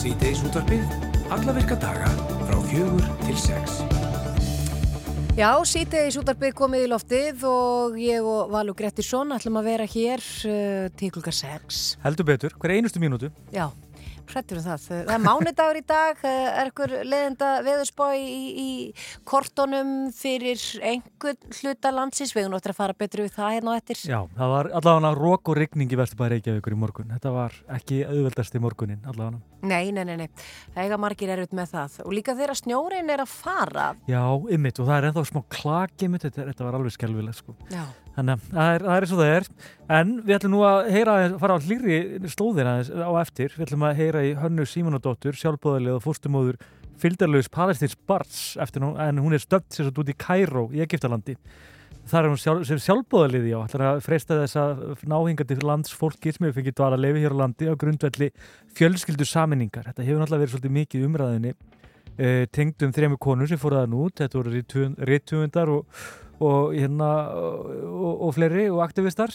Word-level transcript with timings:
Sýteis 0.00 0.38
útvarpið, 0.40 0.84
alla 1.28 1.52
virka 1.52 1.76
daga 1.76 2.06
frá 2.48 2.54
fjögur 2.70 3.04
til 3.20 3.34
sex. 3.36 3.82
Já, 5.36 5.50
sítiðis 5.68 6.16
útarbygg 6.16 6.56
komið 6.56 6.86
í 6.86 6.88
loftið 6.88 7.44
og 7.44 7.98
ég 8.00 8.24
og 8.24 8.48
Valur 8.48 8.78
Grettisson 8.78 9.36
ætlum 9.36 9.58
að 9.60 9.68
vera 9.68 9.88
hér 9.92 10.24
uh, 10.24 10.86
til 10.96 11.12
klukka 11.12 11.34
6. 11.36 11.82
Heldur 12.06 12.30
betur, 12.32 12.56
hver 12.56 12.78
einustu 12.78 13.02
mínútu. 13.02 13.28
Já, 13.52 13.66
hrettur 14.32 14.60
um 14.60 14.64
það. 14.64 14.86
Það 14.86 15.12
er 15.14 15.22
mánudagur 15.24 15.78
í 15.80 15.84
dag, 15.86 16.24
er 16.30 16.70
ekkur 16.70 16.94
leðenda 17.06 17.50
veðurspá 17.66 18.08
í, 18.16 18.30
í 18.50 18.70
kortonum 19.28 19.92
fyrir 20.16 20.60
einhvern 20.80 21.58
hluta 21.60 21.92
landsins. 21.94 22.34
Við 22.36 22.46
erum 22.46 22.56
náttúrulega 22.56 22.76
að 22.76 22.80
fara 22.82 22.98
betri 23.04 23.26
við 23.26 23.36
það 23.36 23.54
hérna 23.56 23.74
og 23.74 23.80
eftir. 23.80 24.02
Já, 24.10 24.18
það 24.38 24.54
var 24.54 24.70
allavega 24.80 25.14
rók 25.20 25.52
og 25.52 25.60
rigning 25.60 25.92
í 25.92 26.00
Vesturbæri 26.00 26.38
Reykjavíkur 26.38 26.76
í 26.76 26.80
morgun. 26.80 27.14
Þetta 27.14 27.34
var 27.34 27.56
ekki 27.76 28.02
auðveldast 28.08 28.56
í 28.56 28.62
morgunin 28.62 29.08
allavega. 29.10 29.42
Nei, 29.60 29.90
nei, 29.92 30.04
nei, 30.08 30.16
nei. 30.22 30.28
Það 30.74 30.86
eiga 30.86 31.00
margir 31.00 31.32
erut 31.34 31.56
með 31.56 31.74
það. 31.74 31.98
Og 32.06 32.14
líka 32.16 32.34
þegar 32.38 32.56
snjórein 32.56 33.12
er 33.12 33.24
að 33.24 33.32
fara. 33.34 33.90
Já, 34.08 34.22
ymmit 34.56 34.80
og 34.80 34.88
það 34.88 34.96
er 34.96 35.08
ennþá 35.10 35.24
smá 35.28 35.42
klaki 35.52 36.08
ymmit, 36.08 36.24
þetta, 36.28 36.46
þetta 36.48 36.68
var 36.68 36.78
alveg 36.78 36.96
skelvilegt 36.96 37.42
sko. 37.42 37.56
Já. 37.68 37.84
Þannig 38.16 38.34
að 38.34 38.40
það 38.50 38.74
er, 38.74 38.84
það 38.84 38.96
er 38.96 39.04
og 39.06 39.20
það 39.20 39.32
er. 39.34 39.44
En 39.96 40.12
við 40.26 40.36
ætlum 40.36 40.54
nú 40.54 40.60
að 40.66 40.90
heyra, 40.94 41.14
fara 41.40 41.56
á 41.56 41.64
hlýri 41.64 41.98
slóðina 42.32 42.74
á 42.82 43.12
eftir. 43.22 43.54
Við 43.56 43.66
ætlum 43.68 43.86
að 43.86 43.98
heyra 44.00 44.20
í 44.26 44.30
Hönnu 44.38 44.64
Símonadóttur, 44.68 45.34
sjálfbóðalið 45.38 45.96
og 45.96 46.04
fórstumóður 46.04 46.56
fylgdarlaus 47.00 47.48
Palestins 47.48 47.96
Barts 47.96 48.56
eftir 48.60 48.80
nú, 48.84 48.92
en 49.00 49.18
hún 49.22 49.32
er 49.34 49.40
stöpt 49.40 49.72
sér 49.72 49.84
svo 49.88 50.02
út 50.02 50.12
í 50.12 50.18
Kæró 50.20 50.68
í 50.74 50.82
Egiptalandi. 50.84 51.36
Það 52.10 52.20
er 52.20 52.28
hún 52.28 52.40
sjálf, 52.40 52.66
sem 52.66 52.78
sjálfbóðaliði 52.82 53.50
á, 53.54 53.60
ætlar 53.62 53.84
að 53.86 54.02
freysta 54.04 54.38
þess 54.40 54.56
að 54.58 54.70
náhingandi 55.08 55.56
landsfólki 55.62 56.32
sem 56.34 56.44
hefur 56.46 56.58
fengið 56.58 56.76
dvala 56.80 56.96
að 56.98 57.04
lefi 57.06 57.22
hér 57.24 57.34
á 57.36 57.40
landi 57.44 57.64
á 57.70 57.74
grundvelli 57.78 58.28
fjölskyldu 58.76 59.24
saminningar. 59.28 59.86
Þetta 59.88 60.06
hefur 60.08 60.20
náttúrulega 60.20 60.42
verið 60.42 60.52
svolítið 60.56 60.74
uh, 66.40 66.46
og, 66.46 66.74
hérna, 66.74 67.10
og, 67.84 68.20
og 68.28 68.34
fleiri 68.34 68.68
og 68.72 68.82
aktivistar 68.86 69.30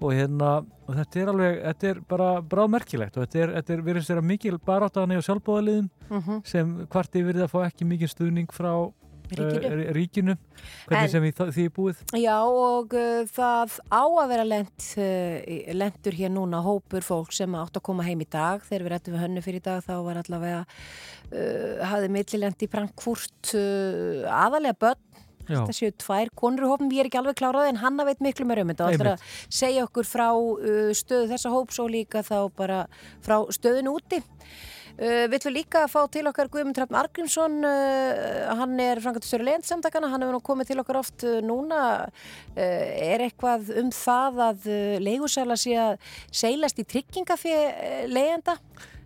og 0.00 0.14
hérna, 0.16 0.64
og 0.88 0.94
þetta 0.96 1.20
er 1.20 1.28
alveg, 1.28 1.58
þetta 1.64 1.88
er 1.90 1.98
bara 2.08 2.28
bráðmerkilegt 2.40 3.16
og 3.20 3.26
þetta 3.26 3.38
er, 3.42 3.50
þetta 3.58 3.72
er 3.74 3.82
verið 3.84 4.06
sér 4.06 4.20
að 4.22 4.30
mikil 4.30 4.56
baráttaðan 4.58 5.12
eða 5.18 5.26
sjálfbóðaliðum 5.28 5.90
Mm 6.10 6.20
-hmm. 6.26 6.40
sem 6.44 6.86
hvart 6.90 7.14
yfir 7.14 7.36
það 7.38 7.50
fá 7.52 7.60
ekki 7.66 7.84
mikið 7.86 8.08
stuðning 8.10 8.48
frá 8.52 8.92
Ríkinu. 9.30 9.66
uh, 9.70 9.92
ríkinu 9.94 10.34
hvernig 10.88 11.02
En- 11.04 11.08
sem 11.08 11.24
í, 11.24 11.30
því 11.30 11.64
er 11.64 11.70
búið 11.70 11.96
Já 12.18 12.38
og 12.42 12.94
uh, 12.94 13.22
það 13.30 13.76
á 13.92 14.02
að 14.02 14.28
vera 14.28 14.44
lent, 14.44 14.86
uh, 14.98 15.74
lentur 15.74 16.12
hér 16.18 16.30
núna 16.34 16.58
hópur 16.64 17.00
fólk 17.06 17.32
sem 17.32 17.54
átt 17.54 17.76
að 17.76 17.82
koma 17.82 18.02
heim 18.02 18.20
í 18.20 18.26
dag 18.28 18.60
þegar 18.66 18.82
við 18.84 18.90
rættum 18.90 19.14
við 19.14 19.20
hönnu 19.22 19.40
fyrir 19.42 19.60
í 19.60 19.62
dag 19.62 19.84
þá 19.86 20.02
var 20.02 20.16
allavega 20.16 20.64
uh, 21.30 21.84
hafði 21.86 22.08
millilent 22.08 22.62
í 22.62 22.68
Frankfurt 22.72 23.54
uh, 23.54 24.26
aðalega 24.26 24.74
börn. 24.80 24.98
Þetta 25.50 25.76
séu 25.76 25.92
tvær 26.04 26.32
konur 26.38 26.66
í 26.66 26.70
hópum, 26.70 26.90
ég 26.94 27.04
er 27.04 27.10
ekki 27.10 27.20
alveg 27.20 27.38
klárað 27.40 27.70
en 27.70 27.80
hanna 27.82 28.06
veit 28.08 28.20
miklu 28.24 28.46
meira 28.48 28.64
um 28.64 28.72
þetta 28.72 28.86
og 28.86 28.96
ætlar 28.96 29.14
að 29.16 29.30
segja 29.60 29.86
okkur 29.86 30.08
frá 30.08 30.28
uh, 30.32 30.90
stöðu 30.96 31.30
þessa 31.32 31.54
hóps 31.54 31.80
og 31.82 31.90
líka 31.94 32.22
þá 32.26 32.36
bara 32.56 32.84
frá 33.24 33.40
stöðinu 33.54 33.96
úti. 33.98 34.20
Uh, 35.00 35.26
við 35.30 35.38
ætlum 35.38 35.56
líka 35.56 35.84
að 35.86 35.92
fá 35.94 36.00
til 36.12 36.26
okkar 36.28 36.50
Guðmund 36.52 36.76
Hrafn 36.76 36.98
Argrímsson, 37.00 37.58
uh, 37.64 38.52
hann 38.58 38.74
er 38.84 39.00
frangatistöru 39.00 39.46
leðinsamtakana, 39.48 40.10
hann 40.12 40.26
hefur 40.26 40.36
nú 40.36 40.42
komið 40.44 40.72
til 40.72 40.80
okkar 40.82 41.00
oft 41.00 41.24
uh, 41.24 41.38
núna. 41.46 41.82
Uh, 42.52 42.60
er 42.60 43.24
eitthvað 43.26 43.72
um 43.80 43.92
það 43.94 44.40
að 44.50 44.70
uh, 44.70 44.96
leigusæla 45.00 45.58
sé 45.60 45.76
að 45.80 46.16
seilast 46.42 46.82
í 46.82 46.88
tryggingafið 46.90 48.10
leiðenda? 48.12 48.58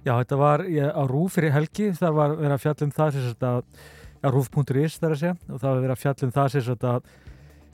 Já, 0.04 0.18
þetta 0.18 0.36
var 0.36 0.66
ég, 0.68 0.84
á 0.84 1.02
Rúf 1.08 1.38
fyrir 1.38 1.54
helgi, 1.54 1.92
það 1.96 2.16
var 2.18 2.34
verið 2.36 2.54
að 2.58 2.64
fjalla 2.66 2.84
um 2.84 2.90
það 2.92 3.14
sem 3.14 3.46
að 3.48 3.60
Rúf.is 4.32 4.98
þar 5.02 5.14
að 5.14 5.20
segja 5.20 5.36
og 5.50 5.60
það 5.60 5.70
var 5.70 5.84
verið 5.84 5.94
að 5.94 6.02
fjalla 6.04 6.28
um 6.28 6.34
það 6.34 6.52
sem 6.54 6.64
sagt 6.68 6.84
að 6.88 7.08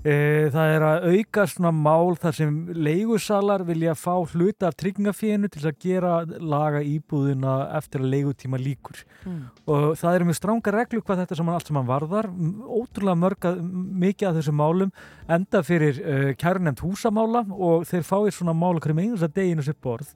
e, 0.00 0.14
það 0.54 0.70
er 0.74 0.84
að 0.86 1.06
auka 1.12 1.44
svona 1.52 1.70
mál 1.76 2.16
þar 2.20 2.36
sem 2.38 2.54
leigusalar 2.88 3.64
vilja 3.68 3.94
fá 3.98 4.14
hluta 4.32 4.70
af 4.70 4.78
tryggingafínu 4.80 5.50
til 5.52 5.62
að 5.68 5.78
gera 5.84 6.14
laga 6.40 6.80
íbúðina 6.80 7.56
eftir 7.78 8.00
að 8.04 8.12
leigutíma 8.16 8.60
líkur 8.60 9.04
Mm. 9.20 9.50
og 9.68 9.98
það 10.00 10.14
eru 10.16 10.24
mjög 10.30 10.36
stránga 10.38 10.72
reglu 10.72 11.02
hvað 11.04 11.18
þetta 11.20 11.36
saman 11.36 11.52
allt 11.52 11.68
saman 11.68 11.84
varðar 11.84 12.30
ótrúlega 12.64 13.18
mörg 13.20 13.44
að, 13.50 13.58
mikið 14.00 14.28
af 14.30 14.38
þessum 14.38 14.56
málum 14.56 14.92
enda 15.28 15.60
fyrir 15.60 15.98
uh, 16.00 16.30
kærunefnd 16.40 16.80
húsamála 16.80 17.42
og 17.52 17.84
þeir 17.90 18.06
fáið 18.08 18.30
svona 18.38 18.54
mála 18.56 18.80
hverjum 18.80 19.02
einhvers 19.04 19.26
að 19.28 19.34
deginu 19.36 19.66
sér 19.66 19.76
borð 19.76 20.14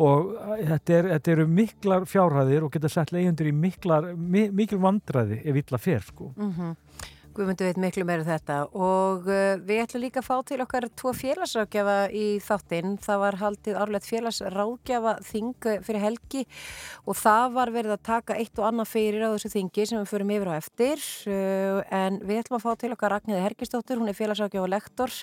og 0.00 0.34
eh, 0.58 0.64
þetta, 0.70 0.94
er, 0.98 1.08
þetta 1.16 1.32
eru 1.34 1.46
miklar 1.60 2.06
fjárhæðir 2.08 2.66
og 2.66 2.72
geta 2.72 2.90
sett 2.92 3.12
leiðundur 3.12 3.50
í 3.50 3.54
miklar, 3.56 4.12
mi, 4.16 4.46
mikil 4.54 4.80
vandræði 4.82 5.42
ef 5.44 5.58
illa 5.64 5.80
fer 5.82 6.04
sko. 6.06 6.32
Mm 6.36 6.52
Guðmundur 7.32 7.70
veit 7.70 7.78
miklu 7.80 8.04
meira 8.04 8.20
um 8.20 8.26
þetta 8.28 8.56
og 8.76 9.28
uh, 9.30 9.54
við 9.64 9.78
ætlum 9.86 10.02
líka 10.02 10.20
að 10.20 10.26
fá 10.26 10.34
til 10.44 10.58
okkar 10.60 10.84
tvo 11.00 11.14
félagsrákjafa 11.16 11.94
í 12.12 12.24
þáttinn. 12.44 12.98
Það 13.00 13.20
var 13.22 13.38
haldið 13.40 13.78
árlegt 13.80 14.08
félagsrákjafa 14.10 15.14
þing 15.24 15.68
uh, 15.70 15.78
fyrir 15.86 16.04
helgi 16.04 16.42
og 17.08 17.16
það 17.16 17.54
var 17.54 17.72
verið 17.72 17.94
að 17.94 18.02
taka 18.04 18.36
eitt 18.36 18.60
og 18.60 18.66
annað 18.68 18.90
fyrir 18.90 19.24
á 19.24 19.32
þessu 19.32 19.52
þingi 19.54 19.86
sem 19.88 20.00
við 20.02 20.10
förum 20.10 20.32
yfir 20.36 20.50
á 20.52 20.54
eftir 20.58 21.06
uh, 21.32 21.78
en 22.02 22.18
við 22.20 22.42
ætlum 22.42 22.58
að 22.58 22.66
fá 22.66 22.76
til 22.82 22.92
okkar 22.98 23.14
Ragnhildi 23.16 23.46
Hergistóttur, 23.46 24.02
hún 24.02 24.12
er 24.12 24.18
félagsrákjafa 24.20 24.68
lektor 24.74 25.16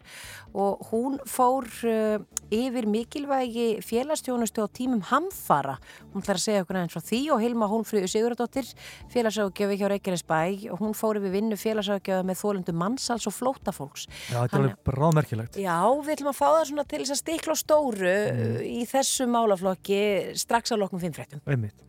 og 0.58 0.90
hún 0.90 1.22
fór 1.30 1.70
uh, 1.86 2.18
yfir 2.50 2.90
mikilvægi 2.90 3.68
félagsstjónustu 3.86 4.66
á 4.66 4.68
tímum 4.74 5.06
hamfara. 5.12 5.78
Hún 6.10 6.26
ætlar 6.26 6.42
að 6.42 6.48
segja 6.48 6.66
okkur 6.66 6.82
aðeins 6.82 6.98
frá 6.98 7.06
því 7.06 7.22
og 7.38 7.46
Hilma 7.46 7.70
Hólmfríður 7.70 8.16
Sigurðardóttir 8.16 8.74
félagsrákjafi 9.14 9.78
hjá 9.78 9.88
Reykjanes 9.94 10.26
bæ 10.26 10.42
og 10.74 10.82
hún 10.82 10.98
fór 10.98 11.22
yfir 11.22 11.38
vinnu 11.38 11.60
félagsrákjafa 11.60 11.99
með 12.08 12.40
þólundu 12.40 12.76
mannsals 12.78 13.28
og 13.30 13.36
flótafólks. 13.36 14.08
Já, 14.30 14.40
þetta 14.40 14.56
er 14.56 14.64
alveg 14.64 14.80
bráðmerkilegt. 14.90 15.60
Já, 15.60 15.78
við 16.00 16.16
ætlum 16.16 16.32
að 16.32 16.40
fá 16.40 16.48
það 16.48 16.66
svona 16.72 16.88
til 16.90 17.02
þess 17.04 17.16
að 17.16 17.22
stikla 17.24 17.56
á 17.56 17.58
stóru 17.60 18.16
mm. 18.16 18.58
í 18.66 18.82
þessu 18.90 19.30
málaflokki 19.30 20.02
strax 20.40 20.74
á 20.74 20.76
loknum 20.80 21.04
fimmfréttum. 21.04 21.44
Einmitt. 21.50 21.88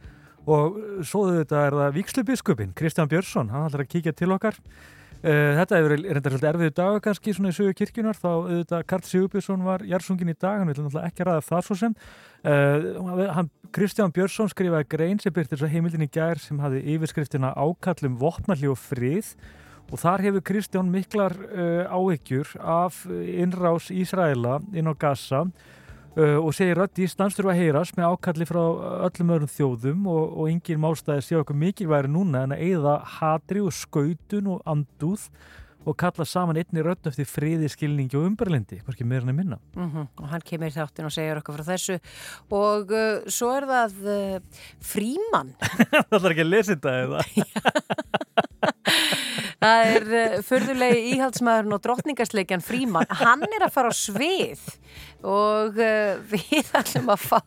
Og 0.49 0.79
uh, 0.79 1.03
svo 1.07 1.27
þetta 1.31 1.67
er 1.67 1.77
það 1.83 1.99
Víkslu 1.99 2.25
biskupin, 2.29 2.73
Kristján 2.77 3.11
Björnsson, 3.11 3.53
hann 3.53 3.69
ætlar 3.69 3.85
að 3.85 3.93
kíkja 3.93 4.17
til 4.17 4.33
okkar. 4.35 4.57
Uh, 5.21 5.53
þetta 5.59 5.77
hefur 5.77 5.93
reyndar 5.93 6.33
svolítið 6.33 6.49
erfiðu 6.49 6.75
daga 6.79 7.01
kannski 7.05 7.35
svona 7.37 7.51
í 7.53 7.57
sögu 7.59 7.75
kirkjunar, 7.77 8.17
þá 8.17 8.29
auðvitað 8.31 8.85
Karl 8.89 9.05
Sigurbjörnsson 9.05 9.67
var 9.67 9.85
Jarsungin 9.85 10.33
í 10.33 10.37
dag, 10.37 10.63
hann 10.63 10.71
vil 10.71 10.79
náttúrulega 10.79 11.11
ekki 11.11 11.27
ræða 11.29 11.43
það 11.45 11.67
svo 11.67 11.77
sem. 11.83 11.97
Uh, 12.41 13.27
hann, 13.37 13.51
Kristján 13.77 14.15
Björnsson 14.17 14.49
skrifaði 14.49 14.89
grein 14.97 15.21
sem 15.21 15.35
byrtir 15.37 15.61
svo 15.61 15.69
heimildin 15.69 16.07
í 16.07 16.09
gær 16.09 16.41
sem 16.41 16.63
hafði 16.65 16.81
yfirskriftina 16.95 17.53
ákallum 17.53 18.17
vopnalli 18.23 18.71
og 18.73 18.81
frið 18.81 19.35
og 19.91 19.99
þar 19.99 20.27
hefur 20.29 20.47
Kristján 20.47 20.91
miklar 20.93 21.35
uh, 21.51 21.91
áhyggjur 21.91 22.55
af 22.63 23.03
innrás 23.11 23.91
Ísraela 23.91 24.61
inn 24.73 24.91
á 24.91 24.95
Gaza 24.95 25.47
Uh, 26.19 26.41
og 26.43 26.51
segir 26.57 26.81
öll 26.83 27.05
Íslands 27.05 27.37
þurfa 27.39 27.53
að 27.53 27.61
heyrast 27.61 27.95
með 27.95 28.11
ákalli 28.11 28.47
frá 28.49 28.59
öllum 29.07 29.29
öðrum 29.31 29.51
þjóðum 29.53 30.09
og, 30.11 30.25
og 30.43 30.49
engin 30.51 30.81
málstæði 30.83 31.23
sé 31.23 31.37
okkur 31.39 31.55
mikilværi 31.55 32.11
núna 32.11 32.43
en 32.43 32.55
að 32.57 32.65
eigða 32.67 32.95
hatri 33.21 33.63
og 33.63 33.71
skautun 33.71 34.49
og 34.57 34.65
andúð 34.67 35.29
og 35.87 35.97
kalla 36.03 36.27
saman 36.27 36.59
einni 36.59 36.83
rödd 36.83 37.07
eftir 37.07 37.31
friði, 37.31 37.71
skilningi 37.71 38.19
og 38.19 38.27
umberlindi, 38.27 38.81
hvorki 38.83 39.07
meira 39.07 39.23
en 39.23 39.33
að 39.33 39.39
minna. 39.39 39.61
Mm 39.79 40.03
Og 40.19 40.27
hann 40.35 40.45
kemur 40.51 40.67
í 40.67 40.75
þáttin 40.75 41.07
og 41.07 41.15
segir 41.15 41.39
okkur 41.39 41.61
frá 41.61 41.71
þessu 41.71 42.01
og 42.59 42.91
uh, 42.91 43.31
svo 43.31 43.55
er 43.55 43.71
það 43.71 43.97
frímann. 44.83 45.55
Það 46.11 46.25
er 46.25 46.35
ekki 46.35 46.49
að 46.49 46.55
lesa 46.57 46.75
þetta 46.75 46.99
eða? 47.07 47.23
Það 49.61 49.91
er 49.93 50.07
uh, 50.09 50.37
förðulegi 50.47 51.01
íhaldsmaðurinn 51.15 51.77
og 51.77 51.83
drottningarsleikjan 51.85 52.65
frímann. 52.65 53.11
Hann 53.21 53.45
er 53.51 53.67
að 53.67 53.75
fara 53.75 53.93
á 53.93 53.95
svið 53.97 54.63
og 55.21 55.77
uh, 55.77 56.15
við 56.33 56.71
ætlum 56.81 57.13
að 57.13 57.27
fá 57.29 57.43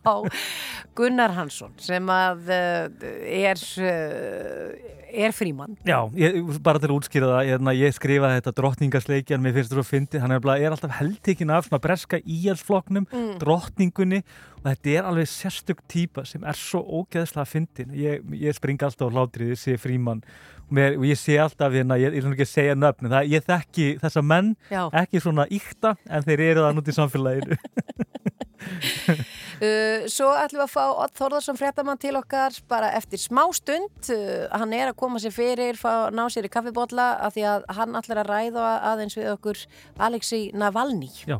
Gunnar 0.93 1.33
Hansson 1.33 1.73
sem 1.81 2.11
að 2.13 2.51
uh, 2.53 3.07
er, 3.25 3.57
er 5.13 5.33
frímann. 5.35 5.75
Já, 5.87 5.99
ég, 6.17 6.39
bara 6.65 6.81
til 6.81 6.89
að 6.89 6.95
útskýra 6.97 7.29
það, 7.31 7.49
ég, 7.49 7.67
ég 7.79 7.95
skrifaði 7.97 8.39
þetta 8.39 8.53
drottningarsleikjan, 8.59 9.43
mér 9.43 9.55
finnst 9.57 9.73
þetta 9.73 9.83
að 9.83 9.89
fyndi, 9.91 10.21
hann 10.23 10.35
er, 10.35 10.47
er 10.57 10.75
alltaf 10.75 10.95
heldtekinn 10.99 11.53
af 11.53 11.67
svona 11.69 11.81
breska 11.83 12.19
íhalsfloknum, 12.23 13.07
Mm. 13.13 13.35
drottningunni 13.41 14.23
og 14.63 14.65
þetta 14.71 14.93
er 14.97 15.07
alveg 15.09 15.27
sérstök 15.29 15.83
típa 15.91 16.25
sem 16.25 16.43
er 16.43 16.57
svo 16.57 16.81
ógeðslega 16.81 17.45
fyndin. 17.45 17.93
Ég, 17.93 18.23
ég 18.39 18.55
spring 18.55 18.81
alltaf 18.81 19.09
á 19.09 19.13
hlátrið, 19.13 19.53
ég 19.53 19.59
sé 19.61 19.77
frímann 19.77 20.23
og, 20.23 20.71
mér, 20.73 20.97
og 20.97 21.05
ég 21.05 21.19
sé 21.19 21.37
alltaf 21.37 21.71
hérna, 21.75 21.97
ég, 22.01 22.13
er 22.15 22.21
svona 22.23 22.37
ekki 22.37 22.47
að 22.47 22.53
segja 22.53 22.75
nöfn, 22.79 23.11
það, 23.11 23.29
ég 23.33 23.45
þekki 23.47 23.87
þessa 24.01 24.23
menn, 24.25 24.55
Já. 24.71 24.87
ekki 25.03 25.21
svona 25.21 25.45
íkta, 25.51 25.95
en 26.09 26.23
þeir 26.25 26.45
eru 26.49 26.65
það 26.65 26.77
núti 26.79 26.93
í 26.93 26.97
samfélaginu. 26.97 27.59
Uh, 29.63 30.07
svo 30.11 30.31
ætlum 30.33 30.59
við 30.59 30.65
að 30.65 30.71
fá 30.73 30.81
Odd 31.05 31.13
Þórðarsson 31.15 31.57
fréttamann 31.59 31.99
til 32.01 32.15
okkar 32.17 32.55
bara 32.67 32.89
eftir 32.97 33.21
smá 33.21 33.43
stund 33.55 34.09
uh, 34.11 34.49
hann 34.51 34.73
er 34.75 34.89
að 34.89 34.97
koma 34.99 35.21
sér 35.21 35.31
fyrir 35.35 35.77
fá, 35.79 36.09
ná 36.11 36.25
sér 36.33 36.49
í 36.49 36.51
kaffibotla 36.51 37.05
af 37.23 37.35
því 37.35 37.45
að 37.47 37.67
hann 37.77 37.95
ætlar 37.95 38.23
að 38.23 38.31
ræða 38.31 38.65
aðeins 38.89 39.15
við 39.15 39.29
okkur 39.35 39.61
Alexei 40.07 40.49
Navalny 40.57 41.11
Já. 41.29 41.37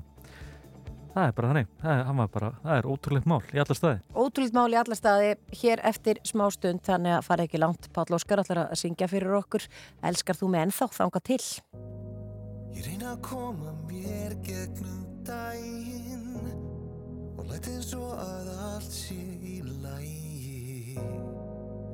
það 1.17 1.25
er 1.25 1.35
bara 1.39 1.51
þannig, 1.51 1.73
það 1.81 1.97
er, 1.97 2.13
var 2.21 2.31
bara, 2.37 2.53
það 2.61 2.79
er 2.79 2.89
ótrúleitt 2.93 3.29
mál 3.33 3.41
í 3.49 3.61
alla 3.65 3.79
staði. 3.81 3.99
Ótrúleitt 4.13 4.57
mál 4.59 4.67
í 4.69 4.79
alla 4.83 4.99
staði, 5.01 5.35
hér 5.63 5.83
eftir 5.91 6.23
smá 6.29 6.45
stund, 6.53 6.85
þannig 6.87 7.17
að 7.17 7.27
fara 7.27 7.47
ekki 7.49 7.61
langt. 7.61 7.89
Páll 7.97 8.15
Óskar 8.15 8.45
ætlar 8.45 8.63
að 8.67 8.79
syngja 8.85 9.09
fyrir 9.11 9.35
okkur. 9.41 9.67
Elskar 10.05 10.39
þú 10.39 10.53
með 10.53 10.69
ennþá 10.69 10.89
þanga 11.01 11.23
til? 11.27 11.41
Ég 12.73 12.87
reyna 12.87 13.17
að 13.17 13.23
koma 13.27 13.75
mér 13.89 14.37
gegnum 14.47 15.03
daginn 15.27 16.22
og 17.44 17.50
læti 17.51 17.74
svo 17.84 18.06
að 18.16 18.50
allt 18.72 18.94
sé 18.95 19.18
í 19.44 19.57
lægi. 19.84 20.95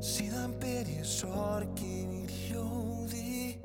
Síðan 0.03 0.53
ber 0.61 0.89
ég 0.93 1.05
sorgin 1.07 2.11
í 2.13 2.25
hljóði, 2.29 3.55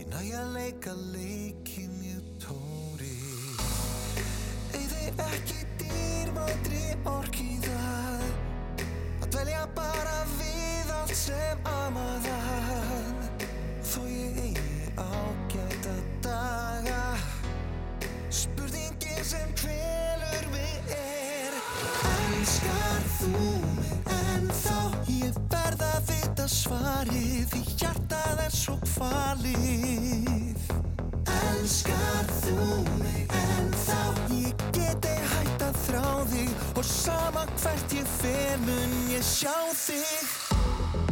ég 0.00 0.08
næja 0.10 0.40
að 0.42 0.56
leika 0.56 0.94
leikin 1.14 1.94
ég 2.08 2.32
tóri. 2.42 3.14
Eði 4.80 5.12
ekki 5.28 5.60
dýrmætri 5.84 6.84
orki 7.06 7.50
það, 7.62 8.26
að 9.22 9.28
dvelja 9.36 9.64
bara 9.78 10.18
við 10.34 10.94
allt 10.98 11.16
sem 11.22 11.70
amaðan. 11.76 13.22
Þó 13.86 14.00
ég 14.10 14.42
eigi 14.48 14.90
ágæta 14.98 15.96
daga 16.26 17.02
Spurningin 18.32 19.24
sem 19.24 19.50
kvelur 19.60 20.46
mig 20.52 20.78
er 20.88 21.52
Elskar 22.12 23.02
þú 23.18 23.42
mig 23.76 23.90
ennþá? 24.14 24.78
Ég 25.12 25.36
verð 25.52 25.84
að 25.84 26.08
vita 26.08 26.46
svarið 26.48 27.52
Því 27.52 27.62
hjartað 27.74 28.40
er 28.46 28.56
svo 28.56 28.78
kvalið 28.86 30.64
Elskar 31.36 32.32
þú 32.40 32.70
mig 33.02 33.36
ennþá? 33.42 34.00
Ég 34.32 34.66
geti 34.80 35.14
hægt 35.34 35.68
að 35.68 35.82
þrá 35.84 36.08
þig 36.32 36.68
Og 36.72 36.84
sama 36.88 37.44
hvert 37.58 37.98
ég 38.00 38.12
fer 38.16 38.64
mun 38.64 39.00
ég 39.12 39.28
sjá 39.28 39.58
þig 39.84 41.11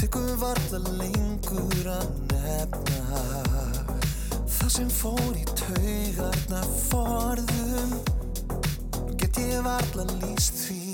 tekur 0.00 0.36
varla 0.40 0.78
lengur 0.96 1.88
að 1.92 2.06
nefna 2.30 3.18
það 4.48 4.70
sem 4.72 4.92
fór 4.96 5.34
í 5.36 5.44
taugarna 5.58 6.60
forðum. 6.86 7.92
Get 9.20 9.42
ég 9.42 9.60
varla 9.66 10.06
líst 10.22 10.64
því 10.64 10.89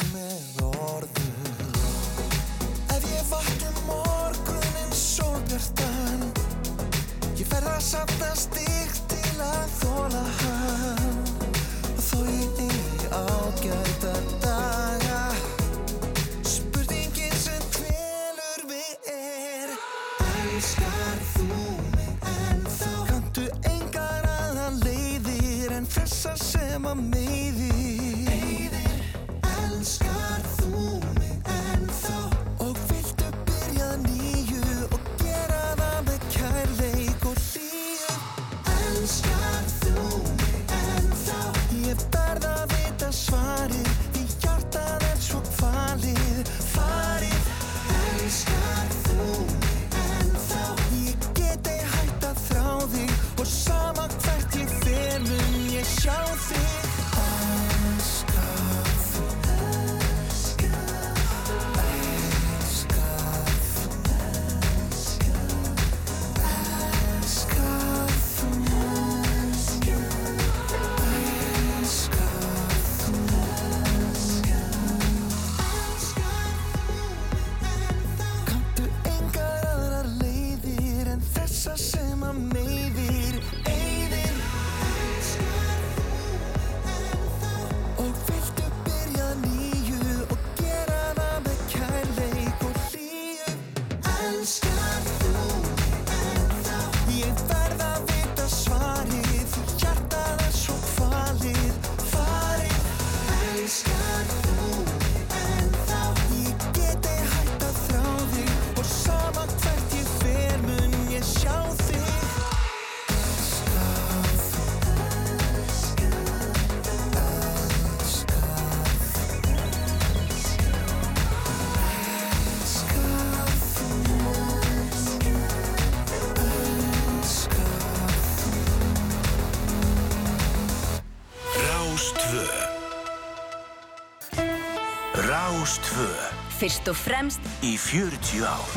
Fyrst 136.66 136.88
og 136.90 136.96
fremst 136.98 137.44
í 137.62 137.76
40 137.78 138.40
ár 138.42 138.70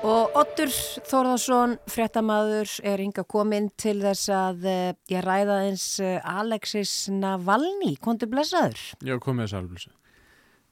Og 0.00 0.38
Ottur 0.40 0.72
Þórðarsson, 1.04 1.74
fréttamaður, 1.92 2.72
er 2.88 3.02
hinga 3.04 3.26
komin 3.28 3.68
til 3.76 3.98
þess 4.00 4.32
að 4.32 4.64
eh, 4.72 4.96
ég 5.12 5.20
ræða 5.28 5.58
eins 5.66 5.84
Alexis 6.00 6.94
Navalny, 7.12 7.98
kontur 8.00 8.32
blessaður. 8.32 8.80
Já, 9.04 9.18
komið 9.20 9.44
þess 9.44 9.58
alveg. 9.60 9.86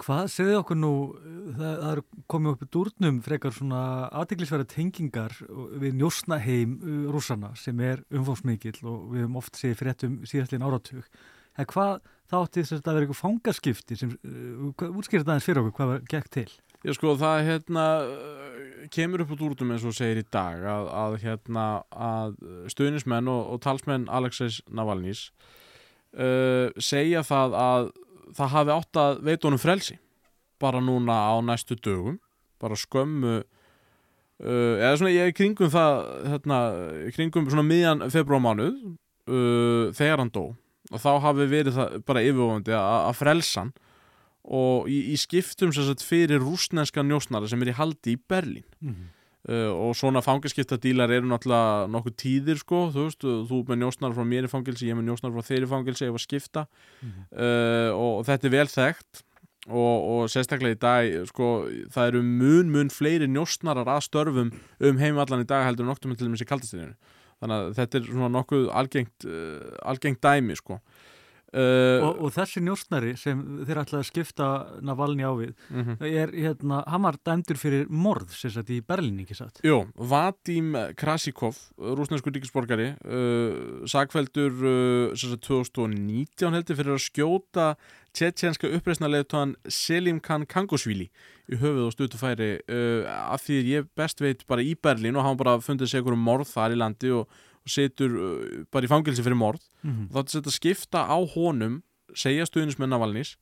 Hvað 0.06 0.32
segði 0.38 0.56
okkur 0.62 0.80
nú, 0.80 0.94
það, 1.60 1.76
það 1.84 1.86
er 1.92 2.04
komið 2.38 2.54
upp 2.54 2.64
í 2.64 2.72
dúrnum 2.78 3.22
frekar 3.28 3.58
svona 3.58 3.84
aðteglisverða 4.22 4.70
tengingar 4.72 5.36
við 5.76 6.00
njósnaheim 6.00 6.80
rússana 7.12 7.52
sem 7.60 7.84
er 7.84 8.00
umfómsmikill 8.08 8.78
og 8.80 9.10
við 9.12 9.26
höfum 9.26 9.40
oft 9.44 9.60
segið 9.60 9.80
fréttum 9.84 10.20
síðastlinn 10.24 10.64
áratug. 10.64 11.04
En 11.58 11.68
hvað 11.70 11.98
þátti 12.30 12.62
þess 12.62 12.72
að 12.72 12.78
þetta 12.78 12.94
verið 12.96 13.06
eitthvað 13.08 13.22
fangaskipti 13.22 13.98
sem, 14.00 14.14
uh, 14.26 14.86
útskýrði 14.90 15.28
aðeins 15.28 15.48
fyrir 15.48 15.62
okkur, 15.62 15.76
hvað 15.78 15.92
var 15.92 16.06
gekk 16.10 16.30
til? 16.34 16.48
Já, 16.84 16.92
sko, 16.98 17.14
það 17.16 17.42
hérna 17.46 17.84
kemur 18.92 19.22
upp 19.24 19.34
út 19.34 19.44
úr 19.44 19.72
eins 19.72 19.84
og 19.86 19.94
segir 19.96 20.20
í 20.20 20.26
dag 20.32 20.64
að, 20.68 20.88
að 20.92 21.14
hérna 21.22 21.66
að 21.90 22.34
stuðnismenn 22.72 23.30
og, 23.30 23.54
og 23.54 23.60
talsmenn 23.64 24.08
Alexis 24.12 24.60
Navalnís 24.68 25.28
uh, 26.18 26.70
segja 26.76 27.24
það 27.26 27.56
að 27.60 27.90
það 28.34 28.54
hafi 28.56 28.74
átt 28.74 29.00
að 29.00 29.22
veit 29.26 29.46
honum 29.46 29.62
frelsi 29.62 29.98
bara 30.62 30.82
núna 30.82 31.16
á 31.28 31.34
næstu 31.44 31.76
dögum 31.76 32.18
bara 32.62 32.78
skömmu 32.78 33.36
uh, 33.40 34.74
eða 34.80 34.96
svona 34.98 35.14
ég 35.14 35.30
er 35.30 35.36
kringum 35.36 35.72
það 35.72 36.04
hérna, 36.32 36.60
kringum 37.16 37.48
svona 37.50 37.66
miðjan 37.68 38.06
februarmánuð 38.12 38.76
uh, 38.84 39.92
þegar 39.96 40.24
hann 40.24 40.34
dó 40.34 40.46
og 40.94 41.02
þá 41.02 41.10
hafi 41.24 41.48
verið 41.50 41.78
það 41.78 41.98
bara 42.06 42.22
yfirvofandi 42.22 42.76
að 42.78 43.18
frelsa 43.18 43.64
hann. 43.64 43.74
Og 44.44 44.88
í, 44.92 44.98
í 45.14 45.16
skiptum 45.16 45.72
sagt, 45.72 46.04
fyrir 46.04 46.42
rúsneska 46.42 47.02
njósnara 47.04 47.48
sem 47.48 47.62
er 47.64 47.72
í 47.72 47.76
haldi 47.78 48.14
í 48.14 48.20
Berlín. 48.30 48.66
Mm. 48.84 49.10
uh, 49.48 49.70
og 49.72 49.94
svona 49.96 50.20
fangelskiptadílar 50.24 51.14
eru 51.16 51.30
náttúrulega 51.30 51.86
nokkuð 51.92 52.16
tíðir 52.20 52.60
sko, 52.60 52.86
þú 52.92 53.06
veist, 53.08 53.24
þú 53.24 53.62
með 53.70 53.80
njósnar 53.82 54.16
frá 54.16 54.26
mér 54.28 54.48
í 54.48 54.52
fangelsi, 54.52 54.90
ég 54.90 54.98
með 54.98 55.08
njósnar 55.08 55.32
frá 55.32 55.48
þeirri 55.48 55.70
fangelsi 55.70 56.10
ef 56.10 56.18
að 56.18 56.26
skipta. 56.26 56.66
Uh, 57.32 57.90
og, 57.96 58.20
þetta 58.28 58.50
er 58.50 58.56
vel 58.58 58.68
þekkt. 58.72 59.24
Og, 59.64 59.94
og 60.12 60.26
sérstaklega 60.28 60.76
í 60.76 60.80
dag 60.82 61.28
sko, 61.30 61.46
það 61.94 62.10
eru 62.10 62.20
mun 62.20 62.68
mun 62.68 62.90
fleiri 62.92 63.24
njósnarar 63.32 63.88
að 63.88 64.02
störfum 64.10 64.50
um 64.52 64.98
heimallan 65.00 65.40
í 65.40 65.48
dag 65.48 65.64
heldur 65.64 65.86
en 65.86 65.94
noktum 65.94 66.12
til 66.12 66.28
dæmis 66.28 66.44
í 66.44 66.48
kaldastininu 66.50 66.92
þannig 67.44 67.60
að 67.60 67.74
þetta 67.80 68.00
er 68.00 68.06
svona 68.10 68.30
nokkuð 68.38 68.70
algengt, 68.82 69.28
uh, 69.28 69.74
algengt 69.84 70.24
dæmi 70.24 70.56
sko 70.58 70.78
uh, 71.54 72.04
og, 72.08 72.20
og 72.24 72.32
þessi 72.34 72.62
njósnari 72.64 73.14
sem 73.20 73.40
þeir 73.66 73.82
ætlaði 73.84 74.00
að 74.00 74.08
skipta 74.08 74.48
Navalny 74.84 75.26
á 75.26 75.32
við 75.38 75.52
mhm. 75.70 75.98
er, 76.08 76.32
hérna, 76.34 76.82
hann 76.90 77.04
var 77.06 77.18
dæmdur 77.26 77.60
fyrir 77.60 77.90
morð 77.90 78.34
sagt 78.34 78.72
í 78.74 78.80
Berlín, 78.84 79.20
ekki 79.24 79.38
satt 79.38 79.60
Jó, 79.66 79.84
Vadim 79.94 80.72
Krasikov, 80.98 81.60
rúsnesku 81.78 82.32
ríkisborgari, 82.34 82.92
uh, 83.04 83.84
sagfældur 83.90 84.56
uh, 84.64 85.18
sem 85.18 85.34
sagt 85.34 85.46
2019 85.50 86.58
heldur 86.58 86.80
fyrir 86.80 86.96
að 86.96 87.04
skjóta 87.06 87.74
tjetjenska 88.14 88.70
uppreisnarleituan 88.76 89.56
Selim 89.68 90.20
Khan 90.24 90.46
Kangosvili 90.46 91.08
í 91.50 91.58
höfuð 91.60 91.88
og 91.88 91.94
stutufæri 91.94 92.50
uh, 92.62 93.08
af 93.34 93.44
því 93.46 93.58
ég 93.68 93.88
best 93.98 94.22
veit 94.24 94.46
bara 94.50 94.64
í 94.64 94.74
Berlín 94.74 95.18
og 95.18 95.26
hann 95.26 95.40
bara 95.40 95.58
fundið 95.62 95.90
sig 95.90 96.00
einhverjum 96.00 96.24
morð 96.24 96.48
þar 96.52 96.76
í 96.76 96.78
landi 96.80 97.10
og, 97.14 97.26
og 97.64 97.74
setur 97.74 98.14
uh, 98.14 98.62
bara 98.72 98.86
í 98.86 98.92
fangilsi 98.92 99.24
fyrir 99.24 99.40
morð. 99.40 99.66
Mm 99.82 100.08
þá 100.14 100.18
er 100.22 100.30
þetta 100.36 100.54
skipta 100.54 101.04
á 101.10 101.18
honum 101.34 101.82
segja 102.14 102.46
stuðnismenn 102.46 102.92
Navalnís 102.94 103.34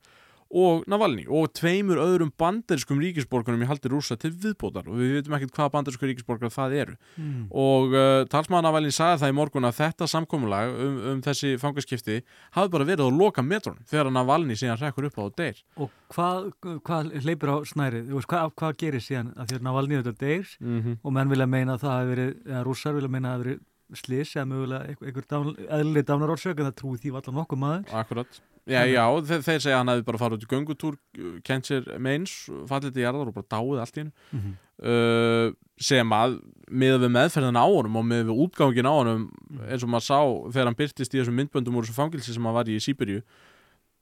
og 0.53 0.83
Navalny 0.89 1.25
og 1.25 1.49
tveimur 1.57 1.99
öðrum 2.03 2.29
banderskum 2.37 3.01
ríkisborgarum 3.01 3.63
í 3.65 3.69
haldi 3.69 3.89
rúsa 3.91 4.17
til 4.19 4.31
viðbótar 4.31 4.87
og 4.89 4.99
við 4.99 5.17
veitum 5.17 5.35
ekkert 5.37 5.57
hvaða 5.57 5.73
bandersku 5.73 6.09
ríkisborgar 6.09 6.53
það 6.53 6.75
eru. 6.83 6.97
Mm. 7.17 7.47
og 7.49 7.95
uh, 7.95 8.21
talsmaður 8.29 8.67
Navalny 8.67 8.93
sagði 8.93 9.23
það 9.23 9.33
í 9.33 9.37
morgun 9.39 9.69
að 9.69 9.79
þetta 9.79 10.09
samkomulag 10.13 10.77
um, 10.85 11.01
um 11.13 11.25
þessi 11.25 11.55
fangaskipti 11.61 12.19
hafi 12.53 12.73
bara 12.75 12.87
verið 12.87 13.07
að 13.07 13.19
loka 13.23 13.45
metrónum 13.45 13.89
þegar 13.89 14.13
Navalny 14.13 14.57
síðan 14.59 14.79
rekkur 14.81 15.09
upp 15.09 15.19
á 15.19 15.25
deyr. 15.41 15.59
Og 15.81 15.91
hvað, 16.13 16.49
hvað 16.85 17.11
hleypur 17.25 17.53
á 17.53 17.57
snærið? 17.73 18.13
Hvað, 18.29 18.55
hvað 18.61 18.79
gerir 18.83 19.03
síðan? 19.03 19.33
Að 19.33 19.49
því 19.49 19.59
að 19.59 19.67
Navalny 19.69 19.99
þetta 19.99 20.15
deyr 20.21 20.55
mm 20.61 20.79
-hmm. 20.79 20.97
og 21.01 21.17
menn 21.17 21.33
vilja 21.33 21.49
meina 21.49 21.77
að 21.77 21.85
það 21.85 21.97
hafi 21.97 22.09
verið 22.13 22.33
eða 22.45 22.65
rússar 22.67 22.97
vilja 22.97 23.09
meina 23.09 23.27
að 23.27 23.33
það 23.33 23.39
hafi 23.39 23.49
verið 23.49 23.69
slis 23.93 24.31
eða 24.35 24.47
mögulega 24.49 24.87
einhver, 24.89 25.07
einhver 25.07 25.25
dán, 25.29 25.53
eðlileg 25.69 26.07
dánarórsök 26.07 26.59
en 26.59 26.69
það 26.69 26.77
trúi 26.79 26.97
því 27.01 27.13
allan 27.13 27.39
nokkuð 27.41 27.61
maður. 27.61 27.93
Akkurat 27.93 28.41
Já, 28.63 28.85
já, 28.87 29.03
þeir, 29.27 29.41
þeir 29.43 29.59
segja 29.59 29.75
að 29.75 29.81
hann 29.81 29.91
hefði 29.91 30.05
bara 30.07 30.19
farið 30.21 30.37
út 30.37 30.43
í 30.45 30.51
göngutúr 30.53 30.97
kent 31.43 31.67
sér 31.67 31.87
meins, 31.99 32.35
fallið 32.69 32.93
til 32.95 33.03
jarðar 33.03 33.31
og 33.31 33.35
bara 33.35 33.49
dáið 33.51 33.81
allt 33.83 33.97
í 33.97 33.99
hennu 33.99 34.13
mm 34.13 34.43
-hmm. 34.43 34.53
uh, 34.87 35.55
sem 35.75 36.13
að 36.15 36.37
með 36.71 36.99
við 37.03 37.11
meðferðin 37.17 37.59
á 37.59 37.67
honum 37.67 37.97
og 37.99 38.05
með 38.07 38.29
við 38.29 38.43
útgangin 38.45 38.87
á 38.87 38.93
honum 38.93 39.25
eins 39.67 39.83
og 39.83 39.91
maður 39.91 40.07
sá 40.07 40.19
þegar 40.53 40.69
hann 40.69 40.79
byrtist 40.79 41.11
í 41.13 41.19
þessum 41.19 41.35
myndböndum 41.41 41.75
úr 41.75 41.83
þessu 41.83 41.97
fangilsi 41.97 42.33
sem 42.33 42.45
hann 42.45 42.55
var 42.55 42.71
í 42.71 42.79
Sýberíu 42.79 43.21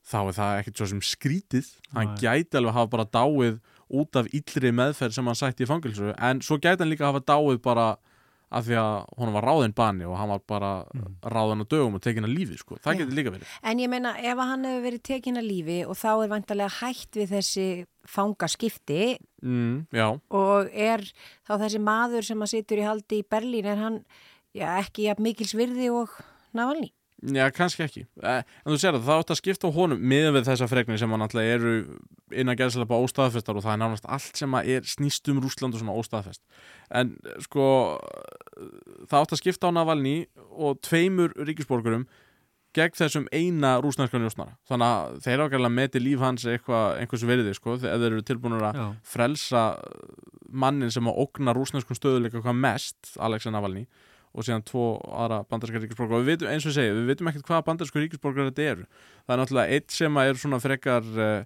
þá 0.06 0.20
er 0.28 0.38
það 0.38 0.60
ekkert 0.60 0.78
svo 0.78 0.88
sem 0.92 1.02
skrítið. 1.02 1.68
Hann 1.94 2.16
gæti 2.22 2.58
alveg 2.58 2.74
hafa 2.74 2.90
bara 2.90 3.06
dáið 3.06 3.60
út 3.92 4.16
af 4.16 4.30
illri 4.32 4.72
meðferð 4.72 5.18
sem 5.18 5.26
hann 5.26 5.38
sætti 5.38 5.66
í 5.66 5.70
fangilsu 5.70 6.14
en 6.18 6.42
svo 6.42 6.58
gæti 6.62 6.84
hann 6.84 6.92
líka 6.92 7.10
hafa 7.10 7.22
dáið 7.22 7.62
bara 7.66 7.98
af 8.52 8.66
því 8.68 8.76
að 8.76 9.06
honum 9.18 9.34
var 9.38 9.46
ráðinn 9.48 9.74
bani 9.76 10.04
og 10.06 10.18
hann 10.20 10.30
var 10.30 10.42
bara 10.48 10.72
Mhm. 10.94 11.16
ráðinn 11.24 11.64
á 11.64 11.68
dögum 11.72 11.96
og 11.96 12.02
tekinn 12.02 12.26
að 12.28 12.36
lífi 12.36 12.58
sko. 12.60 12.76
það 12.84 12.98
getur 13.00 13.16
líka 13.16 13.32
verið 13.32 13.48
En 13.64 13.78
ég 13.80 13.90
meina 13.90 14.16
ef 14.20 14.38
hann 14.38 14.64
hefur 14.66 14.84
verið 14.92 15.02
tekin 15.04 15.38
að 15.38 15.48
lífi 15.52 15.78
og 15.88 15.96
þá 15.96 16.24
er 16.24 16.30
vantarlega 16.30 16.80
hætt 16.82 17.12
við 17.16 17.30
þessi 17.36 17.86
fangaskipti 18.08 19.18
mm, 19.44 19.88
og 20.32 20.70
er 20.74 21.00
þá 21.48 21.54
þessi 21.64 21.80
maður 21.84 22.24
sem 22.28 22.40
að 22.44 22.52
situr 22.56 22.82
í 22.82 22.86
haldi 22.88 23.22
í 23.22 23.28
Berlín 23.32 23.66
er 23.66 23.78
hann 23.78 24.00
já, 24.56 24.68
ekki 24.84 25.08
jafn 25.08 25.24
mikils 25.24 25.54
virði 25.56 25.90
og 25.94 26.10
Navalny? 26.54 26.92
Já, 27.22 27.52
kannski 27.54 27.84
ekki. 27.86 28.02
Eh, 28.24 28.42
En 28.66 28.74
þú 28.74 28.78
sér 28.82 28.96
að 28.98 29.04
það 29.06 29.20
átt 29.22 29.34
að 29.36 29.40
skipta 29.42 29.70
á 29.70 29.76
honum 29.76 30.00
miðan 30.02 30.34
við 30.40 30.48
þessa 30.50 30.68
fregnir 30.72 30.98
sem 30.98 31.12
hann 31.14 31.22
alltaf 31.22 31.46
eru 31.46 31.74
innan 32.34 32.58
gerðslega 32.58 32.98
óstaðfestar 32.98 33.60
og 33.60 33.66
það 33.66 33.76
er 33.76 33.82
nánast 33.84 34.08
allt 34.10 34.42
sem 34.42 34.58
er 34.62 34.88
snýst 34.90 35.30
um 35.30 35.42
Rúsland 35.44 35.78
og 35.78 35.84
svona 35.84 35.98
óstaðfest. 36.02 36.42
En 36.90 37.14
sko, 37.46 37.68
það 39.06 39.22
átt 39.22 39.36
að 39.38 39.42
skipta 39.44 39.70
á 39.70 39.76
Navalny 39.78 40.16
og 40.50 40.82
tveimur 40.82 41.36
ríkisborgurum 41.38 42.08
gegn 42.74 42.96
þessum 42.96 43.26
eina 43.36 43.76
rúsnarska 43.84 44.18
njósnara. 44.18 44.56
Þannig 44.70 44.88
að 44.90 45.18
þeir 45.26 45.42
ákveðlega 45.46 45.76
meti 45.76 46.02
líf 46.02 46.22
hans 46.24 46.46
eitthvað 46.48 47.02
einhvers 47.04 47.26
veriði, 47.28 47.56
sko, 47.58 47.76
þegar 47.84 48.00
þeir 48.00 48.14
eru 48.16 48.28
tilbúinur 48.30 48.64
að 48.70 48.80
Já, 48.80 48.86
frelsa 49.04 49.64
mannin 50.50 50.92
sem 50.94 51.06
að 51.12 51.20
ógna 51.22 51.54
rúsnarskum 51.54 52.00
stöðuleika 52.00 52.42
hvað 52.42 52.58
mest, 52.64 53.12
Alexei 53.20 53.52
Navalny 53.52 53.86
og 54.34 54.46
síðan 54.48 54.64
tvo 54.64 54.86
aðra 55.12 55.42
bandarska 55.50 55.82
ríkisborgar 55.84 56.18
og 56.18 56.24
við 56.24 56.32
veitum, 56.36 56.48
eins 56.54 56.66
og 56.66 56.72
ég 56.72 56.78
segi, 56.80 56.94
við 56.96 57.10
veitum 57.12 57.28
ekkert 57.32 57.48
hvaða 57.50 57.66
bandarsku 57.68 58.00
ríkisborgar 58.00 58.48
þetta 58.52 58.68
eru. 58.72 58.86
Það 59.28 59.34
er 59.36 59.42
náttúrulega 59.44 59.76
eitt 59.78 59.92
sem 59.92 60.18
er 60.24 60.40
svona 60.40 60.60
frekar 60.64 61.04
uh, 61.04 61.44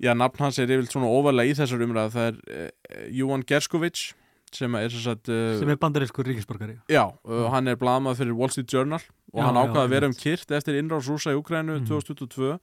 já, 0.00 0.14
nafn 0.14 0.44
hans 0.46 0.58
er 0.58 0.72
yfirlt 0.72 0.94
svona 0.94 1.10
óvarlega 1.12 1.52
í 1.52 1.58
þessar 1.58 1.84
umræða, 1.84 2.14
það 2.14 2.30
er 2.30 2.40
uh, 2.64 3.04
Júan 3.18 3.44
Gerskovic 3.44 4.14
sem 4.56 4.74
er 4.80 4.88
uh, 4.88 5.68
er 5.68 5.76
bandarískur 5.76 6.24
ríkisborgari 6.24 6.78
já, 6.88 7.02
uh, 7.28 7.48
hann 7.52 7.68
er 7.68 7.76
blaðmað 7.76 8.22
fyrir 8.22 8.32
Wall 8.38 8.48
Street 8.48 8.72
Journal 8.72 9.02
og 9.34 9.42
Já, 9.42 9.44
hann 9.44 9.58
ákvaði 9.60 9.82
að 9.84 9.90
vera 9.92 10.08
um 10.08 10.14
kyrt 10.16 10.54
eftir 10.56 10.78
innráðs 10.80 11.10
rúsa 11.12 11.34
í 11.34 11.36
Ukrænu 11.36 11.74
Mhm. 11.82 11.88
2022 11.90 12.54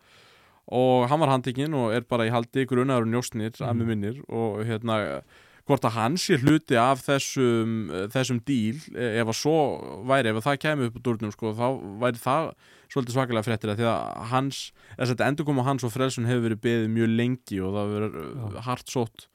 og 0.74 1.04
hann 1.12 1.20
var 1.22 1.30
handtekinn 1.30 1.76
og 1.78 1.94
er 1.94 2.02
bara 2.10 2.26
í 2.26 2.32
haldi 2.34 2.66
grunnaður 2.66 3.06
og 3.06 3.12
njóstnir 3.14 3.54
Mhm. 3.54 3.68
að 3.70 3.76
með 3.78 3.86
minnir 3.92 4.18
og 4.28 4.66
hérna 4.66 5.22
hvort 5.66 5.86
að 5.88 5.96
hann 5.98 6.16
sé 6.22 6.38
hluti 6.42 6.78
af 6.78 7.02
þessum, 7.08 7.76
eh, 7.90 8.08
þessum 8.14 8.40
díl 8.46 8.78
eh, 8.94 9.20
ef 9.22 9.32
að 9.32 9.40
svo 9.40 9.58
væri, 10.06 10.30
ef 10.30 10.40
að 10.42 10.48
það 10.48 10.62
kemur 10.66 10.90
upp 10.92 11.00
úr 11.00 11.06
durnum 11.08 11.34
sko, 11.34 11.54
þá 11.58 11.68
væri 12.04 12.22
það 12.22 12.50
svolítið 12.94 13.18
svakalega 13.18 13.48
fréttir 13.48 13.74
að 13.74 13.82
því 13.82 13.88
að 13.90 14.32
hans 14.32 14.60
þess 14.96 15.16
að 15.16 15.26
endur 15.26 15.48
koma 15.50 15.66
hans 15.66 15.86
og 15.86 15.94
frelsun 15.94 16.30
hefur 16.30 16.46
verið 16.50 16.64
beðið 16.66 16.90
mjög 16.94 17.14
lengi 17.20 17.62
og 17.66 17.76
það 17.76 17.94
verið 17.96 18.18
Já. 18.22 18.66
hart 18.70 18.94
sótt 18.94 19.28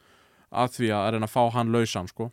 að 0.50 0.74
því 0.78 0.90
að 0.94 1.08
reyna 1.14 1.28
að 1.28 1.34
fá 1.34 1.42
hann 1.54 1.72
lausan 1.74 2.10
sko. 2.10 2.30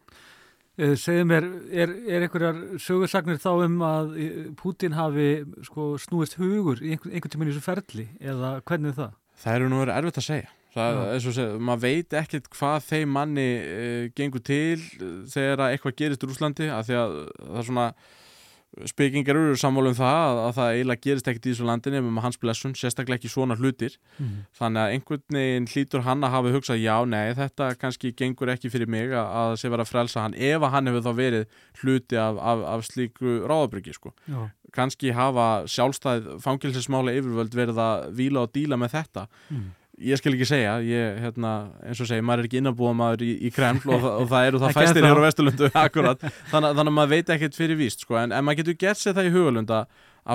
Eh, 0.77 0.93
Segðu 0.93 1.25
mér, 1.25 1.45
er, 1.73 1.93
er 2.05 2.25
einhverjar 2.27 2.57
sögursagnir 2.81 3.39
þá 3.41 3.49
um 3.65 3.79
að 3.85 4.11
eh, 4.21 4.35
Putin 4.57 4.93
hafi 4.93 5.29
sko, 5.65 5.95
snúist 6.01 6.37
hugur 6.37 6.83
í 6.85 6.93
einhver, 6.93 7.15
einhvern 7.15 7.33
tímann 7.33 7.49
í 7.49 7.55
þessu 7.55 7.65
ferli 7.65 8.05
eða 8.21 8.59
hvernig 8.61 8.93
er 8.93 8.99
það? 8.99 9.17
Það 9.41 9.57
eru 9.57 9.71
nú 9.71 9.81
verið 9.81 9.97
erfitt 9.97 10.21
að 10.21 10.27
segja 10.27 10.53
það, 10.77 11.01
eins 11.15 11.27
og 11.27 11.35
segja, 11.37 11.57
maður 11.69 11.83
veit 11.87 12.15
ekkert 12.21 12.47
hvað 12.53 12.77
þeim 12.87 13.17
manni 13.17 13.47
e, 13.57 13.89
gengur 14.17 14.43
til 14.45 14.77
eh, 14.77 15.17
þegar 15.33 15.65
að 15.65 15.73
eitthvað 15.73 15.97
gerist 16.03 16.23
í 16.23 16.29
Rúslandi 16.29 16.69
af 16.73 16.87
því 16.87 17.01
að 17.01 17.19
það 17.41 17.59
er 17.61 17.69
svona 17.71 17.89
spekingar 18.85 19.37
eru 19.39 19.55
sammála 19.57 19.91
um 19.91 19.95
það 19.97 20.17
að, 20.21 20.39
að 20.41 20.51
það 20.57 20.71
eiginlega 20.75 21.03
gerist 21.05 21.29
ekkert 21.31 21.47
í 21.47 21.53
þessu 21.53 21.67
landinni 21.67 22.01
með 22.03 22.19
hans 22.25 22.37
blessun, 22.41 22.75
sérstaklega 22.77 23.17
ekki 23.17 23.31
svona 23.31 23.57
hlutir. 23.57 23.95
Mm. 24.19 24.43
þannig 24.59 24.81
að 24.81 24.93
einhvern 24.95 25.37
veginn 25.37 25.69
hlýtur 25.71 26.03
hann 26.05 26.25
að 26.25 26.33
hafa 26.35 26.53
hugsað 26.53 26.83
já, 26.83 26.93
nei, 27.09 27.33
þetta 27.37 27.69
kannski 27.81 28.13
gengur 28.17 28.51
ekki 28.53 28.71
fyrir 28.73 28.91
mig 28.91 29.15
að, 29.15 29.31
að 29.41 29.55
sé 29.61 29.71
vera 29.73 29.87
að 29.87 29.91
frelsa 29.93 30.25
hann 30.25 30.37
ef 30.37 30.61
að 30.61 30.73
hann 30.75 30.91
hefur 30.91 31.05
þá 31.07 31.11
verið 31.21 31.57
hluti 31.81 32.21
af, 32.21 32.41
af, 32.51 32.63
af 32.75 32.85
slíku 32.89 33.39
ráðabryggi 33.49 33.95
sko. 33.97 34.13
Kannski 34.75 35.15
hafa 35.15 35.47
sjálfstæð 35.71 36.35
fangilsismála 36.43 37.15
yfirvöld 37.17 37.55
verið 37.57 37.81
að 37.81 38.07
víla 38.19 38.45
og 38.45 38.53
díla 38.53 38.77
með 38.77 38.97
þetta. 38.99 39.27
Mm. 39.49 39.67
Ég 39.97 40.19
skal 40.19 40.33
ekki 40.35 40.45
segja, 40.45 40.73
ég, 40.85 41.15
hérna, 41.23 41.51
eins 41.87 42.01
og 42.03 42.09
segi 42.09 42.21
maður 42.25 42.43
er 42.43 42.47
ekki 42.49 42.59
innabúða 42.61 42.93
maður 42.99 43.23
í, 43.25 43.31
í 43.47 43.51
Kreml 43.55 43.81
og, 43.89 44.01
það- 44.03 44.17
og 44.21 44.27
það 44.33 44.47
eru 44.51 44.59
það 44.61 44.69
Ekki 44.73 44.79
fæstir 44.83 45.07
hér 45.07 45.17
á 45.17 45.25
Vesturlundu 45.25 45.69
akkurat, 45.85 46.25
þannig, 46.51 46.75
þannig 46.77 46.91
að 46.91 46.97
maður 46.99 47.13
veit 47.15 47.31
ekkert 47.37 47.57
fyrir 47.57 47.79
víst 47.79 48.03
sko, 48.05 48.17
en, 48.21 48.35
en 48.37 48.45
maður 48.45 48.59
getur 48.61 48.77
gert 48.85 49.01
sér 49.01 49.15
það 49.17 49.29
í 49.29 49.33
hugalund 49.37 49.73
að 49.73 49.87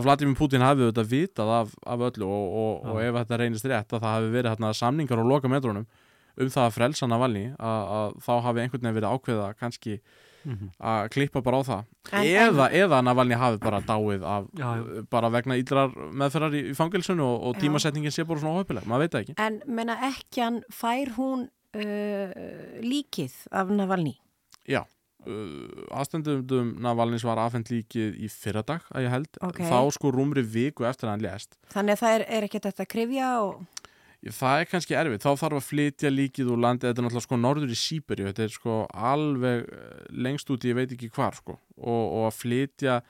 Vladimir 0.07 0.39
Putin 0.39 0.63
hafi 0.65 0.83
auðvitað 0.87 1.11
vitað 1.13 1.51
af, 1.61 1.73
af 1.95 2.03
öllu 2.09 2.25
og, 2.27 2.47
og, 2.63 2.87
og 2.95 3.01
ef 3.05 3.17
þetta 3.21 3.39
reynist 3.43 3.67
rétt 3.69 3.93
að 3.93 4.01
það 4.07 4.15
hafi 4.17 4.31
verið 4.33 4.51
hérna, 4.55 4.71
samningar 4.79 5.21
og 5.23 5.29
loka 5.29 5.51
metrunum 5.53 5.87
um 6.41 6.49
það 6.49 6.65
að 6.65 6.77
frelsa 6.79 7.09
Navalny 7.13 7.43
að, 7.61 7.83
að 7.99 8.15
þá 8.25 8.31
hafi 8.47 8.63
einhvern 8.65 8.87
veginn 8.87 8.97
verið 8.99 9.13
ákveða 9.19 9.49
kannski 9.61 9.99
Mm 10.45 10.71
að 10.83 11.09
klippa 11.15 11.43
bara 11.43 11.61
á 11.61 11.63
það 11.63 11.83
En- 12.13 12.27
eða, 12.27 12.67
eða 12.75 13.03
Navalny 13.07 13.35
hafi 13.39 13.59
bara 13.63 13.81
dáið 13.81 14.23
af, 14.27 14.47
Já, 14.59 14.69
já. 14.77 15.03
bara 15.11 15.31
vegna 15.31 15.57
ídrar 15.61 15.93
meðferðar 15.95 16.57
í, 16.59 16.63
í 16.71 16.75
fangilsunu 16.75 17.23
og, 17.23 17.43
og 17.47 17.61
tímasetningin 17.63 18.11
sé 18.15 18.25
bara 18.27 18.41
svona 18.43 18.59
óhaupileg, 18.59 18.87
maður 18.91 19.05
veit 19.07 19.13
það 19.15 19.23
ekki 19.23 19.37
En 19.47 19.61
menna 19.67 19.97
ekki 20.09 20.43
hann 20.43 20.63
fær 20.75 21.13
hún 21.19 21.47
uh, 21.47 22.33
líkið 22.83 23.37
af 23.53 23.71
Navalny? 23.71 24.17
Já, 24.69 24.83
uh, 25.27 25.87
aðstendum 25.95 26.75
Navalnins 26.83 27.25
var 27.27 27.39
afhengt 27.43 27.71
líkið 27.73 28.19
í 28.23 28.29
fyrradag 28.33 28.83
að 28.93 29.07
ég 29.07 29.15
held, 29.15 29.39
Ok. 29.43 29.63
þá 29.63 29.79
sko 29.95 30.11
rúmri 30.15 30.43
viku 30.43 30.85
eftir 30.89 31.09
að 31.09 31.15
hann 31.17 31.25
lést. 31.29 31.57
Þannig 31.73 31.97
að 31.97 32.03
það 32.03 32.17
er, 32.19 32.27
er 32.39 32.49
ekki 32.49 32.61
þetta 32.67 32.83
að 32.87 32.93
krifja 32.97 33.31
og... 33.47 33.63
Það 34.23 34.61
er 34.61 34.69
kannski 34.71 34.95
erfið, 34.95 35.19
þá 35.25 35.41
þarf 35.41 35.59
að 35.59 35.65
flytja 35.67 36.11
líkið 36.13 36.51
úr 36.55 36.61
landi, 36.63 36.87
þetta 36.87 37.01
er 37.01 37.07
náttúrulega 37.09 37.25
sko 37.25 37.39
norður 37.41 37.73
í 37.75 37.79
Sýberíu, 37.81 38.29
þetta 38.29 38.45
er 38.45 38.53
sko 38.55 38.77
alveg 39.11 39.65
eh, 39.67 40.05
lengst 40.15 40.53
út 40.55 40.63
í 40.63 40.71
ég 40.71 40.79
veit 40.79 40.95
ekki 40.95 41.11
hvar 41.11 41.35
sko. 41.35 41.57
Og, 41.81 42.05
og 42.05 42.29
að 42.29 42.37
flytja 42.39 43.01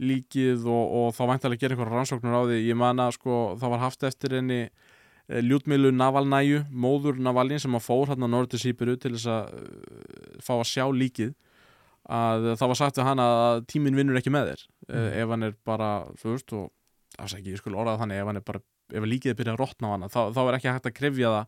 líkið 0.00 0.64
og, 0.64 0.96
og 0.96 1.12
þá 1.12 1.22
væntalega 1.28 1.60
gera 1.60 1.76
einhverja 1.76 1.98
rannsóknur 1.98 2.38
á 2.40 2.42
því, 2.48 2.58
ég 2.70 2.80
man 2.80 3.04
að 3.04 3.12
sko 3.18 3.36
það 3.60 3.74
var 3.74 3.84
haft 3.84 4.08
eftir 4.08 4.38
henni 4.38 4.60
eh, 4.64 5.44
Ljútmilu 5.44 5.92
Navalnæju, 5.92 6.64
móður 6.72 7.20
Navalin 7.20 7.60
sem 7.60 7.76
að 7.76 7.86
fór 7.90 8.08
á 8.08 8.16
norður 8.16 8.54
til 8.54 8.64
Sýberíu 8.64 8.96
til 8.96 9.12
þess 9.18 9.28
að 9.28 9.52
uh, 9.60 10.40
fá 10.40 10.54
að 10.56 10.68
sjá 10.72 10.86
líkið. 10.88 11.36
Að 12.08 12.54
það 12.56 12.72
var 12.72 12.80
sagt 12.80 12.96
við 12.98 13.10
hann 13.12 13.20
að 13.22 13.60
tíminn 13.70 14.00
vinnur 14.00 14.16
ekki 14.18 14.32
með 14.32 14.54
þér 14.54 14.62
mm. 14.88 15.10
ef 15.20 15.36
hann 15.36 15.46
er 15.46 15.52
bara, 15.68 15.90
þú 16.18 16.32
veist 16.32 16.56
og 16.56 16.70
afsækki, 17.20 17.52
ég 17.52 17.60
skulle 17.60 17.78
orðað 17.78 18.00
þannig, 18.00 18.18
ef 18.18 18.30
hann 18.32 18.40
er 18.40 18.46
bara 18.48 18.64
ef 18.92 19.06
líkið 19.08 19.36
byrjað 19.40 19.54
að 19.56 19.62
rotna 19.64 19.88
á 19.88 19.92
hana, 19.96 20.08
þá, 20.12 20.20
þá 20.36 20.40
er 20.48 20.58
ekki 20.58 20.72
hægt 20.72 20.88
að 20.90 20.96
krefja 21.00 21.32
það 21.34 21.44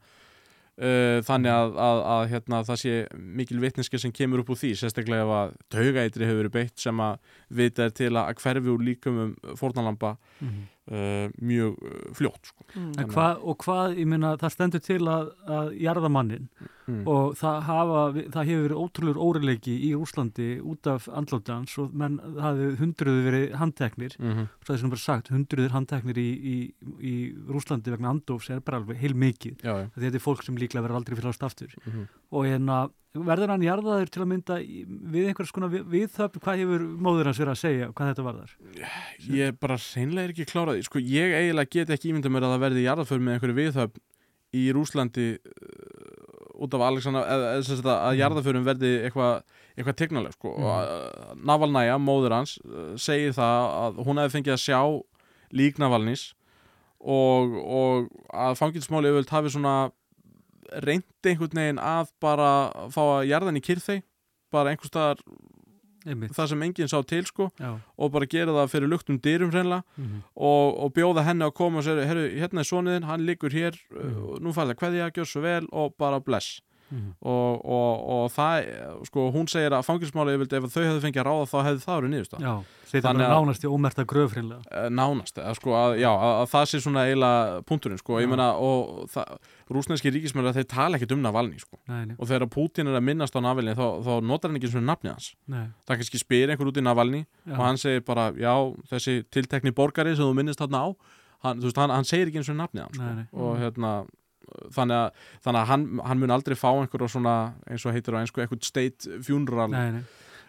uh, 0.74 1.18
þannig 1.28 1.52
að, 1.54 1.76
að, 1.86 2.02
að 2.16 2.24
hérna, 2.34 2.62
það 2.70 2.80
sé 2.82 2.94
mikil 3.40 3.60
vitneski 3.62 4.00
sem 4.02 4.12
kemur 4.14 4.42
upp 4.42 4.50
úr 4.54 4.60
því, 4.62 4.72
sérstaklega 4.80 5.26
ef 5.26 5.34
að 5.38 5.56
taugaeitri 5.76 6.28
hefur 6.28 6.40
verið 6.42 6.54
beitt 6.58 6.84
sem 6.86 7.02
að 7.04 7.18
vita 7.62 7.88
er 7.88 7.94
til 7.94 8.12
að 8.16 8.32
hverfi 8.42 8.74
úr 8.74 8.86
líkumum 8.90 9.34
fórnalampa 9.60 10.16
Mhm. 10.40 10.62
Uh, 10.90 11.30
mjög 11.40 11.76
uh, 11.80 11.98
fljótt 12.16 12.50
sko. 12.50 12.66
En 12.76 13.08
hvað, 13.10 13.42
og 13.42 13.58
hvað, 13.64 13.98
ég 14.00 14.08
meina, 14.10 14.34
það 14.40 14.54
stendur 14.54 14.82
til 14.84 15.00
að, 15.08 15.30
að 15.48 15.70
jarða 15.80 16.10
mannin 16.12 16.48
mm. 16.86 17.02
og 17.10 17.36
það, 17.40 17.60
hafa, 17.68 18.02
það 18.34 18.50
hefur 18.50 18.64
verið 18.66 18.82
ótrúlur 18.82 19.20
órileiki 19.26 19.76
í 19.88 19.92
Úslandi 19.96 20.48
út 20.60 20.90
af 20.90 21.08
andlótans 21.08 21.76
og 21.82 21.94
menn, 21.96 22.18
það 22.38 22.62
hefur 22.62 22.82
hundruðu 22.82 23.24
verið 23.28 23.46
handteknir, 23.60 24.18
mm 24.18 24.32
-hmm. 24.32 24.50
svo 24.58 24.70
það 24.70 24.74
er 24.76 24.82
sem 24.82 24.94
bara 24.96 25.04
sagt, 25.04 25.32
hundruður 25.34 25.76
handteknir 25.78 26.20
í, 26.20 26.30
í, 26.54 26.56
í 27.00 27.14
Rúslandi 27.48 27.94
vegna 27.94 28.12
andófs 28.14 28.50
er 28.50 28.60
bara 28.60 28.82
alveg 28.82 29.00
heil 29.00 29.14
mikið. 29.14 29.56
já, 29.62 29.72
já. 29.80 29.88
Þetta 29.94 30.20
er 30.20 30.26
fólk 30.28 30.42
sem 30.42 30.56
líklega 30.56 30.84
verður 30.84 31.00
aldrei 31.00 31.16
fyrir 31.16 31.32
ást 31.32 31.42
aftur. 31.42 31.74
Mm 31.84 31.92
-hmm. 31.92 32.06
Og 32.30 32.44
hérna, 32.44 32.90
verður 33.14 33.52
hann 33.54 33.62
jarðaður 33.62 34.10
til 34.10 34.22
að 34.24 34.30
mynda 34.32 34.56
við 35.14 35.28
einhvers 35.30 35.52
konar 35.54 35.70
við, 35.70 35.84
viðþöfn, 35.92 36.42
hvað 36.42 36.62
hefur 36.62 36.86
móður 37.06 37.30
hans 37.30 37.40
verið 37.42 37.52
að 37.52 37.60
segja, 37.60 37.90
hvað 37.94 38.10
þetta 38.10 38.26
varðar? 38.26 38.54
Ég 39.28 39.52
er 39.52 39.58
bara 39.60 39.78
hreinlega 39.78 40.24
er 40.24 40.34
ekki 40.34 40.48
klárað 40.50 40.82
sko, 40.88 41.02
ég 41.02 41.36
eiginlega 41.38 41.72
get 41.76 41.94
ekki 41.94 42.10
ímynda 42.10 42.32
mér 42.32 42.48
að 42.48 42.56
það 42.56 42.64
verði 42.66 42.86
jarðaför 42.88 43.22
með 43.22 43.36
einhverju 43.36 43.58
viðhöfn 43.60 44.04
í 44.54 44.64
Rúslandi 44.74 45.28
uh, 45.38 46.60
út 46.64 46.74
af 46.74 46.86
Alexander 46.88 47.26
eða, 47.26 47.54
sagt 47.66 47.86
að 47.86 47.98
að 47.98 48.20
jarðaförum 48.20 48.66
verði 48.66 48.92
eitthvað 49.06 49.42
eitthvað 49.74 49.98
tegnaleg 49.98 50.36
sko. 50.36 50.52
Mm. 50.54 50.68
og 50.70 51.42
Navalnæja, 51.50 51.98
móður 51.98 52.36
hans 52.38 52.56
uh, 52.62 52.94
segir 53.00 53.34
það 53.34 53.68
að 53.80 54.00
hún 54.06 54.22
hefði 54.22 54.36
fengið 54.36 54.56
að 54.56 54.64
sjá 54.64 54.80
lík 55.54 55.80
Navalnís 55.82 56.32
og, 57.04 57.58
og 57.62 58.08
að 58.32 58.58
fangilsmáli 58.60 59.10
auðvöld 59.10 59.34
hafi 59.34 59.52
svona 59.52 59.74
reyndi 60.84 61.30
einhvern 61.32 61.58
veginn 61.60 61.78
að 61.82 62.10
bara 62.20 62.48
fá 62.94 63.02
að 63.20 63.26
jarðan 63.30 63.56
í 63.60 63.64
kyrþei 63.64 64.02
bara 64.52 64.70
einhvers 64.70 64.88
staðar 64.92 65.20
það 66.04 66.48
sem 66.50 66.62
enginn 66.66 66.90
sá 66.92 66.98
til 67.08 67.24
sko 67.24 67.46
Já. 67.58 67.70
og 67.96 68.10
bara 68.12 68.26
gera 68.28 68.52
það 68.52 68.72
fyrir 68.74 68.90
luktum 68.92 69.16
dyrum 69.24 69.50
hreinlega 69.54 69.84
Mm 69.96 70.20
og, 70.36 70.76
og 70.84 70.92
bjóða 70.92 71.24
henni 71.24 71.46
að 71.46 71.54
koma 71.56 71.78
og 71.80 71.84
segja, 71.86 72.04
hérna 72.10 72.60
er 72.60 72.68
soniðin, 72.68 73.04
hann 73.08 73.24
liggur 73.24 73.50
hér 73.54 73.78
Mhm. 73.90 74.16
uh, 74.34 74.38
nú 74.40 74.52
færði 74.52 74.74
það 74.74 74.80
hverja, 74.82 75.10
gjör 75.16 75.24
svo 75.30 75.40
vel 75.40 75.66
og 75.72 75.94
bara 75.96 76.20
bless 76.20 76.60
-hmm. 76.94 77.12
og, 77.20 77.64
og, 77.64 77.92
og 78.14 78.30
það, 78.32 78.68
sko, 79.08 79.26
hún 79.34 79.48
segir 79.50 79.74
að 79.74 79.84
fangilsmáli, 79.88 80.34
ef 80.38 80.68
þau 80.72 80.82
hefðu 80.84 81.02
fengið 81.04 81.20
að 81.22 81.28
ráða 81.28 81.50
þá 81.50 81.58
hefði 81.68 81.84
það 81.84 81.98
verið 82.00 82.12
niðurst 82.14 82.36
Já, 82.40 82.54
þetta 82.90 83.10
er 83.10 83.18
nánast 83.22 83.64
í 83.64 83.70
ómerta 83.70 84.04
gröfrinlega. 84.04 84.88
nánast, 84.90 85.38
að, 85.38 85.54
sko, 85.58 85.74
að, 85.78 85.96
já, 85.98 86.10
að, 86.10 86.34
að 86.42 86.48
það 86.54 86.68
sé 86.70 86.80
svona 86.80 87.06
eiginlega 87.08 87.62
punkturinn, 87.66 87.98
sko, 87.98 88.20
ég 88.20 88.28
Já. 88.28 88.30
meina 88.30 88.48
og 88.54 89.08
það, 89.10 89.38
rúsneski 89.74 90.12
ríkismjöla, 90.14 90.54
þeir 90.54 90.68
tala 90.68 90.98
ekkit 90.98 91.16
um 91.16 91.22
Navalny, 91.24 91.58
sko, 91.58 91.78
Nei, 91.88 92.04
nei, 92.06 92.16
og 92.18 92.28
þegar 92.28 92.48
Putin 92.52 92.88
er 92.88 93.00
að 93.00 93.06
minnast 93.08 93.34
á 93.34 93.40
Navalny, 93.40 93.74
þá, 93.74 93.86
þá 94.04 94.12
notar 94.22 94.50
hann 94.50 94.60
ekki 94.60 94.70
svona 94.70 94.92
nafnið 94.92 95.12
hans, 95.16 95.34
nei. 95.46 95.66
það 95.88 96.00
kannski 96.00 96.22
spyr 96.22 96.52
einhver 96.54 96.70
út 96.70 96.78
í 96.78 96.84
Navalny 96.84 97.24
Já. 97.24 97.56
og 97.56 97.64
hann 97.64 97.80
segir 97.80 98.04
bara, 98.06 98.30
já, 98.36 98.54
þessi 98.92 99.24
tiltekni 99.30 99.72
borgari 99.74 100.14
sem 100.14 100.24
þú 100.24 100.34
minnist 100.36 100.60
þarna 100.62 100.84
á 100.84 100.88
hann, 101.44 101.60
veist, 101.60 101.78
hann, 101.80 101.92
hann 101.92 102.08
segir 102.08 102.30
ekki 102.30 102.40
eins 102.40 102.52
og 102.52 102.58
nafnið 102.60 102.86
hans 102.86 103.00
sko. 103.00 103.40
Og 103.44 103.58
hérna 103.60 103.94
þannig 104.74 104.98
að, 105.00 105.24
þannig 105.46 105.60
að 105.62 105.70
hann, 105.72 105.86
hann 106.10 106.20
mun 106.22 106.34
aldrei 106.36 106.56
fá 106.58 106.68
einhverja 106.72 107.08
svona, 107.14 107.34
eins 107.70 107.84
og 107.86 107.96
heitir 107.96 108.16
á 108.16 108.22
einsku 108.22 108.42
eitthvað 108.44 108.64
state 108.68 109.18
funeral 109.24 109.70
Nei, 109.74 109.90
nei. 109.98 110.04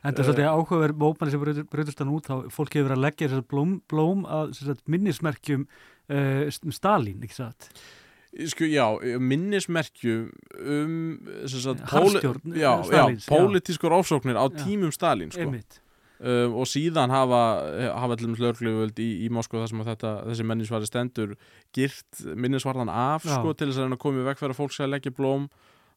En 0.05 0.13
það 0.13 0.19
er 0.21 0.27
svolítið 0.27 0.47
áhugaverð 0.51 0.97
mópani 1.01 1.31
sem 1.33 1.43
breytust 1.71 2.01
hann 2.03 2.11
út, 2.13 2.27
þá 2.29 2.51
fólk 2.53 2.75
hefur 2.77 2.91
verið 2.91 2.97
að 2.99 3.05
leggja 3.07 3.29
þessar 3.31 3.45
blóm, 3.49 3.71
blóm 3.89 4.25
að 4.29 4.51
minnismerkjum 4.93 5.63
uh, 5.65 6.73
Stalin, 6.77 7.23
ekki 7.25 7.37
satt? 7.39 7.71
Sko, 8.51 8.67
já, 8.67 8.83
minnismerkju 9.23 10.15
um 10.59 10.93
sagt, 11.47 11.81
Harðstjórn, 11.89 12.41
póli- 12.43 12.59
já, 12.61 12.69
já, 12.69 12.83
Stalíns, 12.91 13.25
já. 13.25 13.31
pólitískur 13.33 13.95
ofsóknir 13.97 14.37
á 14.37 14.45
tímum 14.59 14.91
Stalin 14.93 15.31
sko. 15.33 15.41
Einmitt. 15.47 15.79
Uh, 16.21 16.47
og 16.51 16.69
síðan 16.69 17.13
hafa, 17.13 17.41
hafa 17.95 18.17
til 18.17 18.29
dæmis 18.29 18.43
lögregluvöld 18.43 19.01
í, 19.03 19.09
í 19.25 19.29
Moskva 19.33 19.63
þar 19.63 19.71
sem 19.71 19.85
þetta, 19.89 20.13
þessi 20.29 20.47
minnisvarði 20.51 20.89
stendur 20.89 21.35
girt 21.75 22.23
minnisvarðan 22.35 22.91
af 22.93 23.27
sko, 23.27 23.53
til 23.53 23.71
þess 23.71 23.83
að 23.83 24.19
í 24.21 24.27
veg 24.29 24.41
fyrir 24.41 24.55
að 24.55 24.61
fólk 24.61 24.75
sé 24.75 24.85
að 24.85 24.93
leggja 24.95 25.15
blóm 25.15 25.49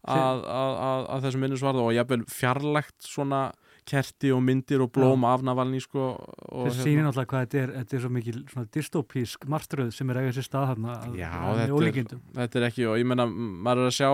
að, 0.09 0.44
að, 0.46 0.74
að, 0.88 1.07
að 1.14 1.24
þessum 1.26 1.44
minnisvarða 1.44 1.87
og 1.87 1.96
jafnvel 1.96 2.20
fjarlægt 2.31 3.09
svona 3.09 3.42
kerti 3.88 4.31
og 4.35 4.42
myndir 4.44 4.83
og 4.85 4.90
blóm 4.92 5.24
af 5.24 5.42
Navalny 5.46 5.81
sko, 5.81 6.05
og 6.53 6.66
Þessi 6.68 6.85
sýnir 6.85 7.07
náttúrulega 7.07 7.31
hvað 7.33 7.44
þetta 7.46 7.61
er, 7.62 7.72
þetta 7.79 7.96
er 7.96 8.03
svo 8.05 8.11
mikil 8.12 8.38
svona 8.53 8.68
dystopísk 8.77 9.46
martröð 9.48 9.90
sem 9.96 10.11
er 10.12 10.20
eiga 10.22 10.35
sér 10.37 10.46
stað 10.48 10.66
þarna 10.74 10.96
Já, 11.16 11.31
að- 11.33 11.61
þetta 11.62 11.88
er, 12.05 12.22
þetta 12.38 12.61
er 12.62 12.66
ekki 12.68 12.87
og 12.92 12.96
ég 13.01 13.09
menna, 13.09 13.27
maður 13.33 13.85
er 13.87 13.90
að 13.90 13.96
sjá 13.98 14.11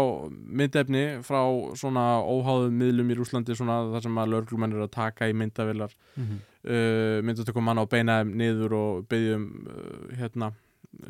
myndefni 0.63 1.05
frá 1.27 1.41
svona 1.83 2.05
óháðum 2.23 2.79
miðlum 2.81 3.11
í 3.11 3.19
Rúslandi 3.19 3.57
svona 3.59 3.81
þar 3.95 4.07
sem 4.07 4.21
að 4.23 4.33
lögreglumenn 4.37 4.77
eru 4.79 4.87
að 4.87 4.95
taka 5.01 5.29
í 5.29 5.35
myndavilar 5.35 5.91
Mhm. 6.17 6.37
uh, 6.65 7.19
myndatökum 7.27 7.63
manna 7.67 7.83
og 7.83 7.91
beina 7.91 8.21
þeim 8.23 8.35
niður 8.39 8.73
og 8.79 9.09
byggjum 9.11 9.49
uh, 9.67 10.17
hérna, 10.21 10.53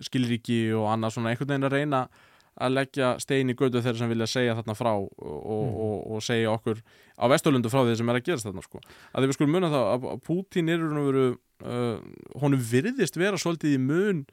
skilríki 0.00 0.72
og 0.74 0.88
annað 0.94 1.12
svona 1.18 1.32
einhvern 1.34 1.50
veginn 1.52 1.68
að 1.68 1.74
reyna 1.76 2.00
að 2.60 2.74
leggja 2.76 3.08
stein 3.18 3.50
í 3.50 3.54
götu 3.58 3.80
þeirra 3.82 3.98
sem 3.98 4.08
vilja 4.12 4.26
segja 4.30 4.54
þarna 4.58 4.74
frá 4.78 4.92
og, 4.94 5.08
og, 5.18 5.64
Mhm. 5.64 5.74
og, 5.86 6.12
og 6.14 6.22
segja 6.22 6.52
okkur 6.54 6.82
á 7.18 7.24
Vesturlundu 7.30 7.68
frá 7.72 7.82
því 7.84 7.96
sem 7.96 8.08
er 8.08 8.14
að 8.20 8.24
gerast 8.28 8.46
þarna 8.46 8.62
sko. 8.62 8.80
að 9.14 9.26
við 9.26 9.32
skulum 9.34 9.52
muna 9.56 9.70
það 9.72 9.84
að 9.94 10.20
Pútín 10.22 10.70
er 10.70 10.78
veru 10.78 11.38
uh, 11.64 11.98
honum 12.40 12.60
virðist 12.60 13.16
vera 13.16 13.36
svolítið 13.36 13.74
í 13.74 13.80
mun 13.80 14.26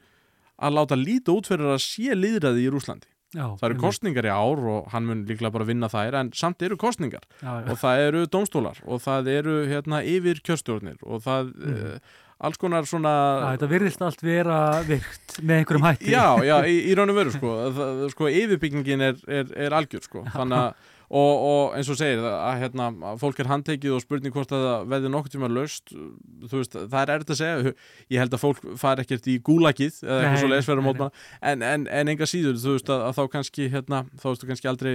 að 0.62 0.74
láta 0.76 0.94
líta 0.98 1.32
út 1.34 1.46
fyrir 1.50 1.72
að 1.74 1.80
sé 1.82 2.14
líðræði 2.14 2.66
í 2.66 2.70
Rúslandi. 2.70 3.08
Já, 3.32 3.46
Það 3.56 3.70
eru 3.70 3.80
kostningar 3.80 4.26
í 4.28 4.28
ár 4.28 4.60
og 4.68 4.88
hann 4.92 5.06
mun 5.08 5.22
líklega 5.24 5.50
bara 5.54 5.64
vinna 5.64 5.88
þær 5.88 6.18
en 6.20 6.30
samt 6.36 6.60
eru 6.62 6.76
kostningar 6.76 7.22
Já, 7.40 7.64
já. 7.64 7.70
og 7.72 7.78
það 7.80 8.00
eru 8.06 8.20
dómstólar 8.28 8.76
og 8.84 9.00
það 9.00 9.30
eru 9.32 9.54
hérna 9.70 10.02
yfir 10.04 10.42
kjörstjórnir 10.44 10.98
og 11.00 11.22
það 11.24 11.48
mm. 11.56 11.96
Alls 12.42 12.60
konar 12.60 12.88
svona 12.88 13.12
Já, 13.12 13.48
þetta 13.56 13.70
virðist 13.70 14.06
allt 14.06 14.24
vera 14.26 14.60
virkt 14.86 15.36
með 15.42 15.62
einhverjum 15.62 15.86
hætti. 15.88 16.10
já, 16.12 16.26
já, 16.46 16.56
í, 16.66 16.78
í 16.90 16.96
raun 16.98 17.12
og 17.12 17.20
veru 17.20 17.34
sko, 17.34 17.52
það, 17.76 18.02
sko 18.14 18.32
yfirbyggingin 18.32 19.06
er, 19.10 19.22
er, 19.40 19.54
er 19.68 19.78
algjör 19.78 20.04
sko, 20.08 20.26
þannig 20.34 20.58
að 20.58 20.90
og, 21.12 21.32
og 21.44 21.74
eins 21.76 21.90
og 21.92 21.98
segir 22.00 22.22
að, 22.24 22.54
hérna, 22.62 22.86
fólk 23.20 23.42
er 23.42 23.50
handtekið 23.50 23.96
og 23.98 24.00
spurning 24.04 24.32
hvort 24.32 24.52
að 24.56 24.62
það 24.64 24.86
veði 24.94 25.10
nokkuð 25.12 25.34
tíma 25.34 25.50
löst 25.52 25.92
þú 25.92 26.54
veist, 26.54 26.76
það 26.78 26.98
er 27.02 27.12
erfitt 27.16 27.34
að 27.34 27.40
segja. 27.42 27.74
Ég 28.14 28.22
held 28.22 28.36
að 28.36 28.42
fólk 28.46 28.62
fari 28.80 29.04
ekkert 29.04 29.28
í 29.28 29.36
gúlakið 29.44 29.98
eða 30.06 30.30
eitthvað 30.30 30.64
svo 30.64 30.78
nei, 30.78 30.86
mótmann 30.86 31.12
en, 31.52 31.66
en, 31.68 31.84
en 32.00 32.12
enga 32.14 32.28
síður, 32.28 32.56
þú 32.62 32.78
veist 32.78 32.92
að, 32.92 33.04
að 33.10 33.18
þá 33.18 33.22
kannski 33.36 33.68
hérna, 33.74 34.02
þá 34.16 34.26
veist 34.30 34.44
þú 34.44 34.50
kannski 34.52 34.72
aldrei 34.72 34.94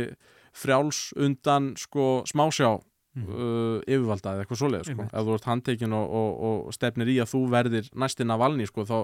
frjáls 0.58 1.04
undan 1.22 1.76
sko 1.78 2.08
smásjá 2.30 2.74
Mhm. 3.18 3.34
uh, 3.34 3.80
yfirvalda 3.88 4.34
eða 4.36 4.44
eitthvað 4.46 4.60
svoleið 4.62 4.84
sko. 4.92 5.06
Ef 5.10 5.26
þú 5.26 5.34
ert 5.38 5.48
handtekinn 5.50 5.94
og, 5.98 6.12
og, 6.20 6.30
og 6.68 6.74
stefnir 6.76 7.10
í 7.10 7.18
að 7.24 7.32
þú 7.34 7.40
verðir 7.50 7.90
næstin 7.98 8.30
af 8.36 8.40
valni 8.44 8.68
sko, 8.70 8.86
þá 8.86 8.98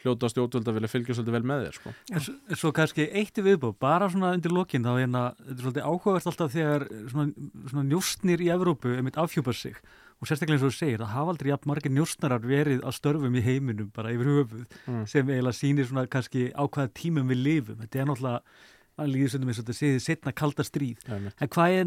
hljóta 0.00 0.30
stjórnvöld 0.32 0.68
að 0.70 0.76
vilja 0.80 0.88
fylgja 0.90 1.14
svolítið 1.14 1.36
vel 1.36 1.42
með 1.50 1.64
þér 1.66 1.76
sko. 1.78 1.92
En 2.10 2.56
svo, 2.56 2.72
kannski 2.72 3.06
eitt 3.12 3.36
í 3.38 3.44
viðbúð, 3.44 3.74
bara 3.78 4.08
svona 4.10 4.32
undir 4.34 4.50
lokin 4.56 4.82
þá 4.82 4.92
hérna, 4.96 5.24
þetta 5.38 5.56
er 5.58 5.64
svolítið 5.66 5.88
áhugavert 5.90 6.30
alltaf 6.32 6.54
þegar 6.56 6.86
svona, 7.12 7.50
svona 7.70 7.84
njóstnir 7.90 8.40
í 8.40 8.48
Evrópu 8.56 8.94
einmitt 8.96 9.20
afhjúpa 9.20 9.52
sig 9.54 9.76
og 10.20 10.28
sérstaklega 10.28 10.58
eins 10.58 10.64
og 10.66 10.72
þú 10.72 10.76
segir, 10.80 10.98
það 11.00 11.14
hafa 11.14 11.32
aldrei 11.32 11.48
jafn 11.52 11.68
margir 11.70 11.92
njóstnarar 11.96 12.42
verið 12.44 12.82
að 12.84 12.96
störfum 12.98 13.36
í 13.38 13.44
heiminum 13.44 13.92
bara 13.96 14.10
yfir 14.12 14.28
höfuð 14.28 14.66
Mm. 14.88 15.06
sem 15.08 15.26
eiginlega 15.30 15.56
sýnir 15.56 15.86
svona 15.88 16.06
kannski 16.12 16.50
á 16.52 16.60
hvaða 16.68 16.90
tímum 16.92 17.28
við 17.30 17.40
lifum, 17.44 17.78
þetta 17.84 18.00
er 18.02 18.06
náttúrulega 18.10 18.40
að 18.98 19.12
eins 19.52 19.58
og 19.60 19.64
þetta 19.68 19.78
séði 19.80 20.00
setna 20.00 20.32
kalda 20.32 20.62
stríð 20.66 20.98
Einmitt. 21.08 21.34
en 21.40 21.48
hvað 21.48 21.76
er 21.80 21.84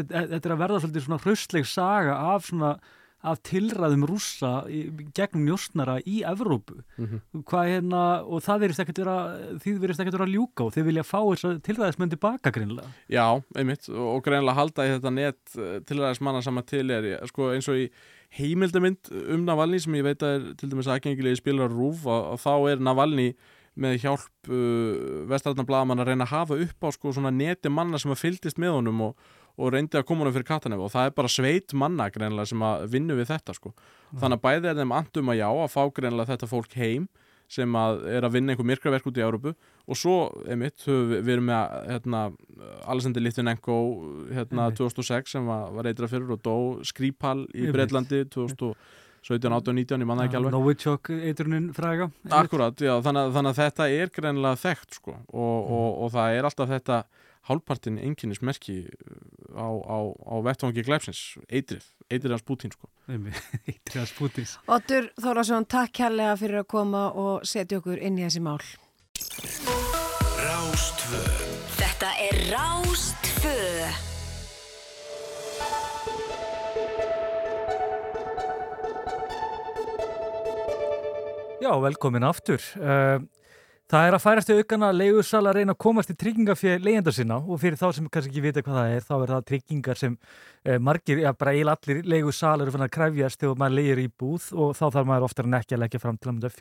þetta 0.00 0.26
þetta 0.34 0.50
er 0.50 0.56
að 0.56 0.64
verða 0.66 0.82
svolítið 0.84 1.06
svona 1.06 1.22
hraustleg 1.24 1.66
saga 1.66 2.18
af 2.34 2.44
svona 2.50 2.74
af 3.22 3.38
tilræðum 3.46 4.02
rússa 4.10 4.64
í, 4.66 4.80
gegnum 5.14 5.44
njóstnara 5.46 6.00
í 6.02 6.24
Evrópu 6.26 6.80
Mhm. 6.98 7.20
hvað 7.46 7.68
hérna, 7.70 8.00
og 8.26 8.42
það 8.42 8.60
verðist 8.64 8.82
ekkert 8.82 8.98
vera 8.98 9.14
því 9.62 9.74
verðist 9.78 10.00
ekkert 10.02 10.16
vera 10.18 10.26
að 10.26 10.34
ljúka 10.34 10.64
og 10.66 10.72
þið 10.74 10.84
vilja 10.88 11.04
fá 11.06 11.20
tilræðismenn 11.62 12.10
tilbaka 12.10 12.50
greinlega 12.50 12.90
Já, 13.08 13.40
einmitt 13.54 13.86
og, 13.88 14.24
greinlega 14.26 14.54
halda 14.58 14.82
í 14.88 14.98
þetta 14.98 15.12
net 15.14 15.38
tilræðis 15.86 16.20
manna 16.20 16.42
sama 16.42 16.62
til 16.66 16.90
er 16.90 17.26
sko, 17.30 17.52
eins 17.54 17.68
og 17.70 17.76
í 17.78 17.90
heimildamind 18.38 19.10
um 19.28 19.44
Navalny 19.46 19.78
sem 19.78 19.94
ég 19.94 20.02
veit 20.06 20.18
að 20.24 20.34
er 20.50 20.54
til 20.58 20.70
dæmis 20.72 20.88
aðgengilegi 20.90 21.38
spilar 21.42 21.70
rúf 21.70 22.02
og, 22.06 22.32
og 22.34 22.40
þá 22.42 22.52
er 22.72 22.82
Navalny 22.82 23.34
með 23.80 23.98
hjálp 24.02 24.50
uh, 24.52 25.22
vestarðarna 25.30 25.66
blagamann 25.68 26.02
að 26.02 26.12
reyna 26.12 26.26
að 26.26 26.34
hafa 26.34 26.58
upp 26.66 26.84
á 26.84 26.88
sko 26.92 27.14
svona 27.16 27.32
neti 27.32 27.72
manna 27.72 28.00
sem 28.00 28.12
að 28.12 28.20
fyldist 28.20 28.60
með 28.60 28.76
honum 28.76 29.00
og, 29.08 29.26
og 29.56 29.72
reyndi 29.72 30.00
að 30.00 30.06
koma 30.08 30.24
honum 30.24 30.36
fyrir 30.36 30.48
katanef 30.50 30.84
og 30.84 30.92
það 30.92 31.08
er 31.08 31.16
bara 31.16 31.32
sveit 31.32 31.74
manna 31.76 32.10
greinlega 32.12 32.52
sem 32.52 32.64
að 32.68 32.86
vinna 32.92 33.16
við 33.16 33.30
þetta 33.32 33.56
sko. 33.56 33.72
Mm. 33.72 34.22
þannig 34.22 34.38
að 34.38 34.46
bæði 34.46 34.72
er 34.72 34.80
þeim 34.80 34.96
andum 34.98 35.32
að 35.32 35.40
já 35.40 35.48
að 35.50 35.72
fá 35.72 35.82
greinlega 35.98 36.32
þetta 36.34 36.50
fólk 36.52 36.78
heim 36.80 37.10
sem 37.52 37.76
að 37.76 38.06
er 38.08 38.24
að 38.24 38.36
vinna 38.36 38.52
einhver 38.52 38.68
myrkraverk 38.68 39.08
út 39.10 39.18
í 39.18 39.24
Európu 39.24 39.52
og 39.52 39.98
svo, 39.98 40.16
einmitt, 40.48 40.84
við 40.86 41.34
erum 41.34 41.48
með 41.50 41.74
hérna, 41.90 42.20
Alessandri 42.88 43.24
Litvinenko 43.24 43.76
hérna 44.32 44.70
2006 44.72 45.36
sem 45.36 45.48
var, 45.48 45.72
var 45.74 45.88
eitthvað 45.88 46.14
fyrir 46.14 46.32
og 46.32 46.40
dó 46.44 46.56
Skripal 46.86 47.42
í 47.52 47.68
Breðlandi 47.72 48.22
2006 48.32 49.01
17, 49.22 49.52
18, 49.54 49.76
19, 49.78 50.02
ég 50.02 50.08
manna 50.10 50.26
ekki 50.26 50.38
alveg. 50.38 50.54
Novichok 50.54 51.10
eiturnin 51.14 51.68
fræga 51.76 52.08
Akkurat, 52.34 52.78
já, 52.82 52.96
þannig, 53.04 53.28
að, 53.28 53.34
þannig 53.36 53.52
að 53.52 53.60
þetta 53.60 53.88
er 53.98 54.14
greinlega 54.16 54.62
þekkt 54.64 54.98
sko, 54.98 55.14
og, 55.14 55.52
mm. 55.52 55.76
og, 55.78 55.90
og 56.06 56.14
það 56.16 56.38
er 56.38 56.48
alltaf 56.48 56.72
þetta 56.72 57.02
hálfpartin 57.48 57.98
enginnismerki 57.98 58.76
uh, 58.86 59.58
á, 59.58 59.68
á, 59.70 59.98
á 60.10 60.34
vettvangi 60.46 60.84
glæpsins 60.86 61.22
eitrið, 61.48 61.86
eitrið 62.10 62.36
hans 62.36 62.46
Putin 62.46 62.74
sko. 62.74 62.90
Eitrið 63.70 63.98
hans 63.98 64.14
Putin 64.18 64.46
Otur 64.70 65.10
Þórasson, 65.22 65.66
takk 65.70 65.94
kærlega 66.02 66.36
fyrir 66.38 66.62
að 66.62 66.70
koma 66.74 67.08
og 67.18 67.46
setja 67.48 67.82
okkur 67.82 67.98
inn 67.98 68.20
í 68.20 68.26
þessi 68.26 68.42
mál. 68.44 68.62
Rástvö 70.42 71.26
Þetta 71.78 72.14
er 72.28 72.40
Rástvö 72.54 74.11
Já, 81.62 81.70
velkomin 81.78 82.26
aftur. 82.26 82.62
Uh, 82.76 83.22
Það 83.92 84.06
er 84.08 84.14
að 84.16 84.22
færast 84.24 84.48
í 84.48 84.54
aukana 84.56 84.88
að 84.88 85.00
leigusal 85.02 85.40
að 85.44 85.56
reyna 85.58 85.74
að 85.74 85.80
komast 85.84 86.08
í 86.08 86.14
tryggingafér 86.16 86.78
leigjenda 86.80 87.12
sinna 87.12 87.36
og 87.42 87.58
fyrir 87.60 87.76
þá 87.76 87.90
sem 87.92 88.06
kannski 88.08 88.30
ekki 88.30 88.42
vita 88.46 88.62
hvað 88.64 88.78
það 88.78 88.92
er, 88.94 89.04
þá 89.04 89.12
er 89.18 89.32
það 89.34 89.42
tryggingar 89.50 90.00
sem 90.00 90.14
eh, 90.64 90.78
margir, 90.80 91.20
já 91.20 91.28
bara 91.36 91.52
eiginlega 91.52 91.76
allir 91.76 92.08
leigusalar 92.08 92.64
eru 92.64 92.72
fann 92.72 92.86
að 92.86 92.92
kræfjast 92.94 93.42
þegar 93.42 93.60
maður 93.60 93.76
leigir 93.76 94.00
í 94.00 94.06
búð 94.22 94.46
og 94.56 94.72
þá 94.78 94.82
þarf 94.86 95.10
maður 95.10 95.26
oftar 95.28 95.50
en 95.50 95.58
ekki 95.58 95.76
að 95.76 95.82
leggja 95.84 96.00
fram 96.06 96.20
til 96.22 96.32
að 96.32 96.56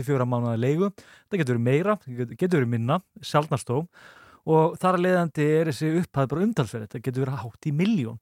til 0.00 0.08
fjóra 0.08 0.26
mánuða 0.26 0.56
leigu. 0.58 0.90
Það 1.30 1.44
getur 1.44 1.62
meira, 1.68 1.96
það 2.02 2.18
getur- 2.18 2.40
minna, 2.74 2.98
sjálfnastó 3.22 3.84
og 4.48 4.74
þar 4.82 4.98
að 4.98 5.06
leiðandi 5.06 5.48
er 5.60 5.70
þessi 5.70 5.94
upphæð 6.02 6.30
bara 6.34 6.48
umtalsverð, 6.48 6.88
þetta 6.88 7.06
getur 7.06 7.28
verið 7.28 7.42
hátt 7.44 7.70
í 7.70 7.76
miljón. 7.84 8.18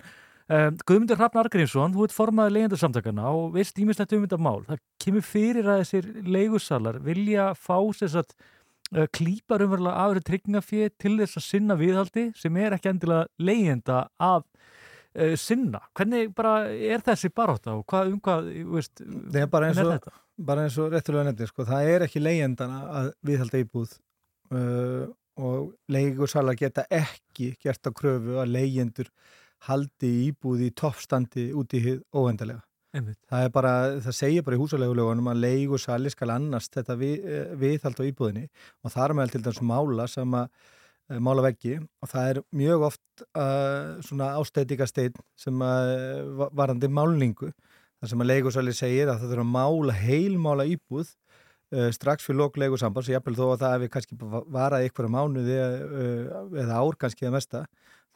Guðmundur 0.47 1.19
Hrafn 1.19 1.41
Argrímsson, 1.43 1.95
þú 1.97 2.05
ert 2.07 2.15
formaður 2.15 2.53
leyendarsamtakana 2.55 3.31
og 3.35 3.57
veist 3.57 3.79
ímislegt 3.83 4.13
um 4.15 4.23
þetta 4.23 4.39
mál. 4.39 4.61
Það 4.69 4.83
kemur 5.03 5.25
fyrir 5.27 5.67
að 5.73 5.81
þessir 5.83 6.11
leigusalar 6.37 7.01
vilja 7.03 7.49
fá 7.59 7.81
sér 7.99 8.13
satt 8.13 8.35
uh, 8.95 9.09
klípar 9.11 9.65
umverulega 9.67 10.05
af 10.05 10.13
þessu 10.15 10.27
tryggingafið 10.29 10.93
til 11.03 11.15
þess 11.19 11.41
að 11.41 11.47
sinna 11.49 11.77
viðhaldi 11.81 12.29
sem 12.39 12.61
er 12.63 12.77
ekki 12.77 12.93
endilega 12.93 13.27
leyenda 13.43 14.05
af 14.23 14.45
uh, 14.47 15.35
sinna. 15.41 15.81
Hvernig 15.99 16.31
bara 16.39 16.55
er 16.71 17.03
þessi 17.09 17.33
baróta 17.35 17.75
og 17.75 17.83
hvað, 17.91 18.13
um 18.15 18.21
hvað, 18.23 18.51
veist, 18.77 19.03
Það 19.03 19.41
er 19.43 19.51
bara 19.57 19.71
eins 19.73 19.81
og, 19.83 19.91
þetta? 19.97 20.15
bara 20.47 20.67
eins 20.69 20.77
og 20.79 20.95
réttulega 20.95 21.31
nefnir, 21.33 21.51
sko, 21.51 21.67
það 21.67 21.91
er 21.97 22.05
ekki 22.07 22.23
leigjendana 22.23 22.83
að 23.01 23.11
viðhalda 23.27 23.65
íbúð 23.65 23.97
uh, 24.55 25.09
og 25.37 25.75
leigusalar 25.93 26.55
geta 26.57 26.87
ekki 26.87 27.51
gert 27.61 27.91
að 27.91 27.99
kröfu 27.99 28.39
að 28.41 28.55
leigjendur 28.55 29.11
haldi 29.67 30.13
íbúð 30.29 30.65
í 30.69 30.71
toppstandi 30.79 31.51
út 31.57 31.75
í. 31.77 31.83
Einmitt. 32.97 33.19
Það 33.29 33.45
er 33.45 33.53
bara, 33.53 33.73
það 34.05 34.17
segir 34.17 34.45
bara 34.47 34.57
í 34.57 34.61
húsalegulegunum 34.61 35.29
að 35.33 35.43
leigusali 35.43 36.13
skal 36.13 36.31
annast 36.37 36.73
þetta 36.77 36.97
við, 37.01 37.27
eh, 37.29 37.53
viðhald 37.61 38.01
á 38.01 38.09
íbúðinni. 38.09 38.47
Og 38.85 38.95
það 38.95 39.05
er 39.05 39.15
meðal 39.19 39.35
til 39.35 39.43
dæmis 39.45 39.63
mála 39.71 40.07
sem 40.09 40.37
að 40.39 40.47
eh, 41.11 41.19
mála 41.19 41.45
veggi. 41.45 41.75
Og 42.03 42.13
það 42.13 42.31
er 42.31 42.41
mjög 42.63 42.87
oft 42.89 43.27
uh, 43.27 43.97
svona 44.07 44.31
ástæðikasteinn 44.41 45.19
sem 45.37 45.67
að 45.67 46.47
varandi 46.57 46.89
málningu. 46.89 47.51
Þar 48.01 48.13
sem 48.13 48.23
að 48.25 48.31
leigusali 48.33 48.77
segir 48.77 49.11
að 49.11 49.21
það 49.21 49.35
þurfa 49.35 49.45
að 49.45 49.53
mála 49.57 49.99
heilmála 50.01 50.69
íbúð 50.73 51.13
uh, 51.75 51.91
strax 51.93 52.25
fyrir 52.25 52.41
lok 52.41 52.57
leigusambans 52.61 53.11
og 53.11 53.17
jafnvel 53.17 53.37
þó 53.37 53.47
að 53.51 53.63
það 53.65 53.77
hefur 53.77 53.93
kannski 53.97 54.19
varað 54.57 54.89
ykkur 54.89 55.13
mánuði 55.13 55.61
uh, 55.61 56.43
eða 56.65 56.81
ár 56.81 56.99
kannski 57.01 57.29
að 57.29 57.37
mesta 57.39 57.67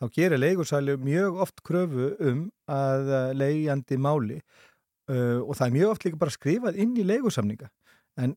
þá 0.01 0.09
gerir 0.17 0.41
leigusali 0.41 0.97
mjög 0.97 1.41
oft 1.45 1.63
kröfu 1.67 2.11
um 2.31 2.47
að 2.71 3.11
uh, 3.13 3.33
leigjandi 3.37 3.99
máli 4.01 4.39
uh, 4.41 5.41
og 5.45 5.55
það 5.59 5.67
er 5.67 5.75
mjög 5.77 5.93
oft 5.95 6.07
líka 6.07 6.21
bara 6.23 6.35
skrifað 6.35 6.79
inn 6.81 6.97
í 6.97 7.05
leigusamninga. 7.05 7.69
En 8.17 8.35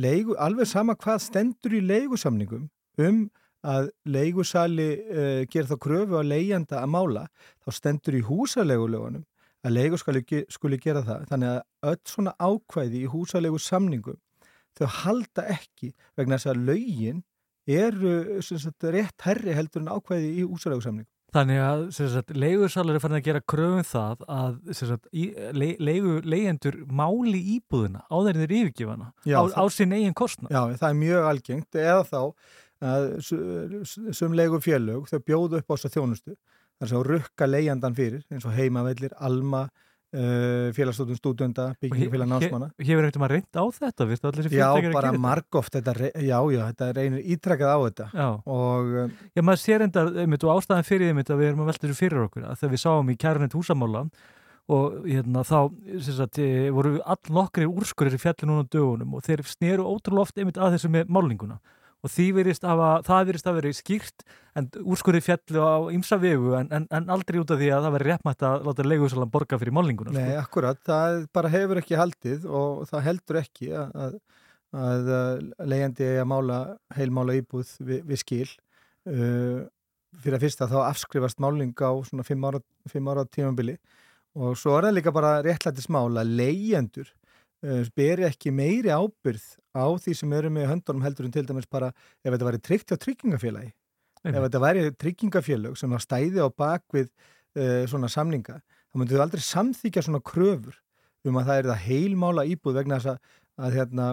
leigu, 0.00 0.34
alveg 0.40 0.66
sama 0.66 0.96
hvað 0.96 1.20
stendur 1.26 1.76
í 1.76 1.82
leigusamningum 1.84 2.70
um 3.04 3.20
að 3.64 3.90
leigusali 4.08 4.88
uh, 5.04 5.44
gerir 5.48 5.68
þá 5.70 5.76
kröfu 5.80 6.18
að 6.20 6.32
leigjanda 6.32 6.80
að 6.82 6.90
mála 6.96 7.26
þá 7.64 7.70
stendur 7.78 8.18
í 8.18 8.24
húsalegulegunum 8.26 9.22
að 9.64 9.72
leigu 9.72 9.96
skuli, 9.96 10.20
ge- 10.28 10.44
skuli 10.52 10.76
gera 10.76 11.00
það. 11.06 11.22
Þannig 11.30 11.52
að 11.54 11.92
öll 11.92 12.00
svona 12.10 12.34
ákvæði 12.36 12.98
í 13.00 13.08
húsalegu 13.08 13.60
samningum 13.64 14.18
þau 14.76 14.88
halda 15.04 15.46
ekki 15.54 15.94
vegna 16.18 16.36
þess 16.36 16.50
að 16.52 16.66
lögin 16.68 17.22
eru 17.66 18.42
sagt, 18.42 18.84
rétt 18.94 19.26
herri 19.26 19.56
heldur 19.56 19.84
en 19.84 19.92
ákvæði 19.96 20.30
í 20.40 20.46
húsalegu 20.46 20.84
samningum 20.84 21.10
Þannig 21.34 21.58
að 21.58 21.80
er 22.94 23.00
farin 23.02 23.18
að 23.18 23.24
gera 23.26 23.40
kröfum 23.42 23.86
það 23.88 24.20
að 24.30 24.58
sagt, 24.78 25.08
í, 25.10 25.24
le, 25.56 25.72
leigu, 25.82 26.20
leigjendur 26.22 26.76
máli 26.86 27.40
íbúðina 27.56 28.04
á 28.06 28.16
þeirri 28.22 28.60
yfirgifana 28.60 29.08
Já, 29.26 29.40
á, 29.42 29.44
á 29.58 29.64
sinn 29.66 29.96
eigin 29.96 30.14
kostnað. 30.14 30.54
Já, 30.54 30.76
það 30.78 30.92
er 30.92 31.00
mjög 31.00 31.26
algengt 31.32 31.80
eða 31.80 32.04
þá 32.06 32.20
að 32.84 33.08
sem 34.14 34.36
leigu 34.36 34.60
félög 34.62 35.08
þau 35.10 35.18
bjóðu 35.26 35.58
upp 35.58 35.72
á 35.72 35.74
þessa 35.74 35.92
þjónustu 35.96 36.36
þar 36.36 36.90
sem 36.92 37.04
rukka 37.08 37.48
leigjandan 37.50 37.98
fyrir 37.98 38.22
eins 38.30 38.46
og 38.46 38.54
heimavellir, 38.54 39.14
Alma 39.18 39.66
félagsstofnum 40.76 41.18
stúdenda, 41.18 41.64
byggingafélag 41.82 42.28
námsmanna 42.30 42.68
Hefur 42.78 43.06
eitthvað 43.08 43.22
maður 43.24 43.34
reynd 43.34 43.58
á 43.58 43.64
þetta? 43.78 44.06
Já, 44.54 44.92
bara 44.94 45.10
margóft 45.18 45.74
já, 46.22 46.38
já, 46.54 46.60
þetta 46.70 46.90
reynir 46.98 47.26
ítrekkað 47.34 47.74
á 47.74 47.78
þetta 47.84 48.06
Já. 48.12 48.28
og 48.46 48.94
um, 49.04 49.12
Já, 49.34 49.42
maður 49.42 49.62
sér 49.64 49.86
enda, 49.88 50.06
einmitt, 50.22 50.46
og 50.46 50.54
ástæðan 50.54 50.86
fyrir 50.86 51.10
einmitt 51.10 51.32
að 51.34 51.42
við 51.42 51.50
erum 51.50 51.64
að 51.64 51.70
velta 51.72 51.86
þessu 51.88 51.98
fyrir 51.98 52.24
okkur, 52.28 52.46
að 52.46 52.62
þegar 52.62 52.74
við 52.76 52.82
sáum 52.84 53.10
í 53.10 53.18
kærunett 53.24 53.58
húsamála 53.58 54.04
og 54.74 55.04
hérna 55.04 55.42
þá, 55.44 55.58
sagt, 56.06 56.38
eh, 56.40 56.70
voru 56.72 56.96
all 57.04 57.34
nokkri 57.36 57.66
úrskurir 57.68 58.16
í 58.16 58.20
fjalli 58.22 58.48
núna 58.48 58.64
dögunum 58.64 59.18
og 59.18 59.24
þeir 59.26 59.42
sneru 59.44 59.84
ótrúlega 59.84 60.24
oft 60.24 60.38
einmitt 60.38 60.60
að 60.60 60.78
þessu 60.78 60.92
með 60.94 61.10
málninguna 61.12 61.58
og 62.04 62.12
virðist 62.36 62.66
að, 62.68 62.82
það 63.06 63.28
virðist 63.30 63.48
að 63.48 63.58
vera 63.58 63.74
skýrt 63.78 64.24
en 64.54 64.68
úrskurir 64.84 65.24
fjalli 65.24 65.60
á 65.64 65.76
ymsa 65.96 66.18
vegu 66.20 66.52
en, 66.58 66.68
en, 66.74 66.86
en 66.92 67.10
aldrei 67.10 67.40
út 67.40 67.52
af 67.54 67.60
því 67.60 67.70
að 67.72 67.86
það 67.86 67.96
veri 67.96 68.08
réttmætt 68.10 68.44
að 68.46 68.66
láta 68.68 68.86
leigusalan 68.86 69.32
borga 69.32 69.58
fyrir 69.60 69.74
málninguna. 69.74 70.14
Nei, 70.14 70.34
Sko. 70.34 70.42
akkurat, 70.44 70.80
það 70.84 71.20
bara 71.34 71.52
hefur 71.54 71.80
ekki 71.80 71.98
haldið 71.98 72.44
og 72.46 72.84
það 72.90 73.06
heldur 73.08 73.40
ekki 73.40 73.70
að, 73.80 73.94
að, 74.04 74.18
að 74.84 75.10
leigjandi 75.72 76.10
að 76.20 76.28
mála, 76.34 76.60
heilmála 76.98 77.38
íbúð 77.40 77.72
við, 77.80 78.04
við 78.12 78.22
skil. 78.22 78.50
Uh, 79.04 79.64
fyrir 80.22 80.38
að 80.38 80.46
fyrsta 80.46 80.68
þá 80.70 80.78
afskrifast 80.84 81.40
máling 81.42 81.74
á 81.80 81.92
svona 82.06 82.24
fimm 82.26 82.44
ára, 82.46 82.60
ára 83.10 83.24
tímabili 83.26 83.76
og 84.34 84.56
svo 84.58 84.76
er 84.78 84.88
það 84.88 84.96
líka 84.98 85.12
bara 85.14 85.36
réttlættis 85.44 85.90
mála 85.92 86.22
að 86.24 86.34
leigjendur 86.40 87.10
beri 87.96 88.26
ekki 88.28 88.52
meiri 88.52 88.92
ábyrð 88.92 89.44
á 89.72 89.86
því 89.96 90.14
sem 90.18 90.32
eru 90.36 90.50
með 90.52 90.68
höndunum 90.72 91.04
heldur 91.04 91.28
en 91.28 91.34
til 91.34 91.46
dæmis 91.48 91.68
bara 91.70 91.90
ef 92.22 92.28
þetta 92.28 92.48
væri 92.48 92.60
tryggt 92.60 92.92
á 92.92 92.96
tryggingafélagi 93.00 93.70
ef 93.70 94.28
Einmitt. 94.28 94.44
þetta 94.46 94.62
væri 94.64 94.84
tryggingafélög 95.00 95.78
sem 95.80 95.92
var 95.92 96.04
stæði 96.04 96.44
á 96.44 96.48
bakvið 96.48 97.08
uh, 97.08 97.84
svona 97.90 98.10
samninga, 98.12 98.60
þá 98.60 99.00
myndu 99.00 99.16
þau 99.16 99.24
aldrei 99.26 99.44
samþykja 99.44 100.04
svona 100.06 100.22
kröfur 100.24 100.76
um 101.24 101.40
að 101.40 101.48
það 101.48 101.58
er 101.60 101.68
það 101.70 101.82
heilmála 101.88 102.46
íbúð 102.52 102.78
vegna 102.80 103.00
þess 103.00 103.14
að, 103.14 103.34
að 103.64 103.76
hérna, 103.78 104.08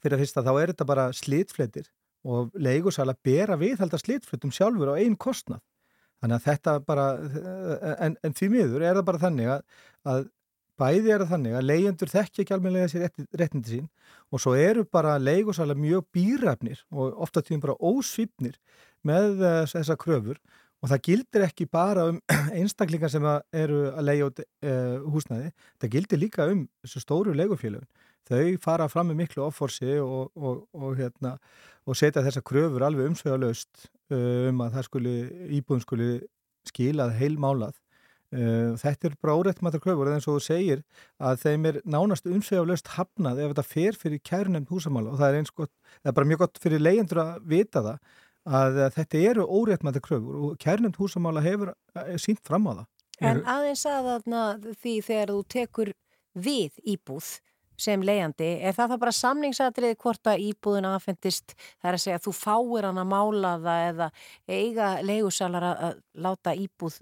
fyrir 0.00 0.16
að 0.16 0.24
fyrsta 0.24 0.44
þá 0.46 0.52
er 0.54 0.72
þetta 0.72 0.88
bara 0.90 1.06
slitfletir 1.16 1.90
og 2.24 2.54
leigusala 2.56 3.16
bera 3.26 3.58
viðhalda 3.60 4.00
slitfletum 4.00 4.52
sjálfur 4.54 4.94
á 4.94 5.00
einn 5.00 5.16
kostnað. 5.20 5.60
Þannig 6.22 6.38
að 6.38 6.46
þetta 6.46 6.74
bara, 6.86 7.06
en, 8.00 8.14
en 8.24 8.36
því 8.38 8.48
miður 8.54 8.84
er 8.86 8.96
það 8.96 9.06
bara 9.10 9.22
þannig 9.26 9.50
að, 9.52 9.64
að 10.08 10.22
bæði 10.80 11.12
er 11.14 11.22
það 11.22 11.32
þannig 11.34 11.56
að 11.58 11.68
leigjendur 11.68 12.10
þekkja 12.10 12.42
ekki 12.42 12.54
almennilega 12.56 12.90
sér 12.90 13.04
rétti, 13.06 13.26
réttindi 13.38 13.76
sín 13.76 13.88
og 14.34 14.42
svo 14.42 14.54
eru 14.58 14.84
bara 14.84 15.14
leigusala 15.22 15.76
mjög 15.78 16.06
býrafnir 16.14 16.82
og 16.90 17.20
ofta 17.26 17.42
tíðum 17.44 17.62
bara 17.64 17.78
ósvipnir 17.78 18.58
með 19.06 19.42
uh, 19.44 19.62
þessa 19.70 19.96
kröfur 20.00 20.40
og 20.84 20.90
það 20.92 21.04
gildir 21.06 21.46
ekki 21.46 21.66
bara 21.72 22.08
um 22.10 22.18
einstaklingar 22.58 23.12
sem 23.12 23.24
eru 23.24 23.86
að 23.94 24.08
leiða 24.08 24.30
út 24.30 24.42
uh, 24.44 24.98
húsnæði, 25.14 25.52
það 25.80 25.94
gildir 25.96 26.20
líka 26.20 26.48
um 26.52 26.66
þessu 26.84 27.04
stóru 27.04 27.36
leigufélögun. 27.36 27.88
Þau 28.24 28.56
fara 28.64 28.88
fram 28.88 29.10
með 29.10 29.18
miklu 29.20 29.42
offorsi 29.44 29.98
og, 30.00 30.30
og, 30.32 30.62
og, 30.72 30.94
hérna, 30.96 31.34
og 31.84 31.96
setja 32.00 32.24
þessa 32.24 32.40
kröfur 32.44 32.84
alveg 32.86 33.10
umsvegalöst 33.10 33.88
uh, 34.12 34.50
um 34.50 34.62
að 34.64 34.78
það 34.78 34.86
skuli, 34.88 35.16
íbúðum 35.58 35.84
skuli 35.84 36.10
skilað 36.68 37.16
heilmálað. 37.20 37.76
Uh, 38.34 38.74
þetta 38.80 39.06
er 39.06 39.16
bara 39.22 39.36
órættmættar 39.38 39.82
kröfur 39.84 40.08
eins 40.10 40.26
og 40.26 40.40
þú 40.40 40.42
segir 40.42 40.80
að 41.22 41.42
þeim 41.44 41.68
er 41.70 41.76
nánast 41.86 42.26
umsvegalöst 42.26 42.88
hafnað 42.96 43.44
ef 43.44 43.52
þetta 43.52 43.66
fer 43.68 43.98
fyrir 44.00 44.22
kærunemnd 44.26 44.72
húsamála 44.72 45.12
og 45.12 45.20
það 45.20 45.28
er 45.28 45.38
eins 45.38 45.54
gott, 45.54 45.70
það 46.00 46.10
er 46.10 46.16
bara 46.16 46.30
mjög 46.32 46.42
gott 46.42 46.62
fyrir 46.64 46.82
leyendur 46.82 47.20
að 47.22 47.36
vita 47.52 47.84
það 47.84 48.00
að 48.44 48.80
þetta 48.96 49.22
eru 49.30 49.46
óréttmættar 49.46 50.04
kröfur 50.04 50.40
og 50.40 50.58
kærnefnd 50.60 50.98
húsamála 51.00 51.44
hefur 51.44 51.72
uh, 51.72 52.16
sínt 52.20 52.42
fram 52.44 52.66
á 52.68 52.72
það. 52.72 52.86
En 53.22 53.42
aðeins 53.46 53.86
að 53.86 54.10
þarna 54.10 54.44
því 54.82 54.94
þegar 55.06 55.32
þú 55.32 55.40
tekur 55.54 55.90
við 56.34 56.80
íbúð, 56.82 57.28
sem 57.78 58.02
leiðandi, 58.06 58.48
er 58.62 58.74
það 58.74 58.92
þá 58.92 58.96
bara 59.02 59.14
samningsatrið 59.18 59.96
hvort 60.02 60.30
að 60.30 60.42
íbúðin 60.48 60.86
aðfendist 60.90 61.54
það 61.56 61.88
er 61.88 61.96
að 61.96 62.02
segja 62.04 62.18
að 62.20 62.26
þú 62.26 62.34
fáir 62.38 62.86
hann 62.86 63.00
að 63.02 63.08
mála 63.10 63.54
það 63.64 63.86
eða 63.88 64.08
eiga 64.46 64.90
leigusalar 65.02 65.66
að 65.70 65.96
láta 66.26 66.54
íbúð 66.54 67.00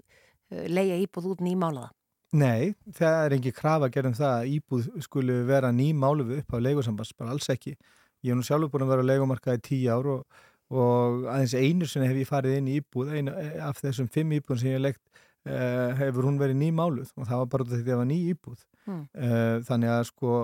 leiða 0.69 1.01
íbúð 1.03 1.33
út 1.33 1.43
nýmálaða? 1.45 1.91
Nei, 2.33 2.73
það 2.97 3.19
er 3.25 3.35
engi 3.35 3.51
krafa 3.53 3.87
að 3.87 3.93
gera 3.97 4.09
um 4.09 4.15
það 4.17 4.31
að 4.39 4.53
íbúð 4.55 4.87
skulu 5.05 5.35
vera 5.45 5.69
nýmáluðu 5.75 6.39
upp 6.41 6.55
á 6.55 6.63
leigusambans, 6.65 7.13
bara 7.17 7.35
alls 7.35 7.49
ekki 7.53 7.75
ég 8.23 8.31
hef 8.31 8.39
nú 8.39 8.45
sjálfur 8.47 8.71
búin 8.73 8.85
að 8.87 8.93
vera 8.93 9.05
á 9.05 9.09
leigumarkaði 9.11 9.63
tíu 9.67 9.93
ár 9.93 10.09
og, 10.15 10.39
og 10.73 11.27
aðeins 11.29 11.53
einu 11.59 11.89
sinni 11.89 12.09
hef 12.09 12.21
ég 12.23 12.29
farið 12.29 12.57
inn 12.57 12.71
í 12.71 12.79
íbúð, 12.79 13.13
einu 13.19 13.35
af 13.61 13.81
þessum 13.83 14.09
fimm 14.11 14.33
íbúðum 14.39 14.61
sem 14.61 14.71
ég 14.71 14.79
hef 14.79 14.85
legt 14.87 15.03
uh, 15.49 15.89
hefur 15.99 16.29
hún 16.29 16.39
verið 16.41 16.61
nýmáluð 16.61 17.11
og 17.17 17.27
það 17.27 17.41
var 17.43 17.49
bara 17.53 17.67
þetta 17.69 17.81
að 17.81 17.89
það 17.89 18.01
var 18.01 18.09
ný 18.09 18.19
íbúð 18.31 18.61
mm. 18.87 19.01
uh, 19.13 19.57
þannig 19.67 19.93
að 19.93 20.05
sko 20.09 20.37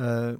uh, 0.00 0.32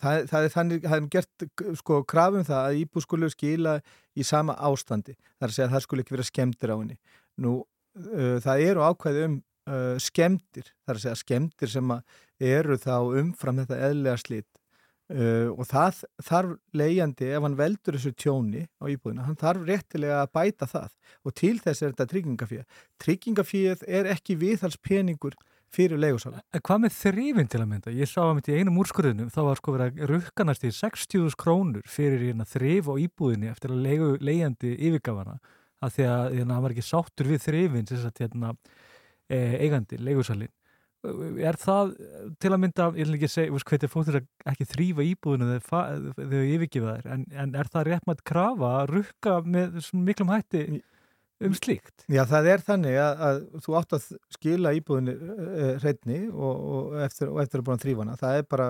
það, 0.00 0.24
það 0.32 0.48
er 0.48 0.54
þannig 0.56 0.88
það 0.88 0.96
er 0.98 1.10
gert 1.16 1.46
sko 1.80 2.00
krafum 2.14 2.48
það 2.48 2.62
að 2.62 2.80
íbúð 2.82 3.06
skulu 3.06 3.30
skila 3.32 3.76
í 4.14 4.26
sama 4.26 4.56
ástandi 4.70 5.16
þar 5.20 5.50
að 5.50 5.56
segja 5.58 5.68
að 5.68 5.76
það 5.76 5.86
skulu 5.86 6.04
ekki 6.04 6.16
vera 6.16 6.28
skemmtir 6.30 6.74
á 6.74 6.76
henni 6.76 6.98
nú 7.44 7.58
það 7.94 8.64
eru 8.68 8.86
ákvæði 8.90 9.26
um 9.28 9.40
skemmtir 10.02 10.66
þar 10.84 10.98
að 10.98 11.02
segja 11.04 11.16
skemmtir 11.16 11.70
sem 11.72 11.92
eru 12.42 12.76
þá 12.76 12.96
umfram 13.20 13.62
þetta 13.62 13.78
eðlega 13.86 14.18
slitt 14.20 14.50
Uh, 15.12 15.50
og 15.52 15.66
það 15.68 15.98
þarf 16.24 16.52
leiðjandi 16.80 17.26
ef 17.36 17.42
hann 17.44 17.56
veldur 17.58 17.98
þessu 17.98 18.14
tjóni 18.16 18.62
á 18.80 18.88
íbúðina, 18.88 19.26
hann 19.26 19.36
þarf 19.36 19.66
réttilega 19.68 20.22
að 20.22 20.30
bæta 20.32 20.68
það. 20.70 20.94
Og 21.28 21.34
til 21.36 21.58
þess 21.60 21.82
er 21.82 21.90
þetta 21.92 22.06
tryggingafíð 22.08 22.62
tryggingafíð 23.04 23.82
er 23.84 24.08
ekki 24.14 24.38
viðhalspeningur 24.40 25.36
fyrir 25.74 26.00
leiðusála 26.00 26.40
En 26.56 26.64
hvað 26.64 26.80
með 26.86 26.96
þrýfinn 27.02 27.52
til 27.52 27.60
að 27.60 27.68
mynda? 27.74 27.92
Ég 27.92 28.08
sá 28.08 28.22
að 28.24 28.32
mitt 28.38 28.48
í 28.48 28.56
einum 28.56 28.80
úrskurðunum 28.80 29.28
þá 29.34 29.40
var 29.50 29.60
sko 29.60 29.74
verið 29.76 30.00
að 30.00 30.08
rukkanast 30.14 30.64
í 30.64 30.72
60.000 30.72 31.36
krónur 31.44 31.84
fyrir 31.84 32.24
hérna 32.24 32.48
þrýf 32.48 32.88
á 32.88 32.94
íbúðinni 33.04 33.52
eftir 33.52 33.76
að 33.76 33.84
leiðjandi 34.24 34.72
yfirgafana 34.88 35.36
að 35.84 35.96
því 35.96 36.10
að 36.10 36.26
hérna, 36.38 36.56
hann 36.56 36.66
var 36.66 36.74
ekki 36.74 36.86
sáttur 36.88 37.30
við 37.30 37.46
sagt 38.02 38.22
hérna 38.24 38.52
e, 39.28 39.38
eigandi, 39.64 40.00
leiðusalinn 40.00 40.52
er 41.44 41.58
það 41.60 41.92
til 42.40 42.50
að 42.54 42.60
mynda, 42.62 42.86
ég 42.96 43.08
vil 43.08 43.18
ekki 43.18 43.28
segja 43.28 43.52
hvernig 43.68 43.92
fólk 43.92 44.10
er 44.10 44.20
ekki 44.50 44.66
þrýfa 44.70 45.04
íbúðinu 45.10 45.58
þegar 45.66 46.06
þau 46.16 46.44
yfirgefa 46.54 46.94
þær 46.94 47.10
en, 47.14 47.24
en 47.42 47.54
er 47.60 47.70
það 47.72 47.86
rétt 47.90 48.06
með 48.08 48.16
að 48.16 48.24
krafa 48.30 48.70
að 48.80 48.92
rukka 48.94 49.34
með 49.44 49.78
miklum 50.06 50.32
hætti 50.32 50.64
um 51.44 51.54
slíkt? 51.56 52.04
Já, 52.06 52.22
það 52.30 52.50
er 52.52 52.64
þannig 52.64 52.98
að, 53.02 53.22
að 53.28 53.38
þú 53.64 53.76
átt 53.80 53.96
að 53.96 54.08
skila 54.36 54.74
íbúðinu 54.78 55.14
uh, 55.14 55.46
eh, 55.54 55.72
hreitni 55.82 56.18
og, 56.30 56.66
og, 56.76 56.98
eftir, 57.04 57.32
og 57.32 57.40
eftir 57.42 57.60
að 57.62 57.66
búin 57.68 57.78
að 57.80 57.86
þrýfa 57.86 58.04
hana, 58.04 58.18
það 58.20 58.40
er 58.40 58.46
bara 58.54 58.68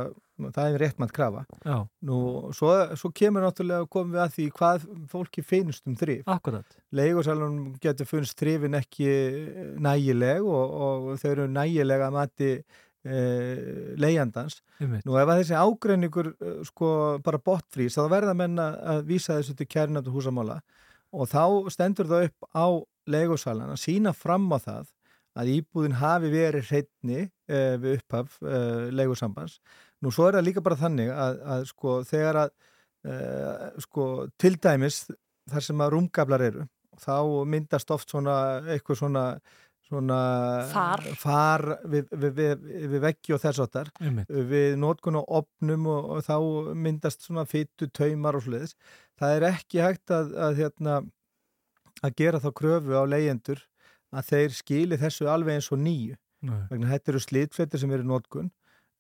það 0.55 0.65
er 0.69 0.81
rétt 0.83 1.03
að 1.05 1.13
krafa. 1.15 1.43
Já. 1.63 1.77
Nú, 2.09 2.21
svo, 2.57 2.71
svo 2.99 3.11
kemur 3.15 3.45
náttúrulega 3.45 3.89
komum 3.91 4.17
við 4.17 4.23
að 4.25 4.33
því 4.37 4.47
hvað 4.57 4.87
fólki 5.13 5.45
finnst 5.47 5.85
um 5.87 5.99
þrýf 5.99 6.31
Akkurat. 6.31 6.79
Leigursalunum 6.95 7.77
getur 7.83 8.09
funnst 8.09 8.39
þrýfin 8.41 8.79
ekki 8.81 9.11
nægileg 9.85 10.43
og, 10.43 10.75
og 10.89 11.13
þau 11.23 11.31
eru 11.31 11.47
nægilega 11.53 12.09
að 12.09 12.17
mati 12.19 12.51
e, 13.05 13.21
leigjandans. 14.01 14.59
Nú 14.81 15.19
ef 15.21 15.29
að 15.29 15.43
þessi 15.43 15.59
ágreiningur 15.61 16.33
eh, 16.35 16.57
sko 16.67 16.89
bara 17.25 17.43
botfrís 17.43 17.99
þá 17.99 18.09
verða 18.11 18.35
menna 18.39 18.73
að 18.95 19.05
vísa 19.13 19.39
þessu 19.39 19.55
til 19.59 19.71
kærnöndu 19.71 20.15
húsamála 20.15 20.61
og 21.15 21.31
þá 21.31 21.73
stendur 21.73 22.11
það 22.11 22.29
upp 22.29 22.51
á 22.53 22.67
leigursalan 23.15 23.73
að 23.75 23.83
sína 23.85 24.15
fram 24.17 24.51
á 24.53 24.59
það 24.59 24.93
að 25.35 25.51
íbúðin 25.57 25.99
hafi 25.99 26.31
verið 26.31 26.69
hreitni 26.71 27.25
e, 27.25 27.59
við 27.83 27.99
upphaf 27.99 28.37
e, 28.43 28.61
leigursambans 28.95 29.59
Nú 30.05 30.13
svo 30.13 30.29
er 30.29 30.39
það 30.39 30.49
líka 30.49 30.63
bara 30.65 30.77
þannig 30.79 31.11
að, 31.11 31.43
að 31.55 31.67
sko 31.71 31.99
þegar 32.05 32.41
að 32.45 32.55
uh, 33.09 33.67
sko 33.85 34.07
til 34.41 34.57
dæmis 34.61 35.05
þar 35.51 35.65
sem 35.69 35.85
að 35.85 35.93
rúmgablar 35.95 36.49
eru 36.51 36.65
þá 37.01 37.17
myndast 37.51 37.93
oft 37.95 38.13
svona 38.13 38.35
eitthvað 38.71 39.01
svona, 39.01 39.23
svona 39.89 40.19
far, 40.71 41.03
far 41.19 41.65
við, 41.91 42.13
við, 42.13 42.37
við, 42.37 42.69
við 42.93 43.03
veggi 43.03 43.35
og 43.35 43.43
þess 43.43 43.65
áttar 43.65 43.91
við 44.53 44.77
nótkun 44.81 45.19
og 45.23 45.33
opnum 45.41 45.89
og, 45.91 46.13
og 46.15 46.29
þá 46.29 46.37
myndast 46.87 47.25
svona 47.27 47.47
fyttu 47.49 47.89
taumar 47.91 48.39
og 48.39 48.47
sluðis. 48.47 48.77
Það 49.21 49.37
er 49.37 49.47
ekki 49.53 49.83
hægt 49.85 50.11
að, 50.15 50.35
að, 50.47 50.59
hérna, 50.63 50.99
að 52.03 52.19
gera 52.19 52.43
þá 52.43 52.51
kröfu 52.61 52.99
á 52.99 53.05
leyendur 53.07 53.63
að 54.15 54.29
þeir 54.31 54.59
skili 54.59 54.99
þessu 54.99 55.31
alveg 55.31 55.59
eins 55.59 55.71
og 55.75 55.81
nýju. 55.83 56.19
Þetta 56.45 57.13
eru 57.13 57.23
slítfettir 57.23 57.81
sem 57.81 57.93
eru 57.95 58.07
nótkun 58.07 58.51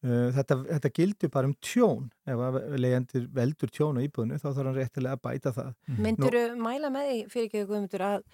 Uh, 0.04 0.28
þetta, 0.36 0.58
þetta 0.68 0.88
gildir 0.92 1.30
bara 1.32 1.48
um 1.48 1.54
tjón 1.64 2.10
ef 2.28 2.40
að 2.44 2.58
leyendir 2.76 3.22
veldur 3.32 3.70
tjón 3.72 3.96
á 3.96 4.04
íbúðinu 4.04 4.36
þá 4.36 4.50
þarf 4.50 4.58
hann 4.60 4.76
réttilega 4.76 5.16
að 5.16 5.22
bæta 5.24 5.52
það 5.54 5.70
mhm. 5.70 6.02
Myndur 6.04 6.34
þú 6.36 6.42
mæla 6.60 6.90
með 6.92 7.06
því 7.08 7.20
fyrir 7.32 7.46
ekki 7.48 7.62
guðmundur 7.70 8.04
að 8.04 8.26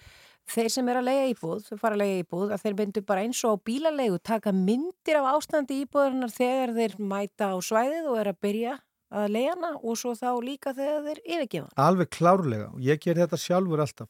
þeir 0.51 0.69
sem 0.73 0.91
er 0.91 0.99
að 0.99 1.07
leia 1.07 1.29
íbúð 1.31 1.61
þau 1.69 1.77
fara 1.79 1.95
að 1.95 2.01
leia 2.01 2.17
íbúð, 2.25 2.51
að 2.51 2.65
þeir 2.65 2.75
myndur 2.81 3.05
bara 3.07 3.23
eins 3.23 3.43
og 3.47 3.55
á 3.55 3.63
bílalegu 3.69 4.19
taka 4.27 4.51
myndir 4.57 5.19
af 5.21 5.29
ástandi 5.31 5.79
íbúðunar 5.85 6.35
þegar 6.35 6.75
þeir 6.75 6.97
mæta 7.13 7.51
á 7.55 7.57
svæðið 7.63 8.11
og 8.11 8.19
er 8.19 8.31
að 8.33 8.41
byrja 8.43 8.75
að 9.11 9.27
leia 9.35 9.51
hana 9.55 9.73
og 9.79 9.99
svo 9.99 10.13
þá 10.17 10.29
líka 10.43 10.73
þegar 10.77 11.05
þeir 11.07 11.21
yfirgefa 11.25 11.85
Alveg 11.85 12.11
klárlega. 12.15 12.69
Og 12.71 12.81
ég 12.85 13.01
ger 13.03 13.19
þetta 13.19 13.39
sjálfur 13.39 13.83
alltaf. 13.83 14.09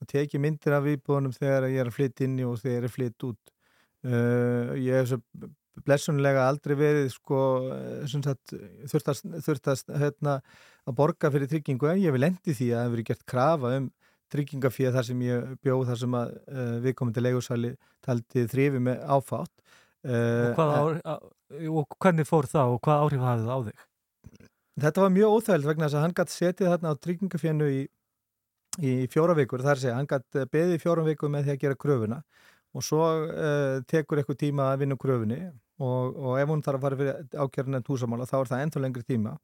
Að 0.00 0.12
teki 0.14 0.40
myndir 0.40 0.74
af 0.76 0.88
íbúðunum 0.88 1.36
þegar 1.36 1.68
ég 1.70 1.82
er 1.82 1.90
að 1.90 1.96
flytta 1.98 2.26
inn 2.26 2.36
og 2.48 2.58
þegar 2.60 2.74
ég 2.74 2.82
er 2.82 2.88
að 2.88 2.94
flytta 2.96 3.30
út. 3.30 3.54
Uh, 4.00 4.74
ég 4.80 4.96
hef 4.96 5.10
svo 5.10 5.20
blessunlega 5.84 6.46
aldrei 6.48 6.74
verið 6.76 7.10
sko, 7.14 7.38
sagt, 8.10 8.54
þurftast, 8.90 9.28
þurftast 9.46 9.92
hérna, 10.00 10.40
að 10.88 10.96
borga 10.98 11.30
fyrir 11.32 11.50
tryggingu. 11.50 11.88
En 11.88 12.00
ég 12.02 12.14
vil 12.16 12.26
endi 12.26 12.56
því 12.56 12.70
að 12.70 12.76
það 12.76 12.84
hefur 12.84 12.96
verið 12.96 13.10
gert 13.10 13.26
krafa 13.30 13.74
um 13.78 13.90
tryggingafíða 14.30 14.94
þar 14.94 15.06
sem 15.08 15.22
ég 15.26 15.54
bjóð 15.64 15.86
þar 15.90 16.00
sem 16.04 16.16
að 16.20 16.34
uh, 16.38 16.74
við 16.84 16.96
komum 16.98 17.14
til 17.14 17.24
leigursali 17.26 17.70
taldi 18.04 18.46
þrifi 18.50 18.82
með 18.86 19.04
áfátt. 19.16 19.54
Uh, 20.00 20.50
og, 20.54 20.60
ári, 20.64 21.00
og 21.68 21.96
hvernig 22.00 22.28
fór 22.28 22.48
það 22.48 22.76
og 22.76 22.82
hvað 22.86 23.02
áhrif 23.04 23.24
hafið 23.26 23.48
það 23.48 23.56
á 23.56 23.60
þig? 23.68 23.86
Þetta 24.80 25.04
var 25.04 25.14
mjög 25.14 25.36
óþægild 25.36 25.70
vegna 25.70 25.88
þess 25.88 25.98
að 25.98 26.04
hann 26.06 26.16
gætt 26.18 26.34
setið 26.34 26.70
þarna 26.72 26.92
á 26.92 27.02
tryggingafíðinu 27.04 27.68
í, 27.74 27.80
í 28.80 28.92
fjóra 29.12 29.36
vikur. 29.38 29.64
Þar 29.64 29.82
sé 29.82 29.94
hann 29.94 30.08
gætt 30.10 30.40
beðið 30.52 30.82
fjóra 30.84 31.04
vikur 31.06 31.32
með 31.32 31.48
því 31.48 31.56
að 31.56 31.62
gera 31.64 31.80
kröfuna 31.84 32.22
og 32.70 32.86
svo 32.86 33.02
uh, 33.26 33.80
tekur 33.90 34.20
eitthvað 34.20 34.42
tíma 34.44 34.70
að 34.70 34.84
vinna 34.84 34.98
kröfunni 35.00 35.40
og, 35.82 36.16
og 36.16 36.34
ef 36.38 36.50
hún 36.52 36.62
þarf 36.64 36.78
að 36.78 36.84
fara 36.84 36.98
fyrir 37.00 37.40
ákjörðin 37.44 37.80
en 37.80 37.86
túsamála 37.86 38.28
þá 38.30 38.36
er 38.40 38.50
það 38.52 38.66
ennþá 38.66 38.82
lengri 38.84 39.06
tíma 39.06 39.34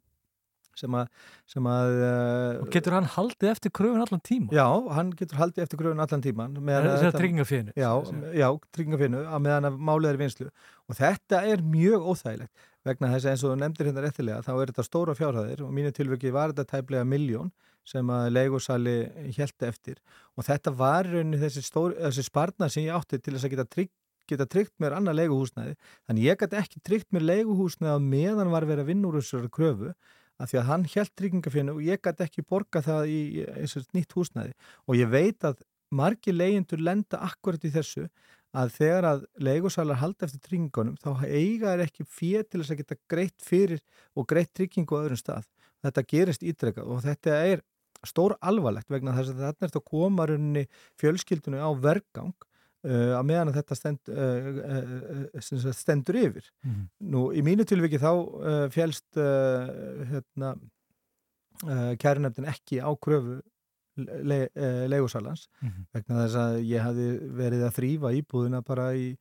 sem 0.76 0.92
að, 0.92 1.08
sem 1.48 1.66
að 1.72 1.94
uh, 2.04 2.60
Og 2.60 2.70
getur 2.74 2.96
hann 2.98 3.08
haldið 3.16 3.50
eftir 3.54 3.72
kröfun 3.74 4.04
allan 4.04 4.22
tíma? 4.24 4.50
Já, 4.54 4.66
hann 4.92 5.12
getur 5.16 5.40
haldið 5.40 5.64
eftir 5.64 5.80
kröfun 5.80 6.04
allan 6.04 6.24
tíma 6.24 6.48
Það 6.52 7.06
er 7.08 7.16
tryggingafínu 7.16 7.76
Já, 7.80 7.90
já 8.36 8.48
tryggingafínu 8.76 9.24
að 9.24 9.44
meðan 9.48 9.70
að 9.70 9.78
málið 9.88 10.10
er 10.12 10.20
vinslu 10.20 10.48
og 10.86 10.98
þetta 11.00 11.42
er 11.48 11.64
mjög 11.64 12.10
óþægilegt 12.12 12.68
vegna 12.86 13.10
þess 13.12 13.26
að 13.26 13.32
eins 13.32 13.44
og 13.44 13.52
þú 13.52 13.58
nefndir 13.60 13.88
hérna 13.90 14.04
réttilega 14.04 14.44
þá 14.46 14.52
er 14.54 14.70
þetta 14.70 14.84
stóra 14.86 15.14
fjárhæðir. 15.18 15.62
Og 15.66 15.74
mínu 15.74 15.92
tilvöki 15.94 16.32
var 16.34 16.52
þetta 16.52 16.76
tæplega 16.76 17.06
miljón 17.08 17.52
sem 17.86 18.10
að 18.10 18.32
leigursali 18.34 18.96
held 19.36 19.68
eftir. 19.68 20.00
Og 20.34 20.46
þetta 20.46 20.72
var 20.74 21.06
rauninni 21.10 21.40
þessi, 21.40 21.62
þessi 21.70 22.26
sparnar 22.26 22.72
sem 22.72 22.86
ég 22.86 22.96
átti 22.96 23.20
til 23.20 23.36
þess 23.36 23.46
að 23.46 23.54
geta, 23.54 23.66
trygg, 23.76 23.92
geta 24.30 24.48
tryggt 24.50 24.74
mér 24.82 24.96
annað 24.98 25.20
leiguhúsnæði. 25.22 25.76
Þannig 26.08 26.28
ég 26.30 26.40
gæti 26.42 26.60
ekki 26.62 26.82
tryggt 26.86 27.10
mér 27.14 27.26
leiguhúsnæði 27.30 27.94
að 27.94 28.08
meðan 28.10 28.52
var 28.54 28.66
verið 28.66 28.86
að 28.86 28.92
vinna 28.92 29.10
úr 29.10 29.20
þessari 29.20 29.52
kröfu 29.54 29.94
af 30.36 30.50
því 30.50 30.60
að 30.60 30.68
hann 30.68 30.90
held 30.92 31.12
tryggingafinu 31.16 31.76
og 31.78 31.86
ég 31.86 32.02
gæti 32.02 32.26
ekki 32.26 32.44
borga 32.44 32.82
það 32.84 33.12
í 33.12 33.20
þessari 33.62 33.96
nýtt 33.96 34.18
húsnæði. 34.18 34.56
Og 34.90 34.98
ég 34.98 35.12
veit 35.14 35.46
að 35.46 35.62
margi 35.94 36.34
leyendur 36.34 36.82
lenda 36.82 37.22
akkurat 37.22 37.62
í 37.64 37.70
þessu 37.72 38.08
að 38.56 38.72
þegar 38.76 39.08
að 39.10 39.22
leigursalar 39.42 40.00
halda 40.00 40.26
eftir 40.26 40.42
tryggingunum 40.46 40.96
þá 41.02 41.24
eiga 41.26 41.74
er 41.74 41.84
ekki 41.86 42.06
fyrir 42.08 42.46
til 42.48 42.62
þess 42.62 42.74
að 42.74 42.82
geta 42.82 42.98
greitt 43.12 43.44
fyrir 43.44 43.82
og 44.16 44.28
greitt 44.30 44.52
tryggingu 44.56 44.96
á 44.96 45.02
öðrum 45.04 45.20
stað. 45.20 45.48
Þetta 45.84 46.06
gerist 46.12 46.44
ítrekkað 46.46 46.92
og 46.92 47.02
þetta 47.04 47.40
er 47.52 47.64
stór 48.06 48.36
alvarlegt 48.44 48.92
vegna 48.92 49.14
þess 49.16 49.34
að 49.34 49.42
þetta 49.44 49.66
er 49.66 49.80
að 49.80 49.88
koma 49.90 50.28
runni 50.30 50.66
fjölskyldunni 51.00 51.60
á 51.60 51.70
vergang 51.80 52.32
uh, 52.86 53.16
að 53.18 53.26
meðan 53.28 53.50
að 53.52 53.58
þetta 53.60 53.78
stend, 53.80 54.12
uh, 54.12 54.48
uh, 55.34 55.74
stendur 55.76 56.20
yfir. 56.20 56.48
Mm 56.64 56.72
-hmm. 56.72 56.86
Nú 57.12 57.26
í 57.32 57.44
mínu 57.44 57.66
tilviki 57.68 58.00
þá 58.00 58.12
fjölst 58.72 59.20
hérna, 60.12 60.56
kærunöfnin 62.00 62.50
ekki 62.52 62.80
á 62.84 62.92
kröfu 63.00 63.40
le, 63.96 64.40
leigursalans 64.88 65.48
mm 65.60 65.68
-hmm. 65.68 65.86
vegna 65.92 66.22
þess 66.24 66.40
að 66.42 66.56
ég 66.70 66.82
hafi 66.82 67.08
verið 67.42 67.62
að 67.66 67.76
þrýfa 67.78 68.12
íbúðuna 68.20 68.62
bara 68.62 68.94
í 68.94 69.16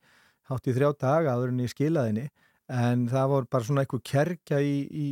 hátt 0.50 0.66
í 0.66 0.74
þrjá 0.76 0.90
daga 0.98 1.34
áður 1.34 1.54
en 1.54 1.64
ég 1.64 1.72
skilaðinni 1.72 2.28
en 2.66 3.04
það 3.06 3.28
voru 3.30 3.48
bara 3.50 3.66
svona 3.66 3.82
eitthvað 3.84 4.02
kerkja 4.10 4.58
í, 4.58 4.74
í, 4.90 5.06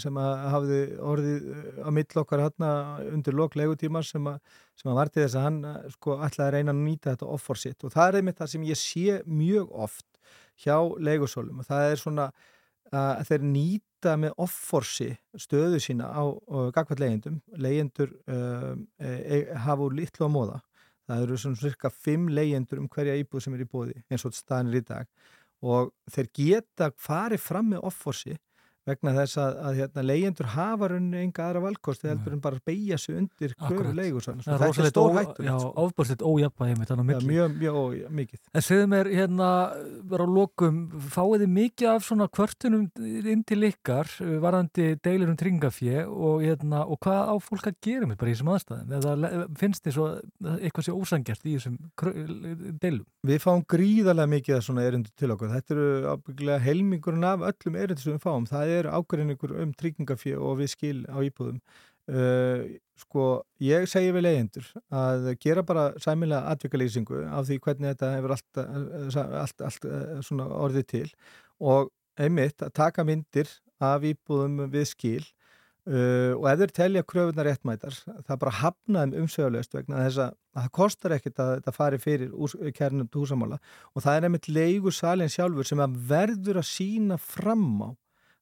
sem 0.00 0.16
að 0.16 0.44
hafði 0.54 0.78
orðið 1.04 1.50
á 1.84 1.88
mill 1.92 2.20
okkar 2.22 2.42
hérna 2.46 2.70
undir 3.10 3.36
lok 3.36 3.58
legutímar 3.60 4.06
sem 4.08 4.24
að, 4.30 4.38
sem 4.80 4.90
að 4.90 4.98
varti 5.02 5.20
þess 5.20 5.36
að 5.36 5.46
hann 5.48 5.60
sko 5.92 6.16
ætlaði 6.24 6.46
að 6.46 6.54
reyna 6.56 6.72
að 6.72 6.80
nýta 6.80 7.12
þetta 7.12 7.28
offor 7.36 7.60
sitt. 7.60 7.84
Og 7.84 7.92
það 7.92 8.08
er 8.08 8.18
einmitt 8.20 8.40
það 8.40 8.52
sem 8.54 8.66
ég 8.70 8.80
sé 8.80 9.20
mjög 9.28 9.76
oft 9.84 10.08
hjá 10.64 10.78
legusólum 11.04 11.60
og 11.60 11.68
það 11.68 11.90
er 11.90 12.00
svona 12.00 12.28
að 12.94 13.24
þeir 13.30 13.44
nýta 13.48 14.14
með 14.20 14.36
offorsi 14.44 15.10
stöðu 15.40 15.80
sína 15.82 16.10
á 16.12 16.22
gagvært 16.74 17.02
leyendum. 17.02 17.40
Leyendur 17.56 18.12
uh, 18.28 18.74
e, 19.00 19.40
hafa 19.64 19.86
úr 19.86 19.96
litlu 19.98 20.28
á 20.28 20.30
móða. 20.30 20.58
Það 21.08 21.24
eru 21.26 21.38
svona 21.40 21.60
cirka 21.60 21.90
fimm 21.92 22.28
leyendur 22.32 22.80
um 22.80 22.88
hverja 22.88 23.16
íbúð 23.20 23.44
sem 23.44 23.56
er 23.56 23.64
í 23.64 23.68
bóði 23.68 23.98
eins 24.08 24.24
og 24.24 24.36
staðinir 24.36 24.80
í 24.80 24.86
dag 24.88 25.08
og 25.64 25.92
þeir 26.12 26.30
geta 26.36 26.90
farið 27.00 27.42
fram 27.44 27.70
með 27.72 27.84
offorsi 27.88 28.36
vegna 28.88 29.14
þess 29.16 29.38
að, 29.40 29.58
að 29.64 29.78
hérna, 29.80 30.04
leyendur 30.04 30.48
hafa 30.54 30.88
rauninni 30.92 31.22
enga 31.24 31.46
aðra 31.46 31.62
valkosti 31.64 32.10
heldur 32.10 32.34
en 32.36 32.42
bara 32.44 32.60
beigja 32.68 32.98
sig 33.00 33.16
undir 33.16 33.54
kröfu 33.56 33.94
leigur 33.96 34.24
þetta 34.24 34.68
er 34.68 34.88
stór 34.90 35.14
hættur 35.16 35.48
já, 35.48 35.54
ofbörstitt 35.84 36.24
ójapvæði 36.24 36.74
mjög, 37.04 37.24
mjög, 37.24 37.54
mjög 37.62 38.10
mikið. 38.18 38.40
En 38.52 38.64
segðu 38.64 38.90
mér 38.92 39.10
hérna 39.12 39.48
bara 40.10 40.26
á 40.26 40.28
lokum, 40.28 40.82
fáið 41.14 41.44
þið 41.44 41.54
mikið 41.54 41.90
af 41.94 42.06
svona 42.08 42.28
kvörtunum 42.28 42.84
inn 43.34 43.44
til 43.48 43.60
ykkar 43.70 44.10
varðandi 44.44 44.90
deilir 45.04 45.32
um 45.32 45.38
tringafjö 45.40 46.04
og, 46.08 46.44
hérna, 46.44 46.84
og 46.84 47.00
hvað 47.04 47.32
á 47.32 47.34
fólk 47.44 47.70
að 47.70 47.80
gera 47.84 48.10
með 48.10 48.20
bara 48.20 48.30
í 48.30 48.36
þessum 48.36 48.52
aðstæðum? 48.54 48.94
Eða 48.98 49.46
finnst 49.60 49.86
þið 49.86 49.96
svo 49.96 50.06
eitthvað 50.60 50.88
sé 50.88 50.92
ósangjart 50.94 51.48
í 51.48 51.56
þessum 51.56 51.76
deilum? 52.82 53.06
Við 53.24 53.40
fáum 53.40 53.64
gríðarlega 53.64 54.32
mikið 54.34 54.58
af 54.58 54.66
svona 54.68 54.84
erindu 54.84 55.12
til 55.16 55.32
okkur 55.32 55.52
þetta 55.54 55.74
eru 55.74 55.88
er 58.78 58.90
ágreiningur 58.92 59.56
um 59.62 59.74
tryggingafjö 59.78 60.38
og 60.38 60.60
við 60.62 60.72
skil 60.74 61.00
á 61.10 61.18
íbúðum. 61.24 61.60
Uh, 62.04 62.76
sko, 63.00 63.44
ég 63.64 63.86
segi 63.88 64.10
við 64.12 64.26
leyendur 64.26 64.66
að 64.92 65.30
gera 65.40 65.62
bara 65.64 65.86
sæmilega 66.04 66.52
atvikalýsingu 66.52 67.22
af 67.32 67.46
því 67.48 67.56
hvernig 67.64 67.94
þetta 67.94 68.10
hefur 68.12 68.34
allt, 68.34 68.60
allt, 69.40 69.64
allt 69.64 69.86
uh, 69.88 70.42
orðið 70.66 70.84
til 70.90 71.06
og 71.64 71.88
einmitt 72.20 72.60
að 72.60 72.74
taka 72.76 73.06
myndir 73.08 73.48
af 73.80 74.04
íbúðum 74.04 74.66
við 74.74 74.90
skil 74.90 75.24
Uh, 75.84 76.32
og 76.38 76.46
ef 76.48 76.62
þeir 76.62 76.70
telja 76.72 77.00
kröfunar 77.04 77.44
réttmætar 77.44 77.92
það 78.24 78.38
bara 78.40 78.52
hafnaðum 78.56 79.26
umsögulegst 79.26 79.74
vegna 79.76 79.98
þess 80.06 80.20
að 80.22 80.30
það 80.56 80.70
kostar 80.78 81.14
ekkit 81.18 81.42
að 81.44 81.50
þetta 81.50 81.74
fari 81.76 81.98
fyrir 82.00 82.70
kernum 82.72 83.10
húsamála 83.12 83.58
og 83.92 84.00
það 84.00 84.16
er 84.16 84.26
einmitt 84.30 84.48
leigur 84.48 84.96
salin 84.96 85.28
sjálfur 85.28 85.68
sem 85.68 85.82
verður 86.08 86.62
að 86.62 86.70
sína 86.70 87.18
fram 87.20 87.66
á 87.84 87.88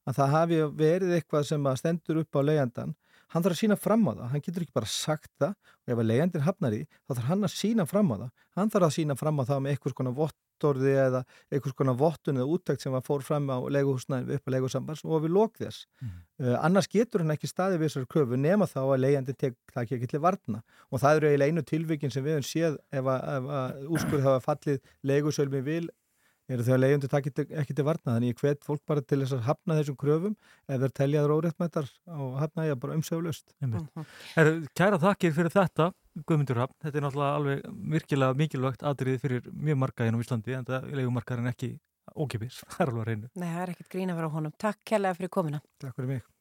að 0.08 0.18
það 0.18 0.34
hafi 0.36 0.60
verið 0.78 1.16
eitthvað 1.18 1.48
sem 1.48 1.70
stendur 1.78 2.22
upp 2.24 2.38
á 2.38 2.40
leiðandan 2.42 2.96
hann 3.32 3.44
þarf 3.44 3.56
að 3.56 3.62
sína 3.62 3.78
fram 3.80 4.06
á 4.08 4.12
það, 4.12 4.28
hann 4.32 4.44
getur 4.44 4.66
ekki 4.66 4.76
bara 4.76 4.92
sagt 4.92 5.32
það. 5.40 5.58
Og 5.82 5.92
ef 5.92 5.98
að 5.98 6.08
leiðandin 6.10 6.46
hafnar 6.46 6.76
í 6.76 6.84
þá 6.84 7.14
þarf 7.14 7.28
hann 7.30 7.48
að 7.48 7.56
sína 7.56 7.88
fram 7.88 8.12
á 8.12 8.16
það, 8.16 8.30
hann 8.58 8.72
þarf 8.72 8.88
að 8.88 8.96
sína 8.98 9.18
fram 9.18 9.40
á 9.40 9.44
það 9.48 9.62
með 9.62 9.74
einhvers 9.74 9.96
konar 9.98 10.16
vottorði 10.18 10.92
eða 11.02 11.22
einhvers 11.50 11.76
konar 11.78 11.96
vottun 11.98 12.38
eða 12.38 12.56
úttækt 12.56 12.84
sem 12.84 12.94
var 12.94 13.04
fór 13.06 13.24
fram 13.26 13.48
á 13.50 13.58
leiguhúsnæðin 13.76 14.36
upp 14.36 14.46
á 14.46 14.52
leiguhúsambars 14.54 15.02
og 15.08 15.24
við 15.24 15.34
lók 15.34 15.56
þess. 15.58 15.88
Mm. 16.02 16.12
uh, 16.44 16.58
annars 16.60 16.90
getur 16.92 17.24
hann 17.24 17.34
ekki 17.34 17.50
staði 17.50 17.80
við 17.80 17.88
þessar 17.88 18.06
kröfu 18.14 18.38
nema 18.38 18.68
þá 18.70 18.82
að 18.84 19.02
leiðandin 19.06 19.40
tek 19.40 19.58
það 19.72 19.82
ekki 19.86 19.98
ekki 19.98 20.12
til 20.12 20.22
varna. 20.22 20.62
Og 20.92 21.02
það 21.02 21.22
eru 21.22 21.32
eiginlega 21.32 21.56
einu 21.56 21.66
tilvíkin 21.72 22.14
sem 22.14 22.26
við 22.26 22.38
hefum 22.38 22.48
séð 22.52 22.78
ef 22.92 23.10
að, 23.16 23.50
að 23.58 23.82
úrskurð 23.96 24.28
hafa 24.28 24.44
fallið 24.46 24.94
leigusölmi 25.08 25.64
vil 25.66 25.84
eru 26.52 26.66
þau 26.66 26.74
að 26.76 26.82
leiðundu 26.82 27.10
takit 27.12 27.42
ekki 27.44 27.76
til 27.76 27.86
varna 27.86 28.16
þannig 28.16 28.34
ég 28.34 28.42
hvet 28.42 28.66
fólk 28.66 28.82
bara 28.88 29.04
til 29.04 29.20
þess 29.22 29.36
að 29.38 29.46
hafna 29.48 29.78
þessum 29.78 29.98
kröfum. 30.00 30.36
Eða 30.72 30.92
teljaður 30.98 31.36
óréttmættar 31.38 31.90
og 32.18 32.38
hafna 32.40 32.68
ég 32.68 32.80
bara 32.82 32.96
umsögulust 32.98 33.54
uh 33.62 33.78
-huh. 33.96 34.66
Kæra 34.74 34.98
þakkir 35.02 35.32
fyrir 35.32 35.52
þetta 35.52 35.92
Guðmundur 36.28 36.60
Hafn, 36.60 36.76
þetta 36.84 36.98
er 36.98 37.04
náttúrulega 37.06 37.36
alveg 37.38 37.62
virkilega 37.94 38.36
mikilvægt 38.36 38.84
aðrið 38.84 39.22
fyrir 39.22 39.48
mjög 39.52 39.78
marga 39.80 40.04
hérna 40.04 40.20
á 40.20 40.24
Íslandi 40.24 40.56
en 40.58 40.68
það 40.68 40.90
er 40.90 41.00
leikumarkaðin 41.00 41.52
ekki 41.52 41.70
ókipis, 42.12 42.60
það 42.74 42.84
er 42.84 42.92
alveg 42.92 43.02
að 43.02 43.08
reynu 43.12 43.32
Nei, 43.32 43.48
það 43.48 43.62
er 43.62 43.74
ekkit 43.76 43.92
grína 43.96 44.12
að 44.12 44.20
vera 44.20 44.28
á 44.28 44.36
honum. 44.36 44.54
Takk 44.60 44.84
kærlega 44.84 45.20
fyrir 45.20 45.32
komina 45.32 45.62
Takk 45.80 45.96
fyrir 45.96 46.12
mig 46.16 46.31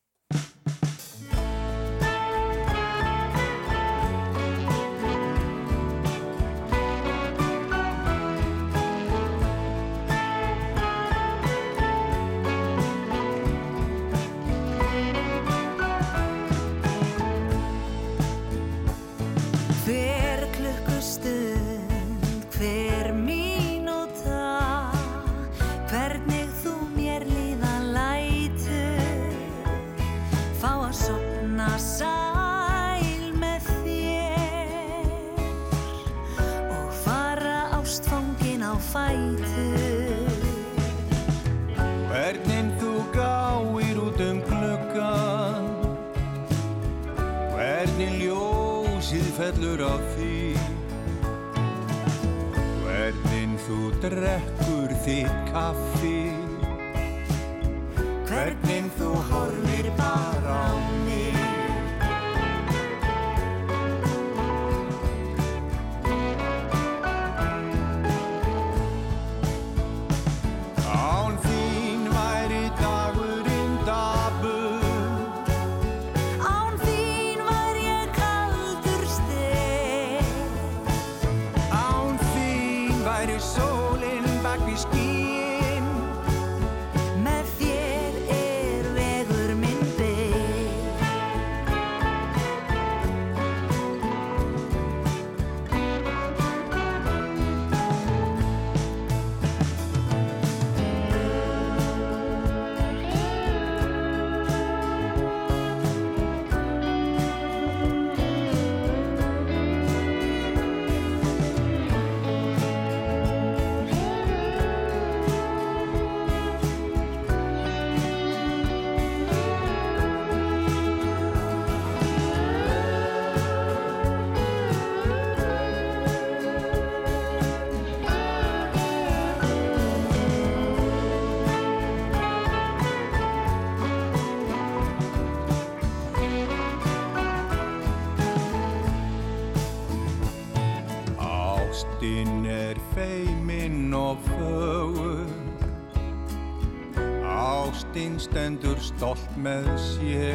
stolt 148.82 149.38
með 149.38 149.68
sér 149.78 150.31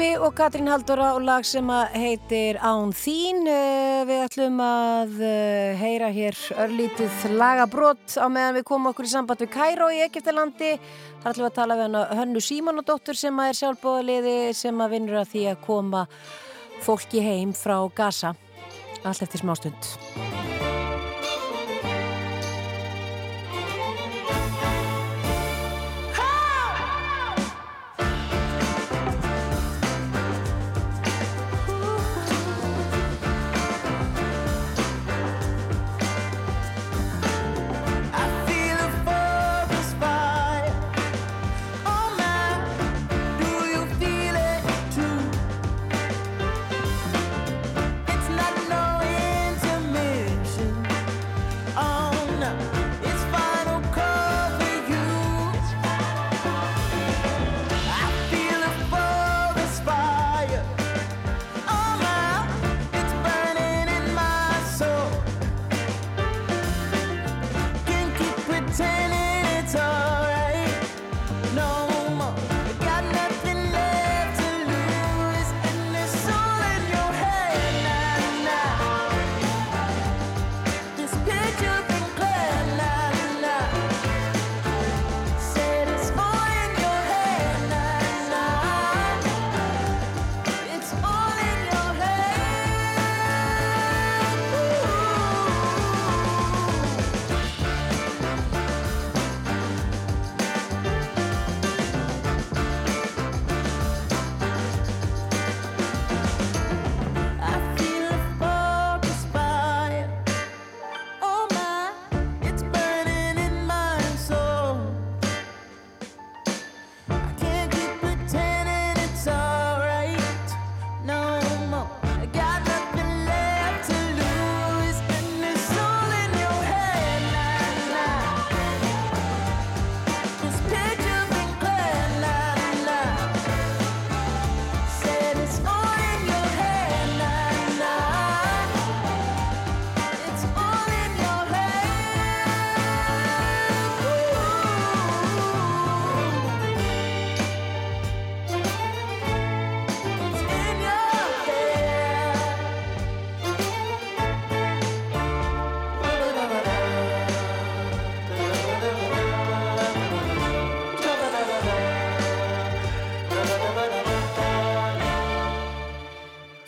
Bubbi 0.00 0.16
og 0.16 0.32
Katrín 0.32 0.68
Haldóra 0.72 1.10
og 1.12 1.26
lag 1.28 1.44
sem 1.44 1.66
heitir 1.92 2.56
Án 2.64 2.94
þín. 2.96 3.42
Eh, 3.44 4.06
Við 4.08 4.22
ætlum 4.24 4.56
að 4.64 5.20
eh, 5.20 5.76
heyra 5.76 6.08
hér 6.08 6.38
örlítið 6.56 7.26
lagabrót 7.36 8.16
á 8.16 8.24
meðan 8.32 8.56
við 8.56 8.64
komum 8.70 8.94
okkur 8.94 9.04
í 9.04 9.12
samband 9.12 9.44
við 9.44 9.52
Kæró 9.52 9.90
í 9.92 10.00
Egiptalandi. 10.06 10.72
Það 11.20 11.30
ætlum 11.34 11.50
að 11.50 11.56
tala 11.60 11.76
við 11.76 11.88
hana 11.90 12.06
Hönnu 12.16 12.44
Símonadóttur 12.48 13.20
sem 13.20 13.44
er 13.44 13.60
sjálfbóðaliði 13.60 14.36
sem 14.56 14.80
að 14.80 14.96
vinnur 14.96 15.20
að 15.20 15.32
því 15.34 15.46
að 15.52 15.62
koma 15.68 16.06
fólki 16.80 17.20
heim 17.20 17.52
frá 17.52 17.76
Gaza. 17.92 18.32
Allt 19.04 19.28
eftir 19.28 19.44
smástund. 19.44 20.29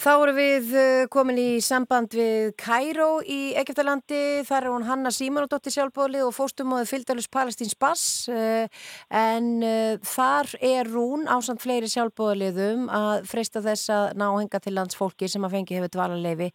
Þá 0.02 0.10
erum 0.16 0.34
við 0.34 0.70
uh, 0.74 1.04
komin 1.14 1.36
í 1.38 1.60
samband 1.62 2.10
við 2.18 2.48
Kæró 2.58 3.20
í 3.22 3.52
Egiptalandi. 3.60 4.42
Þar 4.48 4.64
er 4.64 4.72
hún 4.72 4.86
Hanna 4.88 5.12
Símonadóttir 5.14 5.70
sjálfbóðlið 5.76 6.24
og 6.26 6.34
fóstumóðið 6.34 6.90
Fylgdalus 6.90 7.30
Palestíns 7.30 7.76
Bass. 7.78 8.26
Uh, 8.26 8.66
en 9.14 9.62
uh, 9.62 10.02
þar 10.02 10.50
er 10.58 10.90
hún 10.90 11.30
ásand 11.30 11.62
fleiri 11.62 11.92
sjálfbóðliðum 11.92 12.90
að 12.90 13.30
freysta 13.30 13.62
þess 13.62 13.94
að 13.94 14.08
ná 14.18 14.26
henga 14.32 14.62
til 14.66 14.74
landsfólki 14.74 15.30
sem 15.30 15.46
að 15.46 15.54
fengi 15.60 15.78
hefur 15.78 15.94
dvalarleifi 15.94 16.50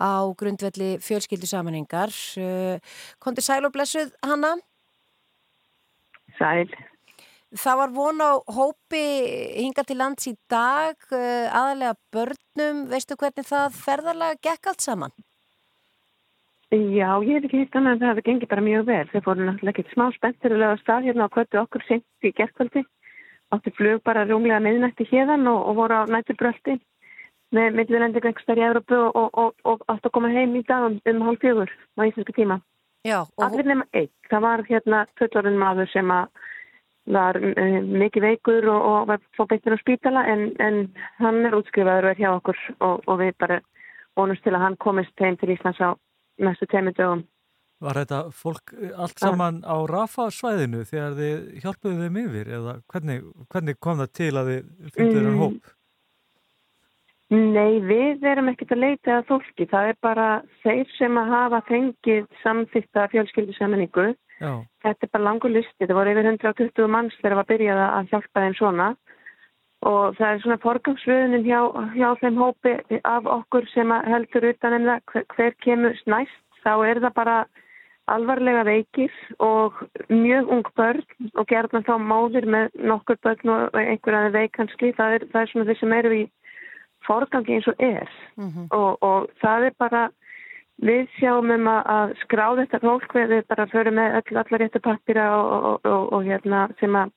á 0.00 0.24
grundvelli 0.32 0.94
fjölskyldu 1.04 1.52
samanhengar. 1.52 2.16
Kondi 3.20 3.44
sæl 3.44 3.60
og 3.68 3.76
blessuð, 3.76 4.16
Hanna? 4.24 4.56
Sæl. 6.40 6.70
Það 7.54 7.78
var 7.78 7.92
von 7.94 8.18
á 8.26 8.32
hópi 8.50 9.04
hinga 9.54 9.84
til 9.86 10.00
lands 10.00 10.26
í 10.26 10.34
dag, 10.50 10.98
uh, 11.14 11.46
aðalega 11.54 11.94
börnum. 12.12 12.82
Veistu 12.90 13.14
hvernig 13.14 13.46
það 13.46 13.78
ferðarlega 13.84 14.40
gekk 14.42 14.72
allt 14.72 14.82
saman? 14.82 15.14
Já, 16.74 17.22
ég 17.22 17.36
hef 17.38 17.44
ekki 17.46 17.62
hitt 17.62 17.76
annað 17.78 17.92
en 17.94 18.00
það 18.00 18.10
hefði 18.10 18.26
gengið 18.26 18.50
bara 18.50 18.66
mjög 18.66 18.86
vel. 18.88 19.04
Þeir 19.12 19.22
fóru 19.22 19.44
náttúrulega 19.46 19.72
ekkert 19.76 19.92
smá 19.94 20.04
spenntur 20.16 20.54
að 20.56 20.62
lega 20.64 20.80
stað 20.80 21.06
hérna 21.06 21.28
á 21.30 21.34
kvöldu 21.36 21.60
okkur 21.62 21.84
sent 21.86 22.26
í 22.26 22.32
gerðkvöldi. 22.34 22.82
Áttu 23.54 23.72
flug 23.78 24.02
bara 24.02 24.26
rúmlega 24.26 24.58
miðnætti 24.64 25.06
hérðan 25.06 25.46
og, 25.46 25.60
og 25.70 25.78
voru 25.78 26.00
á 26.02 26.10
nætturbröldi 26.10 26.80
með 27.54 27.78
millilendingu 27.78 28.26
einhverstað 28.32 28.58
í 28.58 28.66
Európu 28.66 28.98
og, 28.98 29.14
og, 29.14 29.38
og, 29.38 29.54
og 29.62 29.84
áttu 29.86 30.10
að 30.10 30.16
koma 30.18 30.32
heim 30.34 30.58
í 30.58 30.64
dag 30.66 30.88
um, 30.88 30.98
um 31.06 31.22
hálf 31.28 31.38
fjögur 31.44 31.70
á 31.70 32.00
íslensku 32.02 32.34
tíma. 32.34 32.58
Já. 33.06 33.20
Allir 33.38 33.70
nema 33.70 33.86
einn. 33.94 34.10
Það 34.26 34.44
var 34.48 34.64
hérna 34.66 35.04
fullorinn 35.20 35.60
maður 35.62 35.92
sem 35.94 36.10
að 36.10 36.26
var 37.06 37.38
uh, 37.38 37.78
mikið 37.86 38.26
veikur 38.30 38.66
og, 38.72 38.88
og 38.90 39.08
var 39.12 39.22
fór 39.38 39.48
beittur 39.50 39.76
á 39.76 39.78
spítala 39.82 40.24
en, 40.32 40.48
en 40.62 40.82
hann 41.22 41.44
er 41.46 41.56
útskrifaður 41.58 42.08
og 42.08 42.12
er 42.14 42.22
hjá 42.22 42.30
okkur 42.34 42.60
og, 42.80 43.06
og 43.06 43.22
við 43.22 43.32
bara 43.38 43.60
vonumst 44.16 44.44
til 44.46 44.54
að 44.56 44.64
hann 44.64 44.78
komist 44.82 45.22
heim 45.22 45.38
til 45.40 45.52
Íslands 45.54 45.80
á 45.82 45.94
næstu 46.42 46.68
teimu 46.70 46.92
dögum. 46.96 47.24
Var 47.84 47.98
þetta 48.00 48.18
fólk 48.32 48.72
allt 48.96 49.20
saman 49.20 49.60
á 49.60 49.76
Rafa 49.84 50.30
svæðinu 50.32 50.86
þegar 50.88 51.16
þið 51.18 51.40
hjálpuðu 51.60 52.06
þeim 52.06 52.20
yfir 52.22 52.52
eða 52.58 52.76
hvernig, 52.88 53.26
hvernig 53.52 53.80
kom 53.84 54.00
það 54.00 54.12
til 54.16 54.30
að 54.32 54.52
þið 54.52 54.94
fyndu 54.94 55.18
þeirra 55.18 55.34
hóp? 55.42 55.74
Nei, 57.34 57.80
við 57.82 58.22
erum 58.22 58.52
ekkert 58.52 58.76
að 58.76 58.82
leita 58.84 59.16
að 59.16 59.24
fólki. 59.32 59.66
Það 59.66 59.88
er 59.90 59.96
bara 60.04 60.26
þeir 60.62 60.92
sem 60.94 61.16
að 61.18 61.32
hafa 61.32 61.58
fengið 61.66 62.28
samþýtta 62.44 63.08
fjölskyldusammenningu. 63.14 64.12
Já. 64.38 64.52
Þetta 64.84 65.06
er 65.08 65.10
bara 65.16 65.26
langur 65.26 65.50
listi. 65.50 65.88
Það 65.88 65.98
voru 65.98 66.12
yfir 66.12 66.30
120 66.30 66.92
manns 66.92 67.16
þegar 67.18 67.34
það 67.34 67.40
var 67.40 67.50
byrjað 67.50 67.82
að 67.86 68.12
hjálpa 68.12 68.44
þeim 68.44 68.56
svona. 68.60 68.88
Og 69.86 70.16
það 70.18 70.28
er 70.28 70.40
svona 70.44 70.60
forgangsröðunin 70.62 71.46
hjá, 71.46 71.60
hjá 71.98 72.08
þeim 72.22 72.40
hópi 72.40 72.76
af 73.02 73.28
okkur 73.34 73.68
sem 73.74 73.92
heldur 74.06 74.48
utan 74.52 74.78
en 74.78 74.88
það 74.92 75.02
hver, 75.10 75.26
hver 75.34 75.60
kemur 75.66 76.00
næst. 76.06 76.42
Þá 76.62 76.72
er 76.86 77.02
það 77.02 77.14
bara 77.18 77.36
alvarlega 78.06 78.62
veikir 78.66 79.10
og 79.42 79.82
mjög 80.14 80.54
ung 80.54 80.66
börn 80.78 81.02
og 81.34 81.46
gerðan 81.50 81.86
þá 81.86 81.96
móðir 81.98 82.46
með 82.46 82.70
nokkur 82.86 83.18
börn 83.18 83.50
og 83.50 83.78
einhverjaði 83.82 84.34
veikanski. 84.38 84.94
Það 84.94 85.18
er, 85.18 85.30
það 85.32 85.42
er 85.42 85.50
svona 85.50 85.70
þeir 85.72 85.80
sem 85.82 85.98
eru 85.98 86.18
í 86.22 86.24
forgangi 87.06 87.56
eins 87.56 87.68
og 87.70 87.82
er. 87.82 88.08
Og, 88.70 89.02
og 89.02 89.28
það 89.42 89.68
er 89.70 89.76
bara 89.78 90.06
við 90.82 91.06
sjáum 91.16 91.52
um 91.54 91.68
að, 91.72 92.16
skrá 92.24 92.46
þetta 92.58 92.82
fólk 92.82 93.14
við 93.16 93.44
bara 93.48 93.68
förum 93.72 93.96
með 93.96 94.18
öll, 94.20 94.40
allar 94.42 94.60
réttu 94.60 94.82
pappira 94.84 95.28
og, 95.36 95.80
og, 95.84 96.12
og 96.12 96.26
hérna 96.26 96.66
sem 96.80 96.96
að 96.96 97.14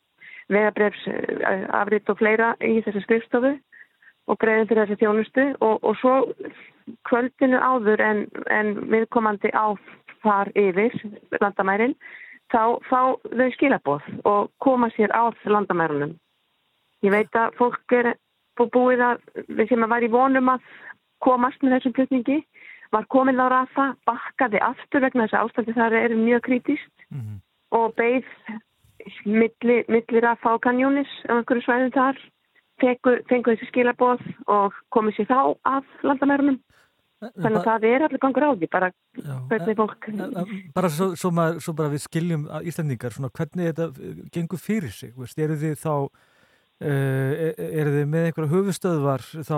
vegabrefs 0.49 1.03
afrit 1.77 2.09
og 2.09 2.17
fleira 2.17 2.53
í 2.65 2.79
þessu 2.85 3.03
skrifstofu 3.03 3.51
og 4.29 4.39
greiðum 4.41 4.69
fyrir 4.69 4.87
þessi 4.87 5.01
þjónustu. 5.03 5.45
Og 5.65 5.97
svo 6.01 6.15
kvöldinu 7.09 7.59
áður 7.59 8.01
en, 8.01 8.23
en 8.49 8.73
viðkomandi 8.89 9.51
áfar 9.53 10.49
yfir 10.57 10.95
landamærin 11.41 11.95
þá 12.49 12.79
fá 12.89 13.01
þau 13.29 13.49
skilaboð 13.53 14.07
og 14.25 14.49
koma 14.63 14.89
sér 14.95 15.13
á 15.13 15.29
landamærunum. 15.45 16.15
Ég 17.05 17.13
veit 17.13 17.35
að 17.37 17.53
fólk 17.59 17.95
er 17.95 18.15
bú- 18.59 18.69
búið 18.75 19.03
að, 19.07 19.21
við 19.47 19.71
sem 19.71 19.83
að 19.87 19.93
var 19.95 20.05
í 20.05 20.11
vonum 20.13 20.53
að 20.53 20.69
komast 21.23 21.63
með 21.63 21.77
þessum 21.77 21.95
flutningi, 21.97 22.39
var 22.91 23.05
komin 23.13 23.41
á 23.41 23.47
rafa, 23.51 23.91
bakkaði 24.07 24.61
aftur 24.65 25.03
vegna 25.05 25.27
þess 25.27 25.37
að 25.37 25.45
ástandi 25.47 25.75
þar 25.77 25.95
er 25.99 26.15
mjög 26.17 26.41
kritist 26.47 26.95
og 27.71 27.93
beigð 27.95 28.25
milli, 29.25 29.83
milli 29.87 30.21
rafa 30.23 30.55
og 30.55 30.63
kanjónis 30.63 31.11
á 31.29 31.37
einhverju 31.37 31.65
svæðum 31.65 31.91
þar, 31.93 32.17
fengu, 32.79 33.13
þessi 33.29 33.67
skilaboð 33.69 34.23
og 34.47 34.73
komið 34.89 35.19
sér 35.19 35.29
þá 35.29 35.39
af 35.65 35.85
landamærunum. 36.03 36.59
Þannig 37.19 37.57
að 37.59 37.65
það 37.67 37.85
er 37.89 38.03
allir 38.05 38.19
gangur 38.23 38.45
á 38.47 38.51
því, 38.55 38.67
bara 38.71 38.89
hvernig 39.51 39.75
fólk... 39.75 40.05
bara 40.73 40.89
svo, 40.89 41.09
svo, 41.19 41.31
maður, 41.35 41.57
svo 41.59 41.73
bara 41.75 41.91
við 41.91 42.03
skiljum 42.05 42.45
Íslandingar, 42.63 43.11
svona 43.11 43.29
hvernig 43.35 43.73
þetta 43.73 43.87
eh, 43.99 44.21
gengur 44.31 44.61
fyrir 44.63 44.93
sig, 44.95 45.11
veist, 45.17 45.37
eru 45.37 45.57
þið 45.59 45.75
þá 45.81 45.93
uh, 46.81 47.53
eru 47.59 47.93
þið 47.95 48.05
með 48.13 48.27
einhverja 48.29 48.51
höfustöðvar 48.53 49.23
þá 49.47 49.57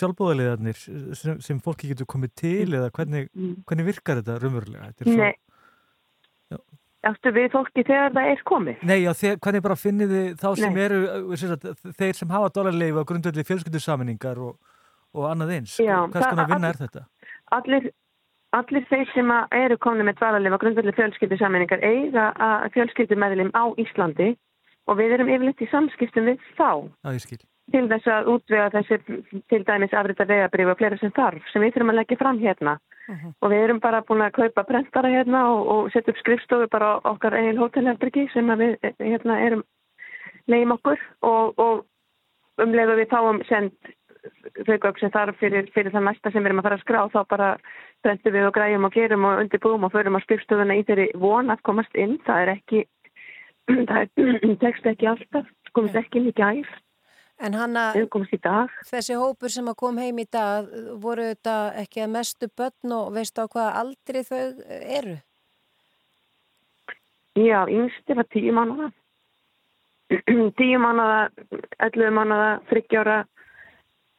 sjálfbóðaliðarnir 0.00 0.78
sem, 1.18 1.40
sem 1.44 1.60
fólki 1.64 1.90
getur 1.92 2.08
komið 2.14 2.34
til 2.40 2.68
eða 2.78 2.90
hvernig, 2.96 3.28
hvernig 3.68 3.88
virkar 3.90 4.20
þetta 4.22 4.38
raunverulega? 4.42 4.92
Þetta 4.92 5.04
er 5.04 5.10
svo- 5.12 5.24
Nei. 5.24 5.34
Áttu 7.04 7.28
við 7.36 7.50
fólki 7.52 7.82
þegar 7.84 8.14
það 8.16 8.28
er 8.32 8.42
komið? 8.48 8.84
Nei, 8.88 8.98
já, 9.04 9.10
þegar, 9.12 9.34
hvernig 9.44 9.62
bara 9.66 9.74
finnið 9.76 10.12
þið 10.14 10.28
þá 10.40 10.46
sem 10.56 10.72
Nei. 10.72 10.84
eru, 10.86 11.00
sem 11.36 11.50
sagt, 11.50 11.66
þeir 11.98 12.14
sem 12.16 12.30
hafa 12.32 12.48
dólarleifu 12.56 13.02
á 13.04 13.08
grundvelli 13.10 13.44
fjölskyldusaminningar 13.44 14.40
og, 14.40 14.54
og 15.12 15.26
annað 15.28 15.52
eins, 15.58 15.74
Já, 15.84 15.98
hvers 16.08 16.30
konar 16.30 16.48
vinna 16.48 16.70
all- 16.70 16.72
er 16.72 16.80
þetta? 16.80 17.02
Allir, 17.58 17.90
allir 18.56 18.86
þeir 18.88 19.12
sem 19.12 19.34
eru 19.60 19.76
komið 19.84 20.08
með 20.08 20.16
dvalarleif 20.22 20.56
á 20.56 20.62
grundvelli 20.64 20.96
fjölskyldu 20.96 21.38
sammenningar 21.42 21.84
eiga 21.84 22.30
að 22.40 22.70
fjölskyldumæðilim 22.78 23.52
á 23.52 23.64
Íslandi 23.84 24.30
og 24.88 24.98
við 25.00 25.16
erum 25.16 25.32
yfirleitt 25.32 25.64
í 25.64 25.70
samskiptum 25.72 26.30
við 26.30 26.46
þá. 26.58 26.70
Já, 27.04 27.44
til 27.72 27.86
þess 27.88 28.08
að 28.12 28.26
útvega 28.34 28.66
þessi 28.74 28.98
til 29.48 29.62
dæmis 29.64 29.94
afrita 29.96 30.26
vegabrif 30.28 30.72
og 30.72 30.80
fleira 30.80 30.98
sem 31.00 31.12
þarf 31.16 31.46
sem 31.52 31.64
við 31.64 31.72
þurfum 31.74 31.92
að 31.94 31.98
leggja 32.00 32.20
fram 32.20 32.40
hérna. 32.42 32.76
Og 33.40 33.50
við 33.52 33.64
erum 33.64 33.80
bara 33.84 34.02
búin 34.04 34.24
að 34.24 34.36
kaupa 34.38 34.64
prentara 34.68 35.10
hérna 35.12 35.42
og, 35.52 35.66
og 35.72 35.90
setja 35.92 36.12
upp 36.12 36.20
skrifstofu 36.20 36.68
bara 36.72 36.94
okkar 37.04 37.36
eigin 37.36 37.60
hótelherbergi 37.60 38.28
sem 38.32 38.52
við 38.60 38.78
eh, 38.82 38.94
hérna 39.00 39.40
erum 39.44 39.64
leiðum 40.48 40.76
okkur. 40.78 41.02
Og, 41.20 41.58
og 41.60 42.64
umlega 42.64 42.96
við 42.96 43.12
fáum 43.12 43.42
send 43.48 43.72
þau 44.64 44.78
gögn 44.80 45.00
sem 45.00 45.12
þarf 45.12 45.36
fyrir, 45.40 45.68
fyrir 45.74 45.92
það 45.92 46.06
næsta 46.08 46.32
sem 46.32 46.40
við 46.40 46.52
erum 46.52 46.62
að 46.62 46.68
fara 46.68 46.78
að 46.78 46.84
skrá 46.84 47.00
þá 47.12 47.20
bara 47.28 47.50
brentum 48.04 48.32
við 48.32 48.48
og 48.48 48.54
græjum 48.56 48.88
og 48.88 48.96
gerum 48.96 49.28
og 49.28 49.40
undirbúum 49.42 49.84
og 49.84 49.92
förum 49.92 50.16
á 50.16 50.24
skrifstofuna 50.24 50.76
í 50.80 50.84
þeirri 50.88 51.10
von 51.20 51.52
að 51.52 51.64
komast 51.68 51.96
inn. 51.96 52.16
Það 52.24 52.44
er 52.44 52.52
ekki 52.56 52.84
það 53.90 54.58
tekst 54.62 54.86
ekki 54.86 55.08
alltaf 55.08 55.48
komast 55.72 55.96
ekki 55.98 56.20
inn 56.20 56.32
í 56.32 56.36
gær 56.36 56.68
En 57.42 57.54
hanna, 57.58 57.88
þessi 58.86 59.16
hópur 59.18 59.50
sem 59.50 59.66
að 59.66 59.78
kom 59.80 59.96
heim 59.98 60.20
í 60.22 60.24
dag, 60.30 60.68
voru 61.02 61.26
þetta 61.32 61.54
ekki 61.82 62.04
að 62.04 62.12
mestu 62.14 62.48
börn 62.56 62.94
og 62.94 63.08
veistu 63.16 63.42
á 63.42 63.50
hvaða 63.50 63.72
aldri 63.80 64.22
þau 64.22 64.38
eru? 64.70 65.16
Já, 67.34 67.66
yngsti 67.66 68.14
var 68.14 68.28
tíu 68.30 68.54
mánuða. 68.54 68.92
tíu 70.60 70.78
mánuða, 70.78 71.26
11 71.82 72.14
mánuða, 72.14 72.50
30 72.70 73.00
ára, 73.02 73.18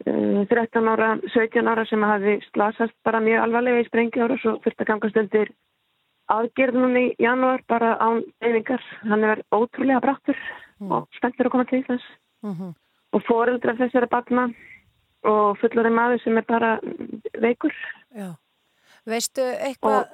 eh, 0.04 0.43
13 0.52 0.91
ára, 0.91 1.14
17 1.32 1.72
ára 1.72 1.86
sem 1.88 2.04
hafi 2.04 2.36
slasast 2.52 2.98
bara 3.08 3.24
mjög 3.24 3.46
alvarlega 3.46 3.86
í 3.86 3.88
sprengjára 3.88 4.36
og 4.36 4.43
svo 4.43 4.58
fyrst 4.66 4.84
að 4.84 4.91
gangast 4.91 5.22
undir 5.24 5.56
aðgerð 6.32 6.80
núna 6.80 7.04
í 7.08 7.12
janúar 7.22 7.64
bara 7.70 7.96
án 8.02 8.24
eyfingar. 8.42 8.84
Hann 9.06 9.26
er 9.28 9.44
ótrúlega 9.54 10.02
brattur 10.04 10.40
og 10.86 11.10
spenntur 11.18 11.50
að 11.50 11.54
koma 11.56 11.68
til 11.70 11.84
þess. 11.88 12.08
Og 13.16 13.24
foreldrar 13.28 13.78
þessara 13.80 14.10
barna 14.12 14.50
og 15.26 15.58
fullorinn 15.62 15.96
maður 15.96 16.24
sem 16.24 16.38
er 16.38 16.48
bara 16.48 16.76
veikur. 17.42 17.74
Já. 18.14 18.36
Veistu 19.06 19.44
eitthvað, 19.46 20.10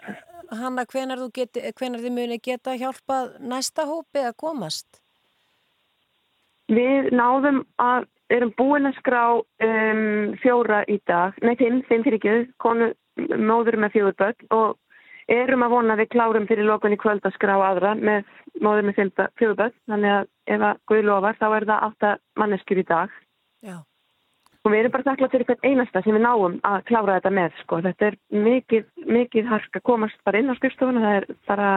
hanna, 0.52 0.84
hvenar, 0.86 1.22
geti, 1.34 1.64
hvenar 1.80 2.02
þið 2.04 2.16
muni 2.16 2.38
geta 2.44 2.76
hjálpað 2.76 3.38
næsta 3.40 3.86
hópi 3.88 4.26
að 4.28 4.36
komast? 4.44 5.00
Við 6.72 7.12
náðum 7.16 7.64
að, 7.80 8.08
erum 8.32 8.52
búin 8.60 8.90
að 8.90 8.98
skrá 9.00 9.24
um, 9.40 10.36
fjóra 10.44 10.84
í 10.92 11.00
dag, 11.08 11.40
nei 11.44 11.56
fimm 11.60 11.84
fyrir 11.88 12.20
ekki, 12.20 12.36
konu 12.64 12.92
móður 13.40 13.80
með 13.80 13.96
fjóður 13.96 14.18
börn 14.20 14.52
og 14.56 14.78
erum 15.28 15.64
að 15.66 15.74
vona 15.76 15.94
að 15.94 16.02
við 16.04 16.12
klárum 16.16 16.48
fyrir 16.50 16.68
lokun 16.68 16.96
í 16.96 17.00
kvöld 17.02 17.26
að 17.26 17.36
skrá 17.36 17.54
aðra 17.60 17.94
með 17.96 18.26
móður 18.62 18.88
með 18.88 19.00
fjóður 19.38 19.58
börn, 19.60 19.78
þannig 19.90 20.16
að 20.16 20.28
ef 20.56 20.66
að 20.68 20.82
Guð 20.90 21.06
lofar 21.08 21.40
þá 21.40 21.48
er 21.50 21.68
það 21.70 21.86
átta 21.88 22.12
manneskjur 22.42 22.82
í 22.82 22.88
dag. 22.90 23.16
Já. 23.62 23.78
Og 24.62 24.70
við 24.70 24.80
erum 24.80 24.94
bara 24.94 25.08
þakklátt 25.08 25.34
fyrir 25.34 25.48
hvern 25.50 25.64
einasta 25.66 26.02
sem 26.06 26.14
við 26.14 26.22
náum 26.22 26.60
að 26.68 26.84
klára 26.90 27.16
þetta 27.18 27.32
með, 27.34 27.56
sko. 27.64 27.80
Þetta 27.82 28.08
er 28.08 28.18
mikið, 28.46 28.84
mikið 29.10 29.48
hark 29.50 29.80
að 29.80 29.88
komast 29.90 30.20
bara 30.28 30.42
inn 30.42 30.54
á 30.54 30.58
skrifstofuna, 30.60 31.02
það 31.02 31.18
er 31.18 31.26
bara 31.50 31.70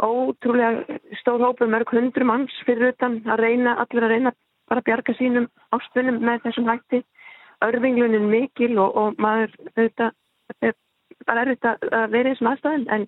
ótrúlega 0.00 0.98
stór 1.20 1.42
hópur, 1.42 1.68
mörg 1.68 1.90
hundru 1.92 2.28
manns 2.28 2.54
fyrir 2.66 2.92
utan 2.94 3.18
að 3.26 3.42
reyna, 3.42 3.74
allir 3.82 4.06
að 4.06 4.14
reyna 4.14 4.32
bara 4.70 4.84
að 4.84 4.86
bjarga 4.86 5.16
sínum 5.18 5.48
ástunum 5.74 6.22
með 6.22 6.46
þessum 6.46 6.70
hætti. 6.70 7.02
Örfinglunin 7.66 8.30
mikil 8.30 8.78
og, 8.80 8.94
og 8.96 9.18
maður 9.20 9.50
auðvitað, 9.74 10.14
er 10.62 10.78
bara 11.28 11.44
erfitt 11.44 11.66
að 11.68 11.88
að 11.90 12.10
vera 12.14 12.30
í 12.30 12.34
þessum 12.34 12.50
aðstæðum 12.52 12.86
en 12.96 13.06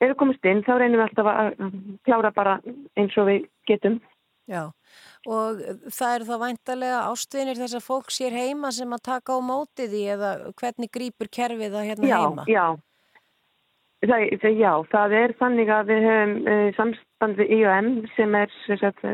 ef 0.00 0.10
við 0.10 0.16
komast 0.20 0.48
inn 0.50 0.64
þá 0.66 0.72
reynum 0.78 0.98
við 1.00 1.06
alltaf 1.06 1.30
að 1.32 1.52
klára 2.06 2.32
bara 2.34 2.56
eins 3.00 3.16
og 3.20 3.30
við 3.30 3.46
getum. 3.68 4.00
Já, 4.44 4.64
og 5.24 5.60
það 5.88 6.14
eru 6.14 6.26
þá 6.28 6.34
væntalega 6.42 6.96
ástvinir 7.08 7.56
þess 7.56 7.78
að 7.78 7.86
fólk 7.86 8.10
sér 8.12 8.34
heima 8.36 8.72
sem 8.76 8.90
að 8.92 9.06
taka 9.08 9.36
á 9.36 9.40
móti 9.40 9.86
því 9.88 10.02
eða 10.16 10.32
hvernig 10.60 10.90
grýpur 10.92 11.30
kerfið 11.32 11.72
það 11.72 11.88
hérna 11.88 12.10
já, 12.10 12.16
heima? 12.20 12.44
Já, 12.52 12.66
það, 14.04 14.26
það, 14.42 14.58
já, 14.60 14.72
það 14.92 15.16
er 15.22 15.34
þannig 15.40 15.72
að 15.72 15.92
við 15.92 16.08
höfum 16.10 16.34
uh, 16.42 16.66
samstand 16.76 17.40
við 17.40 17.54
IOM 17.56 17.90
sem 18.18 18.36
er 18.42 18.54
sem 18.66 18.80
sagt, 18.82 19.08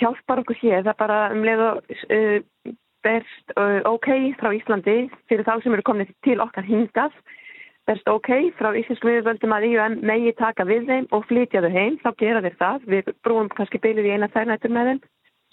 hjálpar 0.00 0.42
okkur 0.42 0.60
hér, 0.62 0.80
það 0.80 0.92
er 0.94 1.00
bara 1.04 1.20
um 1.34 1.44
leið 1.44 1.64
og 1.66 1.92
uh, 2.08 2.74
berst 3.06 3.52
uh, 3.56 3.80
ok 3.86 4.08
frá 4.40 4.52
Íslandi 4.56 5.08
fyrir 5.30 5.46
þá 5.46 5.58
sem 5.62 5.74
eru 5.76 5.86
komin 5.86 6.08
til 6.26 6.40
okkar 6.42 6.66
hingað 6.66 7.14
berst 7.88 8.08
ok 8.12 8.28
frá 8.58 8.68
íslensku 8.76 9.08
viðvöldum 9.08 9.54
að 9.56 9.66
IOM 9.70 9.94
megi 10.04 10.34
taka 10.36 10.66
við 10.68 10.88
þeim 10.90 11.06
og 11.16 11.24
flytja 11.30 11.62
þau 11.64 11.70
heim, 11.72 11.96
þá 12.02 12.10
gera 12.20 12.42
þeir 12.44 12.56
það. 12.60 12.82
Við 12.92 13.08
brúum 13.24 13.48
kannski 13.54 13.80
bylið 13.80 14.08
í 14.08 14.12
eina 14.16 14.28
þærnættur 14.34 14.74
með 14.74 14.90
þeim, 14.90 15.00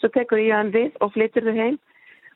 svo 0.02 0.10
tekur 0.18 0.42
IOM 0.44 0.74
við 0.76 0.98
og 1.00 1.14
flytjur 1.16 1.48
þau 1.48 1.56
heim 1.62 1.78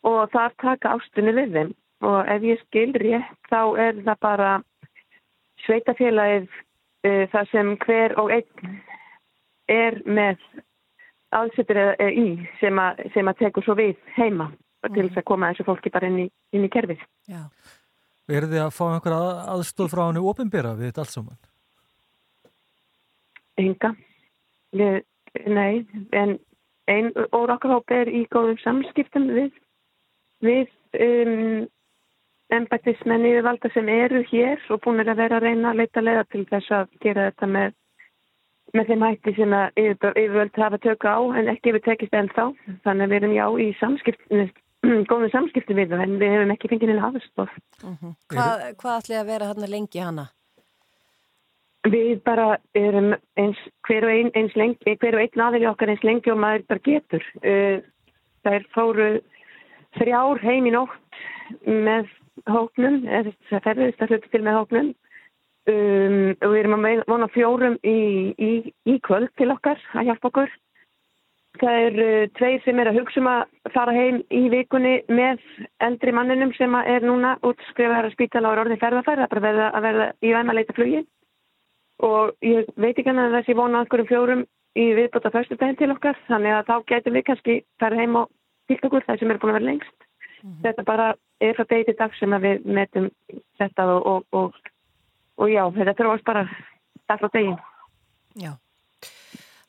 og 0.07 0.21
þar 0.31 0.55
taka 0.63 0.93
ástunni 0.95 1.35
við 1.35 1.57
þeim. 1.57 1.75
Og 2.07 2.31
ef 2.31 2.47
ég 2.47 2.63
skil 2.63 2.93
rétt, 3.03 3.35
þá 3.51 3.61
er 3.87 3.99
það 4.05 4.23
bara 4.23 4.53
sveitafélagið 5.65 6.47
uh, 6.47 7.25
það 7.35 7.51
sem 7.51 7.75
hver 7.83 8.15
og 8.23 8.31
einn 8.37 8.79
er 9.69 9.99
með 10.07 10.39
aðsettur 11.35 11.83
eða 11.83 12.07
í 12.09 12.29
sem 12.63 12.79
að, 12.81 13.03
sem 13.13 13.27
að 13.27 13.43
tekur 13.43 13.67
svo 13.67 13.75
við 13.77 13.99
heima 14.15 14.47
til 14.87 15.05
þess 15.07 15.21
að 15.21 15.27
koma 15.27 15.51
þessu 15.51 15.67
fólki 15.67 15.91
bara 15.93 16.09
inn 16.09 16.19
í, 16.25 16.27
inn 16.55 16.65
í 16.67 16.71
kerfið. 16.71 17.01
Já. 17.29 17.43
Er 18.29 18.45
þið 18.45 18.61
að 18.61 18.75
fá 18.75 18.83
einhver 18.91 19.15
að, 19.15 19.29
aðstóð 19.55 19.89
frá 19.93 20.03
henni 20.05 20.21
ofinbera 20.31 20.75
við 20.77 20.91
þetta 20.91 21.05
allt 21.05 21.15
saman? 21.15 21.39
Enga. 23.59 23.95
Við, 24.79 25.01
nei, 25.49 25.81
en 26.13 26.37
einn 26.89 27.09
úr 27.15 27.55
okkar 27.55 27.73
hóp 27.73 27.93
er 27.93 28.11
í 28.11 28.23
góðum 28.33 28.59
samskiptum 28.61 29.27
við, 29.33 29.49
við 30.45 30.69
um, 31.01 31.65
embættismenn 32.53 33.27
yfirvalda 33.29 33.71
sem 33.73 33.89
eru 33.93 34.23
hér 34.29 34.61
og 34.73 34.81
búin 34.85 35.03
að 35.03 35.21
vera 35.21 35.37
að 35.37 35.45
reyna 35.45 35.73
að 35.73 35.81
leita 35.83 36.05
leiða 36.05 36.25
til 36.33 36.45
þess 36.49 36.73
að 36.79 36.95
gera 37.03 37.27
þetta 37.29 37.49
með, 37.57 37.75
með 38.77 38.89
þeim 38.89 39.05
hætti 39.05 39.35
sem 39.37 39.53
að 39.57 39.83
yfir, 39.83 40.15
yfirvöld 40.23 40.63
hafa 40.63 40.81
tökka 40.85 41.13
á 41.13 41.19
en 41.41 41.53
ekki 41.53 41.75
við 41.77 41.85
tekist 41.89 42.17
ennþá. 42.21 42.49
Þannig 42.85 43.05
að 43.05 43.13
við 43.13 43.19
erum 43.21 43.37
já 43.37 43.45
í 43.65 43.69
samskiptum, 43.81 44.49
góðum 45.09 45.31
samskiptum 45.33 45.79
við 45.79 45.93
það 45.93 46.03
en 46.05 46.19
við 46.21 46.35
hefum 46.35 46.53
ekki 46.55 46.71
fengið 46.71 46.91
neina 46.91 47.09
aðstof. 47.09 47.55
Hvað, 48.31 48.67
hvað 48.81 48.99
ætli 48.99 49.17
að 49.19 49.31
vera 49.31 49.49
þarna 49.51 49.71
lengi 49.73 50.03
hana? 50.03 50.27
Við 51.89 52.19
bara 52.27 52.47
erum 52.75 53.13
eins, 53.39 53.59
hver 53.87 54.05
og 54.05 54.13
einn 54.13 54.31
eins 54.35 54.55
lengi, 54.59 54.95
hver 54.99 55.15
og 55.15 55.23
einn 55.23 55.43
aðeins 55.45 55.69
okkar 55.71 55.93
eins 55.93 56.05
lengi 56.05 56.31
og 56.31 56.41
maður 56.43 56.65
bara 56.71 56.85
getur. 56.85 57.27
Uh, 57.39 57.79
þær 58.43 58.65
fóru 58.75 59.09
þrjár 59.97 60.41
heim 60.43 60.67
í 60.67 60.73
nótt 60.75 61.21
með 61.65 62.09
hóknum, 62.49 63.01
eða 63.07 63.33
það 63.49 63.63
ferðist 63.67 64.03
að 64.03 64.13
hluta 64.13 64.33
til 64.33 64.43
með 64.45 64.59
hóknum. 64.59 64.89
Um, 65.69 66.33
og 66.39 66.53
við 66.53 66.59
erum 66.63 66.77
að 66.77 67.03
vona 67.09 67.29
fjórum 67.33 67.75
í, 67.85 67.99
í, 68.35 68.51
í 68.89 68.95
kvöld 69.05 69.31
til 69.37 69.51
okkar 69.53 69.81
að 69.93 70.09
hjálpa 70.09 70.31
okkur. 70.31 70.53
Það 71.59 71.85
er 71.85 72.01
uh, 72.03 72.25
tveir 72.39 72.61
sem 72.63 72.79
er 72.79 72.89
að 72.91 72.99
hugsa 73.01 73.19
um 73.21 73.29
að 73.31 73.71
fara 73.73 73.93
heim 73.95 74.21
í 74.31 74.45
vikunni 74.53 74.99
með 75.11 75.41
eldri 75.83 76.13
manninum 76.15 76.53
sem 76.55 76.75
er 76.81 77.05
núna 77.05 77.35
útskrifaðar 77.43 78.07
að 78.07 78.15
spítala 78.15 78.51
á 78.51 78.55
orðin 78.55 78.79
ferðarfæri, 78.79 79.19
það 79.19 79.25
er 79.25 79.33
bara 79.33 79.45
verða, 79.47 79.71
að 79.75 79.87
verða 79.87 80.11
í 80.23 80.35
væm 80.35 80.53
að 80.53 80.59
leita 80.59 80.77
flugi 80.77 81.01
og 81.99 82.35
ég 82.45 82.69
veit 82.79 82.93
ekki 82.93 83.09
hann 83.09 83.21
að 83.25 83.35
þessi 83.39 83.55
vona 83.59 83.83
einhverjum 83.83 84.09
fjórum 84.09 84.43
í 84.79 84.85
viðbóta 84.95 85.31
fyrstudaginn 85.33 85.79
til 85.79 85.91
okkar 85.91 86.19
þannig 86.29 86.55
að 86.55 86.69
þá 86.69 86.75
getum 86.91 87.17
við 87.17 87.25
kannski 87.27 87.57
fara 87.81 87.99
heim 87.99 88.15
og 88.21 88.29
fyllt 88.69 88.85
okkur, 88.87 89.05
það 89.07 89.19
sem 89.19 89.33
er 89.33 89.41
búin 89.41 89.51
að 89.51 89.59
vera 89.59 89.69
lengst. 89.71 90.07
Þetta 90.63 90.85
bara 90.87 91.07
er 91.43 91.57
frá 91.57 91.65
degi 91.67 91.95
dag 91.99 92.15
sem 92.15 92.35
að 92.35 92.45
við 92.45 92.69
metum 92.77 93.09
þetta 93.59 93.87
og, 93.95 94.07
og, 94.07 94.39
og, 94.39 94.71
og 95.41 95.51
já, 95.51 95.63
þetta 95.75 95.97
þróast 95.99 96.27
bara 96.27 96.45
dag 97.09 97.19
frá 97.19 97.31
degi. 97.33 97.55
Já. 98.39 98.53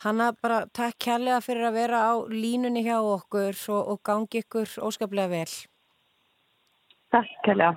Hanna, 0.01 0.31
bara 0.33 0.63
takk 0.73 0.97
kærlega 1.05 1.43
fyrir 1.45 1.67
að 1.69 1.75
vera 1.77 1.99
á 2.09 2.13
línunni 2.33 2.81
hjá 2.87 2.97
okkur 3.05 3.53
og, 3.75 3.81
og 3.93 3.99
gangi 4.09 4.41
ykkur 4.41 4.79
óskaplega 4.87 5.29
vel. 5.29 5.53
Takk 7.13 7.35
kærlega. 7.45 7.75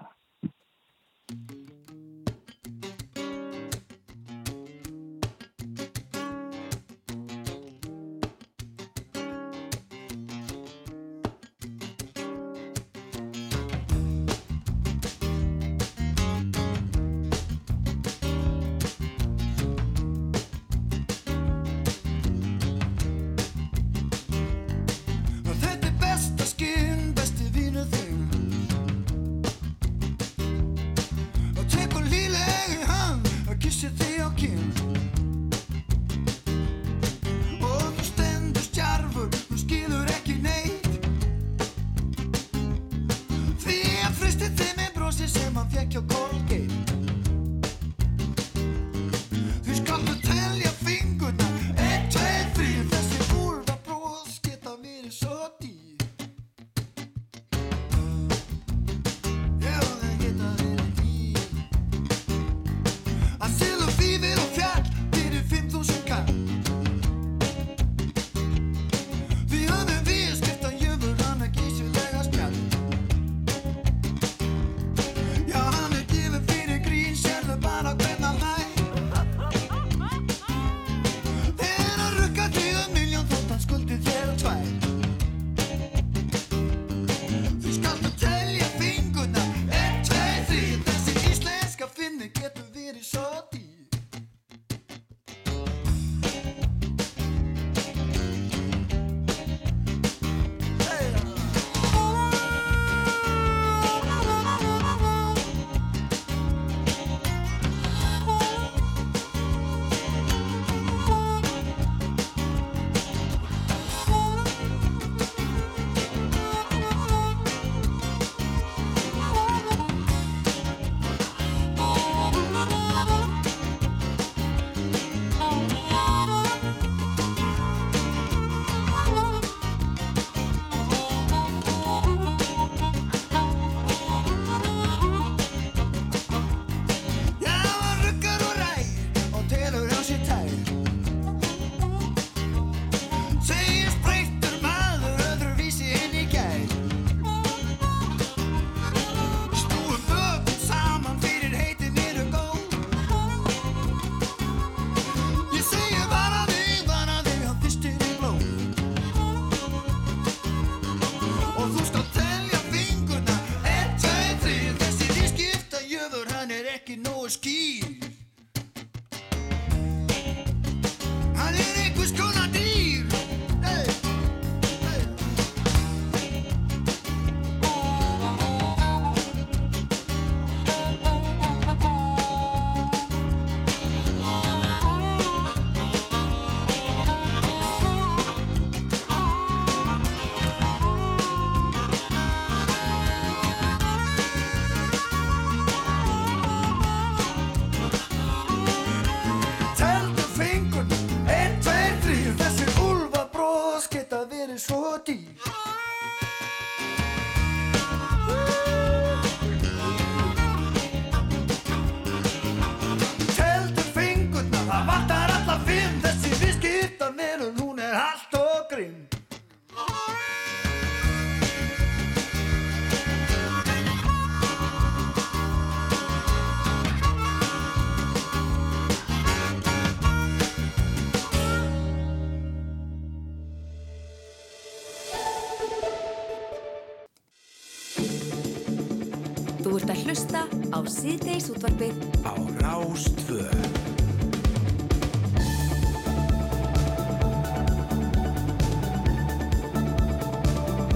Síðdeis 241.04 241.50
útvarpið 241.52 241.98
á 242.24 242.32
Rástvö. 242.64 243.44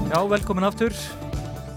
Já, 0.08 0.20
velkomin 0.32 0.64
aftur. 0.64 0.95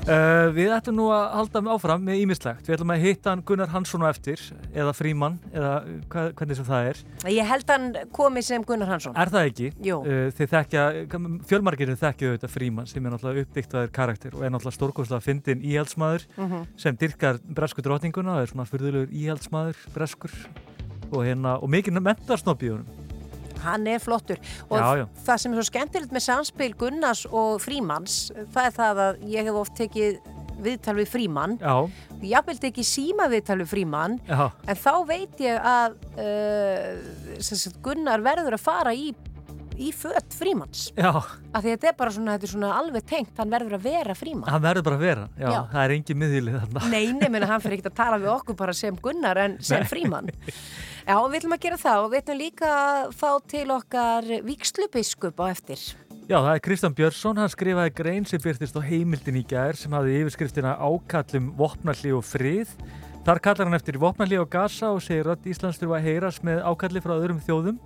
Uh, 0.06 0.46
við 0.54 0.70
ætlum 0.76 1.00
nú 1.00 1.08
að 1.10 1.26
halda 1.40 1.64
áfram 1.74 2.06
með 2.06 2.22
ímislegt. 2.22 2.62
Við 2.68 2.76
ætlum 2.76 2.94
að 2.94 3.02
hitta 3.08 3.34
Gunnar 3.50 3.74
Hansson 3.74 4.06
á 4.06 4.14
eftir, 4.14 4.46
eða 4.70 4.94
Fríman, 4.94 5.40
eða 5.50 5.74
hva, 6.06 6.28
hvernig 6.38 6.60
sem 6.60 6.70
það 6.70 6.92
er. 6.92 7.02
Ég 7.28 7.44
held 7.44 7.68
hann 7.68 7.90
komi 8.16 8.40
sem 8.42 8.62
Gunnar 8.64 8.88
Hansson. 8.88 9.12
Er 9.18 9.28
það 9.28 9.48
ekki? 9.50 9.66
Jú. 9.84 9.98
Þekkja, 10.38 10.84
fjölmargirinn 11.50 11.98
þekkja 12.00 12.30
auðvitað 12.30 12.54
Fríman 12.54 12.88
sem 12.88 13.04
er 13.04 13.12
náttúrulega 13.12 13.44
uppdiktaður 13.44 13.90
karakter 13.92 14.36
og 14.38 14.46
er 14.46 14.54
náttúrulega 14.54 14.78
stórkostlega 14.78 15.20
fyndin 15.26 15.60
íhaldsmaður 15.60 16.24
Mhm. 16.38 16.64
sem 16.80 16.96
dyrkar 16.96 17.38
bresku 17.44 17.82
drottninguna 17.84 18.36
og 18.38 18.42
er 18.42 18.46
svona 18.54 18.64
fyrðulegur 18.64 19.12
íhaldsmaður 19.12 19.76
breskur 19.92 20.32
og, 21.12 21.20
hérna, 21.26 21.58
og 21.62 21.68
mikið 21.68 22.00
mentarsnopp 22.00 22.62
í 22.62 22.70
honum. 22.72 22.86
hann 23.60 23.86
er 23.86 23.98
flottur 23.98 24.38
og 24.70 24.78
Já, 24.80 24.96
já. 24.96 25.06
það 25.26 25.36
sem 25.38 25.52
er 25.52 25.56
svo 25.60 25.68
skemmtilegt 25.70 26.12
með 26.12 26.22
samspil 26.24 26.74
Gunnars 26.74 27.26
og 27.26 27.60
Frímanns 27.60 28.30
það 28.54 28.64
er 28.64 28.70
það 28.72 28.96
að 28.96 29.18
ég 29.28 29.44
hef 29.44 29.54
oft 29.54 29.74
tekið 29.76 30.18
viðtal 30.64 30.96
við 31.00 31.10
Frímann. 31.12 31.56
Já, 31.60 31.74
jafnvel 32.34 32.58
tekið 32.66 32.88
síma 32.90 33.30
viðtal 33.32 33.60
við 33.62 33.72
Frímann. 33.72 34.20
Já, 34.28 34.46
en 34.66 34.80
þá 34.80 34.92
veit 35.08 35.42
ég 35.44 35.72
að 35.72 35.98
uh, 36.20 37.74
Gunnar 37.84 38.24
verður 38.24 38.58
að 38.58 38.64
fara 38.64 38.94
í 38.96 39.10
í 39.80 39.90
fött 39.96 40.34
Frímanns. 40.36 40.90
Já, 40.98 41.08
af 41.10 41.62
því 41.62 41.70
að 41.70 41.70
þetta 41.70 41.88
er 41.90 41.96
bara 41.98 42.14
svona, 42.14 42.34
þetta 42.36 42.46
er 42.46 42.52
svona 42.52 42.72
alveg 42.76 43.06
tengt. 43.08 43.32
Hann 43.40 43.54
verður 43.54 43.78
að 43.78 43.86
vera 43.86 44.16
Frímann. 44.18 44.50
Hann 44.52 44.64
verður 44.64 44.86
bara 44.88 44.98
að 44.98 45.06
vera. 45.06 45.26
Já, 45.40 45.46
Já. 45.48 45.60
það 45.72 45.80
er 45.82 45.94
engin 45.96 46.26
þarna. 46.50 46.84
Nei, 46.92 47.02
nefnir 47.16 47.48
hann 47.50 47.64
fyrir 47.64 47.78
ekkert 47.78 47.92
að 47.92 47.98
tala 48.02 48.20
við 48.20 48.32
okkur 48.34 48.60
bara 48.60 48.76
sem 48.76 49.00
Gunnar 49.08 49.42
en 49.46 49.56
sem 49.64 49.80
Nei. 49.80 49.90
Frímann. 49.90 50.30
Já, 51.06 51.16
við 51.16 51.40
ætlum 51.40 51.56
að 51.56 51.64
gera 51.64 51.80
það 51.80 52.04
og 52.04 52.12
við 52.12 52.22
ætlum 52.22 52.40
líka 52.44 52.70
að 52.76 53.16
fá 53.16 53.30
til 53.50 53.66
okkar 53.74 54.30
vikslubiskup 54.46 55.40
á 55.40 55.44
eftir 55.48 55.86
Já, 56.30 56.36
það 56.38 56.52
er 56.52 56.60
Kristján 56.62 56.92
Björnsson, 56.94 57.38
hann 57.42 57.50
skrifaði 57.50 57.90
grein 57.98 58.26
sem 58.30 58.38
byrtist 58.38 58.76
á 58.78 58.86
heimildin 58.86 59.40
í 59.40 59.42
gær 59.50 59.74
sem 59.74 59.90
hafði 59.90 60.20
yfirskriftina 60.20 60.76
ákallum 60.78 61.48
vopnalli 61.58 62.12
og 62.14 62.22
frið. 62.22 62.70
Þar 63.26 63.40
kallar 63.42 63.66
hann 63.66 63.74
eftir 63.74 63.98
vopnalli 63.98 64.38
og 64.38 64.46
gasa 64.52 64.92
og 64.94 65.02
segir 65.02 65.32
að 65.32 65.48
Íslands 65.50 65.80
þurfa 65.80 65.98
að 65.98 66.06
heyrast 66.06 66.46
með 66.46 66.62
ákalli 66.70 67.02
frá 67.02 67.16
öðrum 67.16 67.40
þjóðum. 67.48 67.80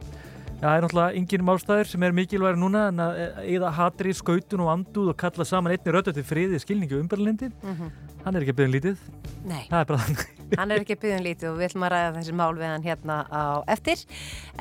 Það 0.60 0.68
er 0.74 0.84
náttúrulega 0.84 1.16
engin 1.22 1.46
málstæður 1.48 1.90
sem 1.94 2.04
er 2.04 2.18
mikilværi 2.20 2.60
núna 2.60 2.84
en 2.90 3.00
að 3.06 3.22
eða 3.56 3.72
hatri, 3.80 4.12
skautun 4.20 4.66
og 4.66 4.74
andúð 4.74 5.14
og 5.14 5.18
kalla 5.24 5.48
saman 5.48 5.78
einni 5.78 5.96
rödd 5.96 6.12
til 6.12 6.28
friði 6.28 6.60
skilningu 6.60 7.00
umberlindi. 7.00 7.48
Hann 7.64 8.36
er 8.36 8.44
ekki 8.44 8.58
að 8.58 8.60
byggja 8.60 8.68
um 8.68 8.76
lítið. 8.76 9.08
Nei, 9.48 9.62
Það 9.72 9.80
er 9.80 9.88
bara 9.88 10.04
þannig. 10.04 10.43
Hann 10.58 10.74
er 10.74 10.82
ekki 10.82 10.96
að 10.96 11.02
byggja 11.04 11.18
um 11.18 11.26
lítið 11.26 11.50
og 11.50 11.58
við 11.58 11.68
ætlum 11.68 11.86
að 11.86 11.92
ræða 11.94 12.12
þessi 12.18 12.36
mál 12.40 12.52
við 12.58 12.68
hann 12.68 12.86
hérna 12.86 13.16
á 13.28 13.44
eftir. 13.74 14.04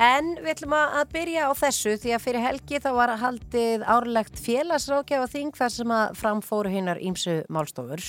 En 0.02 0.30
við 0.40 0.50
ætlum 0.54 0.76
að 0.78 1.12
byrja 1.14 1.46
á 1.46 1.52
þessu 1.60 1.94
því 2.02 2.14
að 2.16 2.24
fyrir 2.24 2.44
helgi 2.44 2.80
þá 2.84 2.90
var 2.98 3.14
haldið 3.22 3.86
árlegt 3.94 4.42
félagsrákjafa 4.44 5.30
þing 5.34 5.54
þar 5.60 5.74
sem 5.76 5.94
að 5.98 6.18
framfóru 6.20 6.74
hinnar 6.74 7.02
ímsu 7.02 7.36
málstofur. 7.52 8.04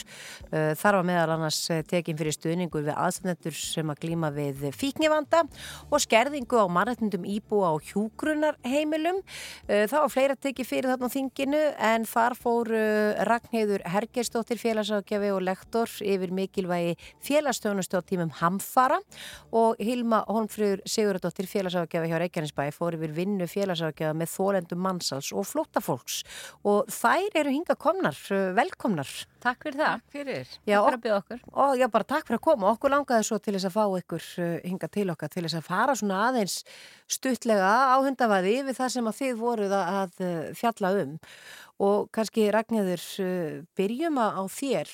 Uh, 0.51 0.73
þar 0.79 0.99
var 0.99 1.09
meðal 1.11 1.35
annars 1.37 1.61
eh, 1.73 1.83
tekin 1.85 2.17
fyrir 2.19 2.35
stuðningur 2.35 2.85
við 2.87 2.95
aðstæðnendur 2.95 3.59
sem 3.59 3.93
að 3.93 4.01
glíma 4.05 4.31
við 4.35 4.67
fíknivanda 4.75 5.45
og 5.91 6.01
skerðingu 6.03 6.59
á 6.61 6.65
mannreitnundum 6.71 7.27
íbúa 7.29 7.73
á 7.73 7.75
hjúgrunarheimilum 7.91 9.23
Uh, 9.65 9.85
það 9.89 10.03
var 10.03 10.11
fleira 10.13 10.35
tekið 10.37 10.67
fyrir 10.69 10.91
þarna 10.91 11.09
þinginu 11.09 11.61
en 11.89 12.05
þar 12.09 12.35
fór 12.37 12.69
uh, 12.75 13.23
Ragnheiður 13.27 13.83
Hergersdóttir 13.89 14.59
félagsrákjafi 14.61 15.31
og 15.33 15.41
lektor 15.45 15.91
yfir 16.05 16.33
mikilvægi 16.35 16.95
félagsstjónustu 17.75 17.99
á 17.99 18.01
tímum 18.07 18.31
Hamfara 18.39 18.99
og 19.51 19.75
Hilma 19.79 20.23
Holmfröður 20.29 20.83
Sigurðardóttir 20.87 21.47
félagsrákjafi 21.49 22.09
hjá 22.09 22.19
Reykjanesbæ 22.21 22.71
fór 22.75 22.95
yfir 22.95 23.13
vinnu 23.15 23.47
félagsrákjafi 23.47 24.15
með 24.15 24.31
þólendum 24.31 24.81
mannsals 24.81 25.31
og 25.35 25.47
flóttafólks 25.49 26.23
og 26.63 26.87
þær 26.89 27.39
eru 27.41 27.51
hinga 27.51 27.75
komnar, 27.75 28.15
velkomnar. 28.55 29.09
Takk 29.45 29.67
fyrir 29.67 29.77
það. 29.77 29.99
Takk 29.99 30.15
fyrir. 30.15 30.47
Já, 30.65 30.79
Takk 30.79 30.85
fyrir 30.85 30.95
að 30.95 31.03
byggja 31.03 31.17
okkur. 31.19 31.41
Og 31.53 31.75
já, 31.77 31.85
bara 31.93 32.07
takk 32.09 32.25
fyrir 32.25 32.39
að 32.39 32.45
koma. 32.47 32.71
Okkur 32.71 32.93
langaði 32.95 33.27
svo 33.27 33.37
til 33.37 33.53
þess 33.53 33.67
að 33.69 33.75
fá 33.75 33.83
ykkur 33.99 34.29
uh, 34.41 34.55
hinga 34.63 34.89
til 34.95 35.05
okkar 35.13 35.33
til 35.33 35.43
þess 35.45 35.59
að 35.59 35.67
fara 35.67 35.97
svona 35.99 36.21
aðeins 36.29 36.55
stuttlega 37.11 37.73
áhundavaði 37.93 38.55
við 38.65 38.79
það 38.79 38.95
sem 38.95 39.11
að 39.11 39.19
þið 39.19 39.37
voruð 39.43 39.75
að, 39.77 39.99
að 39.99 40.25
uh, 40.25 40.39
fjalla 40.57 40.93
um. 41.03 41.13
Og 41.83 42.05
kannski 42.15 42.45
Ragnæður, 42.55 43.01
uh, 43.19 43.55
byrjum 43.75 44.19
að 44.21 44.37
á 44.39 44.43
þér. 44.47 44.91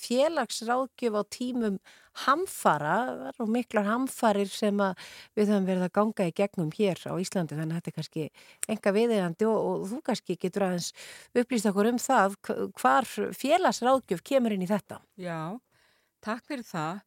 Félagsráðgjöf 0.00 1.18
á 1.18 1.22
tímum 1.28 1.76
hamfara, 2.24 2.94
eru 3.30 3.46
miklar 3.48 3.86
hamfarir 3.88 4.48
sem 4.52 4.76
við 5.36 5.48
höfum 5.48 5.68
verið 5.68 5.86
að 5.86 5.92
ganga 5.96 6.26
í 6.28 6.34
gegnum 6.36 6.72
hér 6.76 7.00
á 7.08 7.12
Íslandi 7.20 7.56
þannig 7.56 7.76
að 7.76 7.78
þetta 7.80 7.92
er 7.92 7.96
kannski 7.98 8.24
enga 8.74 8.92
viðeigandi 8.96 9.48
og, 9.48 9.60
og 9.70 9.86
þú 9.92 10.00
kannski 10.08 10.36
getur 10.40 10.66
aðeins 10.68 10.90
upplýst 11.36 11.68
okkur 11.70 11.88
um 11.92 12.00
það 12.00 12.36
hv- 12.48 12.68
hvar 12.80 13.08
félagsráðgjöf 13.36 14.24
kemur 14.28 14.52
inn 14.56 14.64
í 14.66 14.68
þetta. 14.68 15.00
Já, 15.20 15.56
takk 16.24 16.44
fyrir 16.48 16.68
það. 16.68 17.00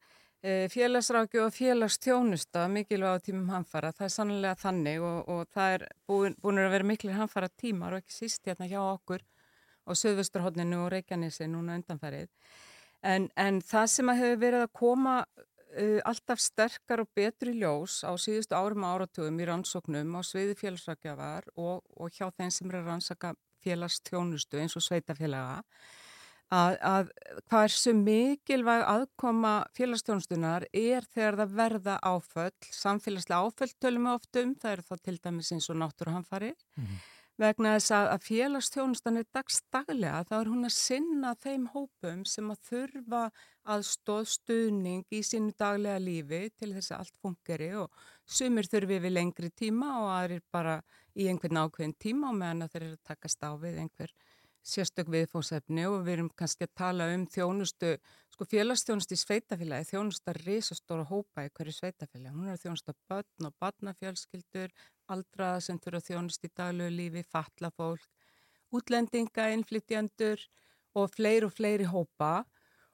Eh, 0.46 0.70
Félagsráki 0.70 1.40
og 1.42 1.50
félagstjónusta 1.50 2.68
mikilvæg 2.70 3.18
á 3.18 3.26
tímum 3.26 3.48
hamfara, 3.50 3.90
það 3.90 4.06
er 4.06 4.12
sannlega 4.14 4.58
þannig 4.62 5.02
og, 5.02 5.30
og 5.34 5.48
það 5.50 5.72
er 5.74 5.86
búin, 6.06 6.36
búin 6.38 6.62
að 6.62 6.76
vera 6.76 6.86
miklir 6.86 7.18
hamfara 7.18 7.50
tímar 7.50 7.96
og 7.96 8.04
ekki 8.04 8.14
síst 8.14 8.46
hérna 8.46 8.68
hjá 8.70 8.78
okkur 8.84 9.24
á 9.90 9.92
Suðvesturhóttninu 9.98 10.84
og 10.84 10.92
Reykjanesi 10.94 11.48
núna 11.50 11.80
undanfærið. 11.80 12.30
En, 13.02 13.26
en 13.34 13.58
það 13.66 13.90
sem 13.96 14.14
að 14.14 14.22
hefur 14.22 14.40
verið 14.46 14.68
að 14.68 14.76
koma 14.84 15.18
uh, 15.26 16.00
alltaf 16.14 16.46
sterkar 16.46 17.02
og 17.02 17.10
betri 17.18 17.58
ljós 17.58 18.04
á 18.06 18.14
síðustu 18.14 18.54
árum 18.54 18.86
og 18.86 19.00
áratugum 19.00 19.42
í 19.42 19.50
rannsóknum 19.50 20.14
á 20.14 20.22
sviði 20.30 20.60
félagsrákjafar 20.62 21.50
og, 21.58 21.82
og 21.98 22.14
hjá 22.14 22.30
þeim 22.30 22.54
sem 22.54 22.70
er 22.70 22.84
að 22.84 22.94
rannsaka 22.94 23.34
félagstjónustu 23.66 24.62
eins 24.62 24.78
og 24.78 24.86
sveitafélaga 24.86 25.64
að, 26.54 26.78
að 26.82 27.10
hvað 27.50 27.64
er 27.64 27.74
svo 27.74 27.94
mikilvæg 27.98 28.86
aðkoma 28.92 29.56
félagstjónustunar 29.78 30.68
er 30.72 31.08
þegar 31.14 31.40
það 31.42 31.58
verða 31.60 31.98
áföll, 32.06 32.70
samfélagslega 32.70 33.42
áföll 33.42 33.74
tölum 33.82 34.08
við 34.10 34.18
oft 34.20 34.42
um, 34.42 34.56
það 34.62 34.72
eru 34.72 34.88
þá 34.90 34.96
til 35.02 35.18
dæmis 35.24 35.52
eins 35.56 35.70
og 35.70 35.80
náttúruhamfari 35.82 36.54
vegna 37.42 37.74
þess 37.76 37.92
að, 37.92 38.10
að 38.14 38.28
félagstjónustan 38.30 39.18
er 39.20 39.26
dagstaglega, 39.36 40.24
þá 40.30 40.36
er 40.38 40.52
hún 40.54 40.68
að 40.70 40.76
sinna 40.78 41.34
þeim 41.36 41.66
hópum 41.74 42.22
sem 42.26 42.52
að 42.52 42.62
þurfa 42.70 43.24
aðstóð 43.66 44.30
stuðning 44.30 45.04
í 45.12 45.22
sínu 45.26 45.52
daglega 45.58 46.00
lífi 46.00 46.44
til 46.56 46.72
þess 46.76 46.94
að 46.94 47.02
allt 47.02 47.18
fungeri 47.22 47.72
og 47.82 48.06
sumir 48.26 48.70
þurfi 48.70 49.02
við 49.02 49.18
lengri 49.18 49.50
tíma 49.52 49.90
og 50.04 50.12
aðrir 50.14 50.46
bara 50.52 50.78
í 51.16 51.28
einhvern 51.28 51.60
ákveðin 51.66 51.98
tíma 52.00 52.30
og 52.30 52.40
meðan 52.40 52.70
þeir 52.70 52.84
eru 52.84 52.96
að 52.96 53.10
takast 53.12 53.44
á 53.44 53.52
við 53.58 53.82
einhver 53.84 54.14
sérstök 54.66 55.10
viðfóðsefni 55.14 55.86
og 55.90 56.00
við 56.06 56.18
erum 56.18 56.30
kannski 56.38 56.66
að 56.66 56.74
tala 56.80 57.08
um 57.14 57.26
þjónustu, 57.30 57.92
sko 58.34 58.48
félagsþjónustu 58.50 59.14
í 59.14 59.22
sveitafélagi, 59.22 59.90
þjónustu 59.92 60.32
að 60.32 60.42
risastóra 60.48 61.06
hópa 61.10 61.46
í 61.46 61.52
hverju 61.54 61.76
sveitafélagi, 61.78 62.34
hún 62.34 62.50
er 62.50 62.62
þjónustu 62.62 62.94
að 62.94 63.00
börn 63.12 63.50
og 63.50 63.56
barnafjölskyldur, 63.62 64.74
aldraða 65.14 65.62
sem 65.68 65.80
þurfa 65.84 66.02
þjónustu 66.10 66.50
í 66.50 66.54
daglegu 66.58 66.96
lífi, 66.96 67.24
fatla 67.30 67.72
fólk, 67.78 68.10
útlendinga, 68.74 69.52
innflytjandur 69.54 70.42
og 70.98 71.14
fleiri 71.14 71.46
og 71.46 71.54
fleiri 71.54 71.90
hópa. 71.92 72.34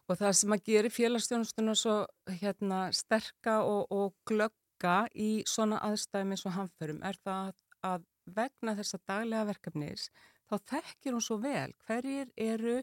Og 0.10 0.18
það 0.20 0.34
sem 0.42 0.54
að 0.54 0.66
gera 0.68 0.92
félagsþjónustuna 0.92 1.76
svo 1.80 1.96
hérna 2.42 2.82
sterka 2.96 3.62
og, 3.64 3.86
og 3.96 4.16
glögga 4.28 5.06
í 5.16 5.46
svona 5.48 5.80
aðstæðum 5.88 6.34
eins 6.36 6.44
og 6.50 6.58
hamförum 6.58 7.00
er 7.08 7.20
það 7.24 7.54
að 7.88 8.08
vegna 8.36 8.76
þessa 8.76 9.00
daglega 9.08 9.48
verkefnis 9.48 10.10
þá 10.52 10.58
þekkir 10.74 11.16
hún 11.16 11.24
svo 11.24 11.38
vel 11.42 11.72
hverjir 11.88 12.32
eru 12.36 12.82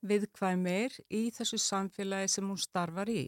viðkvæmir 0.00 0.96
í 1.12 1.26
þessu 1.36 1.60
samfélagi 1.60 2.30
sem 2.32 2.48
hún 2.48 2.60
starfar 2.60 3.10
í 3.12 3.24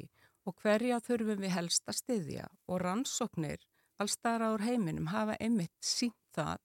og 0.49 0.57
hverja 0.63 0.99
þurfum 1.05 1.45
við 1.45 1.55
helst 1.55 1.85
að 1.87 1.99
styðja. 2.01 2.47
Og 2.67 2.81
rannsóknir 2.83 3.63
allstæðar 4.01 4.49
áur 4.49 4.65
heiminum 4.67 5.11
hafa 5.13 5.37
einmitt 5.41 5.75
sínt 5.85 6.19
það 6.35 6.59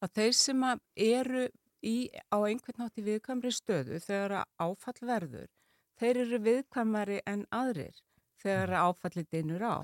að 0.00 0.14
þeir 0.16 0.36
sem 0.40 0.64
að 0.64 0.82
eru 0.96 1.46
í, 1.84 1.96
á 2.32 2.38
einhvern 2.40 2.80
nátt 2.80 3.00
í 3.00 3.06
viðkvæmri 3.06 3.52
stöðu 3.54 4.00
þegar 4.02 4.36
að 4.40 4.66
áfall 4.66 5.08
verður, 5.12 5.48
þeir 6.00 6.22
eru 6.24 6.40
viðkvæmari 6.48 7.20
en 7.28 7.44
aðrir 7.54 8.00
þegar 8.40 8.74
að 8.74 8.88
áfalli 8.88 9.26
dinur 9.28 9.64
á. 9.64 9.76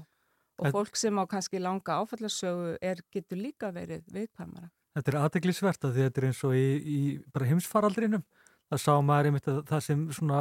Og 0.56 0.72
fólk 0.72 0.96
sem 0.96 1.18
á 1.20 1.24
kannski 1.28 1.60
langa 1.60 1.98
áfallasögu 2.00 2.78
er, 2.80 3.02
getur 3.12 3.36
líka 3.36 3.68
verið 3.76 4.06
viðkvæmara. 4.08 4.70
Þetta 4.96 5.12
er 5.12 5.20
aðteglisvert 5.20 5.84
að 5.84 5.94
því 5.94 6.04
þetta 6.06 6.20
er 6.20 6.26
eins 6.30 6.42
og 6.46 6.56
í, 6.56 6.66
í 6.80 6.98
bara 7.34 7.48
heimsfaraldrinum. 7.50 8.22
Það 8.66 8.80
sá 8.82 8.92
maður 9.04 9.28
einmitt 9.28 9.48
að 9.50 9.58
það 9.68 9.82
sem 9.84 10.04
svona 10.16 10.38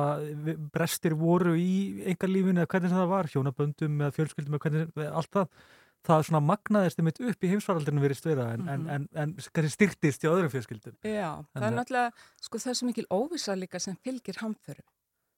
brestir 0.73 1.13
voru 1.19 1.53
í 1.59 2.05
enga 2.09 2.29
lífinu 2.29 2.63
eða 2.63 2.69
hvernig 2.71 2.93
það 2.95 3.11
var, 3.11 3.27
hjónaböndum 3.29 3.99
eða 4.01 4.15
fjölskyldum 4.15 4.55
eða 4.55 4.63
hvernig, 4.63 4.95
allt 5.19 5.31
það, 5.35 5.67
það 6.09 6.23
svona 6.29 6.41
magnaðist 6.47 7.01
einmitt 7.03 7.21
upp 7.21 7.45
í 7.45 7.51
heimsfaraldrinu 7.51 8.01
verið 8.01 8.21
stöða 8.21 8.47
en, 8.55 8.65
en, 8.71 8.87
en, 8.95 9.05
en 9.13 9.35
kannski 9.37 9.73
styrtist 9.75 10.25
í 10.25 10.31
öðrum 10.31 10.49
fjölskyldum. 10.55 10.97
Já, 11.05 11.29
það 11.53 11.67
er 11.69 11.77
náttúrulega, 11.77 12.25
sko 12.47 12.63
það 12.63 12.73
er 12.73 12.79
svo 12.79 12.89
mikil 12.89 13.05
óvisa 13.13 13.57
líka 13.59 13.83
sem 13.83 13.99
fylgir 14.07 14.41
hamförum. 14.41 14.89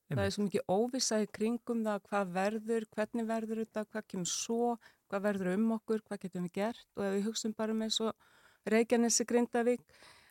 Það 0.08 0.24
er 0.24 0.34
svo 0.38 0.46
mikil 0.46 0.64
óvisa 0.72 1.20
í 1.20 1.28
kringum 1.36 1.84
það 1.84 2.08
hvað 2.08 2.34
verður, 2.38 2.88
hvernig 2.96 3.28
verður 3.28 3.64
þetta, 3.66 3.84
hvað 3.92 4.06
kemur 4.14 4.32
svo, 4.32 4.78
hvað 5.12 5.28
verður 5.28 5.54
um 5.58 5.70
okkur, 5.76 6.08
hvað 6.08 6.24
getum 6.24 6.48
við 6.48 6.56
gert 6.62 6.88
og 6.96 7.04
ef 7.04 7.16
við 7.18 7.28
hugsun 7.28 7.56
bara 7.58 7.76
með 7.76 7.98
svo 7.98 8.14
Reykjanesi 8.72 9.26
Grindavík 9.28 9.84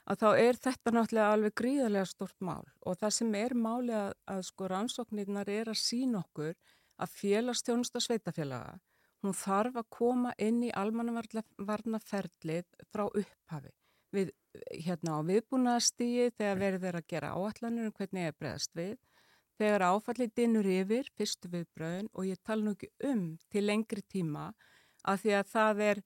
að 0.07 0.21
þá 0.23 0.29
er 0.39 0.59
þetta 0.63 0.93
náttúrulega 0.95 1.31
alveg 1.35 1.55
gríðarlega 1.61 2.09
stort 2.11 2.37
mál. 2.45 2.65
Og 2.87 2.99
það 3.01 3.15
sem 3.19 3.35
er 3.39 3.55
máli 3.59 3.95
að, 3.97 4.13
að 4.31 4.43
sko 4.51 4.69
rannsóknirnar 4.71 5.51
er 5.51 5.73
að 5.73 5.81
sína 5.83 6.23
okkur 6.23 6.55
að 6.97 7.17
félagstjónusta 7.21 8.01
sveitafélaga, 8.01 8.77
hún 9.25 9.35
þarf 9.37 9.81
að 9.81 9.91
koma 9.93 10.33
inn 10.39 10.63
í 10.65 10.71
almannavarnaferlið 10.73 12.69
frá 12.93 13.05
upphafi. 13.09 13.75
Við 14.15 14.31
hérna 14.87 15.19
á 15.19 15.21
viðbúnaðastígi 15.29 16.31
þegar 16.39 16.63
verður 16.63 16.85
þeir 16.85 16.99
að 17.01 17.11
gera 17.13 17.33
áallanir 17.35 17.91
um 17.91 17.97
hvernig 17.99 18.29
er 18.31 18.39
bregðast 18.39 18.73
við. 18.79 18.95
Þegar 19.57 19.85
áfallið 19.91 20.33
dinur 20.37 20.69
yfir 20.69 21.11
fyrstu 21.17 21.51
viðbröðun 21.53 22.09
og 22.13 22.29
ég 22.29 22.41
tala 22.45 22.65
nú 22.65 22.77
ekki 22.77 22.91
um 23.09 23.27
til 23.53 23.65
lengri 23.65 24.05
tíma 24.05 24.51
að 25.07 25.23
því 25.25 25.35
að 25.39 25.53
það 25.53 25.83
er 25.91 26.03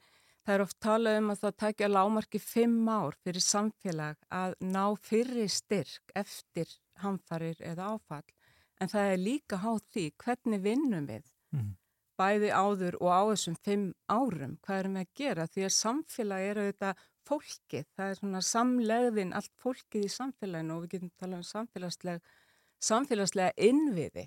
Það 0.46 0.54
er 0.54 0.64
oft 0.64 0.78
talað 0.80 1.18
um 1.20 1.32
að 1.32 1.42
það 1.42 1.56
takja 1.62 1.88
lámarki 1.90 2.40
fimm 2.42 2.88
ár 2.88 3.16
fyrir 3.24 3.44
samfélag 3.44 4.16
að 4.32 4.54
ná 4.64 4.84
fyrri 5.04 5.46
styrk 5.52 6.14
eftir 6.16 6.70
hamfarir 7.02 7.60
eða 7.60 7.92
áfall. 7.94 8.24
En 8.80 8.88
það 8.88 9.12
er 9.12 9.20
líka 9.20 9.60
hátt 9.60 9.86
því 9.92 10.06
hvernig 10.24 10.64
vinnum 10.64 11.06
við 11.10 11.26
mm. 11.52 11.70
bæði 12.20 12.50
áður 12.56 12.96
og 13.02 13.12
á 13.12 13.22
þessum 13.34 13.58
fimm 13.60 13.86
árum. 14.08 14.56
Hvað 14.64 14.82
erum 14.82 14.96
við 14.96 15.06
að 15.06 15.14
gera? 15.20 15.46
Því 15.46 15.66
að 15.66 15.76
samfélag 15.76 16.48
er 16.48 16.62
auðvitað 16.62 17.06
fólkið, 17.28 17.86
það 17.96 18.10
er 18.10 18.18
svona 18.18 18.42
samlegðin 18.44 19.34
allt 19.36 19.52
fólkið 19.60 20.06
í 20.06 20.12
samfélaginu 20.14 20.76
og 20.76 20.84
við 20.84 20.94
getum 20.94 21.12
talað 21.20 21.42
um 21.42 21.48
samfélagslega, 21.50 22.36
samfélagslega 22.82 23.68
innviði. 23.68 24.26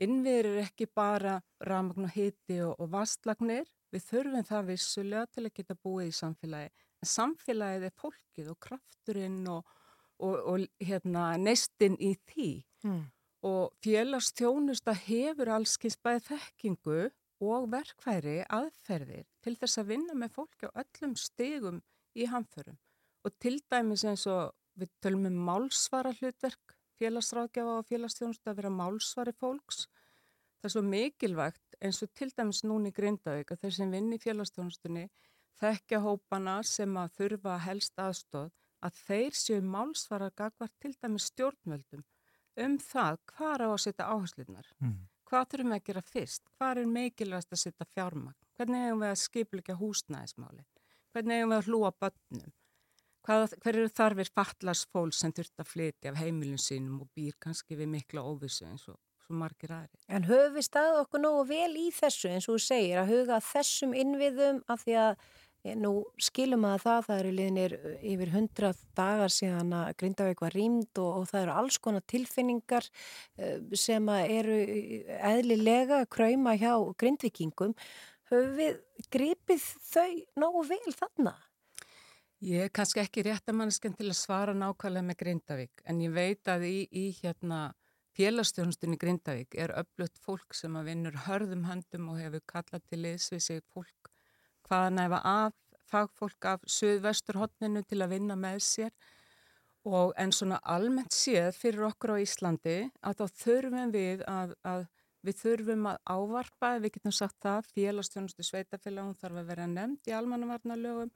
Innviðir 0.00 0.48
er 0.54 0.62
ekki 0.64 0.88
bara 0.96 1.36
ramagn 1.68 2.08
og 2.08 2.14
hiti 2.16 2.62
og, 2.64 2.78
og 2.80 2.90
vastlagnir, 2.94 3.68
við 3.90 4.06
þurfum 4.08 4.48
það 4.48 4.68
vissulega 4.72 5.30
til 5.34 5.44
að 5.46 5.54
geta 5.58 5.76
búið 5.84 6.10
í 6.10 6.16
samfélagi. 6.20 6.72
En 7.00 7.10
samfélagið 7.14 7.86
er 7.88 7.96
fólkið 8.00 8.50
og 8.52 8.58
krafturinn 8.66 9.40
og, 9.50 9.72
og, 10.20 10.36
og 10.52 10.84
hérna, 10.84 11.30
neistinn 11.40 11.96
í 12.00 12.12
því. 12.28 12.50
Mm. 12.86 13.00
Og 13.48 13.72
félagstjónusta 13.84 14.92
hefur 15.06 15.54
allskins 15.56 15.96
bæð 16.04 16.26
þekkingu 16.28 17.00
og 17.40 17.70
verkfæri 17.72 18.42
aðferðir 18.52 19.24
til 19.44 19.56
þess 19.56 19.80
að 19.80 19.94
vinna 19.94 20.16
með 20.18 20.34
fólki 20.36 20.68
á 20.68 20.76
öllum 20.82 21.16
stegum 21.16 21.80
í 22.12 22.26
hamförum 22.28 22.76
og 23.24 23.36
til 23.40 23.56
dæmis 23.72 24.04
eins 24.08 24.26
og 24.28 24.52
við 24.80 24.92
tölum 25.04 25.28
um 25.30 25.38
málsvara 25.48 26.12
hlutverk 26.18 26.76
félagsráðgjafa 27.00 27.78
og 27.80 27.88
félagsstjónustu 27.88 28.52
að 28.52 28.60
vera 28.60 28.72
málsvari 28.74 29.32
fólks 29.40 29.86
það 30.60 30.68
er 30.68 30.74
svo 30.74 30.82
mikilvægt 30.86 31.76
eins 31.80 32.00
og 32.04 32.12
til 32.16 32.30
dæmis 32.36 32.62
núni 32.68 32.92
Grindavík 32.96 33.52
að 33.52 33.64
þeir 33.64 33.76
sem 33.78 33.92
vinn 33.96 34.14
í 34.14 34.20
félagsstjónustunni 34.22 35.06
þekkja 35.60 36.00
hópana 36.04 36.56
sem 36.66 36.96
að 37.00 37.14
þurfa 37.18 37.58
helst 37.66 38.00
aðstóð 38.00 38.50
að 38.86 39.00
þeir 39.06 39.36
séu 39.36 39.60
málsvara 39.60 40.30
gagvar 40.36 40.72
til 40.80 40.94
dæmis 40.96 41.30
stjórnvöldum 41.32 42.04
um 42.64 42.76
það 42.82 43.20
hvað 43.32 43.54
er 43.54 43.64
á 43.64 43.68
að 43.70 43.82
setja 43.86 44.10
áherslunar 44.12 44.68
mm. 44.80 44.98
hvað 45.28 45.48
þurfum 45.52 45.72
við 45.72 45.80
að 45.80 45.86
gera 45.88 46.04
fyrst 46.12 46.52
hvað 46.56 46.82
er 46.82 46.92
mikilvægast 46.98 47.56
að 47.56 47.64
setja 47.64 47.88
fjármagn 47.94 48.38
hvernig 48.56 48.86
hefum 48.86 49.04
við 49.04 49.14
að 49.14 49.22
skipleika 49.24 49.80
húsnæðismáli 49.80 50.64
Hvernig 51.10 51.40
hefum 51.40 51.50
við 51.50 51.58
að 51.58 51.68
hlúa 51.68 51.90
börnum? 51.98 52.50
Hvað, 53.26 53.54
hver 53.62 53.76
eru 53.76 53.90
þarfir 53.92 54.28
fallars 54.32 54.82
fólk 54.94 55.16
sem 55.16 55.32
þurft 55.34 55.62
að 55.62 55.68
flytja 55.68 56.12
af 56.12 56.20
heimilin 56.20 56.60
sínum 56.62 57.02
og 57.04 57.10
býr 57.16 57.34
kannski 57.42 57.76
við 57.76 57.90
mikla 57.96 58.22
óvissu 58.24 58.68
eins 58.68 58.86
og 58.88 58.98
svo 59.30 59.38
margir 59.38 59.74
aðri? 59.76 60.00
En 60.10 60.26
höfum 60.26 60.56
við 60.58 60.66
staðið 60.66 61.02
okkur 61.04 61.22
nógu 61.22 61.44
vel 61.50 61.76
í 61.78 61.90
þessu 61.94 62.32
eins 62.34 62.48
og 62.48 62.58
þú 62.58 62.64
segir 62.66 63.02
að 63.02 63.14
huga 63.14 63.38
þessum 63.50 63.94
innviðum 63.94 64.64
af 64.70 64.84
því 64.84 64.98
að 65.06 65.14
nú 65.76 65.92
skilum 66.20 66.64
að 66.64 66.78
það, 66.86 67.00
það 67.06 67.18
eru 67.20 67.32
liðnir 67.36 67.74
yfir 68.10 68.30
hundrað 68.32 68.78
dagar 68.96 69.34
síðan 69.34 69.74
að 69.76 69.90
Grindavík 70.00 70.40
var 70.40 70.56
rýmd 70.56 71.00
og, 71.02 71.10
og 71.18 71.26
það 71.28 71.42
eru 71.42 71.56
alls 71.60 71.76
konar 71.84 72.06
tilfinningar 72.08 72.88
uh, 72.88 73.58
sem 73.76 74.08
eru 74.22 74.56
eðlilega 75.18 76.00
að 76.00 76.08
kræma 76.16 76.56
hjá 76.60 76.72
grindvikingum 77.00 77.76
höfum 78.32 78.56
við 78.56 78.80
gripið 79.12 79.68
þau 79.90 80.10
nógu 80.40 80.64
vel 80.70 80.96
þarna? 80.96 81.36
Ég 82.40 82.64
er 82.64 82.72
kannski 82.72 83.02
ekki 83.02 83.26
rétt 83.26 83.52
að 83.52 83.58
mannskend 83.58 83.98
til 83.98 84.08
að 84.08 84.16
svara 84.16 84.54
nákvæmlega 84.56 85.04
með 85.10 85.20
Grindavík 85.20 85.82
en 85.84 86.00
ég 86.00 86.14
veit 86.14 86.48
að 86.48 86.64
í, 86.70 86.76
í 86.88 87.10
hérna 87.18 87.66
félagstjónustunni 88.16 88.98
Grindavík 89.00 89.54
er 89.54 89.74
öflutt 89.80 90.18
fólk 90.24 90.56
sem 90.56 90.76
að 90.78 90.90
vinnur 90.90 91.18
hörðum 91.26 91.66
höndum 91.68 92.10
og 92.12 92.20
hefur 92.22 92.44
kallað 92.52 92.84
til 92.88 93.00
liðsvið 93.04 93.44
sig 93.46 93.64
fólk 93.74 94.12
hvaðan 94.68 95.02
efa 95.06 95.20
af 95.24 95.56
fagfólk 95.90 96.46
af 96.46 96.68
söðvesturhóttninu 96.70 97.82
til 97.88 98.00
að 98.02 98.14
vinna 98.14 98.36
með 98.38 98.62
sér 98.66 98.92
og 99.88 100.12
en 100.20 100.32
svona 100.36 100.60
almennt 100.62 101.14
séð 101.16 101.54
fyrir 101.56 101.88
okkur 101.88 102.14
á 102.14 102.22
Íslandi 102.22 102.78
að 103.00 103.22
þá 103.22 103.40
þurfum 103.44 103.94
við 103.94 104.26
að, 104.28 104.54
að 104.62 104.88
Við 105.20 105.36
þurfum 105.36 105.86
að 105.90 105.98
ávarpa, 106.08 106.68
við 106.80 106.94
getum 106.94 107.12
sagt 107.12 107.36
það, 107.44 107.66
félagstjónustu 107.74 108.44
sveitafélag, 108.46 109.04
hún 109.04 109.18
þarf 109.20 109.40
að 109.42 109.50
vera 109.52 109.66
nefnd 109.68 110.08
í 110.08 110.14
almannavarnalögum 110.16 111.10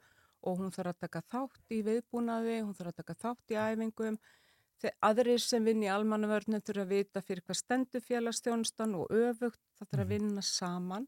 og 0.45 0.59
hún 0.59 0.73
þarf 0.75 0.91
að 0.91 0.99
taka 1.07 1.21
þátt 1.31 1.73
í 1.73 1.79
viðbúnaði, 1.87 2.59
hún 2.59 2.75
þarf 2.77 2.91
að 2.91 2.99
taka 2.99 3.15
þátt 3.23 3.53
í 3.55 3.57
æfingum. 3.63 4.19
Þegar 4.81 4.95
aðrir 5.09 5.43
sem 5.43 5.67
vinn 5.67 5.83
í 5.85 5.91
almannavörnum 5.91 6.63
þurfa 6.63 6.83
að 6.83 6.95
vita 6.95 7.21
fyrir 7.23 7.45
hvað 7.45 7.59
stendur 7.61 8.03
félagstjónustan 8.03 8.97
og 8.99 9.13
öfugt, 9.13 9.61
það 9.77 9.87
þarf 9.87 10.01
að 10.01 10.03
mhm. 10.05 10.11
vinna 10.15 10.43
saman. 10.45 11.07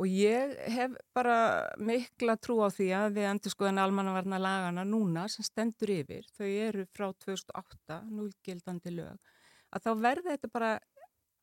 Og 0.00 0.08
ég 0.08 0.54
hef 0.72 0.94
bara 1.12 1.36
mikla 1.76 2.38
trú 2.40 2.62
á 2.64 2.72
því 2.72 2.86
að 2.96 3.18
við 3.18 3.26
endur 3.28 3.52
skoðan 3.52 3.82
almannavarna 3.82 4.38
lagana 4.40 4.86
núna 4.88 5.26
sem 5.28 5.44
stendur 5.44 5.92
yfir, 5.92 6.24
þau 6.32 6.46
eru 6.48 6.86
frá 6.96 7.10
2008, 7.26 7.98
núlgildandi 8.08 8.94
lög, 8.96 9.34
að 9.68 9.84
þá 9.84 9.90
verður 10.06 10.30
þetta 10.30 10.52
bara 10.54 10.70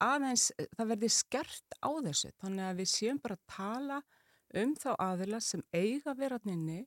aðeins, 0.03 0.49
það 0.77 0.91
verði 0.93 1.09
skert 1.13 1.77
á 1.83 1.89
þessu 2.07 2.31
þannig 2.39 2.65
að 2.65 2.79
við 2.81 2.89
séum 2.93 3.19
bara 3.21 3.37
að 3.37 3.53
tala 3.55 3.99
um 4.59 4.73
þá 4.79 4.89
aðila 4.95 5.41
sem 5.43 5.63
eiga 5.75 6.15
verðaninni 6.17 6.79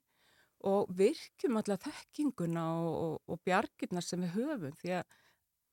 og 0.69 0.93
virkjum 0.99 1.59
alltaf 1.59 1.87
þekkinguna 1.89 2.69
og, 2.83 2.95
og, 3.07 3.19
og 3.27 3.43
bjargirna 3.47 4.03
sem 4.05 4.23
við 4.25 4.37
höfum 4.39 4.79
því 4.81 4.95
að 5.01 5.19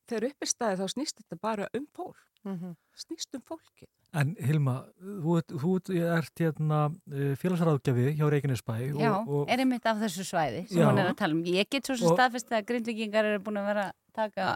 þegar 0.09 0.27
upp 0.31 0.45
er 0.45 0.51
staðið 0.53 0.81
þá 0.81 0.95
snýst 0.95 1.21
þetta 1.21 1.39
bara 1.41 1.69
um 1.77 1.87
fólk. 1.93 2.25
Mm 2.47 2.55
-hmm. 2.55 2.75
snýst 2.95 3.35
um 3.35 3.41
fólki 3.43 3.89
En 4.15 4.31
Hilma, 4.41 4.79
þú, 4.97 5.33
þú 5.61 5.71
ert 6.01 6.41
hérna 6.41 6.77
eh, 7.11 7.35
félagsráðgjafi 7.37 8.15
hjá 8.17 8.29
Reykjanesbæ 8.31 8.77
Já, 8.97 9.11
og, 9.19 9.43
er 9.45 9.61
einmitt 9.61 9.85
af 9.85 9.99
þessu 10.01 10.23
svæði 10.25 10.63
sem 10.69 10.79
já, 10.81 10.87
hún 10.87 11.01
er 11.01 11.11
að 11.11 11.19
tala 11.19 11.35
um. 11.37 11.43
Ég 11.45 11.69
get 11.69 11.85
svo 11.85 11.97
sem 11.99 12.15
staðfest 12.15 12.49
að 12.49 12.65
grindvikingar 12.71 13.27
eru 13.29 13.43
búin 13.45 13.59
að 13.61 13.69
vera 13.69 13.83
að 13.91 13.93
taka 14.17 14.47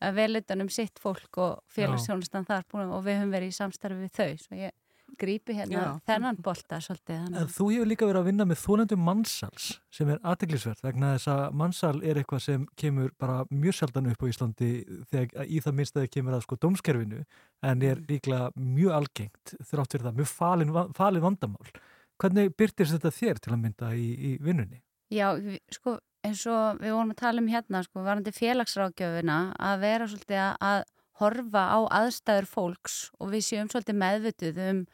að 0.00 0.14
vel 0.20 0.40
utan 0.40 0.64
um 0.64 0.70
sitt 0.72 1.02
fólk 1.02 1.40
og 1.42 1.60
félagsjónustan 1.74 2.48
þar 2.48 2.64
búin 2.72 2.94
og 2.96 3.04
við 3.04 3.20
höfum 3.20 3.36
verið 3.36 3.52
í 3.52 3.58
samstarfi 3.58 4.00
við 4.06 4.14
þau. 4.16 4.40
Svo 4.46 4.60
ég 4.62 4.72
grípi 5.18 5.56
hérna 5.56 5.84
þennan 6.06 6.38
bolta 6.44 6.80
svolítið. 6.82 7.24
En 7.30 7.50
þú 7.50 7.68
hefur 7.72 7.90
líka 7.90 8.08
verið 8.08 8.20
að 8.20 8.28
vinna 8.30 8.46
með 8.50 8.60
þónendum 8.62 9.04
mannsals 9.06 9.68
sem 9.94 10.10
er 10.12 10.22
aðteglisvert 10.26 10.84
vegna 10.84 11.14
þess 11.14 11.30
að 11.34 11.58
mannsal 11.60 11.94
er 12.02 12.20
eitthvað 12.20 12.44
sem 12.46 12.64
kemur 12.80 13.12
bara 13.20 13.42
mjög 13.50 13.78
sjaldan 13.80 14.10
upp 14.12 14.24
á 14.24 14.30
Íslandi 14.30 14.70
þegar 15.12 15.48
í 15.48 15.60
það 15.64 15.78
minnst 15.80 15.96
að 15.96 16.04
það 16.04 16.14
kemur 16.16 16.38
að 16.38 16.46
sko 16.46 16.60
dómskerfinu 16.64 17.20
en 17.24 17.84
er 17.84 18.00
mm. 18.00 18.08
líklega 18.10 18.50
mjög 18.54 18.96
algengt 19.00 19.54
þrátt 19.60 19.94
fyrir 19.94 20.08
það, 20.08 20.18
mjög 20.22 20.32
falin, 20.32 20.74
falin 20.96 21.24
vandamál. 21.24 21.76
Hvernig 22.20 22.56
byrtir 22.58 22.90
þetta 22.90 23.14
þér 23.14 23.40
til 23.42 23.54
að 23.54 23.62
mynda 23.62 23.94
í, 23.98 24.08
í 24.14 24.34
vinnunni? 24.42 24.82
Já, 25.12 25.30
sko 25.72 25.98
eins 26.24 26.44
og 26.48 26.80
við 26.80 26.94
vorum 26.94 27.12
að 27.12 27.20
tala 27.20 27.42
um 27.42 27.48
hérna 27.52 27.82
sko, 27.84 28.02
varandi 28.04 28.32
félagsrákjöfuna 28.34 29.38
að 29.70 29.82
vera 29.84 30.08
svolítið 30.08 30.42
að 30.68 30.84
horfa 31.20 31.64
á 31.70 31.78
aðstæður 32.02 32.48
fólks 32.50 32.98
og 33.20 33.32
við 33.34 33.46
séum 33.48 33.70
svolítið 33.70 34.00
meðvituð 34.02 34.60
um 34.68 34.84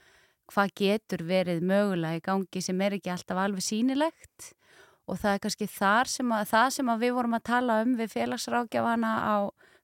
hvað 0.50 0.72
getur 0.80 1.24
verið 1.26 1.64
mögulega 1.64 2.18
í 2.18 2.24
gangi 2.26 2.62
sem 2.64 2.80
er 2.82 2.96
ekki 2.98 3.12
alltaf 3.12 3.38
alveg 3.38 3.64
sínilegt 3.64 4.50
og 5.10 5.18
það 5.18 5.34
er 5.34 5.42
kannski 5.44 5.68
sem 5.70 6.32
að, 6.34 6.46
það 6.50 6.68
sem 6.76 6.94
við 7.02 7.14
vorum 7.16 7.36
að 7.38 7.46
tala 7.50 7.80
um 7.84 7.96
við 7.98 8.12
félagsrákjafana 8.14 9.12
á 9.26 9.36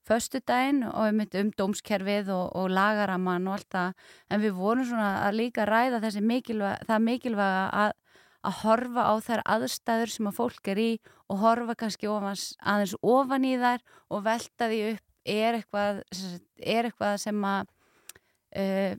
föstudaginn 0.06 0.84
og 0.86 1.08
um, 1.10 1.22
um 1.40 1.52
dómskerfið 1.58 2.30
og, 2.30 2.50
og 2.54 2.70
lagaraman 2.70 3.48
og 3.48 3.56
allt 3.56 3.70
það. 3.74 4.04
En 4.30 4.42
við 4.44 4.52
vorum 4.54 4.86
svona 4.86 5.26
að 5.26 5.38
líka 5.40 5.64
ræða 5.66 5.98
þessi 6.04 6.22
mikilvæg, 6.22 6.84
það 6.86 7.06
mikilvæga 7.08 7.64
að 7.74 7.96
að 8.46 8.60
horfa 8.62 9.06
á 9.10 9.14
þær 9.26 9.42
aðstæður 9.56 10.12
sem 10.12 10.28
að 10.30 10.36
fólk 10.38 10.68
er 10.70 10.80
í 10.80 10.90
og 11.26 11.40
horfa 11.42 11.74
kannski 11.80 12.06
ofans, 12.10 12.52
aðeins 12.62 12.94
ofan 13.02 13.46
í 13.46 13.56
þær 13.58 13.82
og 14.14 14.22
velta 14.26 14.68
því 14.70 14.80
upp 14.92 15.05
er 15.26 15.58
eitthvað, 15.58 16.02
er 16.56 16.88
eitthvað 16.88 17.18
sem 17.22 17.46
að 17.48 17.72
uh, 18.56 18.96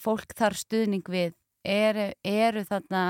fólk 0.00 0.34
þarf 0.38 0.60
stuðning 0.62 1.06
við 1.10 1.34
eru, 1.64 2.10
eru 2.24 2.64
þarna 2.68 3.04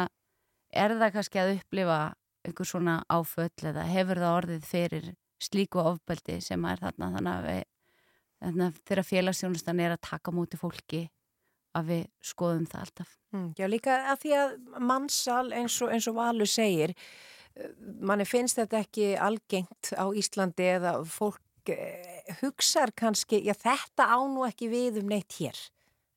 er 0.75 0.97
það 0.99 1.13
kannski 1.17 1.43
að 1.43 1.53
upplifa 1.59 1.99
einhver 2.45 2.69
svona 2.69 2.97
áföll 3.09 3.71
eða 3.71 3.87
hefur 3.89 4.21
það 4.21 4.39
orðið 4.39 4.67
fyrir 4.69 5.13
slíku 5.43 5.81
ofbeldi 5.83 6.41
sem 6.45 6.65
er 6.69 6.81
þarna 6.83 7.11
þannig 7.17 7.33
að, 7.35 7.47
við, 7.49 7.63
þannig 8.45 8.67
að 8.67 8.81
þeirra 8.89 9.07
félagsjónustan 9.11 9.85
er 9.85 9.95
að 9.95 10.03
taka 10.09 10.35
múti 10.35 10.61
fólki 10.61 11.05
að 11.75 11.89
við 11.91 12.03
skoðum 12.23 12.67
það 12.71 12.85
alltaf. 12.85 13.15
Mm, 13.35 13.47
já, 13.59 13.67
líka 13.71 13.97
að 14.13 14.21
því 14.23 14.35
að 14.39 14.53
mannsal 14.91 15.47
eins 15.57 15.79
og, 15.83 15.95
eins 15.95 16.07
og 16.11 16.19
Valur 16.19 16.51
segir, 16.51 16.95
eh, 17.57 17.73
manni 17.99 18.27
finnst 18.29 18.61
þetta 18.61 18.85
ekki 18.85 19.09
algengt 19.19 19.91
á 19.99 20.07
Íslandi 20.15 20.69
eða 20.77 20.95
fólk 21.09 21.43
hugsar 22.41 22.93
kannski, 22.97 23.41
já 23.45 23.55
þetta 23.57 24.09
á 24.11 24.19
nú 24.29 24.47
ekki 24.49 24.71
við 24.73 25.03
um 25.03 25.11
neitt 25.13 25.39
hér. 25.39 25.59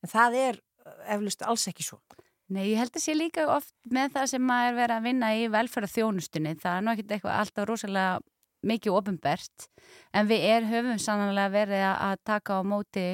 En 0.04 0.12
það 0.12 0.40
er 0.42 0.60
eh, 0.60 1.14
eflust 1.16 1.44
alls 1.46 1.68
ekki 1.72 1.86
svo. 1.86 2.02
Nei, 2.48 2.70
ég 2.70 2.80
held 2.80 2.96
að 2.96 3.04
sé 3.04 3.16
líka 3.16 3.44
oft 3.52 3.74
með 3.92 4.14
það 4.16 4.30
sem 4.32 4.44
maður 4.48 4.78
verið 4.78 4.96
að 4.96 5.08
vinna 5.10 5.32
í 5.36 5.48
velferða 5.52 5.92
þjónustunni. 5.92 6.54
Það 6.62 6.78
er 6.78 6.86
nú 6.86 6.94
ekkert 6.94 7.16
eitthvað 7.16 7.40
alltaf 7.42 7.68
rosalega 7.68 8.20
mikið 8.68 8.96
ofinbert 8.98 9.68
en 10.16 10.30
við 10.30 10.46
er, 10.48 10.68
höfum 10.68 11.02
sannlega 11.02 11.52
verið 11.54 11.84
að 11.90 12.16
taka 12.26 12.60
á 12.60 12.62
móti 12.66 13.06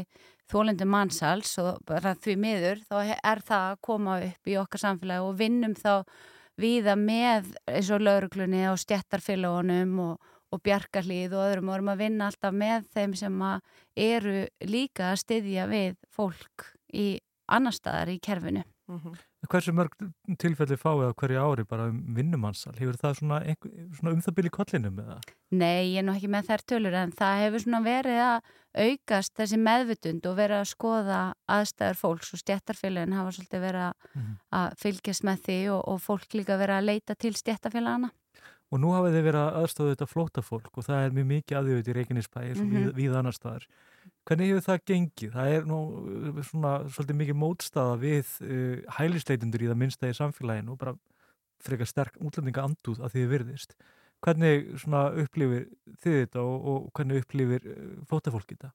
þólendum 0.51 0.91
mannsals 0.91 1.55
og 1.61 1.81
bara 1.87 2.13
því 2.19 2.35
miður 2.39 2.83
þá 2.87 2.95
er 3.15 3.41
það 3.43 3.65
að 3.71 3.81
koma 3.87 4.19
upp 4.27 4.49
í 4.49 4.57
okkar 4.61 4.83
samfélagi 4.83 5.27
og 5.27 5.37
vinnum 5.39 5.75
þá 5.77 6.05
viða 6.59 6.95
með 6.99 7.53
eins 7.69 7.89
og 7.93 8.03
lauruglunni 8.05 8.67
og 8.69 8.79
stjættarfélagunum 8.81 9.95
og, 10.03 10.32
og 10.53 10.61
bjarkarlið 10.65 11.33
og 11.33 11.45
öðrum 11.47 11.71
og 11.71 11.77
erum 11.77 11.91
að 11.93 12.03
vinna 12.05 12.29
alltaf 12.29 12.53
með 12.53 12.87
þeim 12.93 13.17
sem 13.19 13.41
að 13.49 13.61
eru 14.07 14.37
líka 14.69 15.11
að 15.11 15.21
styðja 15.23 15.67
við 15.71 15.97
fólk 16.13 16.69
í 16.93 17.07
annar 17.51 17.75
staðar 17.75 18.13
í 18.13 18.19
kerfinu. 18.23 18.63
Mm 18.87 18.99
-hmm. 18.99 19.21
Hversu 19.49 19.71
mörg 19.75 19.91
tilfelli 20.39 20.75
fáið 20.79 21.11
á 21.11 21.19
hverju 21.19 21.39
ári 21.39 21.63
bara 21.67 21.87
um 21.91 22.15
vinnumannsal? 22.15 22.73
Hefur 22.77 22.95
það 22.99 23.17
svona, 23.19 23.37
svona 23.97 24.13
um 24.13 24.21
það 24.21 24.35
byrju 24.37 24.51
kollinum 24.51 24.99
eða? 24.99 25.19
Nei, 25.51 25.93
ég 25.93 25.99
er 25.99 26.05
nú 26.07 26.15
ekki 26.15 26.29
með 26.31 26.47
þær 26.47 26.63
tölur 26.71 26.93
en 26.93 27.11
það 27.11 27.41
hefur 27.43 27.63
svona 27.63 27.81
verið 27.83 28.19
að 28.23 28.39
aukast 28.73 29.35
þessi 29.37 29.59
meðvutund 29.59 30.25
og 30.25 30.35
verið 30.35 30.57
að 30.57 30.71
skoða 30.71 31.19
aðstæður 31.47 31.99
fólks 31.99 32.33
og 32.33 32.39
stjættarfélagin 32.39 33.17
hafa 33.17 33.31
svolítið 33.31 33.61
verið 33.67 33.81
að, 33.81 33.93
mm 34.13 34.21
-hmm. 34.21 34.35
að 34.59 34.67
fylgjast 34.81 35.23
með 35.23 35.37
því 35.45 35.59
og, 35.75 35.81
og 35.87 36.01
fólk 36.01 36.33
líka 36.33 36.57
verið 36.57 36.75
að 36.75 36.87
leita 36.91 37.15
til 37.15 37.33
stjættarfélagana. 37.33 38.09
Og 38.73 38.81
nú 38.81 38.89
hafið 38.95 39.15
þið 39.17 39.25
verið 39.27 39.39
að 39.43 39.57
aðstofa 39.59 39.93
þetta 39.93 40.09
flóta 40.09 40.41
fólk 40.41 40.77
og 40.81 40.85
það 40.87 41.03
er 41.05 41.11
mjög 41.13 41.25
mikið 41.29 41.57
aðjöð 41.59 41.89
í 41.91 41.95
Reykjanesbæi 41.97 42.43
mm 42.43 42.61
-hmm. 42.71 42.93
við, 42.97 43.15
annar 43.19 43.35
staðar. 43.37 43.67
Hvernig 44.25 44.49
hefur 44.49 44.65
það 44.65 44.85
gengið? 44.89 45.33
Það 45.33 45.55
er 45.55 45.65
nú 45.69 45.79
uh, 45.93 46.43
svona 46.43 46.71
svolítið 46.89 47.19
mikið 47.21 47.37
mótstaða 47.37 47.95
við 48.01 48.31
uh, 48.41 48.77
hælisleitundur 48.97 49.61
í 49.61 49.69
það 49.69 49.81
minnsta 49.81 50.09
í 50.09 50.17
samfélaginu 50.17 50.73
og 50.73 50.79
bara 50.79 50.95
frekar 51.63 51.87
sterk 51.87 52.17
útlendinga 52.17 52.65
andúð 52.65 53.03
að 53.03 53.13
þið 53.13 53.29
virðist. 53.35 53.75
Hvernig 54.23 54.69
upplifir 55.21 55.67
þið 56.01 56.15
þetta 56.23 56.41
og, 56.41 56.57
og 56.65 56.91
hvernig 56.95 57.21
upplifir 57.21 57.67
uh, 57.67 57.99
flótafólk 58.09 58.49
þetta? 58.49 58.73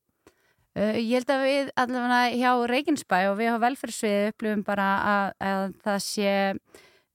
Uh, 0.79 0.95
ég 0.95 1.19
held 1.19 1.31
að 1.35 1.43
við 1.43 1.71
allavega 1.75 2.37
hjá 2.39 2.51
Reykjanesbæ 2.71 3.19
og 3.33 3.39
við 3.41 3.51
á 3.51 3.65
velferðsvið 3.67 4.29
upplifum 4.31 4.63
bara 4.63 4.89
að, 5.03 5.33
að 5.43 5.65
það 5.83 6.05
sé 6.07 6.35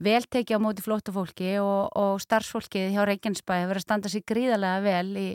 vel 0.04 0.24
tekið 0.26 0.58
á 0.58 0.64
móti 0.64 0.86
flótafólki 0.86 1.58
og, 1.62 1.92
og 1.94 2.24
starfsfólkið 2.24 2.96
hjá 2.96 3.04
Reykjanesbæ 3.08 3.54
hefur 3.60 3.74
verið 3.74 3.84
að 3.84 3.88
standa 3.88 4.12
sér 4.14 4.26
gríðarlega 4.30 4.84
vel 4.88 5.22
í 5.22 5.30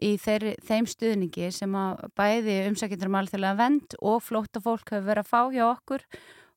í 0.00 0.14
þeir, 0.20 0.52
þeim 0.64 0.86
stuðningi 0.88 1.50
sem 1.54 1.74
að 1.76 2.06
bæði 2.16 2.56
umsækjendur 2.70 3.10
um 3.10 3.18
alþjóðlega 3.20 3.58
vend 3.58 3.96
og 4.00 4.22
flótta 4.24 4.62
fólk 4.64 4.94
hefur 4.94 5.08
verið 5.10 5.24
að 5.24 5.32
fá 5.32 5.40
hjá 5.52 5.64
okkur. 5.68 6.06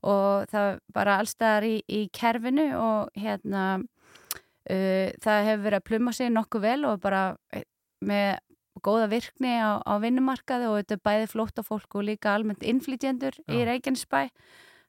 Og 0.05 0.47
það 0.51 0.79
bara 0.93 1.19
allstaðar 1.21 1.67
í, 1.67 1.75
í 1.89 2.01
kerfinu 2.13 2.67
og 2.77 3.15
hérna 3.17 3.63
uh, 3.81 5.07
það 5.23 5.47
hefur 5.49 5.63
verið 5.65 5.79
að 5.79 5.87
pluma 5.89 6.13
sig 6.15 6.31
nokkuð 6.33 6.65
vel 6.67 6.81
og 6.91 6.99
bara 7.03 7.23
eh, 7.55 7.65
með 8.05 8.37
góða 8.85 9.09
virkni 9.09 9.55
á, 9.57 9.81
á 9.81 9.93
vinnumarkaði 10.03 10.69
og 10.69 10.77
þetta 10.81 11.01
bæði 11.07 11.27
flótta 11.31 11.63
fólk 11.65 11.97
og 11.97 12.05
líka 12.05 12.35
almennt 12.35 12.63
innflytjendur 12.63 13.37
í 13.49 13.63
Reykjanesbæ. 13.65 14.27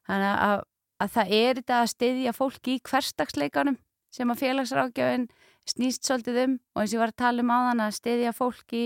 Þannig 0.07 0.33
að, 0.47 0.65
að 1.03 1.12
það 1.16 1.34
er 1.40 1.61
þetta 1.61 1.80
að 1.80 1.92
styðja 1.92 2.32
fólk 2.36 2.70
í 2.72 2.78
hverstagsleikanum 2.86 3.76
sem 4.16 4.32
að 4.32 4.42
félagsrákjöfinn 4.44 5.28
snýst 5.66 6.07
svolítið 6.07 6.40
um. 6.44 6.57
Og 6.74 6.82
eins 6.82 6.92
og 6.92 6.97
ég 6.97 7.03
var 7.03 7.12
að 7.12 7.20
tala 7.22 7.42
um 7.42 7.53
á 7.53 7.59
þann 7.68 7.84
að 7.84 7.97
styðja 7.99 8.32
fólk 8.36 8.74
í 8.76 8.84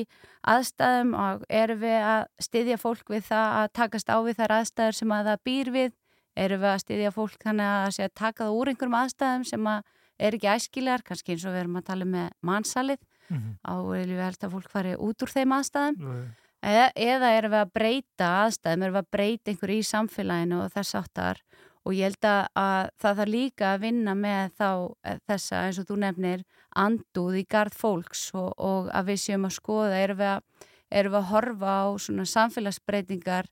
aðstæðum 0.48 1.14
og 1.20 1.46
erum 1.60 1.80
við 1.82 2.08
að 2.10 2.26
styðja 2.46 2.80
fólk 2.80 3.14
við 3.14 3.24
það 3.28 3.56
að 3.60 3.72
takast 3.80 4.12
á 4.12 4.16
við 4.24 4.40
þær 4.40 4.56
aðstæður 4.58 4.98
sem 5.00 5.14
að 5.16 5.30
það 5.30 5.42
býr 5.50 5.72
við? 5.76 5.96
Erum 6.40 6.62
við 6.62 6.70
að 6.70 6.82
styðja 6.84 7.14
fólk 7.14 7.40
þannig 7.44 7.70
að, 7.70 8.00
að 8.06 8.12
taka 8.16 8.44
það 8.44 8.58
úr 8.58 8.70
einhverjum 8.70 9.00
aðstæðum 9.00 9.46
sem 9.50 9.70
að 9.70 9.88
er 10.20 10.36
ekki 10.36 10.52
æskilegar, 10.52 11.02
kannski 11.04 11.34
eins 11.34 11.46
og 11.48 11.54
við 11.54 11.62
erum 11.64 11.80
að 11.80 11.88
tala 11.88 12.06
með 12.08 12.28
mannsalið 12.44 13.00
mm 13.00 13.36
-hmm. 13.36 13.54
á 13.66 13.74
erum 13.96 14.16
við 14.16 14.24
held 14.24 14.44
að 14.44 14.54
fólk 14.54 14.70
fari 14.70 14.94
út 14.96 15.22
úr 15.22 15.32
þeim 15.34 15.52
aðstæðum? 15.56 15.96
Mm 15.96 16.12
-hmm. 16.12 16.28
eða, 16.70 16.86
eða 16.96 17.32
erum 17.38 17.52
við 17.54 17.60
að 17.60 17.72
breyta 17.72 18.28
aðstæðum, 18.44 18.82
erum 18.82 18.94
við 18.94 19.02
að 19.02 19.12
breyta 19.16 19.50
einhverju 19.50 19.78
í 19.78 19.90
samfélaginu 19.90 20.62
og 20.64 20.72
þess 20.72 20.94
áttar 20.94 21.42
og 21.86 21.96
ég 21.96 22.10
held 22.10 22.26
að 22.28 22.90
það 23.00 23.20
þarf 23.20 23.32
líka 23.32 23.68
að 23.72 23.82
vinna 23.86 24.14
með 24.18 24.52
þá 24.60 24.70
eh, 25.04 25.20
þessa 25.30 25.62
eins 25.66 25.80
og 25.80 25.88
þú 25.88 25.98
nefnir 26.04 26.44
anduð 26.76 27.38
í 27.40 27.44
gard 27.50 27.76
fólks 27.76 28.28
og, 28.36 28.52
og 28.58 28.90
að 28.94 29.12
við 29.12 29.22
séum 29.24 29.48
að 29.48 29.56
skoða 29.56 30.00
erum 30.04 30.20
við 30.20 30.32
að, 30.34 30.66
erum 31.00 31.14
við 31.14 31.20
að 31.20 31.30
horfa 31.32 31.76
á 31.80 31.86
svona 32.04 32.26
samfélagsbreytingar 32.34 33.50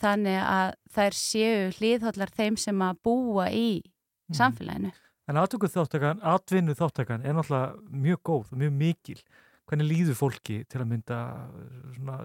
þannig 0.00 0.38
að 0.42 0.76
þær 0.96 1.18
séu 1.18 1.66
hlýðhóllar 1.78 2.32
þeim 2.36 2.60
sem 2.60 2.84
að 2.84 3.02
búa 3.06 3.48
í 3.52 3.68
mm. 3.80 4.36
samfélaginu. 4.36 4.92
En 5.26 5.40
aðtökuð 5.40 5.72
þáttakann, 5.74 6.22
atvinnu 6.22 6.76
þáttakann 6.78 7.24
er 7.26 7.34
náttúrulega 7.34 7.98
mjög 8.04 8.20
góð 8.28 8.52
og 8.52 8.60
mjög 8.60 8.76
mikil. 8.78 9.18
Hvernig 9.66 9.88
líður 9.90 10.18
fólki 10.20 10.60
til 10.70 10.82
að 10.84 10.90
mynda 10.92 11.20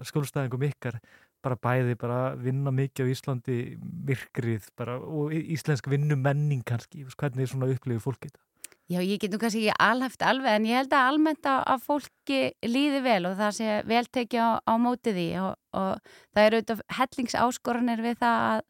skjólstæðingum 0.06 0.68
ykkar 0.68 1.00
bara 1.42 1.58
bæði, 1.58 1.96
bara 1.98 2.20
vinna 2.38 2.72
mikið 2.74 3.08
á 3.08 3.12
Íslandi 3.12 3.58
myrkrið 3.80 4.70
bara, 4.78 4.98
og 4.98 5.34
íslensk 5.34 5.90
vinnumenning 5.90 6.64
kannski, 6.66 7.04
hvernig 7.18 7.46
er 7.46 7.52
svona 7.52 7.70
upplifið 7.72 8.04
fólki 8.04 8.30
þetta? 8.30 8.42
Já, 8.90 8.98
ég 9.00 9.20
get 9.22 9.32
nú 9.32 9.38
kannski 9.40 9.62
ekki 9.62 9.80
alhæft 9.80 10.24
alveg 10.26 10.58
en 10.58 10.66
ég 10.68 10.80
held 10.80 10.92
að 10.92 11.08
almennt 11.12 11.48
að 11.48 11.84
fólki 11.86 12.40
líði 12.66 13.00
vel 13.04 13.20
og 13.30 13.36
það 13.38 13.52
sé 13.56 13.76
vel 13.88 14.04
tekið 14.18 14.42
á, 14.42 14.50
á 14.68 14.74
mótið 14.82 15.18
því 15.18 15.26
og, 15.40 15.52
og 15.78 16.16
það 16.34 16.46
eru 16.46 16.60
auðvitað 16.60 16.82
hellingsáskoranir 16.98 18.02
við 18.04 18.18
það 18.20 18.46
að, 18.48 18.64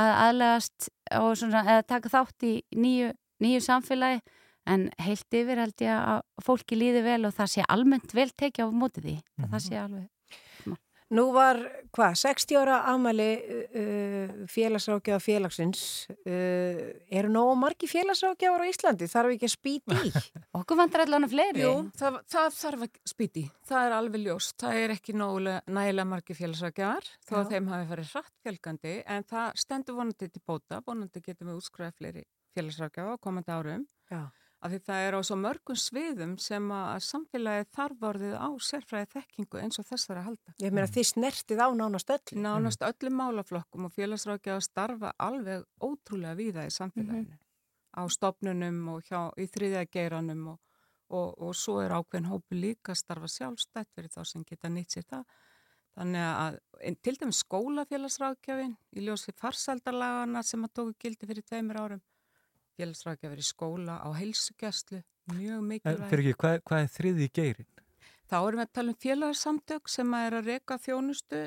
að 0.00 0.12
aðlegast 0.24 0.88
og 1.20 1.28
svona, 1.38 1.64
eða 1.76 1.88
taka 1.94 2.14
þátt 2.16 2.48
í 2.48 2.54
nýju, 2.74 3.12
nýju 3.44 3.62
samfélagi 3.68 4.22
en 4.72 4.88
heilt 5.02 5.38
yfir 5.42 5.62
held 5.62 5.84
ég 5.84 5.94
að 5.94 6.24
fólki 6.42 6.78
líði 6.78 7.04
vel 7.06 7.20
og 7.28 7.36
það 7.36 7.54
sé 7.54 7.68
almennt 7.68 8.16
vel 8.16 8.30
tekið 8.30 8.66
á 8.66 8.68
mótið 8.72 9.08
því, 9.08 9.16
mm 9.20 9.44
-hmm. 9.44 9.52
það 9.52 9.64
sé 9.68 9.78
alveg 9.78 10.08
Nú 11.12 11.26
var, 11.34 11.58
hvað, 11.92 12.14
60 12.22 12.56
ára 12.56 12.78
afmæli 12.88 13.28
uh, 13.36 14.30
félagsrákjaða 14.48 15.20
félagsins. 15.20 15.82
Uh, 16.24 16.92
eru 17.12 17.28
nógu 17.32 17.58
margi 17.60 17.88
félagsrákjaðar 17.90 18.64
á 18.64 18.70
Íslandi? 18.70 19.08
Þarf 19.12 19.34
ekki 19.34 19.48
að 19.50 19.52
spýti 19.52 19.98
í? 20.08 20.12
Okkur 20.58 20.80
vantar 20.80 21.04
allan 21.04 21.28
að 21.28 21.34
fleiri. 21.34 21.64
Jú, 21.66 21.74
það, 22.00 22.18
það 22.32 22.58
þarf 22.58 22.86
að 22.86 23.00
spýti 23.12 23.44
í. 23.44 23.50
Það 23.68 23.88
er 23.88 23.96
alveg 23.98 24.26
ljóst. 24.26 24.56
Það 24.64 24.80
er 24.80 24.96
ekki 24.96 25.16
nægilega 25.20 26.10
margi 26.14 26.38
félagsrákjaðar 26.38 27.10
þó 27.28 27.34
að 27.42 27.52
þeim 27.52 27.72
hafi 27.74 27.90
farið 27.92 28.14
hratt 28.16 28.36
fjölgandi 28.46 28.94
en 29.16 29.28
það 29.34 29.58
stendur 29.66 30.00
vonandi 30.00 30.30
til 30.32 30.46
bóta. 30.48 30.80
Vonandi 30.86 31.24
getum 31.24 31.52
við 31.52 31.60
útskræðið 31.60 31.98
fleiri 32.00 32.24
félagsrákjaða 32.56 33.20
á 33.20 33.22
komandi 33.28 33.52
árum. 33.52 33.84
Já 34.08 34.24
af 34.62 34.70
því 34.70 34.78
það 34.86 35.04
er 35.04 35.16
á 35.18 35.20
svo 35.26 35.36
mörgum 35.42 35.78
sviðum 35.78 36.32
sem 36.40 36.66
að 36.74 37.04
samfélagi 37.06 37.68
þarf 37.74 38.04
á 38.38 38.48
sérfræði 38.62 39.08
þekkingu 39.16 39.60
eins 39.62 39.80
og 39.82 39.88
þessar 39.88 40.20
að 40.20 40.26
halda. 40.28 40.54
Ég 40.62 40.74
meina 40.74 40.90
því 40.90 41.04
snertið 41.08 41.62
á 41.66 41.68
nánast 41.74 42.12
öllum. 42.14 42.42
Nánast 42.46 42.84
öllum 42.86 43.16
málaflokkum 43.18 43.88
og 43.88 43.94
félagsrákja 43.96 44.56
að 44.56 44.66
starfa 44.68 45.14
alveg 45.18 45.64
ótrúlega 45.82 46.38
víða 46.38 46.66
í 46.68 46.74
samfélaginu. 46.74 47.34
Mm 47.34 47.38
-hmm. 47.38 47.98
Á 47.98 48.02
stopnunum 48.08 48.88
og 48.88 49.02
hjá, 49.02 49.32
í 49.36 49.46
þriðjageiranum 49.50 50.46
og, 50.54 50.58
og, 51.10 51.42
og 51.42 51.54
svo 51.54 51.80
er 51.82 51.90
ákveðin 51.90 52.30
hópu 52.30 52.54
líka 52.54 52.92
að 52.92 53.02
starfa 53.02 53.28
sjálfstætt 53.28 53.90
fyrir 53.94 54.14
þá 54.14 54.24
sem 54.24 54.44
geta 54.44 54.68
nýtt 54.68 54.94
sér 54.94 55.04
það. 55.10 55.24
Þannig 55.92 56.22
að 56.22 56.60
til 57.02 57.16
dæmis 57.20 57.42
skólafélagsrákjafin 57.44 58.76
í 58.96 59.00
ljósi 59.00 59.32
farsaldarlagana 59.36 60.42
sem 60.42 60.64
að 60.64 60.72
tóku 60.72 60.94
gildi 60.98 61.26
fyrir 61.26 61.42
tveimur 61.42 61.76
árum 61.76 62.02
félagsrækja 62.82 63.30
verið 63.30 63.46
í 63.46 63.48
skóla 63.48 63.98
á 64.02 64.08
heilsugjastlu, 64.18 65.02
mjög 65.32 65.62
mikilvæg. 65.68 66.08
Fyrir 66.10 66.32
ekki, 66.32 66.40
hvað, 66.42 66.58
hvað 66.68 66.84
er 66.84 66.92
þriði 66.96 67.28
geirin? 67.38 67.68
Þá 68.32 68.36
erum 68.40 68.58
við 68.62 68.64
að 68.64 68.74
tala 68.78 68.92
um 68.92 69.00
félagsamtök 69.04 69.90
sem 69.92 70.14
er 70.18 70.36
að 70.38 70.48
reyka 70.50 70.78
þjónustu 70.80 71.40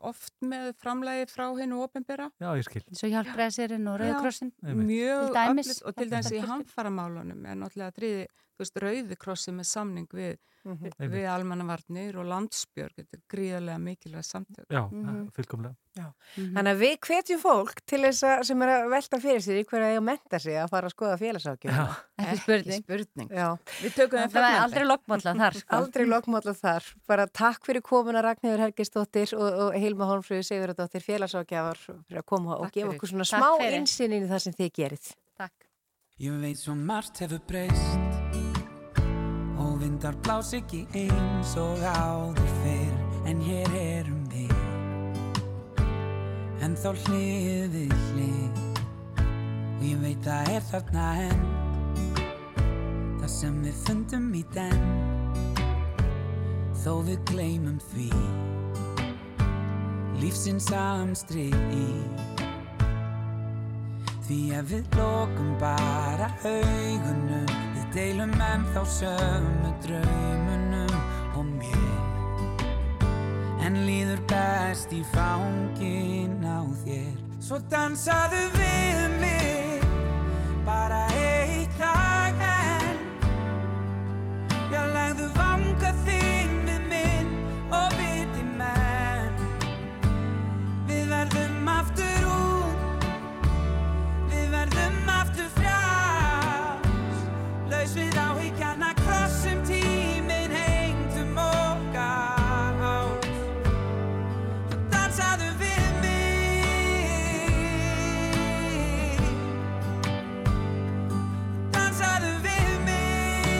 oft 0.00 0.34
með 0.40 0.72
framlægi 0.82 1.28
frá 1.30 1.46
hennu 1.58 1.82
ofinbera. 1.84 2.30
Já, 2.40 2.50
ég 2.58 2.66
skil. 2.66 2.84
Svo 2.92 3.10
hjálpræðsirinn 3.12 3.88
og 3.90 4.00
rauðkrossin. 4.02 4.52
Mjög 4.62 5.38
öflist 5.44 5.82
og 5.84 5.96
til 5.98 6.10
dæmis 6.10 6.32
í 6.32 6.44
hamfaramálunum 6.44 7.48
er 7.48 7.58
náttúrulega 7.62 7.96
þriði, 7.96 8.28
þú 8.54 8.64
veist, 8.64 8.80
rauðikrossi 8.84 9.56
með 9.56 9.70
samning 9.72 10.08
við 10.14 10.38
mm 10.64 10.76
-hmm. 10.76 11.10
við 11.10 11.26
almannavarnir 11.30 12.16
og 12.18 12.26
landsbjörg 12.28 12.94
þetta 12.96 13.16
er 13.16 13.22
gríðarlega 13.32 13.78
mikilvæg 13.78 14.24
samtök 14.24 14.66
Já, 14.68 14.88
mm 14.90 15.06
-hmm. 15.06 15.30
fullkomlega 15.32 15.74
Já. 15.96 16.04
Mm 16.04 16.44
-hmm. 16.44 16.54
Þannig 16.54 16.72
að 16.72 16.78
við 16.78 16.98
hvetjum 17.06 17.40
fólk 17.40 17.80
til 17.86 18.00
þess 18.02 18.22
að 18.22 18.42
sem 18.42 18.62
er 18.62 18.68
að 18.68 18.90
velta 18.90 19.20
fyrir 19.20 19.40
sig 19.40 19.66
hverja 19.66 19.98
að 19.98 20.04
menta 20.04 20.38
sig 20.38 20.54
að 20.54 20.68
fara 20.70 20.86
að 20.86 20.90
skoða 20.90 21.16
félagsákjum 21.18 21.72
Ekki 22.18 22.36
spurning, 22.36 22.82
spurning. 22.82 23.30
Við 23.82 23.94
tökum 23.94 24.18
það 24.18 24.30
fyrir 24.30 24.62
aldrei 24.62 24.84
lokkmála 24.84 25.34
þar 25.34 25.54
sko. 25.54 25.76
Aldrei 25.76 26.06
lokkmála 26.06 26.54
þar 26.54 26.84
bara 27.06 27.26
takk 27.26 27.66
fyrir 27.66 27.82
komuna 27.82 28.22
Ragnhjóður 28.22 28.64
Helgistóttir 28.64 29.34
og, 29.34 29.52
og 29.62 29.72
Hilma 29.88 30.10
Holmfröðu 30.12 30.46
Sigurðardóttir 30.46 31.06
félagsákjafar 31.06 31.82
fyrir 31.82 32.22
að 32.22 32.28
koma 32.28 32.54
takk 32.54 32.68
og 32.68 32.76
gefa 32.76 32.94
okkur 32.94 33.14
svona 33.14 33.28
takk 33.28 33.42
smá 33.42 33.72
insinn 33.80 34.14
í 34.14 34.22
það 34.28 34.44
sem 34.46 34.60
þið 34.60 34.74
gerir 34.82 35.10
Takk. 35.38 35.68
Ég 36.18 36.40
veit 36.42 36.60
svo 36.60 36.78
margt 36.78 37.24
hefur 37.24 37.42
breyst 37.48 38.08
Vindar 39.78 40.16
blás 40.22 40.52
ekki 40.54 40.84
eins 40.94 41.52
og 41.58 41.80
áður 41.82 42.50
fyrr 42.62 43.30
En 43.30 43.40
hér 43.42 43.72
erum 43.78 44.24
við. 44.30 44.52
En 46.62 46.76
þá 46.78 46.88
hlið 47.04 47.74
við 47.74 47.94
hlið 48.08 48.60
Og 49.74 49.82
ég 49.86 50.02
veit 50.02 50.28
að 50.30 50.52
er 50.56 50.66
þarna 50.70 51.06
enn. 51.28 51.46
Það 53.20 53.32
sem 53.36 53.58
við 53.66 53.82
fundum 53.86 54.28
í 54.34 54.44
den 54.54 54.84
Þó 56.82 56.92
við 57.06 57.18
gleymum 57.32 57.82
því 57.92 58.12
Lífsins 60.18 60.66
amstri 60.74 61.48
Því 64.28 64.38
ef 64.58 64.66
við 64.72 64.98
lokum 64.98 65.54
bara 65.60 66.32
augunum 66.42 67.46
Við 67.76 67.86
deilum 67.94 68.34
ennþá 68.34 68.82
sömu 68.92 69.70
draumunum 69.84 70.94
og 71.38 71.46
mér. 71.46 72.58
En 73.64 73.78
líður 73.86 74.20
best 74.30 74.92
í 74.92 75.00
fangin 75.14 76.42
á 76.44 76.66
þér. 76.82 77.14
Svo 77.40 77.60
dansaðu 77.70 78.42
við 78.58 79.00
mig 79.22 79.88
Bara 80.66 81.04
eitt 81.14 81.80
lag 81.80 82.44
enn. 82.50 83.02
Já, 84.68 84.82
legðu 84.92 85.30
vanga 85.38 85.94
þinn 86.04 86.57
Við 97.98 98.14
áhyggjana 98.14 98.92
krossum 98.94 99.58
tíminn 99.66 100.52
hengtum 100.54 101.34
okkar 101.42 102.74
háls 102.78 103.26
Já, 104.70 104.76
dansaðu 104.92 105.48
við 105.58 105.88
mig 106.04 106.78
Dansaðu 111.74 112.32
við 112.46 112.70
mig 112.86 113.58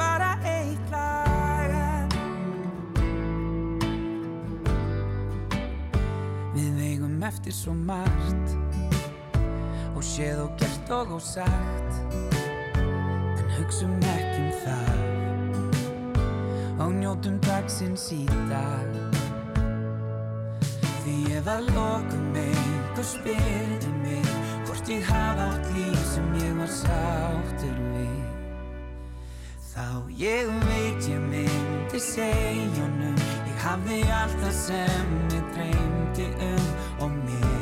Bara 0.00 0.32
eitt 0.48 0.86
lag 0.96 2.08
Við 6.56 6.74
eigum 6.88 7.20
eftir 7.28 7.52
svo 7.52 7.74
margt. 7.76 8.46
Og 8.56 8.63
séð 10.14 10.44
og 10.44 10.50
gert 10.58 10.90
og 10.94 11.16
ósagt 11.16 11.94
En 13.34 13.48
hugsum 13.56 13.94
ekki 13.98 14.42
um 14.44 14.52
það. 14.62 14.98
Og 16.84 16.92
njótum 17.00 17.40
dagsins 17.42 18.04
í 18.14 18.26
dag. 18.50 18.90
Því 21.02 21.16
ef 21.38 21.46
að 21.50 21.62
lokum 21.74 22.38
einhver 22.44 23.06
spyrði 23.08 23.90
mig 24.04 24.28
Hvort 24.68 24.92
ég 24.92 25.02
hafa 25.08 25.48
átt 25.50 25.66
líf 25.74 26.06
sem 26.12 26.28
ég 26.44 26.54
var 26.60 26.70
sáttur 26.70 27.78
við 27.96 28.22
Þá 29.72 29.88
ég 30.20 30.54
veit 30.68 31.10
ég 31.10 31.26
myndi 31.32 32.00
segja 32.06 32.70
honum 32.78 33.18
Ég 33.50 33.58
hafði 33.66 34.00
allt 34.20 34.38
það 34.46 34.56
sem 34.62 35.12
ég 35.34 35.44
dreymdi 35.58 36.30
um 36.52 36.66
og 37.02 37.12
mér 37.24 37.53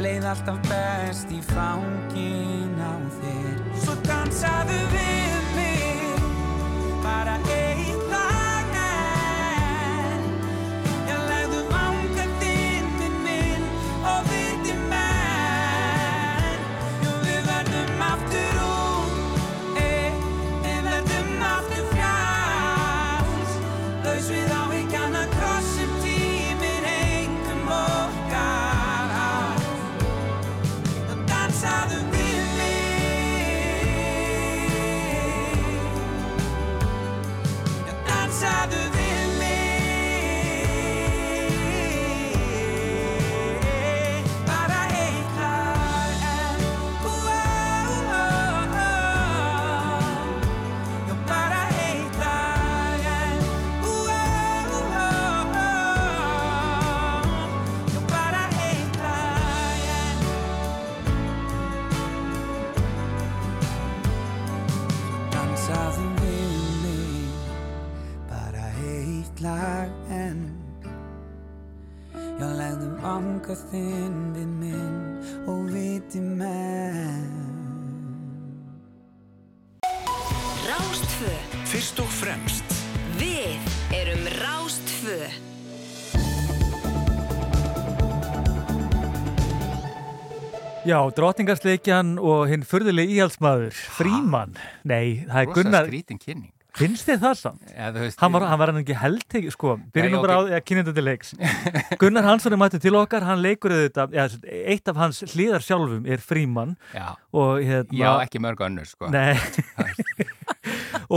Leið 0.00 0.24
alltaf 0.24 0.56
best 0.64 1.28
í 1.28 1.42
fangin 1.50 2.72
á 2.80 2.96
þér. 3.18 3.58
Svo 3.82 3.98
dansaðu 4.06 4.78
við 4.94 5.52
mig 5.58 6.24
Bara 7.04 7.36
eitt 7.52 8.08
lag 8.08 8.29
Þá 31.60 31.66
dansaðu 31.68 31.98
við 32.06 32.09
þinn 73.70 74.18
við 74.36 74.50
minn 74.60 75.48
og 75.50 75.68
viti 75.72 76.20
menn 76.22 77.36
Rástfö. 80.68 81.34
Fyrst 81.70 82.00
og 82.02 82.10
fremst 82.20 82.76
Við 83.20 83.70
erum 83.94 84.26
Rástfö. 84.40 85.20
Já, 90.88 90.96
drottingarsleikjan 91.12 92.14
og 92.16 92.46
hinn 92.48 92.64
furðulegi 92.64 93.18
íhaldsmaður, 93.18 93.76
Fríman. 93.98 94.56
Nei, 94.88 95.26
það 95.28 95.42
er 95.42 95.50
Rosa 95.50 95.58
Gunnar. 95.58 95.90
skrítin 95.90 96.18
kynning. 96.22 96.54
Finnst 96.78 97.08
þið 97.08 97.18
það 97.24 97.34
samt? 97.40 97.72
Ja, 97.74 97.90
veist, 97.94 98.18
hann, 98.20 98.32
var, 98.34 98.46
hann 98.50 98.80
ekki 98.80 98.96
heldtegi, 98.98 99.50
sko, 99.54 99.74
byrjum 99.94 100.16
nú 100.16 100.22
bara 100.22 100.38
á 100.46 100.62
kynna 100.62 100.84
þetta 100.84 100.94
til 100.96 101.06
leiks. 101.06 101.32
Gunnar 102.00 102.28
Hansson 102.28 102.54
er 102.54 102.60
mættu 102.60 102.80
til 102.82 102.94
okkar, 102.98 103.26
hann 103.26 103.42
leikur 103.44 103.74
auðvitað, 103.74 104.14
já, 104.16 104.24
eitt 104.74 104.90
af 104.90 105.00
hans 105.00 105.22
hlýðar 105.32 105.64
sjálfum 105.66 106.06
er 106.08 106.22
Fríman. 106.24 106.76
Já. 106.94 107.12
Og 107.34 107.60
hérna... 107.66 108.00
Já, 108.00 108.10
ekki 108.24 108.42
mörg 108.42 108.64
önnur, 108.68 108.88
sko. 108.88 109.10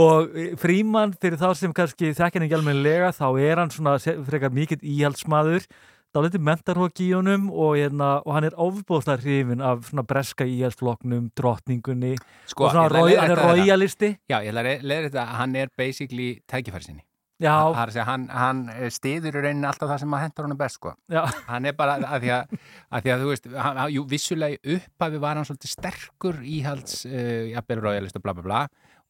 Og 0.04 0.34
Fríman, 0.58 1.14
fyrir 1.22 1.38
þá 1.38 1.48
sem 1.58 1.74
kannski 1.76 2.14
þekkjan 2.18 2.46
ekki 2.48 2.58
almennilega, 2.58 3.12
þá 3.14 3.26
er 3.38 3.62
hann 3.62 3.74
svona 3.74 3.98
frekar 4.02 4.54
mikill 4.54 4.82
íhaldsmaður, 4.82 5.68
dálítið 6.14 6.44
mentarhóki 6.46 7.08
í 7.08 7.14
honum 7.16 7.48
og, 7.50 7.72
hérna, 7.78 8.10
og 8.24 8.36
hann 8.36 8.46
er 8.48 8.54
ofbóðslega 8.60 9.22
hrifin 9.24 9.64
af 9.64 9.88
svona 9.88 10.04
breska 10.06 10.46
íhaldsflokknum, 10.46 11.32
drottningunni 11.38 12.14
Sko, 12.50 12.68
og 12.68 12.76
svona 12.76 12.86
roi, 12.92 13.16
hann 13.18 13.34
er 13.34 13.42
royalisti. 13.42 14.12
Já, 14.30 14.38
ég 14.44 14.52
ætla 14.52 14.62
að 14.64 14.86
leiða 14.86 15.08
þetta 15.08 15.24
að 15.24 15.34
hann 15.40 15.58
er 15.64 15.74
basically 15.76 16.30
tækifæri 16.50 16.86
sinni. 16.88 17.04
Segja, 17.44 18.04
hann, 18.06 18.28
hann 18.30 18.60
stiður 18.94 19.40
í 19.40 19.42
rauninni 19.42 19.66
alltaf 19.66 19.90
það 19.90 20.04
sem 20.04 20.12
að 20.14 20.20
hendur 20.22 20.46
honum 20.46 20.58
best, 20.60 20.78
sko. 20.78 20.92
Já. 21.10 21.24
Hann 21.48 21.66
er 21.66 21.74
bara, 21.76 21.96
að 21.98 22.22
því 22.22 22.30
að, 22.36 22.54
að, 22.88 23.02
því 23.02 23.12
að 23.14 23.24
þú 23.24 23.32
veist, 23.32 23.48
hann, 23.58 23.80
hann- 23.82 23.94
jú, 23.96 24.04
vissulega 24.14 24.54
í 24.54 24.76
upphafi 24.78 25.20
var 25.26 25.40
hann 25.40 25.48
svolítið 25.48 25.72
sterkur 25.74 26.38
íhalds, 26.46 27.00
uh, 27.10 27.50
jafnvel 27.50 27.82
royalist 27.82 28.20
og 28.20 28.24
bla 28.24 28.36
bla 28.38 28.46
bla 28.46 28.62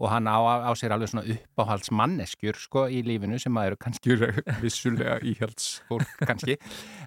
og 0.02 0.08
hann 0.10 0.26
á, 0.26 0.36
á 0.66 0.70
sér 0.74 0.94
alveg 0.96 1.10
svona 1.12 1.24
uppáhalds 1.30 1.90
manneskjur, 1.94 2.56
sko, 2.58 2.86
í 2.90 3.02
lífinu 3.06 3.38
sem 3.40 3.54
að 3.60 3.68
eru 3.70 3.76
kannski 3.84 4.16
vissulega 4.64 5.20
íhalds 5.22 5.68
fólk, 5.88 6.08
kannski, 6.26 6.56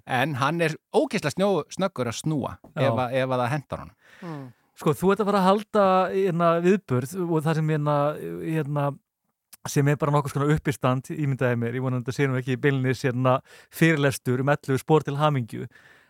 en 0.08 0.38
hann 0.40 0.62
er 0.64 0.78
ógeðslega 0.96 1.36
snjó, 1.36 1.50
snöggur 1.76 2.08
að 2.12 2.20
snúa 2.22 2.54
ef, 2.76 2.94
að- 2.94 3.18
ef 3.20 3.28
að 3.36 3.42
það 3.44 3.52
hendur 3.58 3.84
honum. 3.84 4.48
Sko, 4.78 4.94
þú 4.94 5.12
ert 5.12 5.22
að 5.24 5.30
fara 5.32 5.40
að 5.42 5.48
halda 5.50 5.84
hérna, 6.14 6.48
viðburð 6.62 7.14
og 7.26 7.38
það 7.44 7.56
sem 7.60 7.70
hérna, 7.74 7.98
hérna 8.46 8.88
sem 9.68 9.88
er 9.92 9.98
bara 10.00 10.14
nokkuð 10.16 10.32
skona 10.32 10.54
uppistand 10.54 11.10
ímyndaði 11.12 11.58
mér, 11.60 11.76
ég 11.76 11.84
vonandi 11.84 12.14
að 12.14 12.16
sé 12.16 12.28
nú 12.30 12.38
ekki 12.40 12.56
beilinnis 12.62 13.02
hérna, 13.04 13.40
fyrirlestur 13.74 14.40
um 14.46 14.52
11 14.54 14.80
spór 14.80 15.04
til 15.04 15.18
hamingju 15.20 15.66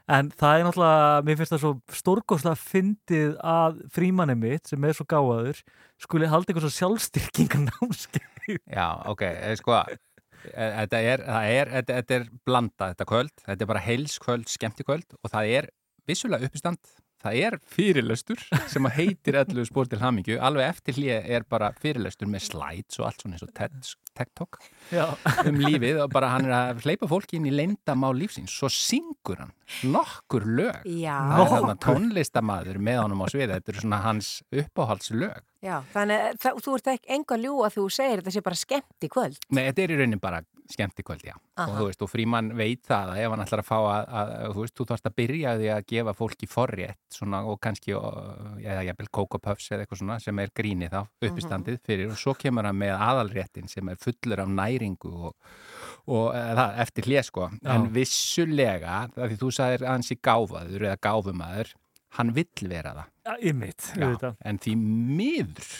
en 0.07 0.31
það 0.31 0.57
er 0.57 0.65
náttúrulega, 0.67 1.21
mér 1.27 1.39
finnst 1.39 1.53
það 1.53 1.63
svo 1.63 1.71
stórgóðslega 1.99 2.59
fyndið 2.61 3.37
að 3.43 3.79
frímanni 3.93 4.37
mitt 4.39 4.71
sem 4.71 4.87
er 4.87 4.97
svo 4.97 5.07
gáðaður 5.09 5.63
skuli 6.03 6.29
halda 6.31 6.51
eitthvað 6.51 6.67
svo 6.67 6.75
sjálfstyrkingar 6.77 7.65
námskeið. 7.69 8.59
Já, 8.71 8.87
ok, 9.11 9.23
eh, 9.27 9.55
sko 9.59 9.81
e- 9.83 9.97
þetta 10.53 11.01
er, 11.03 11.25
er, 11.27 11.73
þetta 11.89 12.19
er 12.19 12.29
blanda 12.47 12.91
þetta 12.93 13.09
kvöld, 13.09 13.33
þetta 13.43 13.65
er 13.65 13.71
bara 13.73 13.83
heilskvöld 13.83 14.47
skemmtikvöld 14.51 15.17
og 15.19 15.33
það 15.33 15.53
er 15.59 15.69
vissulega 16.07 16.47
uppistand 16.47 16.79
það 17.23 17.39
er 17.47 17.57
fyrirlestur 17.75 18.41
sem 18.71 18.87
að 18.89 18.97
heitir 18.99 19.37
11 19.41 19.69
spór 19.69 19.89
til 19.89 20.01
hamingju 20.01 20.37
alveg 20.43 20.69
eftir 20.71 20.99
hlið 20.99 21.29
er 21.37 21.45
bara 21.49 21.71
fyrirlestur 21.81 22.29
með 22.31 22.45
slides 22.47 22.99
og 23.01 23.09
allt 23.09 23.23
svona 23.23 23.37
eins 23.37 23.95
og 23.97 24.59
Já. 24.89 25.03
um 25.45 25.59
lífið 25.61 25.99
og 26.01 26.13
bara 26.13 26.31
hann 26.33 26.47
er 26.47 26.55
að 26.57 26.85
hleypa 26.85 27.09
fólki 27.09 27.37
inn 27.37 27.45
í 27.49 27.53
leyndamál 27.53 28.15
lífsins, 28.17 28.53
svo 28.53 28.69
syngur 28.71 29.43
hann 29.43 29.53
nokkur 29.85 30.47
lög 30.47 30.87
Já. 30.87 31.17
það 31.17 31.43
er 31.43 31.51
þarna 31.51 31.73
Nokkur. 31.73 31.83
tónlistamaður 31.85 32.81
með 32.87 33.01
honum 33.03 33.21
á 33.21 33.27
sviði, 33.33 33.51
þetta 33.53 33.73
eru 33.73 33.83
svona 33.85 34.01
hans 34.05 34.31
uppáhaldslög 34.63 35.43
Já, 35.65 35.81
þannig 35.93 36.21
að 36.37 36.59
þú 36.63 36.75
ert 36.77 36.89
ekki 36.93 37.13
enga 37.17 37.37
ljúa 37.41 37.67
að 37.67 37.77
þú 37.79 37.85
segir 37.91 38.21
þetta 38.21 38.33
sé 38.35 38.43
bara 38.45 38.59
skemmt 38.59 39.05
í 39.07 39.09
kvöld. 39.11 39.39
Nei, 39.49 39.63
þetta 39.65 39.83
er 39.83 39.93
í 39.93 39.97
raunin 40.01 40.21
bara 40.21 40.41
skemmtikvöld, 40.73 41.23
já. 41.25 41.33
Aha. 41.57 41.65
Og 41.71 41.77
þú 41.79 41.85
veist, 41.87 42.01
og 42.05 42.09
frímann 42.11 42.51
veit 42.57 42.83
það 42.87 43.11
að 43.13 43.21
ef 43.23 43.33
hann 43.33 43.43
ætlar 43.45 43.61
að 43.63 43.67
fá 43.67 43.77
að, 43.77 44.09
að 44.19 44.31
þú 44.55 44.63
veist, 44.65 44.75
þú 44.77 44.85
þarfst 44.91 45.09
að 45.09 45.15
byrja 45.21 45.53
því 45.61 45.69
að 45.75 45.85
gefa 45.93 46.13
fólki 46.17 46.49
forrétt, 46.51 46.99
svona, 47.17 47.41
og 47.47 47.59
kannski, 47.63 47.95
eða 48.65 48.83
jafnvel 48.89 49.09
kókopöfs 49.19 49.71
eða 49.71 49.85
eitthvað 49.85 50.01
svona, 50.03 50.19
sem 50.23 50.43
er 50.43 50.53
gríni 50.61 50.89
þá, 50.93 50.99
uppistandið 51.29 51.79
fyrir, 51.87 52.11
og 52.13 52.21
svo 52.21 52.35
kemur 52.39 52.67
hann 52.69 52.79
með 52.81 52.93
aðalréttin 52.97 53.71
sem 53.71 53.89
er 53.93 53.99
fullur 54.03 54.43
af 54.45 54.53
næringu 54.59 55.13
og, 55.31 55.33
og 56.07 56.29
eða, 56.35 56.53
það, 56.61 56.77
eftir 56.85 57.09
hlið, 57.11 57.23
sko. 57.31 57.49
En 57.73 57.89
vissulega, 57.97 59.01
það 59.15 59.33
því 59.33 59.41
þú 59.43 59.51
sagðir 59.59 59.87
aðeins 59.87 60.13
í 60.13 60.19
gáfaður 60.29 60.87
eða 60.91 61.01
gáfumæður, 61.07 61.73
hann 62.17 62.31
vill 62.33 62.69
vera 62.71 62.93
það. 62.95 63.09
Já, 63.27 63.33
ymmit, 63.51 63.89
Já, 63.91 64.05
auðvitað. 64.07 64.37
en 64.47 64.59
því 64.63 64.73
miður 65.19 65.71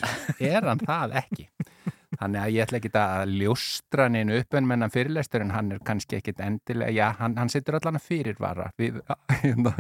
er 0.44 0.66
hann 0.68 0.82
það 0.84 1.14
ekki 1.22 1.46
þannig 2.20 2.42
að 2.42 2.54
ég 2.56 2.66
ætla 2.66 2.80
ekki 2.82 2.92
að 3.02 3.34
ljóstra 3.42 4.08
hann 4.08 4.34
upp 4.38 4.58
en 4.58 4.68
menn 4.70 4.88
fyrirlestur 4.94 5.46
en 5.46 5.54
hann 5.56 5.72
er 5.76 5.82
kannski 5.88 6.20
ekkit 6.20 6.44
endilega, 6.44 6.94
já, 6.96 7.08
hann, 7.20 7.38
hann 7.40 7.52
setur 7.54 7.80
allan 7.80 8.00
að 8.00 8.08
fyrirvara. 8.10 8.70
Við, 8.80 9.02
hérna. 9.42 9.74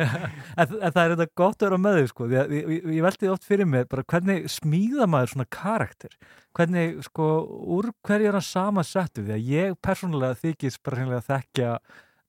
En, 0.55 0.73
en 0.79 0.95
það 0.95 1.03
er 1.03 1.13
þetta 1.15 1.29
gott 1.43 1.61
að 1.61 1.69
vera 1.69 1.83
með 1.83 1.99
þau 1.99 2.11
sko, 2.13 2.31
ég, 2.33 2.57
ég, 2.57 2.89
ég 2.97 3.05
veldi 3.07 3.31
oft 3.33 3.47
fyrir 3.47 3.69
mér 3.69 3.87
bara 3.91 4.07
hvernig 4.07 4.49
smíða 4.51 5.09
maður 5.11 5.35
svona 5.35 5.49
karakter? 5.59 6.17
Hvernig, 6.57 6.99
sko, 7.05 7.29
úr 7.77 7.91
hverju 8.07 8.31
er 8.31 8.39
hann 8.39 8.45
samansettu, 8.45 9.23
því 9.27 9.35
að 9.35 9.49
ég 9.53 9.79
persónulega 9.83 10.41
þykist 10.41 10.81
bara 10.85 11.01
hreinlega 11.01 11.23
að 11.23 11.31
þekkja 11.35 11.71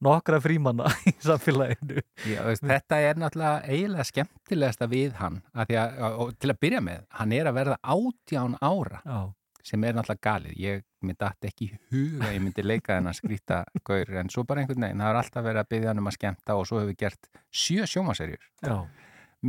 nokkra 0.05 0.40
frímanna 0.43 0.90
í 1.10 1.14
samfélaginu. 1.24 2.02
Já, 2.28 2.43
veist, 2.47 2.64
þetta 2.66 3.01
er 3.02 3.18
náttúrulega 3.18 3.62
eiginlega 3.66 4.06
skemmtilegasta 4.12 4.89
við 4.90 5.16
hann 5.18 5.40
að 5.55 5.74
að, 5.80 5.98
og 6.22 6.36
til 6.39 6.52
að 6.52 6.60
byrja 6.62 6.85
með, 6.85 7.02
hann 7.20 7.35
er 7.35 7.51
að 7.51 7.59
verða 7.59 7.80
átján 7.82 8.56
ára. 8.62 9.02
Já. 9.05 9.20
Sem 9.69 9.85
er 9.85 9.97
náttúrulega 9.97 10.24
galið, 10.28 10.57
ég 10.62 10.82
myndi 11.05 11.27
alltaf 11.28 11.51
ekki 11.51 11.69
í 11.69 11.78
huga, 11.93 12.32
ég 12.35 12.43
myndi 12.45 12.65
leika 12.65 12.97
þennan 12.97 13.16
skrýta 13.16 13.61
gaur, 13.86 14.16
en 14.23 14.32
svo 14.32 14.45
bara 14.49 14.65
einhvern 14.65 14.89
veginn, 14.89 15.05
það 15.05 15.12
er 15.12 15.20
alltaf 15.23 15.47
verið 15.47 15.62
að 15.62 15.70
byggja 15.74 15.93
hann 15.93 16.03
um 16.03 16.11
að 16.11 16.19
skemmta 16.19 16.59
og 16.59 16.66
svo 16.69 16.81
hefur 16.81 16.93
við 16.93 17.01
gert 17.05 17.31
sjö 17.65 17.89
sjómaserjur 17.93 18.51
Já. 18.65 18.77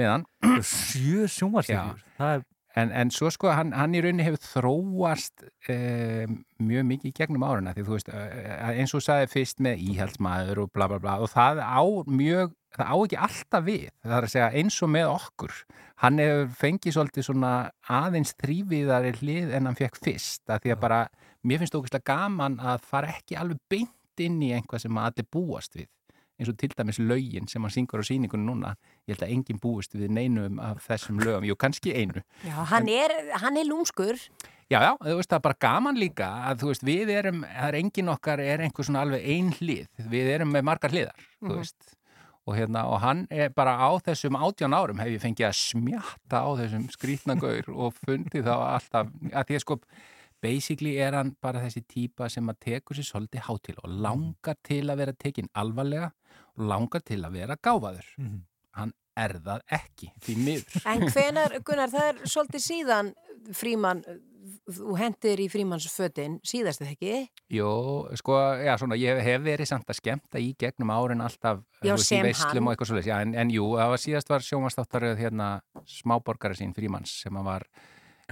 með 0.01 0.15
hann 0.15 0.29
sjö 0.75 1.27
sjómaserjur, 1.31 2.07
er 2.19 2.47
En, 2.77 2.91
en 2.93 3.09
svo 3.11 3.31
sko, 3.33 3.49
hann, 3.57 3.71
hann 3.73 3.95
í 3.97 4.01
rauninni 4.03 4.25
hefur 4.27 4.43
þróast 4.43 5.45
eh, 5.73 6.29
mjög 6.61 6.85
mikið 6.91 7.09
í 7.09 7.15
gegnum 7.17 7.45
áruna 7.47 7.73
því 7.73 7.85
þú 7.87 7.95
veist, 7.95 8.11
eh, 8.13 8.67
eins 8.77 8.93
og 8.93 9.01
sagði 9.03 9.31
fyrst 9.31 9.63
með 9.65 9.81
íhaldsmaður 9.89 10.63
og 10.63 10.71
bla 10.75 10.89
bla 10.91 10.99
bla 11.01 11.15
og 11.23 11.31
það 11.33 11.63
á 11.65 11.81
mjög, 12.05 12.53
það 12.77 12.89
á 12.89 12.95
ekki 13.05 13.19
alltaf 13.27 13.63
við 13.65 13.85
það 14.03 14.17
er 14.19 14.27
að 14.27 14.33
segja 14.33 14.49
eins 14.61 14.79
og 14.85 14.89
með 14.93 15.11
okkur. 15.13 15.53
Hann 15.99 16.19
hefur 16.21 16.51
fengið 16.61 16.95
svolítið 16.95 17.25
svona 17.27 17.53
aðeins 17.91 18.33
þrýviðari 18.39 19.13
hlið 19.19 19.53
en 19.57 19.65
hann 19.67 19.75
fekk 19.79 19.97
fyrst, 20.03 20.43
að 20.47 20.61
því 20.63 20.71
að 20.75 20.79
bara 20.85 20.99
mér 21.43 21.59
finnst 21.63 21.75
ógeðslega 21.75 22.07
gaman 22.13 22.59
að 22.59 22.83
fara 22.87 23.13
ekki 23.17 23.35
alveg 23.39 23.59
beint 23.71 24.23
inn 24.23 24.41
í 24.43 24.51
einhvað 24.55 24.83
sem 24.85 24.97
allir 24.99 25.27
búast 25.31 25.75
við 25.79 25.87
eins 26.39 26.47
og 26.47 26.55
til 26.55 26.69
dæmis 26.71 26.99
lögin 27.03 27.49
sem 27.51 27.59
hann 27.65 27.71
syngur 27.73 27.99
á 27.99 28.07
síningunum 28.07 28.45
núna. 28.47 28.69
Ég 29.09 29.17
held 29.17 29.25
að 29.25 29.31
enginn 29.35 29.59
búist 29.59 29.91
við 29.91 30.07
neinum 30.15 30.55
af 30.63 30.85
þessum 30.87 31.19
lögum, 31.19 31.43
jú 31.43 31.57
kannski 31.59 31.91
einu. 31.91 32.21
Já, 32.47 32.55
hann 32.71 32.87
er, 32.87 33.11
hann 33.43 33.57
er 33.59 33.67
lúmskur. 33.67 34.15
Já, 34.71 34.79
já, 34.85 34.93
þú 35.03 35.17
veist, 35.19 35.27
það 35.33 35.35
er 35.35 35.43
bara 35.49 35.59
gaman 35.65 35.99
líka 35.99 36.29
að 36.47 36.61
þú 36.61 36.69
veist, 36.71 36.85
við 36.87 37.11
erum, 37.11 37.41
það 37.43 37.67
er 37.73 37.77
engin 37.81 38.11
okkar 38.13 38.39
er 38.45 38.63
einhver 38.63 38.87
svona 38.87 39.01
alveg 39.03 39.25
ein 39.35 39.51
hlið, 39.57 39.87
við 40.13 40.29
erum 40.37 40.53
með 40.55 40.63
margar 40.69 40.95
hliðar, 40.95 41.27
þú 41.41 41.49
Mhm. 41.49 41.57
veist 41.59 41.95
og 42.49 42.55
hérna, 42.57 42.85
og 42.89 42.99
hann 43.03 43.25
er 43.29 43.51
bara 43.53 43.75
á 43.77 43.89
þessum 44.01 44.37
átján 44.39 44.73
árum 44.73 44.99
hef 45.03 45.11
ég 45.13 45.21
fengið 45.23 45.47
að 45.51 45.57
smjatta 45.61 46.41
á 46.41 46.49
þessum 46.59 46.87
skrítnagaur 46.95 47.69
og 47.75 47.93
fundið 48.01 48.47
þá 48.49 48.55
alltaf, 48.57 49.11
að 49.29 49.43
því 49.51 49.59
að 49.59 49.63
sko 49.65 49.77
basically 50.41 50.93
er 51.03 51.17
hann 51.19 51.33
bara 51.43 51.61
þessi 51.65 51.83
típa 51.91 52.29
sem 52.31 52.47
að 52.49 52.59
tekur 52.65 52.95
sér 52.97 53.07
svolítið 53.09 53.45
hátil 53.49 53.75
og 53.83 53.89
langar 54.05 54.55
til 54.63 54.85
að 54.89 55.01
vera 55.03 55.13
tekinn 55.19 55.49
alvarlega 55.59 56.11
og 56.57 56.65
langar 56.71 57.03
til 57.05 57.21
að 57.27 57.35
vera 57.41 57.57
gáfaður 57.59 58.07
Mhm. 58.17 58.39
hann 58.79 58.93
er 59.25 59.35
það 59.45 59.61
ekki, 59.79 60.09
því 60.25 60.35
miður 60.47 60.87
En 60.93 61.05
hvenar, 61.11 61.59
Gunnar, 61.67 61.91
það 61.93 62.09
er 62.13 62.19
svolítið 62.33 62.63
síðan 62.65 63.11
frímann, 63.55 64.01
þú 64.69 64.95
hendir 64.99 65.41
í 65.41 65.47
frímanns 65.49 65.87
fötin, 65.93 66.37
síðast 66.45 66.83
eða 66.83 66.91
ekki? 66.93 67.13
Jó, 67.57 67.69
sko, 68.19 68.35
já, 68.61 68.73
svona, 68.81 68.97
ég 69.01 69.21
hef 69.25 69.41
verið 69.45 69.69
samt 69.71 69.89
að 69.89 69.97
skemmta 70.01 70.41
í 70.43 70.51
gegnum 70.61 70.91
árin 70.93 71.23
alltaf, 71.25 71.63
Já, 71.81 71.95
veist, 71.95 72.11
í 72.13 72.19
veislum 72.25 72.51
hann. 72.59 72.67
og 72.67 72.73
eitthvað 72.75 72.91
svolítið, 72.91 73.09
já, 73.09 73.17
en, 73.25 73.33
en 73.41 73.53
jú, 73.55 73.65
það 73.79 73.93
var 73.95 74.03
síðast 74.03 74.29
var 74.33 74.45
sjómanstáttaröð 74.45 75.23
hérna 75.23 75.49
smáborgara 75.89 76.57
sín 76.59 76.75
frímanns 76.77 77.15
sem 77.23 77.39
að 77.41 77.49
var 77.49 77.67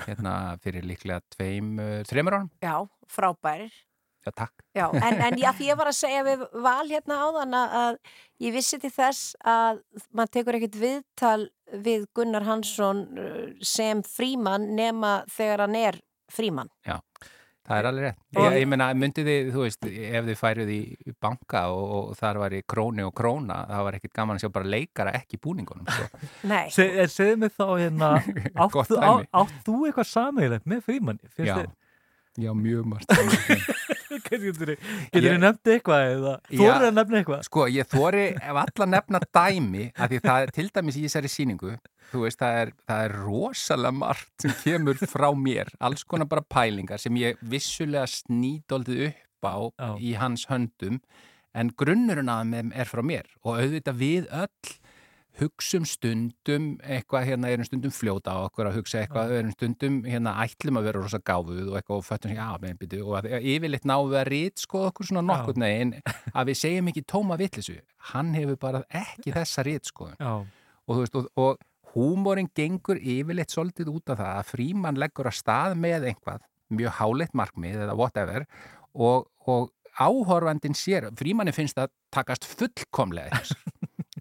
hérna 0.06 0.34
fyrir 0.62 0.86
líklega 0.86 1.24
tveim, 1.34 1.74
þreymur 2.06 2.38
árum, 2.38 2.50
Já, 2.62 2.76
frábærir. 3.10 3.74
Já, 4.28 4.32
takk. 4.44 4.66
Já, 4.78 4.86
en, 4.94 5.22
en 5.30 5.38
já, 5.42 5.50
því 5.58 5.70
ég 5.72 5.80
var 5.80 5.90
að 5.92 5.98
segja 6.02 6.26
við 6.28 6.44
val 6.68 6.84
hérna 6.92 7.22
áðan 7.26 7.56
að- 7.62 7.78
að 7.84 8.00
ég 8.46 8.54
vissi 8.60 8.78
til 8.84 8.92
þess 8.94 9.32
að 9.48 9.80
maður 10.14 10.34
tekur 10.38 10.60
ekkert 10.60 10.78
viðtal 10.84 11.48
við 11.88 12.06
Gunnar 12.16 12.46
Hansson 12.48 13.02
uh, 13.18 13.48
sem 13.66 14.04
frímann 14.06 14.70
nema 14.78 15.22
þegar 15.34 15.66
hann 15.66 15.76
er 15.80 15.98
frímann. 16.32 16.70
Já, 16.88 17.00
það 17.68 17.80
er 17.82 17.88
alveg 17.90 18.06
rétt. 18.06 18.20
Ég, 18.38 18.54
ég 18.62 18.68
meina, 18.72 18.86
myndið 18.96 19.28
þið, 19.28 19.50
þú 19.56 19.64
veist, 19.66 19.88
ef 19.90 20.28
þið 20.30 20.38
færið 20.40 20.70
í 20.76 20.80
banka 21.24 21.64
og, 21.74 21.90
og 21.98 22.14
þar 22.20 22.40
var 22.44 22.56
í 22.56 22.62
króni 22.68 23.04
og 23.08 23.12
króna, 23.18 23.58
það 23.72 23.84
var 23.90 23.98
ekkit 23.98 24.14
gaman 24.20 24.38
að 24.40 24.46
sjá 24.46 24.52
bara 24.60 24.72
leikara 24.76 25.16
ekki 25.20 25.40
búningunum, 25.44 25.88
sko. 25.92 26.22
Nei. 26.54 26.68
Se, 26.72 26.86
en 27.04 27.12
segðu 27.12 27.42
mig 27.44 27.52
þá 27.58 27.66
hérna 27.82 28.14
átt, 28.64 29.58
þú- 29.68 29.82
eitthvað 29.90 30.10
sameiginlegt 30.14 30.70
með 30.72 30.86
frímanni? 30.88 31.34
Finnst 31.36 31.52
Já, 31.52 31.58
þér- 31.64 31.76
já, 32.48 32.54
mjög 32.64 32.88
margt. 32.94 33.12
Getur 34.08 34.76
Ég- 35.14 35.40
nefnt 35.42 35.70
eitthvað 35.74 36.04
eða 36.14 36.34
Já. 36.50 36.64
eru 36.76 36.88
að 36.90 36.96
nefna 36.98 37.20
eitthvað? 37.22 37.44
Sko, 37.48 37.66
ég 37.72 37.90
þóri 37.92 38.26
ef 38.38 38.60
alla 38.64 38.88
nefna 38.94 39.22
dæmi 39.36 39.86
að 39.96 40.14
því 40.14 40.20
það 40.26 40.42
er 40.46 40.54
til 40.58 40.68
dæmis 40.78 40.98
í 41.00 41.06
þessari 41.08 41.32
síningu 41.34 41.74
þú 42.12 42.22
veist, 42.24 42.40
það 42.40 42.58
er, 42.62 42.70
það 42.88 43.06
er 43.08 43.16
rosalega 43.26 43.92
margt 44.00 44.46
sem 44.46 44.54
kemur 44.64 45.00
frá 45.12 45.28
mér 45.36 45.72
alls 45.84 46.06
konar 46.08 46.30
bara 46.32 46.46
pælingar 46.48 47.02
sem 47.04 47.16
ég 47.20 47.40
vissulega 47.44 48.08
snýdoldið 48.08 49.08
upp 49.10 49.48
á 49.48 49.56
í 50.00 50.14
hans 50.16 50.48
höndum 50.48 51.02
en 51.58 51.72
grunnurinn 51.76 52.30
að 52.32 52.54
þeim 52.56 52.72
er 52.76 52.88
frá 52.90 53.04
mér 53.04 53.28
og 53.44 53.60
auðvitað 53.60 54.00
við 54.00 54.28
öll 54.32 54.76
hugsum 55.38 55.86
stundum 55.88 56.68
eitthvað 56.82 57.28
hérna, 57.30 57.52
erum 57.54 57.68
stundum 57.68 57.94
fljóta 57.94 58.34
á 58.34 58.38
okkur 58.48 58.70
að 58.70 58.80
hugsa 58.80 59.02
eitthvað, 59.04 59.34
erum 59.38 59.54
stundum 59.54 60.00
hérna 60.08 60.34
ætlum 60.44 60.80
að 60.80 60.90
vera 60.90 61.04
rosa 61.04 61.20
gáfuð 61.22 61.64
og 61.68 61.78
eitthvað 61.80 62.02
og 62.02 62.06
föttum 62.08 62.34
sér, 62.34 62.42
já, 62.42 62.50
með 62.64 62.82
byrju, 62.82 63.06
og 63.06 63.30
yfirleitt 63.38 63.88
við 63.88 64.20
að 64.22 64.28
rít 64.32 64.64
sko 64.64 64.84
okkur 64.90 65.10
svona 65.12 65.26
nokkur 65.28 65.60
neginn 65.62 65.96
að 66.34 66.52
við 66.52 66.60
segjum 66.64 66.92
ekki 66.92 67.06
tóma 67.14 67.40
vittlisu 67.40 67.78
hann 68.14 68.34
hefur 68.38 68.60
bara 68.62 68.84
ekki 68.90 69.36
þessa 69.36 69.66
rít 69.68 69.90
sko 69.90 70.12
og 70.18 70.92
þú 70.92 71.00
veist, 71.04 71.18
og, 71.22 71.30
og 71.38 71.94
húmórin 71.94 72.50
gengur 72.56 73.00
yfirleitt 73.00 73.54
svolítið 73.54 73.94
út 73.94 74.14
af 74.14 74.22
það 74.22 74.34
að 74.42 74.52
frímann 74.52 75.02
leggur 75.02 75.30
að 75.30 75.40
stað 75.40 75.78
með 75.80 76.12
einhvað 76.12 76.46
mjög 76.74 76.98
háleitt 77.00 77.38
markmið 77.38 77.86
eða 77.86 77.96
whatever 77.96 78.46
og, 78.98 79.30
og 79.48 79.72
áhorfandin 79.98 80.78
sér, 80.78 81.10
frímanni 81.18 81.54
finnst 81.56 81.80
að 81.82 81.94
takast 82.14 82.46
fullkomlega 82.46 83.42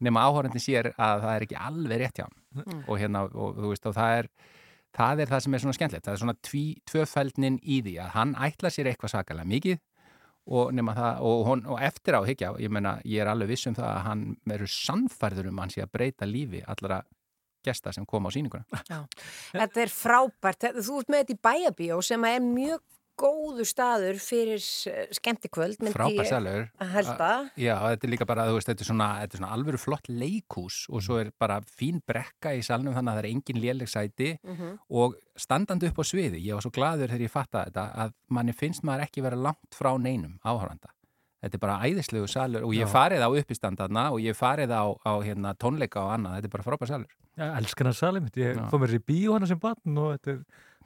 nema 0.06 0.22
áhorfandin 0.26 0.62
sér 0.64 0.92
að 0.94 1.24
það 1.26 1.32
er 1.36 1.46
ekki 1.48 1.58
alveg 1.68 2.02
rétt 2.04 2.20
hjá 2.22 2.26
hann 2.28 2.42
Mm. 2.56 2.78
og 2.88 2.96
hérna, 2.96 3.20
og 3.36 3.58
þú 3.60 3.68
veist, 3.68 3.84
og 3.90 3.92
það 3.92 4.14
er 4.18 4.28
það 4.96 5.18
er 5.20 5.28
það 5.28 5.40
sem 5.44 5.54
er 5.54 5.60
svona 5.60 5.74
skemmtilegt, 5.76 6.04
það 6.06 6.14
er 6.14 6.20
svona 6.22 6.34
tví, 6.46 6.62
tvöfældnin 6.88 7.58
í 7.60 7.82
því 7.84 7.92
að 8.00 8.14
hann 8.14 8.30
ætla 8.46 8.70
sér 8.72 8.88
eitthvað 8.88 9.12
sakalega 9.12 9.50
mikið 9.50 9.76
og, 10.46 10.70
nema 10.72 10.94
það, 10.96 11.20
og, 11.28 11.42
hon, 11.50 11.64
og 11.66 11.82
eftir 11.84 12.16
á 12.16 12.22
higgja, 12.24 12.54
ég 12.62 12.72
meina, 12.72 12.94
ég 13.04 13.20
er 13.20 13.28
alveg 13.28 13.50
viss 13.52 13.66
um 13.68 13.76
það 13.76 13.90
að 13.90 14.02
hann 14.06 14.24
verður 14.48 14.72
sannfærður 14.72 15.50
um 15.50 15.58
að 15.60 15.66
hann 15.66 15.74
sé 15.74 15.84
að 15.84 15.92
breyta 15.98 16.30
lífi 16.30 16.62
allara 16.64 17.02
gesta 17.66 17.92
sem 17.92 18.06
koma 18.06 18.30
á 18.30 18.34
sýninguna. 18.36 18.64
Já. 18.88 19.00
Þetta 19.52 19.82
er 19.82 19.92
frábært. 19.92 20.68
Þú 20.80 20.98
ert 21.02 21.08
með 21.12 21.24
þetta 21.24 21.34
í 21.34 21.40
bæjabíó 21.48 22.00
sem 22.08 22.24
er 22.24 22.40
mjög 22.40 22.80
góðu 23.16 23.64
staður 23.66 24.18
fyrir 24.20 24.60
eh, 24.90 25.06
skemmtikvöld. 25.16 25.78
Frábær. 25.94 26.18
Halda. 26.92 27.30
Já, 27.56 27.74
þetta 27.88 28.06
er 28.08 28.12
líka 28.12 28.26
bara, 28.28 28.44
þú 28.50 28.58
veist, 28.58 28.68
þetta 28.70 28.84
er 28.84 28.90
svona, 28.90 29.08
þetta 29.22 29.36
er 29.38 29.40
svona 29.42 29.52
alvöru 29.56 29.80
flott 29.80 30.10
leikús 30.12 30.80
og 30.92 31.02
svo 31.06 31.18
er 31.22 31.30
bara 31.40 31.60
fín 31.64 32.02
brekka 32.06 32.52
í 32.58 32.62
salnum 32.66 32.94
þannig 32.96 33.12
að 33.14 33.16
það 33.16 33.24
er 33.24 33.30
engin 33.32 33.62
léleg 33.62 33.88
sæti 33.92 34.32
Mhm. 34.44 34.74
og 34.90 35.16
standandi 35.36 35.88
upp 35.88 35.98
á 36.00 36.04
sviði, 36.04 36.42
ég 36.44 36.54
var 36.54 36.62
svo 36.62 36.70
gladur 36.76 37.08
þegar 37.08 37.26
ég 37.26 37.32
fattaði 37.32 37.70
þetta 37.72 37.86
að 38.04 38.12
manni 38.30 38.52
finnst 38.52 38.82
maður 38.84 39.06
ekki 39.08 39.22
vera 39.22 39.36
langt 39.36 39.72
frá 39.74 39.96
neinum 39.98 40.38
áhöranda. 40.44 40.92
Þetta 41.42 41.54
er 41.54 41.60
bara 41.60 41.80
æðislegu 41.84 42.26
salur 42.28 42.64
og 42.64 42.72
ég 42.74 42.88
farið 42.90 43.20
á 43.22 43.28
uppistandarna 43.28 44.10
og 44.10 44.18
ég 44.24 44.34
farið 44.34 44.72
á, 44.72 44.82
á 45.04 45.12
hérna, 45.22 45.52
tónleika 45.54 46.00
og 46.02 46.14
annað, 46.16 46.40
þetta 46.40 46.48
er 46.48 46.54
bara 46.56 46.64
frábær 46.64 46.88
salur. 46.88 47.12
Elskan 47.36 47.86
að 47.92 47.94
salim, 47.98 48.28
ég 48.34 48.56
fór 48.70 48.80
mér 48.80 48.94
í 48.96 49.02
bíó 49.04 49.34
hana 49.36 49.46
sem 49.46 49.58
barn 49.60 49.98
og 50.00 50.16
þetta 50.16 50.32
er 50.32 50.40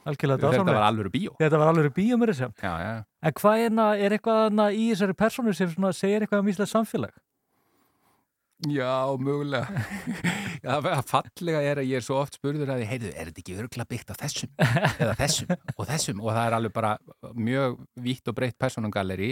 algjörlega 0.09 0.53
Þetta 0.55 0.67
var 0.71 0.87
alvöru 0.87 1.13
bíó. 1.13 1.35
Þetta 1.41 1.61
var 1.61 1.73
alvöru 1.73 1.95
bíó 1.97 2.21
mér 2.21 2.33
þess 2.35 2.47
að. 2.49 3.03
En 3.21 3.35
hvað 3.41 3.65
er, 3.65 3.73
hana, 3.73 3.89
er 3.97 4.17
eitthvað 4.17 4.45
hana 4.47 4.71
í 4.73 4.87
þessari 4.93 5.19
persónu 5.19 5.57
sem 5.57 5.91
segir 5.97 6.25
eitthvað 6.25 6.45
um 6.45 6.53
Íslands 6.53 6.77
samfélag? 6.77 7.13
Já, 8.69 9.17
mögulega. 9.17 9.65
Það 10.61 10.89
fallega 11.09 11.61
er 11.65 11.79
að 11.81 11.87
ég 11.89 12.01
er 12.01 12.05
svo 12.05 12.19
oft 12.21 12.37
spurður 12.37 12.75
að 12.75 12.83
ég, 12.83 12.91
heyrðu, 12.91 13.13
er 13.15 13.31
þetta 13.31 13.41
ekki 13.41 13.55
örgla 13.63 13.87
byggt 13.89 14.13
á 14.13 14.15
þessum 14.21 14.51
eða 14.61 15.15
þessum 15.17 15.55
og 15.57 15.87
þessum 15.89 16.21
og 16.21 16.35
það 16.35 16.43
er 16.43 16.57
alveg 16.59 16.75
bara 16.77 16.91
mjög 17.33 17.79
vítt 18.05 18.29
og 18.29 18.37
breytt 18.37 18.59
personungalleri 18.61 19.31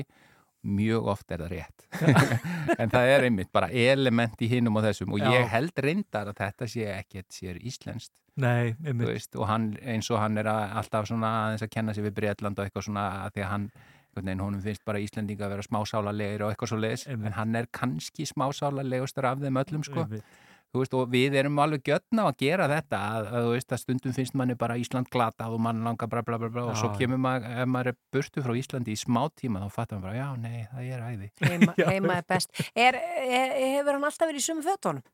mjög 0.66 1.10
oft 1.14 1.35
er 1.35 1.44
það 1.44 1.52
rétt. 1.55 1.85
En 2.82 2.90
það 2.93 3.10
er 3.12 3.26
einmitt 3.28 3.52
bara 3.55 3.68
element 3.70 4.40
í 4.43 4.48
hinnum 4.51 4.78
og 4.78 4.86
þessum 4.86 5.14
og 5.16 5.22
Já. 5.22 5.30
ég 5.39 5.52
held 5.52 5.85
reyndar 5.85 6.32
að 6.32 6.40
þetta 6.43 6.68
sé 6.70 6.89
ekkert 6.94 7.35
sér 7.35 7.60
íslenskt. 7.62 8.14
Nei, 8.39 8.74
veist, 8.78 9.35
og 9.35 9.48
hann, 9.51 9.72
eins 9.82 10.06
og 10.14 10.20
hann 10.22 10.39
er 10.39 10.47
að, 10.47 10.64
alltaf 10.78 11.09
svona 11.10 11.30
aðeins 11.47 11.64
að 11.66 11.72
kenna 11.74 11.94
sig 11.94 12.05
við 12.06 12.18
Breitland 12.20 12.59
og 12.60 12.68
eitthvað 12.68 12.86
svona 12.86 13.06
að 13.24 13.32
því 13.35 13.43
að 13.43 13.51
hann 13.51 13.70
veginn, 14.18 14.43
honum 14.43 14.62
finnst 14.62 14.85
bara 14.86 15.01
Íslendinga 15.02 15.47
að 15.47 15.56
vera 15.56 15.64
smásálarlegir 15.66 16.44
og 16.44 16.52
eitthvað 16.52 16.72
svo 16.72 16.78
leiðis, 16.80 17.06
en 17.10 17.35
hann 17.36 17.59
er 17.59 17.68
kannski 17.74 18.26
smásálarlegustur 18.28 19.28
af 19.28 19.43
þeim 19.43 19.60
öllum 19.62 19.85
sko. 19.86 20.06
Einmitt. 20.06 20.39
Þú 20.73 20.82
veist, 20.82 20.95
og 20.99 21.09
við 21.12 21.36
erum 21.40 21.59
alveg 21.62 21.82
gjötna 21.89 22.24
á 22.24 22.28
að 22.28 22.39
gera 22.43 22.66
þetta 22.69 23.01
að, 23.16 23.28
að 23.32 23.47
þú 23.49 23.53
veist, 23.57 23.73
að 23.73 23.82
stundum 23.82 24.16
finnst 24.19 24.35
manni 24.36 24.57
bara 24.61 24.77
Ísland 24.81 25.09
glatað 25.12 25.55
og 25.57 25.62
mann 25.65 25.85
langar 25.86 26.11
bla 26.12 26.23
bla 26.23 26.39
bla, 26.39 26.49
bla 26.53 26.65
og 26.69 26.74
Já, 26.77 26.81
svo 26.82 26.90
já. 26.93 26.99
kemur 27.03 27.23
maður, 27.24 27.51
ef 27.62 27.70
maður 27.73 27.93
er 27.95 27.99
burtu 28.12 28.45
frá 28.45 28.57
Íslandi 28.61 28.93
í 28.97 28.99
smá 29.01 29.23
tíma 29.39 29.62
þá 29.65 29.69
fattar 29.78 29.99
maður 30.03 30.09
bara, 30.09 30.16
já, 30.20 30.28
nei, 30.36 30.66
það 30.73 30.90
er 30.93 31.07
æði 31.09 31.31
Heima, 31.49 31.77
heima 31.93 32.19
er 32.20 32.27
best. 32.35 32.51
Er, 32.74 32.99
er, 32.99 33.55
hefur 33.78 33.97
hann 33.97 34.05
alltaf 34.11 34.28
verið 34.28 34.43
í 34.43 34.49
sumu 34.49 34.66
fötunum? 34.66 35.07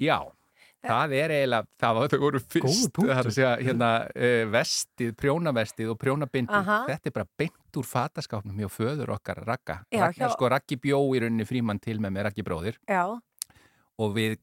Já, 0.00 0.18
það 0.86 1.12
er 1.18 1.32
eiginlega, 1.34 1.66
það 1.82 1.96
var, 1.98 2.06
þau 2.14 2.20
voru 2.22 2.40
fyrst, 2.40 2.92
það 2.96 3.10
er 3.12 3.26
að 3.28 3.34
segja, 3.36 3.50
hérna, 3.66 3.88
uh, 4.14 4.44
vestið, 4.54 5.10
prjónavestið 5.20 5.90
og 5.92 5.98
prjónabindið, 6.00 6.70
þetta 6.88 7.10
er 7.10 7.16
bara 7.18 7.28
beint 7.42 7.80
úr 7.82 7.84
fataskápnum 7.90 8.62
hjá 8.62 8.70
föður 8.72 9.12
okkar 9.18 9.42
Ragga. 9.44 9.76
Já, 9.92 10.06
Ragga, 10.06 10.22
hjá- 10.22 10.30
sko, 10.32 10.48
Raggi 10.54 10.78
bjó 10.80 11.02
í 11.18 11.20
rauninni 11.20 11.44
frímann 11.50 11.82
til 11.84 11.98
með 12.00 12.14
með 12.16 12.26
Raggi 12.30 12.46
bróðir 12.46 12.78
Já. 12.88 13.02
og 14.00 14.14
við 14.16 14.38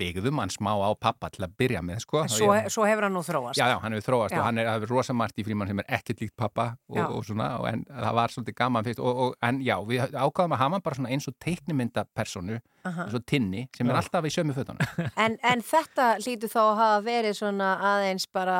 byggðum 0.00 0.40
hann 0.42 0.52
smá 0.52 0.72
á 0.80 0.90
pappa 0.96 1.30
til 1.34 1.44
að 1.46 1.54
byrja 1.60 1.82
með, 1.84 2.02
sko. 2.06 2.22
En 2.24 2.32
svo, 2.32 2.50
svo 2.72 2.86
hefur 2.88 3.06
hann 3.06 3.14
nú 3.16 3.22
þróast. 3.26 3.60
Já, 3.60 3.66
já, 3.70 3.76
hann 3.82 3.96
hefur 3.96 4.06
þróast 4.08 4.34
Já. 4.34 4.40
og 4.40 4.46
hann 4.48 4.60
er, 4.62 4.70
hefur 4.72 4.94
rosa 4.96 5.16
margt 5.16 5.40
í 5.40 5.44
frímann 5.46 5.70
sem 5.70 5.82
er 5.82 5.90
ekkert 6.00 6.24
líkt 6.24 6.36
pappa 6.40 6.70
og, 6.88 7.00
og 7.04 7.26
svona, 7.28 7.50
og, 7.60 7.68
en 7.70 7.84
það 7.88 8.16
var 8.20 8.34
svolítið 8.34 8.58
gaman 8.62 8.88
fyrst 8.88 9.02
og, 9.04 9.22
og, 9.26 9.36
en 9.46 9.60
já, 9.66 9.76
við 9.86 10.16
ákvaðum 10.16 10.56
að 10.56 10.62
hafa 10.64 10.78
hann 10.78 10.86
bara 10.88 11.00
svona 11.00 11.12
eins 11.14 11.28
og 11.30 11.36
teiknimyndapersonu, 11.44 12.58
Aha. 12.88 13.06
eins 13.06 13.18
og 13.20 13.26
tinni 13.28 13.66
sem 13.76 13.86
Já. 13.86 13.92
er 13.92 14.00
alltaf 14.00 14.26
í 14.28 14.34
sömu 14.34 14.56
fötunum. 14.56 14.90
En, 15.24 15.36
en 15.44 15.62
þetta 15.64 16.10
hlýtur 16.24 16.52
þá 16.52 16.60
að 16.64 16.74
hafa 16.80 17.00
verið 17.06 17.38
svona 17.40 17.70
aðeins 17.92 18.26
bara, 18.32 18.58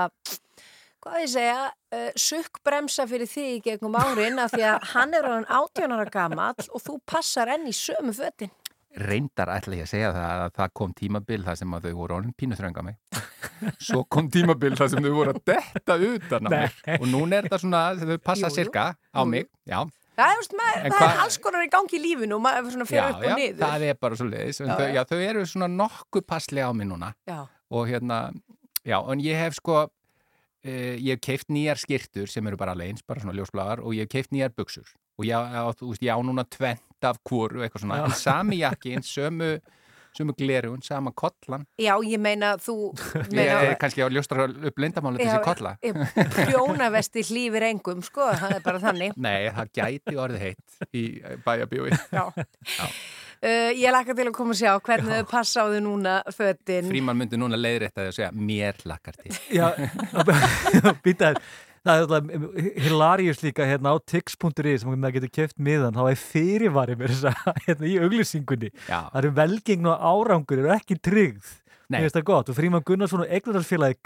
hvað 1.00 1.20
ég 1.22 1.30
segja, 1.32 1.60
uh, 1.96 2.08
sukkbremsa 2.20 3.06
fyrir 3.10 3.30
því 3.30 3.46
í 3.56 3.60
gegnum 3.64 3.96
árin 3.96 4.40
af 4.42 4.52
því 4.52 4.66
að 4.74 4.88
hann 4.92 5.16
er 5.16 5.28
orðin 5.30 5.48
18 5.48 5.96
ára 5.96 6.10
gamall 6.12 6.68
og 6.68 6.84
þú 6.84 6.98
passar 7.08 7.52
enn 7.56 7.68
í 7.70 7.74
sömu 7.76 8.12
fötin. 8.16 8.52
Reyndar 8.96 9.50
ætla 9.54 9.76
ég 9.78 9.84
að 9.86 9.90
segja 9.92 10.10
það 10.16 10.40
að 10.44 10.52
það 10.58 10.72
kom 10.80 10.92
tímabil 10.98 11.44
þar 11.46 11.58
sem 11.60 11.74
að 11.76 11.84
þau 11.86 11.92
voru 12.00 12.16
orðin 12.16 12.34
pínuþrönga 12.40 12.82
mig. 12.82 12.96
Svo 13.78 14.02
kom 14.10 14.30
tímabil 14.32 14.74
þar 14.78 14.90
sem 14.92 15.04
þau 15.04 15.12
voru 15.14 15.34
að 15.36 15.40
detta 15.52 15.96
utan 16.08 16.46
á 16.46 16.50
mig 16.50 16.80
og 16.98 17.06
núna 17.12 17.38
er 17.40 17.48
það 17.52 17.62
svona, 17.64 17.82
þau 18.00 18.18
passa 18.24 18.50
sirka 18.50 18.86
á 18.96 19.22
mig, 19.28 19.46
já, 19.68 19.84
Það, 20.20 20.42
er, 20.84 20.90
er 20.92 21.20
alls 21.22 21.38
konar 21.40 21.62
í 21.64 21.68
gangi 21.72 21.96
í 21.96 22.00
lífinu 22.02 22.36
og 22.36 22.42
maður 22.44 22.74
svona 22.74 22.84
já, 22.84 22.90
fyrir 22.90 23.14
upp 23.14 23.22
já 23.24 23.30
og 23.30 23.38
niður. 23.38 23.60
það 23.62 23.84
er 23.88 23.94
bara 24.02 24.18
svo 24.18 24.26
leiðis 24.28 24.58
Já, 24.60 24.66
þau, 24.74 24.82
já. 24.84 24.92
já, 24.98 25.02
þau 25.08 25.20
eru 25.30 25.44
svona 25.48 25.68
nokkuð 25.72 26.26
passlega 26.28 26.66
á 26.68 26.72
mig 26.76 26.90
núna. 26.90 27.08
Já. 27.30 27.38
og 27.70 27.88
hérna, 27.88 28.18
já, 28.84 28.98
en 29.00 29.24
ég 29.24 29.40
hef 29.40 29.56
sko 29.62 29.86
Uh, 30.60 30.92
ég 31.00 31.14
hef 31.16 31.20
keift 31.24 31.48
nýjar 31.48 31.78
skirtur 31.80 32.28
sem 32.28 32.44
eru 32.44 32.58
bara 32.60 32.74
alveg 32.76 32.90
eins, 32.92 33.00
bara 33.08 33.22
svona 33.22 33.32
ljósblaðar 33.32 33.80
og 33.80 33.94
ég 33.96 34.04
hef 34.04 34.10
keift 34.12 34.34
nýjar 34.36 34.50
buksur 34.52 34.90
og 35.16 35.24
ég 35.24 35.32
á 36.12 36.20
núna 36.20 36.44
tvent 36.52 36.82
af 37.08 37.20
hvoru 37.26 37.62
eitthvað 37.64 37.84
svona, 37.84 38.00
Já. 38.00 38.08
en 38.08 38.16
sami 38.18 38.58
jakkin, 38.60 39.04
sömu, 39.06 39.50
sömu 40.16 40.34
glerun, 40.38 40.82
sama 40.82 41.12
kollan 41.14 41.64
Já, 41.80 41.94
ég 42.02 42.18
meina 42.22 42.56
þú 42.60 42.76
Ég 43.14 43.32
meina, 43.36 43.60
er 43.70 43.78
kannski 43.80 44.04
að 44.04 44.16
ljóstra 44.18 44.48
upp 44.50 44.82
lindamáli 44.82 45.22
þessi 45.22 45.40
kolla. 45.46 45.76
Prjónavesti 46.36 47.24
hlýfir 47.30 47.68
engum, 47.70 48.02
sko, 48.06 48.28
það 48.42 48.58
er 48.58 48.66
bara 48.66 48.82
þannig. 48.82 49.16
Nei, 49.16 49.48
það 49.54 49.72
gæti 49.80 50.20
orðið 50.26 50.46
heitt 50.48 50.94
í 50.94 51.04
bæjabjói. 51.46 51.90
Já. 52.10 52.24
Uh, 53.40 53.70
ég 53.72 53.88
lakka 53.88 54.12
til 54.12 54.26
að 54.28 54.34
koma 54.36 54.52
að 54.52 54.58
sjá 54.60 54.74
hvernig 54.84 55.22
þau 55.22 55.28
passa 55.30 55.62
á 55.64 55.72
þau 55.72 55.78
núna 55.80 56.18
fötin. 56.36 56.90
Fríman 56.90 57.16
myndi 57.16 57.38
núna 57.40 57.56
leiðrétta 57.56 58.02
þig 58.04 58.10
og 58.10 58.16
segja, 58.18 58.28
mér 58.36 58.82
lakkar 58.84 59.16
til. 59.16 59.32
Já, 59.56 59.70
býtaði 61.06 61.40
Það 61.86 62.12
er 62.12 62.74
hilarious 62.84 63.38
líka 63.40 63.64
hérna 63.64 63.94
á 63.94 63.96
tix.is 64.04 64.82
sem 64.82 64.90
maður 64.92 65.14
getur 65.16 65.32
keft 65.32 65.56
miðan 65.56 65.96
þá 65.96 66.02
er 66.10 66.18
fyrirvari 66.20 66.96
með 67.00 67.14
þess 67.14 67.30
að 67.30 67.62
hérna 67.66 67.88
í 67.88 67.94
auglýsingunni. 68.04 68.70
Það 68.84 69.16
eru 69.22 69.32
velgengn 69.38 69.88
og 69.88 70.04
árangur 70.10 70.60
eru 70.60 70.74
ekki 70.76 70.98
tryggð. 71.00 71.56
Mér 71.90 72.04
finnst 72.04 72.18
það 72.20 72.26
gott. 72.28 72.50
Og 72.52 72.54
Fríman 72.54 72.84
Gunnarsson 72.86 73.24
og 73.24 73.32
eignarhalsfélagi 73.34 73.96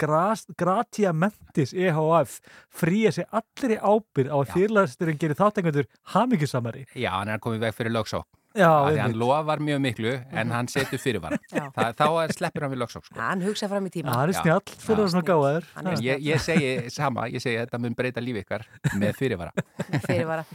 Gratia 0.57 1.11
Mentis 1.13 1.75
EHF 1.75 2.39
fríja 2.73 3.11
sig 3.13 3.27
allir 3.29 3.75
í 3.75 3.77
ábyrð 3.77 4.31
á 4.33 4.37
að 4.39 4.55
fyrirlæsturinn 4.55 5.19
gerir 5.21 5.37
þáttengandur 5.37 5.91
hamingjusamari. 6.15 6.87
Já, 6.97 7.11
hann 7.19 7.35
er 7.35 7.43
í 7.43 7.61
veg 7.61 7.77
fyrir 7.77 7.93
lögsók. 7.93 8.25
Já, 8.55 8.69
Af 8.71 8.91
því 8.93 8.99
hann 9.03 9.15
lofar 9.19 9.59
mjög 9.59 9.79
miklu 9.83 10.11
en 10.31 10.51
hann 10.55 10.67
setur 10.71 11.01
fyrirvara. 11.01 11.37
Það, 11.75 11.89
þá 11.99 12.05
er 12.23 12.33
sleppur 12.37 12.63
hann 12.65 12.71
við 12.75 12.81
lögsók. 12.85 13.05
Sko. 13.09 13.17
Hann 13.19 13.41
hugsa 13.43 13.67
fram 13.71 13.87
í 13.89 13.91
tíma. 13.91 14.13
hann 14.15 14.31
er 14.31 14.37
snjall, 14.39 14.61
svo 14.79 14.93
er 14.95 15.01
það 15.03 15.09
svona 15.15 15.27
gáðaður 15.27 15.67
er 15.91 16.03
Ég, 16.05 16.21
ég 16.31 16.39
segi 16.45 16.69
sama, 16.95 17.27
ég 17.31 17.43
segi 17.43 17.57
þetta 17.63 17.81
mun 17.83 17.97
breyta 17.99 18.23
lífi 18.23 18.45
ykkar 18.45 18.63
með 18.95 19.15
fyrirvara. 19.19 19.51
fyrirvara. 20.05 20.45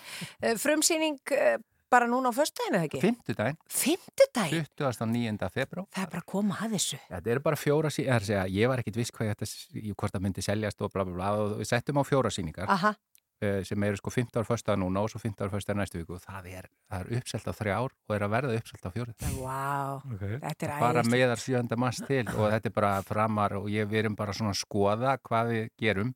Uh, 0.40 0.54
frumsýning 0.62 1.20
uh, 1.36 1.58
bara 1.90 2.06
núna 2.06 2.30
á 2.30 2.32
föstudaginu, 2.32 2.78
eða 2.78 2.86
ekki? 2.86 3.00
Fymtudaginn, 3.02 3.56
Fymtudaginn? 3.66 4.66
29. 4.78 5.48
februar. 5.52 5.86
Það 5.90 6.04
er 6.04 6.10
bara 6.12 6.22
að 6.22 6.28
koma 6.30 6.58
að 6.62 6.76
þessu. 6.76 6.98
Þetta 7.10 7.32
eru 7.34 7.42
bara 7.48 7.58
fjóra 7.58 7.90
síningar, 7.90 8.46
ég 8.54 8.70
var 8.70 8.82
ekkit 8.84 8.98
viss 9.00 9.10
hvað 9.16 9.26
ég 9.26 9.34
ætti 9.34 9.48
að- 9.48 9.80
í 9.90 9.94
hvort 9.98 10.14
það 10.14 10.22
myndi 10.28 10.44
seljast 10.46 10.84
og 10.86 10.92
bla 10.94 11.04
bla 11.08 11.16
bla 11.18 11.30
og 11.42 11.56
við 11.58 11.66
settum 11.72 11.98
á 11.98 12.02
fjóra 12.06 12.30
síningar 12.30 12.70
Aha, 12.70 12.92
eh, 12.94 13.19
sem 13.64 13.82
eru 13.88 13.96
sko 13.96 14.10
15 14.12 14.36
ára 14.40 14.44
föstudag 14.48 14.78
núna 14.82 15.00
og 15.04 15.10
svo 15.12 15.18
15 15.22 15.46
ára 15.46 15.52
föstudag 15.54 15.78
næstu 15.80 15.98
viku 16.02 16.14
og 16.18 16.20
það 16.24 16.48
er, 16.52 16.68
það 16.90 17.00
er 17.06 17.18
uppselt 17.20 17.48
á 17.48 17.52
þrjár 17.56 17.94
og 18.08 18.14
er 18.16 18.24
að 18.26 18.34
verða 18.34 18.58
uppselt 18.60 18.84
á 18.84 18.90
fjóru. 18.92 19.14
vá, 19.40 20.02
þetta 20.20 20.66
er 20.66 20.74
Bara 20.80 21.00
æðislegt. 21.00 21.10
meðar 21.14 21.40
7. 21.46 21.76
mars 21.80 22.02
til 22.06 22.26
og 22.36 22.50
þetta 22.52 22.68
er 22.68 22.76
bara 22.76 22.92
framar 23.02 23.56
og 23.60 23.70
ég, 23.72 23.88
við 23.88 24.04
erum 24.04 24.16
bara 24.16 24.32
svona 24.36 24.52
að 24.52 24.60
skoða 24.64 25.16
hvað 25.24 25.54
við 25.54 25.70
gerum 25.80 26.14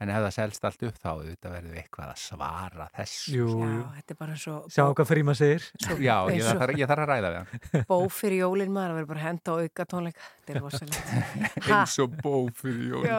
en 0.00 0.10
ef 0.12 0.18
það 0.26 0.32
selst 0.36 0.64
allt 0.68 0.82
upp 0.88 0.96
þá 1.00 1.06
auðvitað 1.14 1.52
verðum 1.56 1.72
við 1.72 1.80
eitthvað 1.82 2.10
að 2.12 2.18
svara 2.20 2.86
þessu. 2.98 3.32
Jú, 3.36 3.46
Já, 3.62 3.82
þetta 3.96 4.12
er 4.14 4.18
bara 4.20 4.34
svo 4.42 4.56
Sjá 4.74 4.82
hvað 4.92 5.08
Fríman 5.10 5.38
segir 5.38 5.62
Já, 6.04 6.16
ég, 6.36 6.42
og- 6.44 6.60
þarf, 6.60 6.74
ég 6.76 6.90
þarf 6.90 7.04
að 7.06 7.10
ræða 7.12 7.30
við 7.32 7.38
hann. 7.40 7.86
bó 7.88 7.96
fyrir 8.12 8.38
jólin 8.42 8.74
maður 8.76 8.90
að 8.92 8.98
vera 9.00 9.10
bara 9.12 9.20
að 9.22 9.26
henda 9.30 9.48
á 9.48 9.54
auka 9.64 9.86
tónleika. 9.94 10.28
Þetta 10.46 10.52
er 10.52 10.64
rosalegt. 10.66 11.06
Eins 11.70 11.96
og 12.04 12.16
bó 12.22 12.34
fyrir 12.60 12.84
jól. 12.92 13.04
Já. 13.08 13.18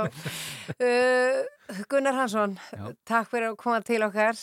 Uh, 0.78 1.40
Gunnar 1.92 2.16
Hansson, 2.22 2.54
Já. 2.72 2.86
takk 3.10 3.28
fyrir 3.34 3.50
að 3.52 3.58
koma 3.64 3.82
til 3.84 4.02
okkar 4.06 4.38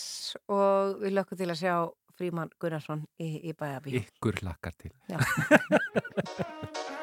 og 0.52 0.98
við 1.04 1.14
lökkum 1.20 1.38
til 1.40 1.48
að 1.54 1.60
sjá 1.62 1.76
Fríman 2.14 2.50
Gunnarsson 2.62 3.00
í, 3.18 3.30
í 3.48 3.54
Bæabí. 3.58 3.96
Ykkur 4.04 4.42
lakkar 4.46 4.74
til. 4.78 4.92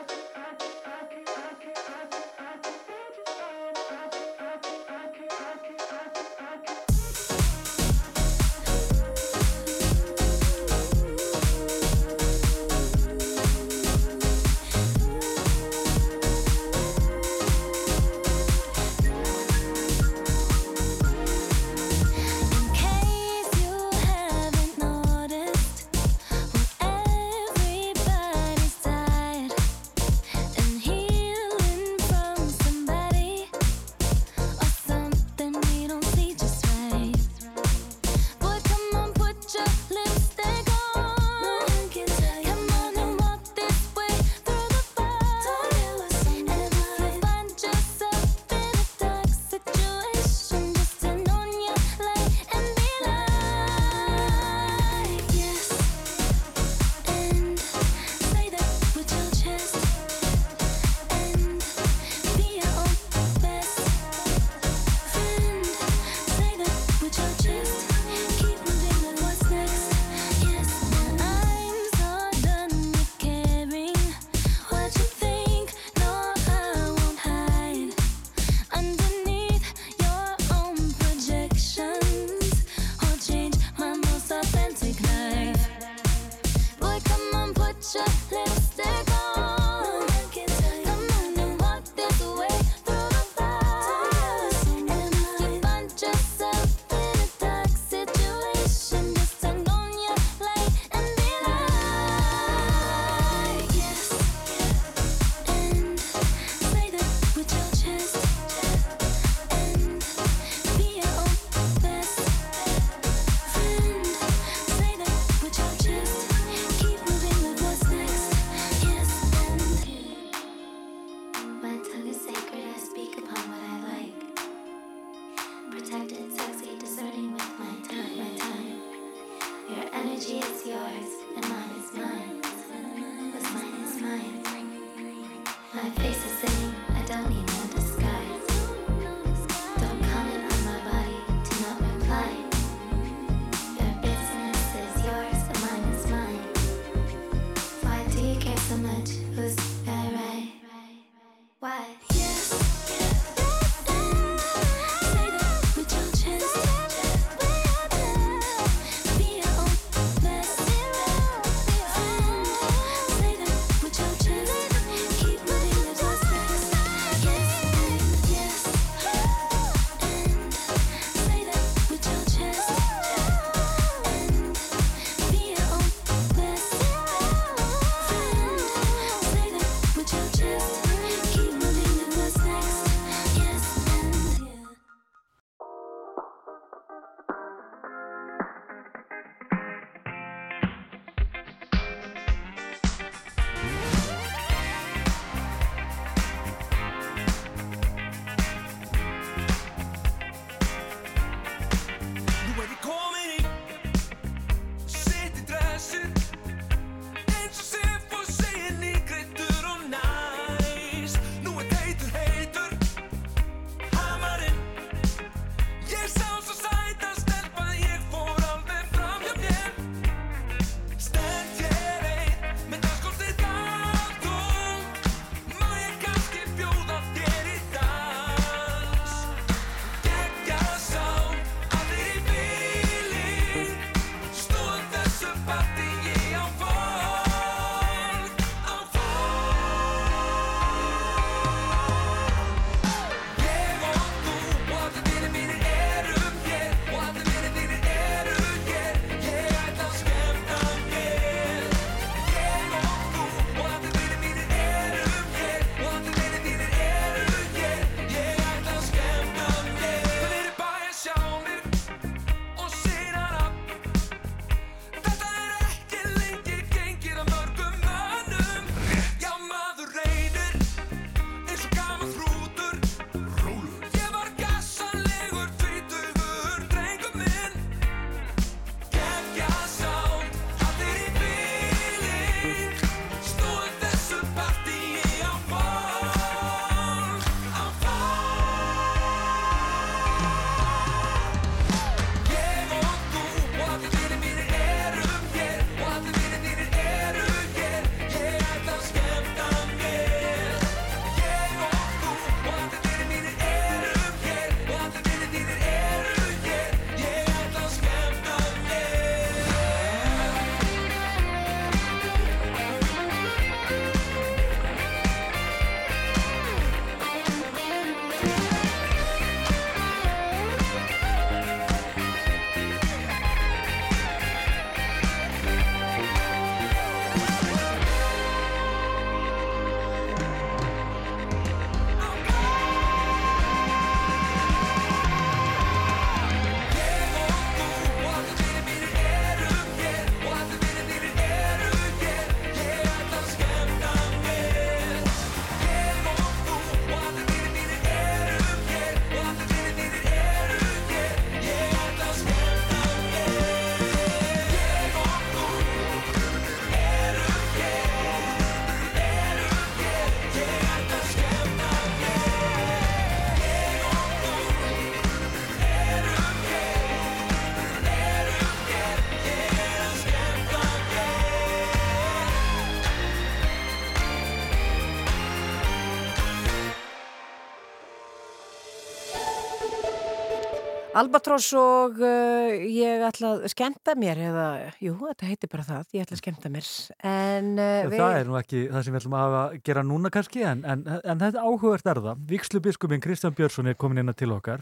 Albatross 381.02 381.48
og 381.58 381.98
uh, 382.04 382.52
ég 382.62 383.02
ætla 383.08 383.32
að 383.34 383.46
skemmta 383.54 383.96
mér 383.98 384.20
eða, 384.28 384.48
jú, 384.84 384.94
þetta 385.00 385.30
heitir 385.30 385.50
bara 385.50 385.66
það, 385.66 385.86
ég 385.96 386.06
ætla 386.06 386.18
að 386.18 386.22
skemmta 386.22 386.52
mér. 386.54 386.68
En 387.12 387.52
uh, 387.56 387.90
Það 387.96 388.18
er 388.20 388.28
nú 388.30 388.38
ekki 388.38 388.64
það 388.68 388.86
sem 388.86 388.94
við 388.94 389.02
ætlum 389.02 389.16
að 389.18 389.24
hafa 389.26 389.40
að 389.42 389.56
gera 389.70 389.84
núna 389.88 390.12
kannski 390.14 390.44
en, 390.46 390.62
en, 390.68 390.84
en 391.02 391.24
þetta 391.24 391.46
áhugavert 391.48 391.90
er 391.94 392.02
það. 392.06 392.26
Víkslu 392.30 392.62
biskupin 392.68 393.04
Kristján 393.04 393.38
Björnsson 393.38 393.72
er 393.72 393.80
komin 393.82 394.04
inn 394.04 394.14
til 394.20 394.36
okkar. 394.36 394.62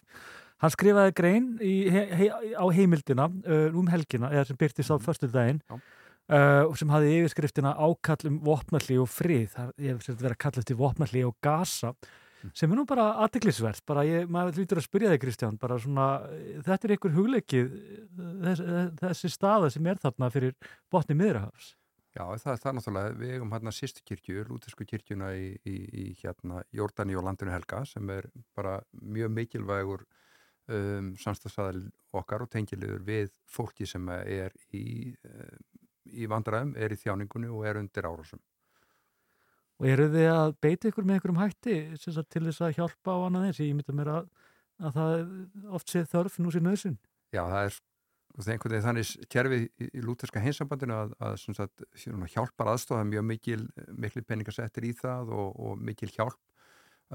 Hann 0.64 0.74
skrifaði 0.76 1.16
grein 1.16 1.50
í, 1.64 1.74
he, 1.92 2.06
he, 2.22 2.30
á 2.56 2.66
heimildina 2.76 3.28
uh, 3.28 3.76
um 3.76 3.92
helgina, 3.92 4.32
eða 4.32 4.48
sem 4.50 4.60
byrtist 4.60 4.92
á 4.92 4.96
förstu 5.04 5.28
daginn 5.32 5.60
uh, 5.72 6.72
sem 6.80 6.92
hafði 6.92 7.20
yfirskriftina 7.20 7.76
ákall 7.76 8.32
um 8.32 8.40
vopnalli 8.48 9.00
og 9.02 9.12
frið. 9.12 9.54
Það 9.56 9.76
er 9.76 10.02
verið 10.08 10.34
að 10.34 10.42
kalla 10.46 10.64
eftir 10.64 10.80
vopnalli 10.80 11.28
og 11.28 11.38
gasa 11.44 11.94
sem 12.54 12.72
er 12.72 12.80
nú 12.80 12.86
bara 12.90 13.10
aðdeglisvert 13.26 13.84
bara 13.90 14.06
ég, 14.08 14.30
maður 14.32 14.62
lítur 14.62 14.82
að 14.82 14.88
spyrja 14.88 15.12
þig 15.14 15.24
Kristján 15.26 15.60
bara 15.60 15.80
svona, 15.82 16.08
þetta 16.68 16.88
er 16.88 16.96
einhver 16.96 17.16
hugleikið 17.18 17.74
þess, 18.46 18.64
þessi 19.02 19.34
staða 19.34 19.74
sem 19.74 19.92
er 19.92 20.00
þarna 20.02 20.32
fyrir 20.34 20.56
botni 20.92 21.18
miðrahafs 21.20 21.74
Já, 22.18 22.24
það 22.42 22.52
er 22.52 22.62
það 22.64 22.76
náttúrulega, 22.76 23.18
við 23.20 23.34
eigum 23.36 23.52
hérna 23.54 23.72
sýstu 23.76 24.02
kirkju, 24.02 24.46
lútersku 24.50 24.86
kirkjuna 24.90 25.28
í, 25.38 25.52
í, 25.70 25.76
í 25.78 26.06
hérna 26.24 26.64
Jordani 26.74 27.18
og 27.20 27.28
landinu 27.28 27.54
Helga 27.54 27.84
sem 27.86 28.10
er 28.10 28.26
bara 28.58 28.80
mjög 28.98 29.36
mikilvægur 29.36 30.06
um, 30.74 31.12
samstagsæðal 31.22 31.84
okkar 32.18 32.46
og 32.46 32.50
tengilegur 32.50 33.04
við 33.06 33.30
fólki 33.46 33.86
sem 33.90 34.10
er 34.18 34.56
í, 34.74 35.14
um, 35.22 35.84
í 36.10 36.30
vandræðum, 36.30 36.74
er 36.82 36.96
í 36.96 36.98
þjáningunni 36.98 37.52
og 37.54 37.68
er 37.70 37.78
undir 37.84 38.10
árásum. 38.10 38.42
Og 39.80 39.88
eru 39.88 40.10
þið 40.12 40.30
að 40.34 40.56
beita 40.60 40.90
ykkur 40.90 41.06
með 41.08 41.22
ykkurum 41.22 41.40
hætti 41.40 41.76
sagt, 42.00 42.30
til 42.34 42.44
þess 42.48 42.66
að 42.66 42.76
hjálpa 42.80 43.16
á 43.16 43.20
annað 43.28 43.46
eins? 43.48 43.62
Ég 43.64 43.78
mynda 43.78 43.96
mér 43.96 44.12
að, 44.12 44.26
að 44.84 44.98
það 44.98 45.14
oft 45.80 45.94
sé 45.94 46.04
þörf 46.12 46.36
nú 46.44 46.52
sér 46.52 46.66
nöðsinn. 46.66 46.98
Já, 47.32 47.44
það 47.46 47.62
er 47.70 47.80
er 48.40 48.54
einhvern 48.54 48.74
veginn 48.76 48.86
þannig 48.86 49.30
kerfið 49.34 49.64
í, 49.66 49.88
í 50.00 50.04
lúterska 50.06 50.42
hinsambandinu 50.44 50.96
að, 50.96 51.16
að 51.24 51.34
sagt, 51.58 51.84
hjálpar 52.34 52.74
aðstofa 52.74 53.08
mjög 53.08 53.26
mikil, 53.26 53.64
mikil 53.90 54.24
peningasettir 54.28 54.88
í 54.88 54.94
það 54.96 55.34
og, 55.36 55.50
og 55.58 55.82
mikil 55.82 56.12
hjálp 56.14 56.38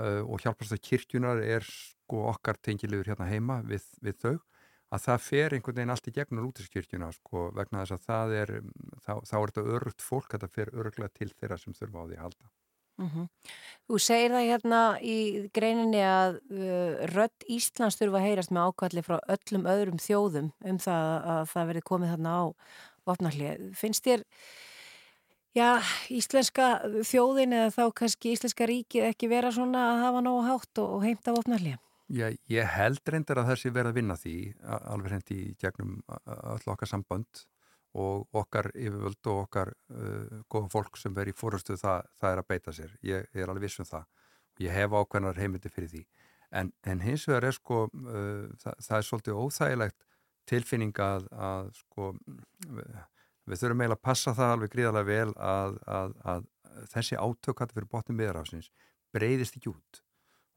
uh, 0.01 0.23
og 0.25 0.43
hjálpast 0.43 0.75
að 0.75 0.83
kirkjunar 0.89 1.43
er 1.45 1.65
sko 1.69 2.27
okkar 2.33 2.59
tengilegur 2.61 3.13
hérna 3.13 3.31
heima 3.31 3.61
við, 3.67 3.87
við 4.05 4.21
þau 4.25 4.35
að 4.95 5.07
það 5.07 5.23
fer 5.27 5.55
einhvern 5.57 5.79
veginn 5.79 5.95
allt 5.95 6.11
í 6.11 6.15
gegnum 6.15 6.45
lúterskirkjuna 6.47 7.13
sko 7.17 7.49
vegna 7.57 7.83
þess 7.83 7.97
að 7.97 8.05
það 8.09 8.35
er 8.41 8.53
þá, 9.05 9.15
þá 9.31 9.37
er 9.39 9.53
þetta 9.53 9.65
örugt 9.79 10.05
fólk 10.05 10.35
að 10.37 10.45
það 10.45 10.59
fer 10.59 10.75
öruglega 10.75 11.17
til 11.19 11.31
þeirra 11.33 11.59
sem 11.61 11.77
þurfa 11.77 12.05
á 12.05 12.09
því 12.09 12.19
að 12.19 12.25
halda. 12.27 12.53
Mm 12.95 13.09
-hmm. 13.11 13.29
Þú 13.89 13.99
segir 13.99 14.31
það 14.31 14.49
hérna 14.49 14.81
í 15.03 15.17
greininni 15.53 16.03
að 16.07 16.37
uh, 16.51 17.07
rödd 17.11 17.47
Íslands 17.51 17.99
þurfa 17.99 18.21
að 18.21 18.27
heyrast 18.29 18.53
með 18.55 18.69
ákalli 18.69 19.03
frá 19.03 19.17
öllum 19.35 19.67
öðrum 19.67 19.99
þjóðum 19.99 20.53
um 20.65 20.79
það 20.79 21.09
að 21.35 21.43
það 21.53 21.67
verði 21.71 21.83
komið 21.91 22.13
þarna 22.15 22.37
á 22.39 22.43
vopnarlið. 23.05 23.65
Finnst 23.75 24.07
þér 24.07 24.23
já, 25.59 25.83
íslenska 26.09 26.69
þjóðin 27.03 27.57
eða 27.59 27.75
þá 27.75 27.85
kannski 27.99 28.33
íslenska 28.33 28.67
ríkið 28.71 29.11
ekki 29.11 29.29
vera 29.29 29.51
svona 29.51 29.91
að 29.91 30.05
hafa 30.07 30.23
nógu 30.23 30.47
hátt 30.47 30.79
og, 30.79 30.95
og 30.95 31.03
heimta 31.03 31.35
vopnarlið? 31.35 31.83
Já, 32.13 32.29
ég 32.53 32.69
held 32.69 33.01
reyndar 33.09 33.41
að 33.41 33.55
þessi 33.55 33.71
verða 33.73 33.95
að 33.95 33.99
vinna 33.99 34.15
því 34.21 34.37
alveg 34.93 35.15
hindi 35.15 35.37
í 35.41 35.55
gegnum 35.61 35.95
öll 36.27 36.73
okkar 36.75 36.91
sambönd 36.91 37.45
og 37.95 38.27
okkar 38.37 38.69
yfirvöld 38.75 39.31
og 39.31 39.45
okkar 39.47 39.71
uh, 39.95 40.43
góða 40.51 40.69
fólk 40.73 40.99
sem 40.99 41.15
verður 41.15 41.33
í 41.33 41.39
fórustu 41.39 41.77
það, 41.79 42.11
það 42.21 42.33
er 42.33 42.43
að 42.43 42.49
beita 42.51 42.75
sér. 42.75 42.93
Ég, 43.07 43.29
ég 43.33 43.45
er 43.45 43.53
alveg 43.53 43.69
viss 43.69 43.81
um 43.81 43.89
það 43.89 44.05
ég 44.63 44.75
hef 44.75 44.95
ákveðnar 44.95 45.41
heimindi 45.41 45.71
fyrir 45.73 45.91
því. 45.91 46.03
En, 46.55 46.71
en 46.87 47.03
hins 47.03 47.27
vegar 47.29 47.49
er 47.49 47.57
sko, 47.57 47.85
uh, 47.91 48.47
það, 48.61 48.79
það 48.87 48.99
er 48.99 49.09
svolítið 49.09 49.41
óþægilegt 49.41 50.09
tilfinning 50.51 51.01
að, 51.03 51.29
að 51.33 51.71
sko, 51.81 52.11
við, 52.69 53.57
þurfum 53.59 53.85
eiginlega 53.85 53.99
að 53.99 54.05
passa 54.05 54.35
það 54.37 54.55
alveg 54.55 54.75
gríðarlega 54.75 55.09
vel 55.09 55.35
að, 55.41 55.79
að, 55.99 56.17
að 56.35 56.49
þessi 56.93 57.19
átökkat 57.19 57.75
fyrir 57.75 57.91
botnum 57.91 58.19
miðrafsins 58.21 58.71
breyðist 59.15 59.57
ekki 59.59 59.73
út 59.73 60.04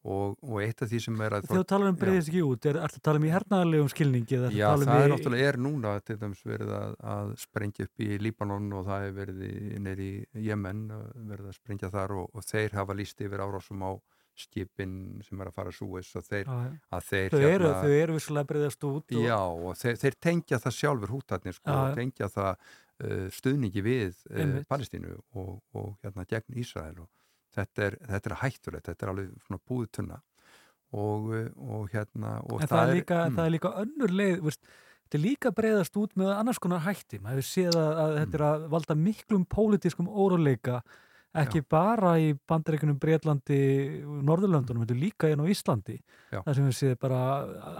Og, 0.07 0.35
og 0.45 0.59
eitt 0.61 0.81
af 0.85 0.91
því 0.91 0.99
sem 1.03 1.21
er 1.25 1.33
að... 1.35 1.47
Þegar 1.47 1.63
þú 1.63 1.67
talar 1.71 1.89
um 1.91 1.95
breyðist 1.99 2.29
ekki 2.29 2.43
út, 2.45 2.65
er 2.69 2.77
alltaf 2.79 2.99
að 3.01 3.05
tala 3.07 3.19
um 3.19 3.25
í 3.27 3.31
hernaðarlegum 3.33 3.89
skilningi? 3.91 4.37
Já, 4.55 4.67
um 4.71 4.83
það 4.85 5.01
er 5.01 5.07
í... 5.07 5.11
náttúrulega 5.13 5.47
er 5.49 5.57
núna 5.65 5.95
til 6.05 6.17
dæmis 6.21 6.43
verið 6.47 6.73
að, 6.77 6.93
að 7.13 7.31
sprengja 7.41 7.87
upp 7.87 8.05
í 8.05 8.19
Líbanon 8.21 8.69
og 8.77 8.85
það 8.87 9.07
er 9.07 9.17
verið 9.17 9.41
neyri 9.83 10.11
í 10.21 10.45
Jemen, 10.47 10.85
verið 11.17 11.49
að 11.49 11.57
sprengja 11.57 11.91
þar 11.91 12.15
og, 12.21 12.29
og 12.31 12.47
þeir 12.47 12.77
hafa 12.77 12.97
líst 13.01 13.25
yfir 13.25 13.43
árásum 13.43 13.83
á 13.83 13.91
skipin 14.37 14.95
sem 15.25 15.41
er 15.41 15.49
að 15.49 15.55
fara 15.57 15.73
súis 15.73 16.09
og 16.17 16.25
þeir, 16.25 16.45
Já, 16.45 16.71
að 16.93 17.05
þeir... 17.09 17.29
Þau 17.33 17.39
eru, 17.41 17.69
hérna, 17.73 17.93
eru 17.97 18.17
visslega 18.17 18.49
breyðast 18.51 18.87
út. 18.87 19.15
Og... 19.15 19.23
Já, 19.25 19.39
og 19.41 19.79
þeir, 19.81 20.01
þeir 20.03 20.17
tengja 20.27 20.59
það 20.63 20.75
sjálfur 20.77 21.13
húttarnir, 21.15 21.57
sko, 21.57 21.73
Já, 21.73 21.95
tengja 21.97 22.29
það 22.31 22.51
uh, 22.53 23.27
stuðningi 23.33 23.85
við 23.85 24.25
uh, 24.29 24.57
Palestínu 24.69 25.15
og, 25.17 25.53
og 25.73 25.95
hérna 26.05 26.27
gegn 26.29 26.61
Ísrael 26.61 26.99
og 27.01 27.09
þetta 27.57 27.85
er, 27.87 27.99
þetta 28.11 28.31
er 28.31 28.39
hættulegt, 28.43 28.89
þetta 28.89 29.05
er 29.05 29.13
alveg 29.13 29.31
svona 29.45 29.63
búið 29.69 29.87
tunna 29.97 30.19
og, 30.95 31.31
og 31.57 31.87
hérna 31.91 32.37
og 32.45 32.61
það, 32.61 32.69
það, 32.73 32.83
er 32.83 32.99
líka, 33.01 33.17
mm. 33.23 33.37
það 33.37 33.45
er 33.49 33.55
líka 33.55 33.73
önnur 33.83 34.13
leið 34.21 34.37
veist, 34.45 34.69
þetta 35.03 35.19
er 35.19 35.23
líka 35.25 35.51
breyðast 35.57 35.99
út 35.99 36.15
með 36.19 36.31
annars 36.35 36.61
konar 36.63 36.85
hætti 36.85 37.19
maður 37.23 37.41
hefur 37.41 37.49
séð 37.49 37.79
að, 37.81 37.91
að 37.91 38.13
mm. 38.13 38.21
þetta 38.21 38.39
er 38.39 38.45
að 38.47 38.67
valda 38.75 38.97
miklum 39.01 39.45
pólitískum 39.51 40.09
óróleika 40.11 40.81
ekki 41.43 41.61
Já. 41.61 41.65
bara 41.69 42.13
í 42.21 42.31
bandaríkunum 42.49 42.99
Breitlandi, 43.01 43.59
Norðurlöndunum 44.27 44.83
þetta 44.83 44.95
er 44.95 45.01
líka 45.01 45.31
einn 45.31 45.43
á 45.43 45.51
Íslandi 45.51 45.97
Já. 45.97 46.41
það 46.41 46.51
sem 46.57 46.67
við 46.67 46.77
séð 46.79 46.99
bara 47.05 47.21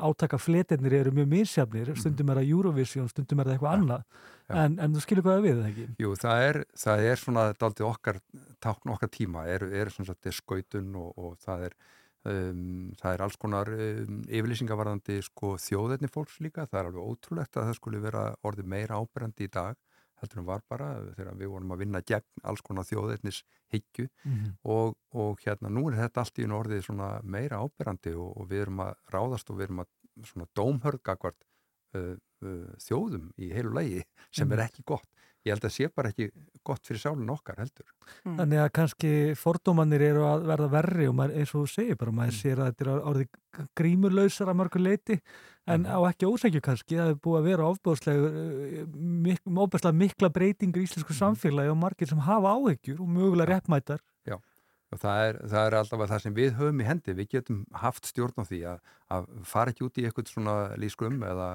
átaka 0.07 0.39
fletirnir 0.41 0.97
eru 1.01 1.13
mjög 1.15 1.29
mísjafnir, 1.34 1.91
mm. 1.91 2.01
stundum 2.01 2.31
er 2.34 2.41
það 2.41 2.55
Eurovision 2.55 3.11
stundum 3.11 3.43
er 3.43 3.49
það 3.49 3.57
eitthvað 3.57 3.77
annað 3.77 4.23
en, 4.63 4.79
en 4.79 4.95
þú 4.95 5.03
skilur 5.03 5.27
hvað 5.27 5.43
við, 5.43 5.61
það 5.61 5.69
ekki? 5.73 5.88
Jú, 6.03 6.15
það 6.23 6.47
er, 6.47 6.61
það 6.85 7.05
er 7.11 7.23
svona 7.23 7.45
daldið 7.59 7.89
okkar 7.91 8.21
tákn 8.63 8.95
okkar 8.95 9.13
tíma, 9.13 9.47
er, 9.51 9.67
er 9.81 9.93
svona 9.93 10.35
skautun 10.38 10.95
og, 11.01 11.13
og 11.17 11.39
það 11.43 11.69
er 11.69 11.79
Um, 12.27 12.89
það 12.99 13.13
er 13.13 13.21
alls 13.23 13.38
konar 13.39 13.69
um, 13.71 14.15
yfirlýsingavarðandi 14.25 15.21
sko, 15.23 15.53
þjóðetni 15.61 16.09
fólks 16.11 16.41
líka, 16.43 16.65
það 16.67 16.79
er 16.79 16.89
alveg 16.89 17.11
ótrúlegt 17.13 17.59
að 17.59 17.69
það 17.69 17.77
skulle 17.77 18.01
vera 18.03 18.23
orðið 18.47 18.67
meira 18.73 18.97
áberandi 18.99 19.45
í 19.47 19.51
dag 19.53 19.77
heldur 20.22 20.41
en 20.41 20.48
var 20.48 20.64
bara 20.69 20.89
þegar 21.18 21.35
við 21.39 21.52
vorum 21.53 21.73
að 21.76 21.84
vinna 21.84 22.02
gegn 22.02 22.45
alls 22.49 22.64
konar 22.65 22.88
þjóðetnis 22.88 23.44
higgju 23.73 24.07
mm 24.07 24.34
-hmm. 24.34 24.56
og, 24.64 24.95
og 25.14 25.44
hérna 25.45 25.69
nú 25.69 25.88
er 25.89 25.99
þetta 26.02 26.23
allt 26.23 26.39
í 26.39 26.48
einu 26.48 26.60
orðið 26.60 26.89
meira 27.23 27.61
áberandi 27.61 28.15
og, 28.15 28.31
og 28.38 28.49
við 28.49 28.61
erum 28.65 28.80
að 28.88 28.95
ráðast 29.14 29.49
og 29.49 29.60
við 29.60 29.69
erum 29.69 29.84
að 29.84 30.49
dómhörgakvart 30.57 31.45
uh, 31.95 32.15
uh, 32.41 32.72
þjóðum 32.81 33.31
í 33.38 33.53
heilu 33.53 33.73
lægi 33.73 34.03
sem 34.31 34.48
mm 34.48 34.52
-hmm. 34.52 34.60
er 34.60 34.65
ekki 34.65 34.84
gott 34.85 35.10
ég 35.48 35.56
held 35.56 35.68
að 35.68 35.76
sé 35.76 35.89
bara 35.94 36.11
ekki 36.11 36.30
gott 36.65 36.88
fyrir 36.88 37.02
sálun 37.02 37.31
okkar 37.31 37.61
heldur. 37.61 37.91
Mm. 38.26 38.38
Þannig 38.41 38.64
að 38.64 38.72
kannski 38.80 39.11
fordómanir 39.39 40.03
eru 40.10 40.26
að 40.27 40.48
verða 40.52 40.69
verri 40.73 41.07
og 41.10 41.15
maður, 41.18 41.38
eins 41.39 41.53
og 41.53 41.64
þú 41.64 41.73
segir 41.73 41.99
bara, 42.02 42.15
maður 42.19 42.34
mm. 42.34 42.39
sér 42.41 42.64
að 42.64 42.72
þetta 42.72 42.88
er 42.88 43.06
orðið 43.11 43.69
grímurlausar 43.81 44.52
að 44.52 44.60
mörgu 44.61 44.84
leiti 44.84 45.19
en 45.68 45.84
mm. 45.84 45.89
á 45.91 45.99
ekki 46.10 46.30
ósækju 46.30 46.61
kannski, 46.64 46.98
það 46.98 47.10
hefur 47.11 47.23
búið 47.27 47.39
að 47.39 47.48
vera 47.52 47.69
ofbúðslega 47.72 48.30
eh, 48.31 48.85
mik 49.27 49.41
mikla 50.02 50.31
breytingur 50.34 50.84
í 50.84 50.88
íslensku 50.88 51.14
mm. 51.14 51.19
samfélagi 51.19 51.73
og 51.73 51.81
margir 51.81 52.11
sem 52.11 52.23
hafa 52.23 52.53
áhegjur 52.56 53.02
og 53.03 53.11
mögulega 53.18 53.52
réttmætar. 53.52 54.02
Já, 54.27 54.38
og 54.91 55.03
það 55.03 55.26
er, 55.26 55.41
það 55.52 55.68
er 55.68 55.77
alltaf 55.81 56.06
það 56.06 56.23
sem 56.23 56.39
við 56.39 56.56
höfum 56.61 56.81
í 56.81 56.88
hendi, 56.88 57.18
við 57.19 57.30
getum 57.35 57.61
haft 57.84 58.10
stjórn 58.10 58.41
á 58.41 58.44
því 58.48 58.64
að, 58.73 58.95
að 59.18 59.30
fara 59.52 59.76
ekki 59.76 59.88
út 59.88 60.02
í 60.02 60.07
eitthvað 60.07 60.34
svona 60.34 60.57
lískum 60.80 61.22
eða 61.27 61.53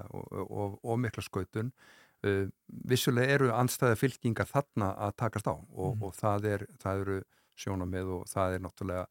ómikla 0.82 1.24
skautun 1.24 1.74
Uh, 2.22 2.46
vissulega 2.86 3.34
eru 3.34 3.48
anstæða 3.50 3.96
fylkingar 3.98 4.46
þarna 4.46 4.92
að 5.08 5.14
takast 5.18 5.48
á 5.50 5.58
og, 5.58 5.96
mm. 5.96 6.02
og 6.06 6.12
það, 6.14 6.44
er, 6.52 6.62
það 6.78 7.00
eru 7.00 7.16
sjónamið 7.58 8.12
og 8.14 8.28
það 8.30 8.54
er 8.54 8.62
náttúrulega 8.62 9.06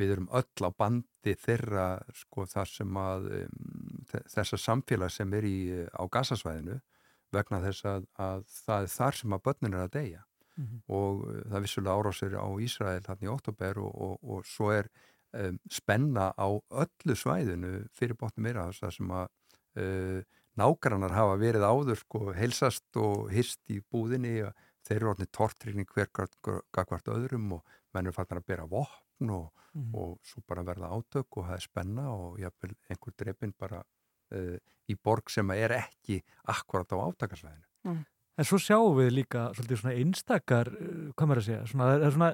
við 0.00 0.14
erum 0.16 0.26
öll 0.34 0.66
á 0.66 0.70
bandi 0.82 1.34
þeirra 1.44 1.84
sko 2.16 2.48
þar 2.50 2.72
sem 2.72 2.98
að 2.98 3.28
um, 3.36 3.79
þessa 4.10 4.58
samfélag 4.58 5.12
sem 5.14 5.34
er 5.34 5.46
í 5.46 5.58
á 5.90 6.02
gasasvæðinu 6.10 6.80
vegna 7.34 7.60
þess 7.62 7.86
að, 7.86 8.08
að 8.18 8.42
það 8.50 8.82
er 8.82 8.92
þar 8.96 9.18
sem 9.20 9.36
að 9.36 9.44
börnin 9.46 9.76
er 9.76 9.84
að 9.84 9.94
deyja 9.96 10.22
mm 10.56 10.66
-hmm. 10.66 10.82
og 10.88 11.22
uh, 11.28 11.42
það 11.52 11.64
vissulega 11.66 11.96
árásir 11.96 12.36
á 12.36 12.48
Ísrael 12.66 13.06
hann 13.06 13.24
í 13.24 13.30
oktober 13.30 13.78
og, 13.78 13.92
og, 14.06 14.16
og 14.22 14.46
svo 14.46 14.70
er 14.74 14.90
um, 15.32 15.60
spenna 15.70 16.32
á 16.34 16.48
öllu 16.70 17.16
svæðinu 17.16 17.86
fyrir 17.92 18.18
botnum 18.18 18.44
meira 18.44 18.66
þess 18.70 18.88
að 18.88 18.96
sem 18.98 19.10
að 19.10 19.28
uh, 19.82 20.20
nágrannar 20.58 21.14
hafa 21.14 21.36
verið 21.40 21.64
áður 21.64 22.02
sko 22.02 22.32
heilsast 22.34 22.96
og 22.96 23.30
hyrst 23.30 23.62
í 23.70 23.80
búðinni 23.80 24.40
og 24.48 24.66
þeir 24.86 24.96
eru 24.96 25.10
orðinni 25.12 25.30
tortrýning 25.36 25.88
hver 25.94 26.10
hvert 26.10 27.08
öðrum 27.08 27.52
og 27.58 27.78
mennur 27.94 28.16
fattar 28.16 28.40
að 28.40 28.48
bera 28.50 28.66
vopn 28.66 29.30
og, 29.30 29.52
mm. 29.76 29.94
og 29.94 30.18
svo 30.26 30.42
bara 30.48 30.64
verða 30.66 30.90
átök 30.90 31.38
og 31.38 31.46
það 31.46 31.56
er 31.56 31.64
spenna 31.64 32.10
og 32.10 32.38
jáfnvel 32.40 32.74
einhver 32.88 33.16
drefin 33.16 33.54
bara 33.58 33.82
uh, 34.36 34.56
í 34.90 34.96
borg 34.98 35.30
sem 35.32 35.50
er 35.54 35.76
ekki 35.76 36.20
akkurat 36.50 36.90
á 36.94 36.96
átakarsvæðinu. 37.08 37.66
Mm. 37.88 38.00
En 38.40 38.48
svo 38.48 38.60
sjáum 38.62 38.96
við 38.96 39.12
líka 39.18 39.50
svolítið 39.56 39.82
svona 39.82 39.98
einstakar, 40.00 40.70
eh, 40.72 41.10
hvað 41.12 41.28
maður 41.28 41.42
að 41.42 41.46
segja, 41.48 41.66
svona, 41.68 41.88
það 41.90 42.06
er 42.06 42.14
svona 42.14 42.30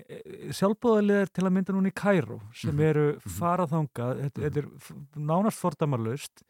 eh, 0.00 0.30
sjálfbóðarlegar 0.56 1.32
til 1.36 1.44
að 1.44 1.54
mynda 1.56 1.74
núna 1.76 1.90
í 1.90 1.96
Kæró 2.00 2.38
sem 2.56 2.72
mm. 2.72 2.84
eru 2.86 3.06
faraþangað, 3.36 4.22
þetta, 4.24 4.44
þetta 4.46 4.62
er 4.62 4.70
nánast 5.30 5.60
fordamarlaust 5.60 6.44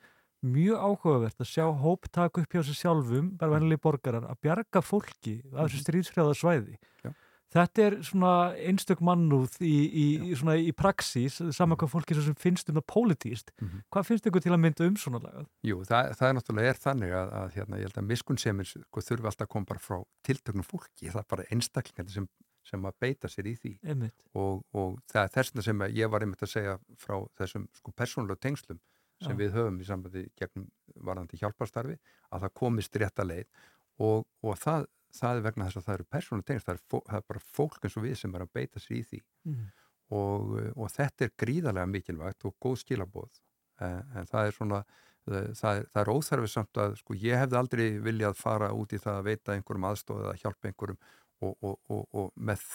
mjög 0.47 0.79
áhugavert 0.81 1.43
að 1.43 1.51
sjá 1.51 1.67
hóp 1.83 2.07
taka 2.13 2.45
upp 2.45 2.55
hjá 2.55 2.63
sér 2.65 2.79
sjálfum, 2.79 3.33
bara 3.41 3.57
vennileg 3.57 3.83
borgarar 3.83 4.29
að 4.31 4.39
bjarga 4.47 4.81
fólki 4.85 5.41
af 5.51 5.67
þessu 5.67 5.81
mhm. 5.81 5.85
stríðsfrjáða 5.85 6.37
svæði 6.39 6.79
Já. 7.05 7.11
Þetta 7.55 7.85
er 7.87 7.97
svona 8.07 8.33
einstök 8.57 9.03
mannúð 9.05 9.57
í, 9.67 9.75
í, 9.87 10.07
í, 10.31 10.37
í 10.67 10.75
praxís, 10.77 11.41
saman 11.57 11.79
hvað 11.81 11.93
fólki 11.95 12.19
sem 12.19 12.37
finnst 12.39 12.71
um 12.71 12.79
það 12.79 12.87
pólitíst, 12.93 13.55
mm 13.57 13.67
-hmm. 13.69 13.87
hvað 13.91 14.07
finnst 14.11 14.29
ykkur 14.31 14.45
til 14.45 14.53
að 14.55 14.63
mynda 14.67 14.87
um 14.87 14.97
svona 14.97 15.23
lagað? 15.25 15.49
Jú, 15.67 15.81
það, 15.89 16.13
það 16.19 16.29
er 16.29 16.37
náttúrulega 16.39 16.75
er 16.75 16.85
þannig 16.85 17.17
að, 17.23 17.33
að 17.41 17.57
hérna, 17.57 17.81
ég 17.81 17.91
held 17.91 17.99
að 17.99 18.11
miskunnsemir 18.13 18.71
sko, 18.71 19.01
þurfi 19.01 19.27
alltaf 19.27 19.49
að 19.49 19.53
koma 19.57 19.71
bara 19.73 19.85
frá 19.89 19.99
tiltöknum 20.23 20.67
fólki, 20.67 21.11
það 21.11 21.25
er 21.25 21.31
bara 21.35 21.49
einstaklingar 21.51 22.09
sem 22.11 22.29
sem 22.71 22.87
að 22.87 22.97
beita 23.03 23.29
sér 23.31 23.49
í 23.51 23.57
því 23.59 23.73
og, 24.39 24.63
og 24.77 25.01
það 25.11 25.23
er 25.23 25.33
þess 25.35 25.65
sem 25.65 25.83
ég 25.97 26.11
var 26.13 26.25
einmitt 26.25 26.45
að 26.45 26.53
segja 26.53 26.77
frá 27.01 27.17
þessum 27.41 27.67
sko 27.77 27.95
persónulega 27.97 28.45
tengslum 28.47 28.81
sem 29.21 29.35
Já. 29.35 29.41
við 29.41 29.57
höfum 29.57 29.81
í 29.81 29.89
sambandi 29.89 30.23
gegnum 30.39 30.69
varðandi 30.95 31.41
hjálparstarfi 31.41 31.97
að 32.31 32.47
það 32.47 32.55
komist 32.63 32.97
rétt 33.01 33.21
að 33.21 33.31
leið 33.33 33.47
og, 34.01 34.25
og 34.45 34.57
það, 34.61 34.87
það 35.17 35.37
er 35.37 35.45
vegna 35.49 35.69
þess 35.69 35.81
að 35.81 35.87
það 35.87 35.99
eru 35.99 36.09
persónu 36.17 36.47
tengst, 36.47 36.67
það, 36.71 36.81
það 36.97 37.21
er 37.21 37.29
bara 37.33 37.45
fólk 37.59 37.85
eins 37.85 37.99
og 37.99 38.07
við 38.07 38.17
sem 38.21 38.35
er 38.35 38.47
að 38.47 38.53
beita 38.57 38.83
sér 38.83 38.97
í 38.99 39.05
því. 39.11 39.23
Mm. 39.51 39.69
og, 40.17 40.57
og 40.75 40.91
þetta 40.91 41.27
er 41.27 41.37
gríðarlega 41.39 41.91
mikilvægt 41.91 42.49
og 42.49 42.57
góð 42.63 42.81
skilabóð 42.83 43.41
en, 43.85 44.03
en 44.19 44.29
það 44.31 44.49
er 44.49 44.57
svona 44.57 44.81
það, 45.29 45.49
það 45.61 45.81
er, 45.81 45.89
er 46.03 46.13
óþarfið 46.15 46.53
samt 46.53 46.81
að 46.83 46.97
sko 47.01 47.17
ég 47.21 47.43
hefði 47.43 47.59
aldrei 47.61 47.87
viljað 48.03 48.39
fara 48.41 48.71
út 48.77 48.95
í 48.95 49.01
það 49.01 49.21
að 49.21 49.29
veita 49.31 49.57
einhverjum 49.57 49.89
aðstofið 49.91 50.31
að 50.31 50.41
hjálpa 50.45 50.71
einhverjum 50.71 51.01
og, 51.41 51.55
og, 51.55 51.77
og, 51.89 52.03
og 52.21 52.33
með 52.37 52.67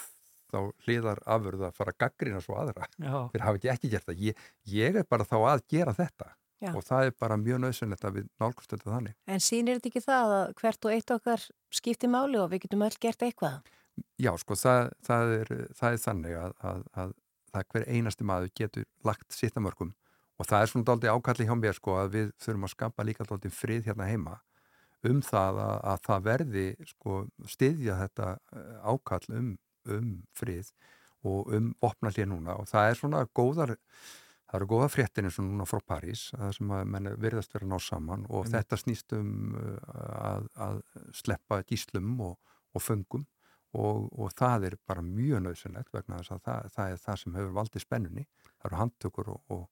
þá 0.52 0.60
hliðar 0.86 1.22
afurða 1.36 1.70
að 1.70 1.78
fara 1.78 1.94
að 1.94 2.02
gaggrina 2.06 2.42
svo 2.44 2.56
aðra. 2.62 2.88
Fyrir 3.34 3.46
hafa 3.46 3.60
ekki 3.60 3.72
ekki 3.74 3.92
gert 3.92 4.10
það. 4.10 4.24
Ég, 4.30 4.44
ég 4.72 5.00
er 5.02 5.08
bara 5.10 5.28
þá 5.28 5.38
að 5.42 5.64
gera 5.74 5.96
þetta 5.98 6.32
Já. 6.64 6.72
og 6.72 6.86
það 6.88 7.10
er 7.10 7.16
bara 7.20 7.36
mjög 7.40 7.60
nöðsynlegt 7.66 8.06
að 8.08 8.20
við 8.20 8.28
nálgumst 8.40 8.72
þetta 8.72 8.94
þannig 8.94 9.16
En 9.28 9.44
sýnir 9.44 9.78
þetta 9.78 9.90
ekki 9.92 10.04
það 10.06 10.36
að 10.38 10.46
hvert 10.62 10.88
og 10.88 10.96
eitt 10.96 11.14
okkar 11.16 11.44
skipti 11.74 12.10
máli 12.12 12.40
og 12.40 12.48
við 12.54 12.64
getum 12.66 12.86
öll 12.88 12.96
gert 13.04 13.26
eitthvað? 13.28 13.74
Já, 14.20 14.32
sko, 14.40 14.56
það, 14.60 14.90
það, 15.08 15.34
er, 15.36 15.52
það 15.76 15.98
er 15.98 16.02
þannig 16.06 16.40
að, 16.40 16.56
að, 16.70 16.82
að, 17.04 17.14
að 17.56 17.70
hver 17.74 17.86
einasti 17.92 18.28
maður 18.28 18.54
getur 18.60 18.88
lagt 19.08 19.36
sitt 19.36 19.60
að 19.60 19.68
mörgum 19.68 19.94
og 20.36 20.50
það 20.50 20.62
er 20.62 20.72
svona 20.72 20.90
dálítið 20.90 21.16
ákalli 21.16 21.48
hjá 21.48 21.56
mér 21.60 21.78
sko 21.78 21.96
að 22.00 22.12
við 22.16 22.34
þurfum 22.44 22.68
að 22.68 22.74
skapa 22.74 23.08
líka 23.08 23.28
dálítið 23.28 23.56
frið 23.56 23.90
hérna 23.90 24.10
heima 24.10 24.36
um 25.06 25.22
það 25.24 25.62
að, 25.64 25.78
að 25.92 26.04
það 26.08 26.26
verði 26.26 26.66
sko 26.90 27.22
styðja 27.52 27.98
þetta 28.02 28.30
eh, 28.36 28.76
ákall 28.84 29.26
um, 29.38 29.50
um 29.92 30.12
frið 30.38 30.72
og 31.26 31.52
um 31.56 31.72
vopnallið 31.82 32.30
núna 32.32 32.58
og 32.60 32.70
það 32.70 32.90
er 32.90 33.00
svona 33.00 33.24
góðar 33.38 33.76
það 34.56 34.62
eru 34.62 34.72
góða 34.72 34.90
fréttinni 34.94 35.32
svona 35.34 35.52
núna 35.52 35.68
frá 35.68 35.82
París 35.84 36.30
það 36.32 36.52
sem 36.58 36.74
að 36.78 36.84
menn 36.94 37.12
virðast 37.20 37.56
vera 37.56 37.68
að 37.68 37.72
ná 37.74 37.80
saman 37.84 38.26
og 38.30 38.46
Mm. 38.46 38.52
þetta 38.56 38.78
snýst 38.80 39.16
um 39.18 39.56
uh, 39.60 39.80
að, 40.32 40.50
að 40.56 40.82
sleppa 41.14 41.62
gíslum 41.68 42.20
og, 42.22 42.38
og 42.74 42.82
föngum 42.82 43.26
og, 43.76 44.08
og 44.16 44.32
það 44.40 44.70
er 44.70 44.78
bara 44.88 45.04
mjög 45.04 45.44
nöðsynlegt 45.44 45.92
vegna 45.92 46.22
þess 46.22 46.32
að 46.38 46.44
það, 46.48 46.70
það 46.76 46.92
er 46.94 47.02
það 47.04 47.20
sem 47.22 47.36
hefur 47.40 47.56
valdið 47.60 47.84
spennunni 47.84 48.26
það 48.46 48.70
eru 48.70 48.80
handtökur 48.82 49.32
og, 49.36 49.42
og, 49.52 49.66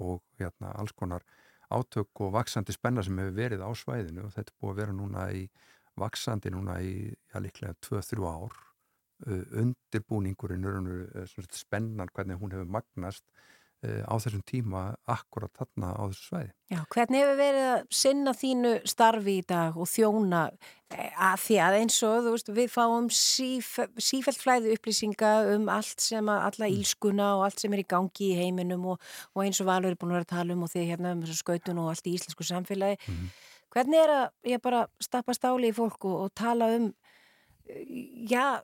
og 0.00 0.22
hérna, 0.40 0.72
alls 0.80 0.96
konar 0.96 1.26
átök 1.70 2.24
og 2.24 2.32
vaksandi 2.34 2.74
spenna 2.74 3.04
sem 3.04 3.18
hefur 3.20 3.36
verið 3.36 3.62
á 3.62 3.70
svæðinu 3.76 4.24
og 4.26 4.34
þetta 4.34 4.54
er 4.54 4.58
búið 4.62 4.72
að 4.72 4.80
vera 4.80 4.96
núna 4.96 5.28
í 5.36 5.44
vaksandi 6.00 6.50
núna 6.54 6.80
í 6.80 6.94
já, 7.12 7.38
líklega 7.44 7.76
2-3 7.84 8.24
ár 8.24 8.56
uh, 9.26 9.44
undirbúningurinn 9.62 10.66
uh, 10.66 11.38
spennan 11.52 12.10
hvernig 12.14 12.40
hún 12.40 12.56
hefur 12.56 12.72
magnast 12.78 13.26
á 13.80 14.14
þessum 14.20 14.42
tíma 14.44 14.82
akkurat 15.08 15.52
þarna 15.56 15.94
á 15.96 16.02
þessu 16.10 16.26
svæði. 16.26 16.50
Já, 16.70 16.78
hvernig 16.92 17.22
hefur 17.22 17.38
verið 17.40 17.66
að 17.70 17.80
sinna 18.00 18.34
þínu 18.36 18.72
starfi 18.92 19.36
í 19.40 19.44
dag 19.48 19.78
og 19.80 19.88
þjóna 19.90 20.42
eh, 20.92 21.08
að 21.16 21.38
því 21.46 21.56
að 21.64 21.76
eins 21.78 21.96
og 22.06 22.16
þú 22.26 22.34
veist, 22.34 22.52
við 22.60 22.68
fáum 22.74 23.08
síf, 23.14 23.70
sífælt 23.96 24.42
flæði 24.42 24.76
upplýsinga 24.76 25.32
um 25.54 25.70
allt 25.72 26.04
sem 26.04 26.28
að 26.30 26.46
alla 26.50 26.70
ílskuna 26.76 27.30
og 27.38 27.46
allt 27.48 27.64
sem 27.64 27.76
er 27.76 27.82
í 27.82 27.88
gangi 27.94 28.28
í 28.28 28.38
heiminum 28.42 28.84
og, 28.92 29.12
og 29.34 29.46
eins 29.46 29.62
og 29.64 29.70
Valur 29.70 29.94
er 29.94 30.00
búin 30.00 30.12
að 30.12 30.20
vera 30.20 30.28
að 30.28 30.34
tala 30.36 30.58
um 30.58 30.66
og 30.66 30.74
því 30.74 30.86
hérna 30.92 31.14
um 31.16 31.24
skautun 31.40 31.80
og 31.80 31.94
allt 31.94 32.10
í 32.10 32.16
íslensku 32.18 32.46
samfélagi. 32.46 33.14
Hvernig 33.70 34.02
er 34.02 34.10
að 34.10 34.50
ég 34.50 34.62
bara 34.62 34.84
stappa 35.02 35.34
stáli 35.34 35.70
í 35.70 35.74
fólk 35.74 36.04
og, 36.10 36.16
og 36.26 36.32
tala 36.36 36.72
um 36.76 36.90
eh, 36.90 36.99
Já, 38.30 38.60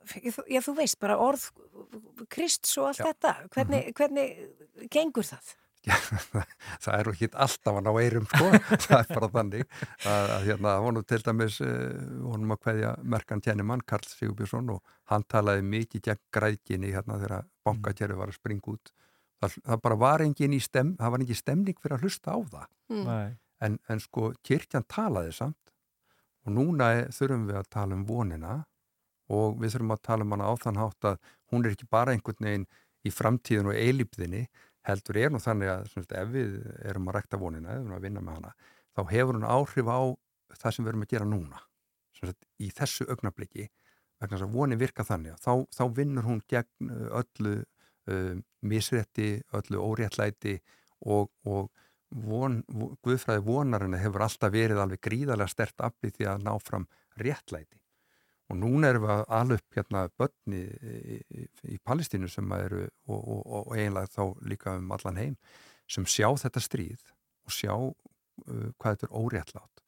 já, 0.49 0.59
þú 0.65 0.73
veist, 0.77 0.97
bara 0.99 1.15
orð 1.21 1.45
Krists 2.33 2.73
og 2.81 2.89
allt 2.89 2.99
Já. 3.03 3.07
þetta. 3.11 3.31
Hvernig, 3.55 3.93
hvernig 3.95 4.89
gengur 4.93 5.27
það? 5.27 5.53
það 6.83 6.93
er 6.97 7.07
ekki 7.13 7.27
alltaf 7.39 7.77
að 7.79 7.85
ná 7.85 7.91
eirum 8.01 8.25
sko, 8.27 8.47
það 8.89 8.97
er 8.97 9.11
bara 9.13 9.29
þannig 9.31 9.61
að, 10.03 10.31
að 10.35 10.47
hérna, 10.49 10.73
honum 10.83 11.05
til 11.07 11.19
dæmis 11.23 11.59
uh, 11.63 11.69
honum 12.27 12.51
að 12.57 12.59
hverja 12.65 12.89
merkan 13.07 13.43
tjenni 13.45 13.63
mann 13.63 13.83
Karl 13.87 14.03
Sigurbjörnsson 14.09 14.73
og 14.75 14.81
hann 15.13 15.23
talaði 15.31 15.63
mikið 15.63 16.03
gegn 16.09 16.21
græðginni 16.35 16.91
hérna 16.91 17.19
þegar 17.21 17.47
bankakerfi 17.63 18.19
var 18.19 18.33
að 18.33 18.39
springa 18.41 18.73
út 18.73 18.91
það, 19.39 19.55
það 19.63 19.81
bara 19.87 19.99
var 20.03 20.25
engin 20.25 20.57
í 20.57 20.59
stem 20.65 20.91
það 20.99 21.13
var 21.15 21.23
engin 21.23 21.39
stemning 21.39 21.79
fyrir 21.79 21.97
að 21.99 22.07
hlusta 22.07 22.35
á 22.35 22.39
það 22.51 22.67
Mm. 22.87 23.01
Nei. 23.03 23.33
en, 23.67 23.73
en 23.91 23.99
sko 23.99 24.29
kirkjan 24.47 24.85
talaði 24.87 25.33
samt 25.35 25.71
og 26.47 26.53
núna 26.55 26.85
er, 26.95 27.09
þurfum 27.11 27.41
við 27.49 27.57
að 27.59 27.65
tala 27.75 27.97
um 27.97 28.05
vonina 28.07 28.53
og 29.33 29.57
við 29.61 29.75
þurfum 29.75 29.95
að 29.95 30.03
tala 30.07 30.25
um 30.25 30.35
hana 30.35 30.49
á 30.49 30.53
þann 30.63 30.81
hátt 30.81 31.09
að 31.11 31.17
hún 31.51 31.65
er 31.65 31.75
ekki 31.75 31.89
bara 31.91 32.13
einhvern 32.15 32.47
veginn 32.47 32.67
í 33.07 33.13
framtíðin 33.13 33.71
og 33.71 33.77
eilífðinni 33.77 34.45
heldur 34.87 35.19
er 35.19 35.33
nú 35.33 35.41
þannig 35.43 35.71
að 35.71 35.87
svona, 35.91 36.21
ef 36.21 36.29
við 36.31 36.53
erum 36.87 37.09
að 37.09 37.17
rækta 37.17 37.39
vonina, 37.41 37.73
ef 37.73 37.81
við 37.81 37.85
erum 37.85 37.97
að 37.97 38.05
vinna 38.07 38.23
með 38.23 38.37
hana 38.39 38.53
þá 38.97 39.01
hefur 39.11 39.37
hún 39.37 39.47
áhrif 39.47 39.89
á 39.91 40.01
það 40.57 40.75
sem 40.75 40.85
við 40.85 40.91
erum 40.93 41.03
að 41.05 41.11
gera 41.13 41.27
núna. 41.27 41.63
Svona, 42.17 42.35
í 42.63 42.69
þessu 42.73 43.07
augnabliki 43.11 43.67
vegna 44.17 44.37
þess 44.37 44.47
að 44.47 44.55
vonin 44.55 44.81
virka 44.81 45.05
þannig 45.05 45.41
þá, 45.43 45.51
þá 45.75 45.83
vinnur 45.97 46.25
hún 46.25 46.39
gegn 46.49 46.93
uh, 46.93 47.19
öllu 47.21 47.57
uh, 47.59 48.37
misrétti, 48.65 49.35
öllu 49.53 49.83
óréttlæti 49.83 50.55
og, 51.05 51.29
og 51.45 51.69
von, 52.09 52.61
Guðfræði 53.05 53.43
vonarinn 53.45 53.99
hefur 53.99 54.25
alltaf 54.25 54.53
verið 54.55 54.81
alveg 54.81 55.03
gríðarlega 55.03 55.51
stert 55.51 55.85
aflið 55.85 56.15
því 56.15 56.29
að 56.31 56.47
ná 56.47 56.53
fram 56.63 56.87
réttlæti 57.19 57.77
og 58.47 58.59
núna 58.61 58.91
erum 58.91 59.07
við 59.07 59.23
að 59.37 59.55
upp 59.57 59.77
hérna 59.77 60.03
börni 60.19 60.61
í, 60.63 61.17
í, 61.19 61.47
í 61.75 61.79
Palestínu 61.83 62.29
sem 62.31 62.53
eru 62.57 62.85
og, 62.85 63.17
og, 63.17 63.41
og 63.59 63.73
eiginlega 63.75 64.13
þá 64.13 64.47
líka 64.47 64.77
um 64.79 64.93
allan 64.95 65.19
heim 65.19 65.35
sem 65.87 66.07
sjá 66.07 66.29
þetta 66.39 66.63
stríð 66.63 67.03
og 67.47 67.55
sjá 67.55 67.73
uh, 67.75 68.69
hvað 68.77 68.95
þetta 68.95 69.09
er 69.09 69.17
óréttlátt. 69.17 69.83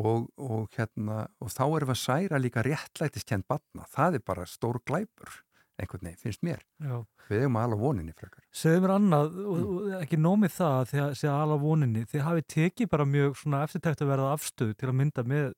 Og, 0.00 0.30
og 0.40 0.72
hérna 0.72 1.26
og 1.42 1.50
þá 1.52 1.64
erum 1.66 1.90
við 1.90 1.94
að 1.94 2.02
særa 2.02 2.38
líka 2.40 2.62
réttlætiskend 2.64 3.44
batna, 3.50 3.84
það 3.92 4.18
er 4.18 4.28
bara 4.32 4.46
stór 4.48 4.80
glæpur 4.88 5.42
einhvern 5.80 6.06
veginn, 6.06 6.20
finnst 6.20 6.42
mér. 6.44 6.62
Já. 6.82 7.02
við 7.28 7.44
hefum 7.44 7.58
ala 7.60 7.76
voninni 7.78 8.12
frekar. 8.16 8.44
Segðu 8.54 8.82
mér 8.84 8.94
annað, 8.96 9.36
og, 9.42 9.60
og 9.62 9.92
ekki 10.02 10.18
nómið 10.20 10.54
það 10.56 10.94
að 10.96 11.14
sé 11.20 11.30
ala 11.32 11.58
voninni, 11.60 12.02
þið 12.10 12.24
hafið 12.26 12.48
tekið 12.54 12.90
bara 12.92 13.06
mjög 13.08 13.38
svona 13.40 13.62
eftirtækt 13.66 14.04
að 14.04 14.12
verða 14.12 14.32
afstöð 14.36 14.74
til 14.78 14.90
að 14.90 14.98
mynda 15.00 15.24
með 15.28 15.54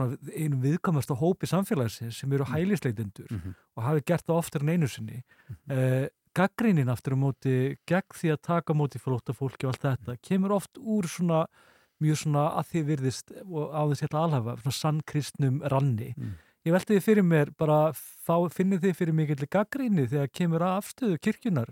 einum 0.00 0.60
viðkamast 0.62 1.10
hópi 1.20 1.46
samfélagsins 1.50 2.18
sem 2.22 2.32
eru 2.32 2.44
hælisleitindur 2.48 3.28
Mhm. 3.30 3.54
og 3.76 3.84
hafið 3.84 4.04
gert 4.06 4.26
það 4.26 4.38
oftar 4.40 4.62
en 4.62 4.68
einu 4.68 4.88
sinni 4.88 5.22
uh, 5.70 6.06
gaggrínin 6.34 6.88
aftur 6.88 7.12
á 7.12 7.18
móti 7.20 7.76
gegn 7.86 8.08
því 8.16 8.32
að 8.32 8.42
taka 8.42 8.72
á 8.72 8.76
móti 8.76 8.98
flóta 8.98 9.34
fólki 9.36 9.66
og 9.68 9.74
allt 9.74 9.82
þetta, 9.84 10.16
kemur 10.22 10.52
oft 10.56 10.78
úr 10.80 11.04
svona 11.04 11.46
mjög 12.02 12.16
svona 12.24 12.46
að 12.58 12.66
því 12.72 12.80
virðist 12.88 13.30
og 13.44 13.68
á 13.70 13.82
þess 13.92 14.02
að 14.08 14.16
alhafa, 14.22 14.56
svona 14.62 14.78
sannkristnum 14.80 15.60
ranni. 15.70 16.14
Mm. 16.16 16.32
Ég 16.66 16.72
velti 16.72 16.94
því 16.96 17.02
fyrir 17.02 17.22
mér 17.26 17.50
bara, 17.58 17.92
þá 18.26 18.48
finnir 18.50 18.78
þið 18.82 18.94
fyrir 18.96 19.14
mikill 19.14 19.46
gaggríni 19.50 20.08
þegar 20.08 20.28
kemur 20.32 20.60
að 20.62 20.76
afstöðu 20.80 21.18
kirkjunar 21.20 21.70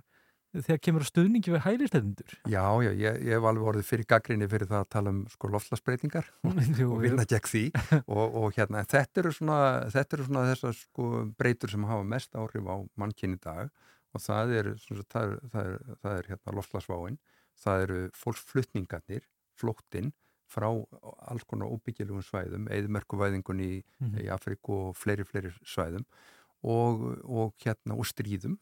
þegar 0.54 0.80
kemur 0.82 1.04
að 1.04 1.08
stuðningi 1.10 1.52
við 1.54 1.62
hælistendur 1.66 2.32
Já, 2.50 2.62
já, 2.82 2.90
ég, 2.90 3.18
ég 3.28 3.36
hef 3.36 3.44
alveg 3.50 3.68
orðið 3.72 3.86
fyrir 3.90 4.06
gaggrinni 4.10 4.48
fyrir 4.50 4.66
það 4.70 4.80
að 4.84 4.88
tala 4.94 5.12
um 5.14 5.20
sko 5.30 5.50
loftlagsbreytingar 5.54 6.30
og, 6.44 6.96
vinna 7.04 7.26
gegn 7.30 7.50
því. 7.52 7.62
Og, 8.16 8.24
og 8.42 8.56
hérna, 8.58 8.82
þetta 8.90 9.22
eru 9.22 9.32
svona, 9.36 9.58
þetta 9.94 10.16
eru 10.18 10.26
svona 10.26 10.46
þessar 10.50 10.74
sko 10.80 11.10
breytur 11.38 11.70
sem 11.74 11.84
hafa 11.86 12.06
mest 12.14 12.34
áhrif 12.34 12.66
á 12.66 12.76
mannkinn 12.98 13.36
í 13.36 13.40
dag. 13.44 13.70
Og 14.10 14.24
það 14.24 14.54
er, 14.58 14.70
svona, 14.82 15.04
það 15.12 15.26
er, 15.28 15.36
það 15.52 15.68
er, 15.70 15.84
það 16.02 16.16
er 16.18 16.30
hérna 16.32 16.56
loftlagsváin, 16.58 17.18
það 17.62 17.84
eru 17.84 18.00
fólksflutningarnir, 18.18 19.28
flóttinn 19.60 20.10
frá 20.50 20.66
alls 21.30 21.44
konar 21.46 21.70
óbyggilugum 21.70 22.24
svæðum, 22.26 22.64
eðmerkuvæðingun 22.74 23.60
í, 23.62 23.70
Mhm. 24.02 24.16
í 24.24 24.26
Afríku 24.34 24.74
og 24.88 24.96
fleiri, 24.98 25.22
fleiri 25.28 25.52
svæðum. 25.62 26.02
Og, 26.66 27.04
og 27.22 27.54
hérna, 27.62 27.94
og 27.94 28.04
stríðum 28.10 28.58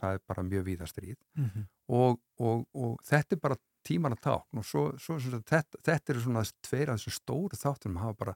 það 0.00 0.16
er 0.16 0.22
bara 0.32 0.46
mjög 0.46 0.64
víða 0.68 0.88
stríð. 0.90 1.18
Mhm. 1.38 1.66
og, 1.90 2.20
og, 2.38 2.64
og 2.74 2.96
þetta 3.06 3.36
er 3.36 3.42
bara 3.42 3.58
tíman 3.86 4.16
að 4.16 4.24
tákn 4.26 4.60
og 4.60 4.66
svo, 4.66 4.84
svo, 5.00 5.18
svo, 5.22 5.40
þetta, 5.48 5.80
þetta 5.86 6.12
eru 6.12 6.24
svona 6.24 6.44
tveir 6.66 6.92
af 6.92 7.00
þessu 7.00 7.14
stóru 7.16 7.58
þáttum 7.58 7.94
sem 7.94 8.02
hafa 8.02 8.18
bara 8.24 8.34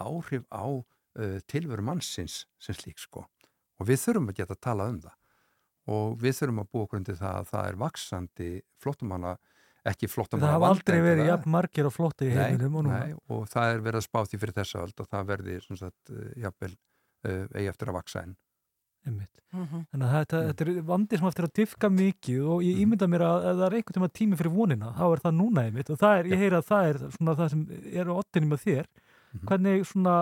áhrif 0.00 0.46
á 0.52 0.64
uh, 0.66 1.38
tilveru 1.48 1.84
mannsins 1.84 2.44
sem 2.58 2.76
slík 2.76 3.00
sko. 3.00 3.26
Og 3.80 3.88
við 3.90 4.00
þurfum 4.06 4.30
að 4.32 4.40
geta 4.40 4.56
að 4.56 4.64
tala 4.64 4.88
um 4.92 5.02
það. 5.04 5.18
Og 5.96 6.16
við 6.20 6.38
þurfum 6.38 6.62
að 6.62 6.70
búa 6.72 6.86
okkur 6.86 7.00
undir 7.00 7.18
það 7.20 7.36
að 7.42 7.50
það 7.52 7.68
er 7.68 7.78
vaksandi 7.82 8.50
flottumanna 8.82 9.36
ekki 9.86 10.08
flottumanna 10.10 10.48
Það 10.48 10.56
hafa 10.56 10.70
aldrei 10.72 10.98
verið 11.04 11.28
jafn 11.30 11.52
margir 11.54 11.86
á 11.86 11.92
flotti 11.94 12.30
í 12.30 12.34
heiminum 12.34 12.80
og 12.80 12.88
nei, 12.88 13.12
og 13.30 13.44
það 13.52 13.74
er 13.74 13.84
verið 13.84 14.00
að 14.00 14.06
spá 14.08 14.18
því 14.24 14.40
fyrir 14.42 14.56
þessa 14.56 14.82
öld 14.82 15.02
og 15.02 15.10
það 15.12 15.28
verði 15.30 15.58
uh, 15.60 15.92
jafnvel 16.42 16.72
uh, 16.72 17.44
eigi 17.54 17.70
eftir 17.70 17.92
að 17.92 17.98
vaksa 18.00 18.24
enn 18.24 18.34
Einmitt. 19.06 19.42
Mhm. 19.54 19.82
Þannig 19.92 20.06
að 20.06 20.14
þetta, 20.16 20.38
þetta 20.50 20.64
er 20.66 20.78
vandi 20.88 21.18
sem 21.18 21.28
eftir 21.28 21.46
að 21.46 21.56
diffka 21.60 21.90
mikið 21.92 22.48
og 22.52 22.62
ég 22.66 22.80
ímynda 22.82 23.08
mér 23.08 23.24
að 23.26 23.44
ef 23.46 23.58
það 23.60 23.66
er 23.66 23.76
einhvern 23.78 23.96
tíma 23.98 24.08
tími 24.18 24.38
fyrir 24.40 24.54
vonina, 24.56 24.92
þá 24.96 25.04
er 25.06 25.22
það 25.24 25.36
núna 25.38 25.66
einmitt 25.66 25.92
og 25.94 26.00
það 26.00 26.18
er, 26.18 26.30
ég 26.32 26.42
heyra 26.42 26.62
að 26.62 26.70
það 26.72 26.88
er 26.90 26.98
svona 27.14 27.36
það 27.38 27.52
sem 27.52 27.62
er 28.02 28.10
á 28.10 28.14
ottinni 28.16 28.50
með 28.50 28.64
þér. 28.66 28.90
Hvernig 29.46 29.86
svona 29.86 30.16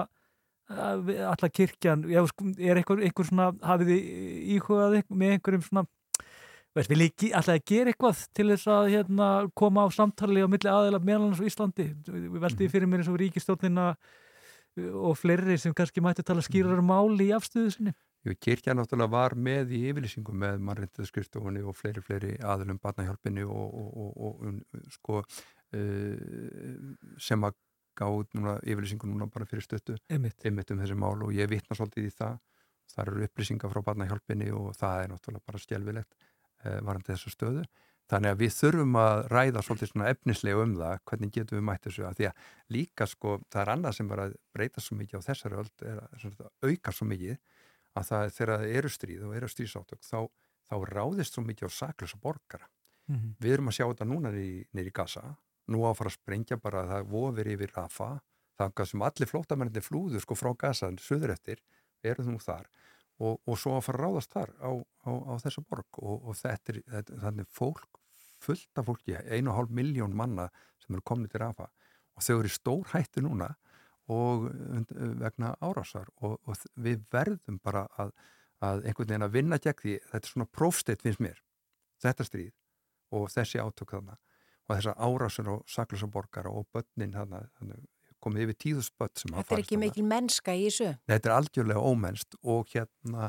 alla 0.68 1.50
kirkjan, 1.52 2.06
sko, 2.28 2.46
er 2.56 2.80
einhver, 2.80 3.02
einhver 3.04 3.28
svona, 3.28 3.50
hafið 3.64 3.90
þið 3.92 4.06
íhugað 4.54 4.96
með 5.12 5.34
einhverjum 5.34 5.64
svona 5.66 5.84
veist, 6.74 6.90
vil 6.90 7.04
ég 7.04 7.26
alltaf 7.36 7.54
að 7.54 7.66
gera 7.68 7.92
eitthvað 7.92 8.22
til 8.34 8.48
þess 8.50 8.70
að 8.72 8.88
hérna, 8.94 9.28
koma 9.54 9.84
á 9.84 9.88
samtali 9.94 10.42
á 10.42 10.48
milli 10.50 10.70
aðeila 10.70 11.00
meðalans 11.04 11.42
á 11.42 11.46
Íslandi? 11.46 11.90
Við 12.08 12.40
veldi 12.42 12.70
fyrir 12.72 12.90
mér 12.90 13.04
eins 13.04 13.12
og 13.12 13.20
ríkistjórnina 13.20 13.92
og 14.74 15.14
fleiri 15.20 15.58
sem 15.60 15.74
kannski 15.76 16.02
mætti 16.02 16.24
tala 16.26 16.42
skýrar 16.42 16.82
máli 16.82 17.28
í 17.28 17.36
afstöðu 17.36 17.76
sinni 17.76 17.94
Jú, 18.24 18.32
kirkja 18.40 18.72
náttúrulega 18.72 19.12
var 19.12 19.34
með 19.36 19.74
í 19.76 19.82
yfirlýsingu 19.90 20.32
með 20.40 20.62
mannreyndaðskrifstofunni 20.64 21.60
og 21.68 21.76
fleiri, 21.76 22.00
fleiri 22.04 22.32
aðlum 22.40 22.78
barnahjálpinni 22.80 23.44
og, 23.44 23.74
og, 23.80 23.90
og, 24.00 24.14
og 24.28 24.46
um, 24.48 24.60
sko, 24.94 25.20
uh, 25.76 27.16
sem 27.20 27.44
að 27.44 27.58
gáð 28.00 28.22
núna 28.38 28.56
yfirlýsingu 28.64 29.10
núna 29.10 29.28
bara 29.30 29.46
fyrir 29.48 29.66
stöttu 29.66 29.98
Einmitt. 30.08 30.40
um 30.48 30.80
þessi 30.80 30.96
mál 30.96 31.20
og 31.22 31.34
ég 31.36 31.50
vitna 31.52 31.76
svolítið 31.76 32.08
í 32.08 32.14
það 32.14 32.38
það 32.94 33.02
eru 33.06 33.26
upplýsingar 33.26 33.72
frá 33.72 33.82
barnahjálpinni 33.90 34.48
og 34.52 34.72
það 34.78 35.02
er 35.02 35.12
náttúrulega 35.12 35.46
bara 35.46 35.60
stjelvilegt 35.62 36.16
uh, 36.64 36.80
varandi 36.80 37.12
þessu 37.12 37.34
stöðu 37.34 37.66
þannig 38.10 38.34
að 38.34 38.40
við 38.40 38.56
þurfum 38.58 38.98
að 39.00 39.18
ræða 39.32 39.62
svolítið 39.64 39.90
svona 39.92 40.08
efnislega 40.12 40.64
um 40.64 40.74
það 40.80 40.98
hvernig 41.10 41.36
getum 41.36 41.58
við 41.58 41.66
mætt 41.68 41.86
þessu 41.86 42.08
að 42.08 42.18
því 42.18 42.26
að 42.30 42.48
líka 42.76 43.06
sko 43.08 43.36
það 43.48 43.60
er 43.62 43.72
annað 43.74 43.96
sem 43.98 44.10
var 44.10 44.24
að 44.24 44.34
breyta 44.56 44.84
svo 44.84 44.98
mikið 44.98 45.20
á 45.20 45.26
þessari 45.28 45.60
öld 45.62 45.86
er 45.88 46.02
að 46.04 46.42
auka 46.68 46.92
svo 46.92 47.08
mikið 47.08 47.38
að 47.94 48.08
það 48.10 48.32
þegar 48.36 48.54
það 48.54 48.76
eru 48.78 48.92
stríð 48.92 49.24
og 49.28 49.36
eru 49.38 49.50
stríðsátök 49.50 50.04
þá, 50.04 50.20
þá 50.68 50.76
ráðist 50.90 51.36
svo 51.36 51.44
mikið 51.44 51.70
á 51.70 51.78
saklösa 51.78 52.20
borgara. 52.20 52.68
Mhm. 53.04 53.34
við 53.36 53.52
erum 53.52 53.68
að 53.68 53.76
sjá 53.76 53.84
þetta 53.84 54.06
núna 54.08 54.30
nýri 54.32 54.88
í 54.88 54.92
Gaza. 54.92 55.36
Nú 55.68 55.84
á 55.84 55.92
að 55.92 56.10
sprengja 56.12 56.56
bara 56.60 56.82
að 56.82 56.90
það 56.92 57.10
vofir 57.12 57.50
yfir 57.52 57.72
Rafa, 57.76 58.08
það 58.56 58.86
sem 58.88 59.02
allir 59.02 59.28
flótamennir 59.28 59.84
flúður 59.84 60.20
sko 60.24 60.34
frá 60.34 60.52
Gaza 60.56 60.90
söður 61.00 61.32
eftir, 61.32 61.60
eru 62.02 62.24
nú 62.24 62.38
þar. 62.38 62.68
Og, 63.20 63.38
og 63.46 63.58
svo 63.58 63.76
að 63.76 63.84
fara 63.86 63.98
að 63.98 64.04
ráðast 64.04 64.32
þar 64.32 64.50
á, 64.58 64.70
á, 65.06 65.10
á 65.30 65.32
þessa 65.44 65.62
borg. 65.68 66.00
Og, 66.00 66.24
og 66.28 66.36
þetta 66.36 66.72
er 66.72 66.80
þetta, 66.90 67.18
þannig 67.22 67.48
fólk, 67.48 68.00
fullt 68.40 68.80
af 68.80 68.88
fólki 68.88 69.16
einu 69.16 69.52
og 69.52 69.58
hálf 69.58 69.70
miljón 69.70 70.16
manna 70.16 70.48
sem 70.82 70.96
eru 70.96 71.04
komnið 71.06 71.32
til 71.32 71.44
Rafa 71.44 71.68
og 72.14 72.24
þau 72.24 72.34
eru 72.38 72.50
í 72.50 72.54
stór 72.54 72.90
hættu 72.92 73.22
núna 73.24 73.54
og 74.12 74.50
vegna 75.20 75.54
árásar 75.64 76.10
og, 76.20 76.36
og 76.44 76.66
við 76.76 77.04
verðum 77.12 77.60
bara 77.64 77.86
að, 77.98 78.12
að 78.60 78.84
einhvern 78.84 79.08
veginn 79.08 79.26
að 79.28 79.36
vinna 79.38 79.58
gegn 79.62 79.80
því 79.80 79.96
þetta 80.10 80.20
er 80.20 80.32
svona 80.32 80.50
prófsteitt 80.52 81.04
finnst 81.04 81.22
mér 81.24 81.40
þetta 82.04 82.26
stríð 82.28 82.52
og 83.14 83.30
þessi 83.32 83.62
átök 83.62 83.96
þarna 83.96 84.18
og 84.64 84.76
þessar 84.76 85.00
árásur 85.00 85.50
og 85.54 85.64
saklusa 85.68 86.08
borgara 86.10 86.52
og 86.52 86.68
börnin 86.72 87.14
þarna, 87.14 87.44
þannig 87.58 87.82
komið 88.24 88.46
yfir 88.46 88.60
tíðus 88.64 88.92
börn 88.96 89.12
sem 89.20 89.34
hafa 89.34 89.42
Þetta 89.42 89.52
er 89.52 89.56
farist 89.56 89.66
ekki 89.66 89.76
þarna. 89.76 89.88
mikil 89.88 90.04
mennska 90.08 90.54
í 90.56 90.62
þessu. 90.68 90.92
Þetta 91.10 91.30
er 91.30 91.34
algjörlega 91.36 91.82
ómennst 91.90 92.38
og 92.40 92.70
hérna 92.72 93.26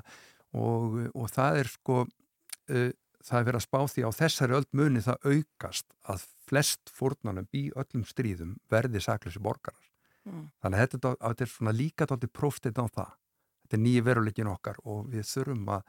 og, 0.56 1.02
og 1.12 1.34
það 1.34 1.60
er 1.62 1.72
sko 1.74 1.98
uh, 2.06 2.92
það 3.26 3.40
er 3.40 3.48
verið 3.50 3.60
að 3.60 3.66
spá 3.66 3.80
því 3.92 4.06
á 4.06 4.10
þessari 4.20 4.58
öll 4.60 4.70
muni 4.80 5.04
það 5.04 5.28
aukast 5.34 5.88
að 6.14 6.26
flest 6.46 6.94
fórnanum 6.94 7.50
í 7.58 7.66
öllum 7.76 8.06
stríðum 8.08 8.56
verði 8.72 9.02
saklusi 9.04 9.42
borgarar. 9.44 9.85
Mm. 10.26 10.48
Þannig 10.64 10.80
að 10.80 10.90
þetta, 10.96 11.12
að 11.20 11.30
þetta 11.36 11.46
er 11.46 11.52
svona 11.54 11.74
líka 11.76 12.06
dálítið 12.10 12.32
prófstinn 12.34 12.82
á 12.82 12.86
það. 12.90 13.12
Þetta 13.66 13.78
er 13.78 13.84
nýji 13.86 14.02
veruleikin 14.06 14.50
okkar 14.52 14.78
og 14.86 15.06
við 15.14 15.24
þurfum 15.30 15.70
að, 15.76 15.82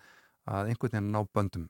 að 0.47 0.71
einhvern 0.73 0.93
veginn 0.93 1.13
ná 1.13 1.21
böndum, 1.33 1.69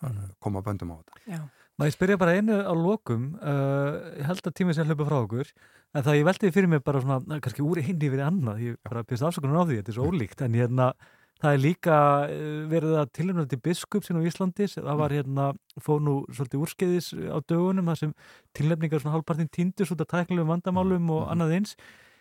Mhm. 0.00 0.30
koma 0.40 0.62
böndum 0.62 0.92
á 0.92 0.96
þetta. 1.00 1.20
Já. 1.28 1.40
Má 1.78 1.86
ég 1.88 1.92
spyrja 1.96 2.18
bara 2.18 2.32
einu 2.36 2.56
á 2.60 2.72
lokum, 2.76 3.34
uh, 3.40 4.12
ég 4.18 4.24
held 4.26 4.42
að 4.44 4.54
tímið 4.56 4.74
sé 4.76 4.82
að 4.82 4.90
hlaupa 4.90 5.06
frá 5.08 5.18
okkur, 5.24 5.46
en 5.94 6.02
það 6.02 6.16
ég 6.20 6.24
veldi 6.28 6.50
fyrir 6.52 6.68
mig 6.68 6.82
bara 6.84 7.00
svona, 7.00 7.18
na, 7.26 7.38
kannski 7.40 7.62
úr 7.64 7.80
hindi 7.82 8.08
yfir 8.08 8.20
annað, 8.24 8.60
ég 8.60 8.76
bara 8.84 9.02
byrst 9.04 9.22
afsökunar 9.24 9.60
á 9.60 9.64
því, 9.64 9.78
þetta 9.80 9.88
er 9.88 9.96
svo 9.96 10.08
ólíkt, 10.10 10.42
en 10.44 10.52
hérna, 10.52 10.92
það 11.40 11.56
er 11.56 11.62
líka 11.64 11.96
uh, 12.26 12.60
verið 12.70 12.98
að 13.00 13.14
tilhörna 13.16 13.46
til 13.50 13.60
biskupsinn 13.64 14.20
á 14.20 14.26
Íslandi, 14.28 14.68
það 14.74 15.00
var 15.00 15.16
hérna, 15.16 15.48
fóð 15.80 16.04
nú 16.06 16.18
svolítið 16.28 16.66
úrskeiðis 16.66 17.10
á 17.16 17.38
dögunum, 17.40 17.90
það 17.92 18.04
sem 18.04 18.14
tilnefningar 18.58 19.02
svona 19.02 19.16
hálfpartin 19.16 19.50
týndus 19.52 19.92
út 19.94 20.04
af 20.04 20.12
tæknilegum 20.12 20.54
vandamálum 20.54 21.12
og 21.16 21.26
annað 21.32 21.58
eins, 21.58 21.76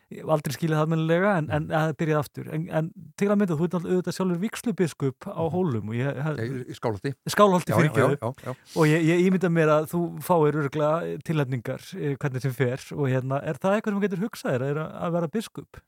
ég 0.10 0.24
hef 0.24 0.32
aldrei 0.34 0.56
skilið 0.56 0.80
það 0.80 0.90
mennilega 0.90 1.34
en, 1.38 1.48
en 1.54 1.66
það 1.70 1.92
byrjaði 2.00 2.20
aftur. 2.20 2.48
En, 2.56 2.64
en 2.80 2.88
til 3.20 3.28
að 3.30 3.38
mynda, 3.42 3.58
þú 3.60 3.68
ert 3.68 3.76
alltaf 3.78 3.92
auðvitað 3.92 4.16
sjálfur 4.18 4.40
vikslubiskup 4.44 5.28
á 5.30 5.44
hólum 5.54 5.92
og 5.92 6.00
ég, 6.00 6.22
í 6.66 6.78
Skálholti. 6.78 7.14
Skálholti 7.30 7.76
fyrir 7.78 8.18
já. 8.18 8.50
og 8.50 8.90
ég, 8.90 9.06
ég 9.06 9.28
ímynda 9.28 9.54
mér 9.54 9.74
að 9.76 9.92
þú 9.94 10.02
fáir 10.26 10.58
örgulega 10.64 11.22
tilhefningar 11.28 11.86
eh, 12.00 12.16
hvernig 12.18 12.46
sem 12.46 12.58
fer 12.58 12.88
og 12.98 13.06
hérna, 13.06 13.44
er 13.46 13.62
það 13.62 13.78
eitthvað 13.78 13.96
sem 13.96 14.04
getur 14.08 14.26
hugsað 14.26 14.58
þér 14.58 14.82
að, 14.88 14.98
að 14.98 15.16
vera 15.20 15.32
biskup? 15.38 15.82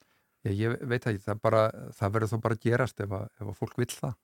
Ég, 0.48 0.56
ég 0.58 0.80
veit 0.90 1.06
ekki, 1.06 1.22
það, 1.22 1.42
bara, 1.44 1.66
það 1.98 2.16
verður 2.16 2.32
þó 2.32 2.40
bara 2.46 2.58
að 2.58 2.66
gerast 2.66 3.04
ef 3.04 3.14
að, 3.14 3.28
ef 3.38 3.52
að 3.52 3.60
fólk 3.60 3.78
vill 3.82 3.92
það. 3.94 4.18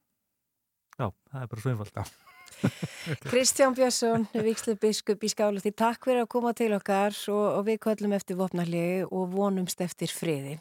Já, 0.97 1.05
það 1.05 1.43
er 1.43 1.51
bara 1.53 1.63
svo 1.63 1.73
einfalt. 1.75 2.01
Já. 2.01 2.03
Kristján 3.31 3.73
Björnsson, 3.77 4.27
Víkslu 4.33 4.75
biskup 4.81 5.23
í 5.23 5.31
Skálafti, 5.31 5.73
takk 5.77 6.07
fyrir 6.07 6.23
að 6.25 6.31
koma 6.33 6.53
til 6.57 6.71
okkar 6.77 7.15
og, 7.33 7.45
og 7.59 7.65
við 7.69 7.81
köllum 7.85 8.15
eftir 8.17 8.39
vopnarlegi 8.39 9.05
og 9.07 9.33
vonumst 9.35 9.83
eftir 9.85 10.13
friði. 10.13 10.57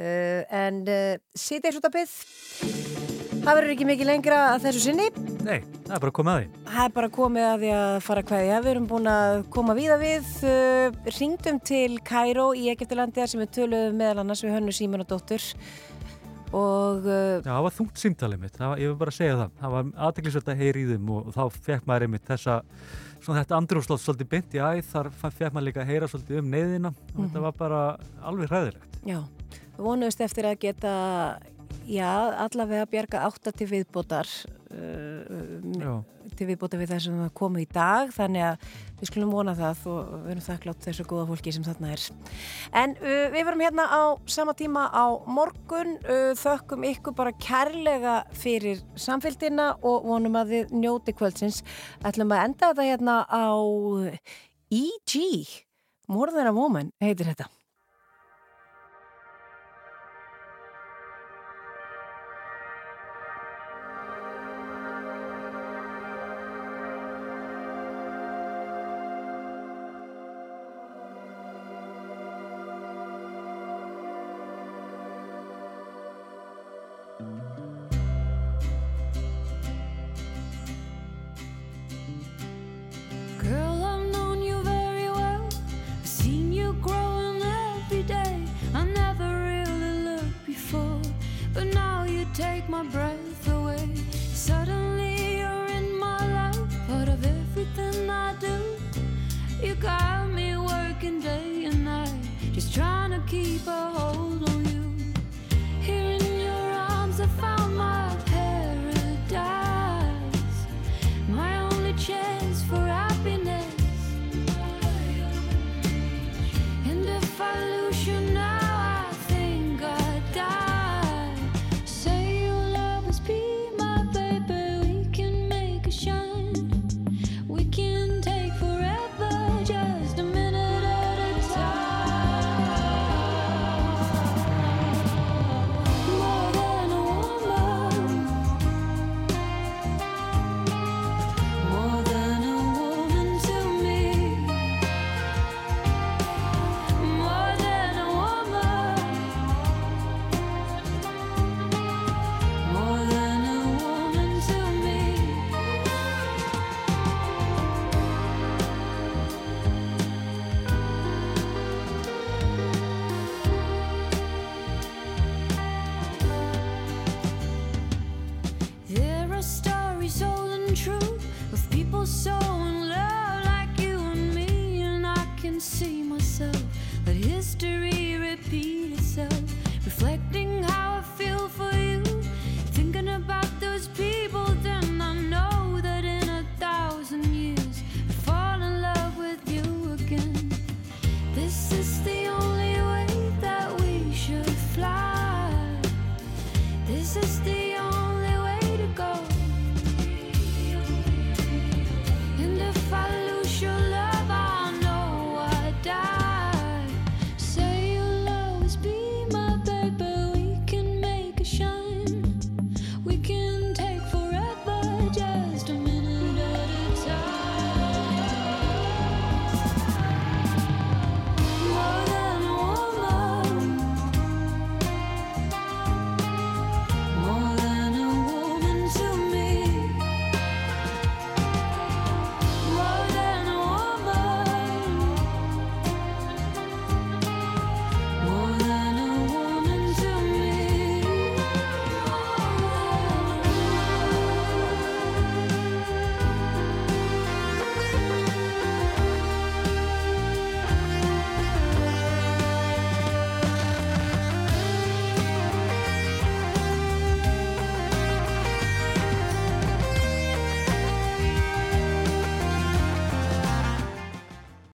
Uh, 0.00 0.42
en 0.48 0.82
uh, 0.88 1.16
eins 1.36 1.76
út 1.76 1.90
að 1.90 1.98
byggð, 1.98 3.11
það 3.42 3.56
verður 3.58 3.72
ekki 3.74 3.86
mikið 3.88 4.08
lengra 4.08 4.40
að 4.52 4.66
þessu 4.66 4.82
sinni. 4.86 5.06
Nei, 5.42 5.58
það 5.86 5.94
er 5.96 6.02
bara 6.04 6.14
komið 6.18 6.32
að 6.32 6.42
því. 6.42 6.64
Það 6.72 6.84
er 6.86 6.92
bara 6.98 7.12
komið 7.16 7.46
að 7.48 7.62
því 7.64 7.70
að 7.76 7.94
fara 8.06 8.22
að 8.22 8.28
kveðja. 8.32 8.58
Við 8.62 8.72
erum 8.72 8.90
búin 8.92 9.08
að 9.12 9.38
koma 9.56 9.78
víða 9.78 9.96
við, 10.02 10.28
uh, 10.48 11.00
ringdum 11.18 11.62
til 11.72 11.88
Kæró 12.06 12.50
í 12.54 12.68
Egiptalandi 12.72 13.26
sem 13.26 13.42
við 13.42 13.54
töluðum 13.58 13.98
meðal 13.98 14.22
annars 14.22 14.44
við 14.46 14.54
hönnu 14.56 14.76
Símon 14.76 15.02
og 15.02 15.10
og 16.52 17.06
uh, 17.08 17.40
Já, 17.40 17.48
það 17.48 17.62
var 17.64 17.74
þungt 17.78 18.00
símtalið 18.02 18.42
mitt, 18.42 18.58
var, 18.60 18.80
ég 18.80 18.90
vil 18.92 18.98
bara 19.00 19.14
segja 19.14 19.38
það. 19.40 19.52
Það 19.60 19.74
var 19.74 19.86
aðteglisvöld 20.06 20.50
að 20.52 20.62
heyri 20.62 20.82
í 20.82 20.88
þeim 20.90 21.12
og 21.14 21.30
þá 21.32 21.42
fekk 21.68 21.86
maður 21.88 22.06
einmitt 22.06 22.26
þessa, 22.28 22.56
svona 23.24 23.40
þetta 23.42 23.58
andrúrslótt 23.58 24.02
svolítið 24.04 24.30
beint 24.34 24.56
í 24.56 24.60
æð, 24.60 24.82
þar 24.90 25.10
fekk 25.22 25.54
maður 25.56 25.66
líka 25.70 25.82
að 25.84 25.92
heyra 25.92 26.10
svolítið 26.12 26.42
um 26.42 26.50
neyðina 26.52 26.92
og 26.92 27.14
Mhm. 27.16 27.24
þetta 27.24 27.44
var 27.46 27.56
bara 27.62 27.80
alveg 28.22 28.52
hræðilegt. 28.52 29.00
já, 29.08 29.18
við 29.78 29.82
vonumst 29.88 30.20
eftir 30.20 30.44
að 30.44 30.58
geta, 30.60 30.92
já, 31.88 32.10
allavega 32.44 32.88
bjarga 32.90 33.26
átta 33.26 33.52
til 33.54 33.68
viðbótar 33.70 34.28
uh, 34.72 36.00
til 36.38 36.48
viðbótar 36.48 36.80
við 36.80 36.92
það 36.92 37.00
sem 37.04 37.20
það 37.20 37.30
komið 37.38 37.64
í 37.64 37.68
dag 37.74 38.12
þannig 38.14 38.44
að 38.46 38.66
við 39.00 39.10
skulum 39.10 39.32
vona 39.34 39.54
það 39.58 39.86
og 39.92 40.10
við 40.12 40.32
erum 40.34 40.44
þakklátt 40.46 40.86
þessu 40.86 41.06
góða 41.10 41.26
fólki 41.30 41.54
sem 41.54 41.66
þarna 41.66 41.92
er. 41.94 42.04
En 42.82 42.94
uh, 43.00 43.24
við 43.34 43.48
verum 43.48 43.64
hérna 43.66 43.86
á 43.90 44.02
sama 44.36 44.56
tíma 44.58 44.86
á 44.88 45.04
morgun 45.26 45.96
uh, 46.02 46.32
þökkum 46.38 46.86
ykkur 46.92 47.16
bara 47.18 47.34
kærlega 47.36 48.18
fyrir 48.36 48.84
samfélgina 48.96 49.72
og 49.80 50.06
vonum 50.08 50.38
að 50.40 50.54
þið 50.56 50.76
njóti 50.84 51.16
kvöldsins. 51.16 51.62
Ætlum 52.06 52.32
að 52.34 52.46
enda 52.48 52.70
þetta 52.72 52.88
hérna 52.90 53.18
á 53.26 53.46
E.G. 54.72 55.26
More 56.08 56.32
Than 56.32 56.48
a 56.48 56.54
Woman 56.56 56.94
heitir 57.02 57.28
þetta 57.28 57.50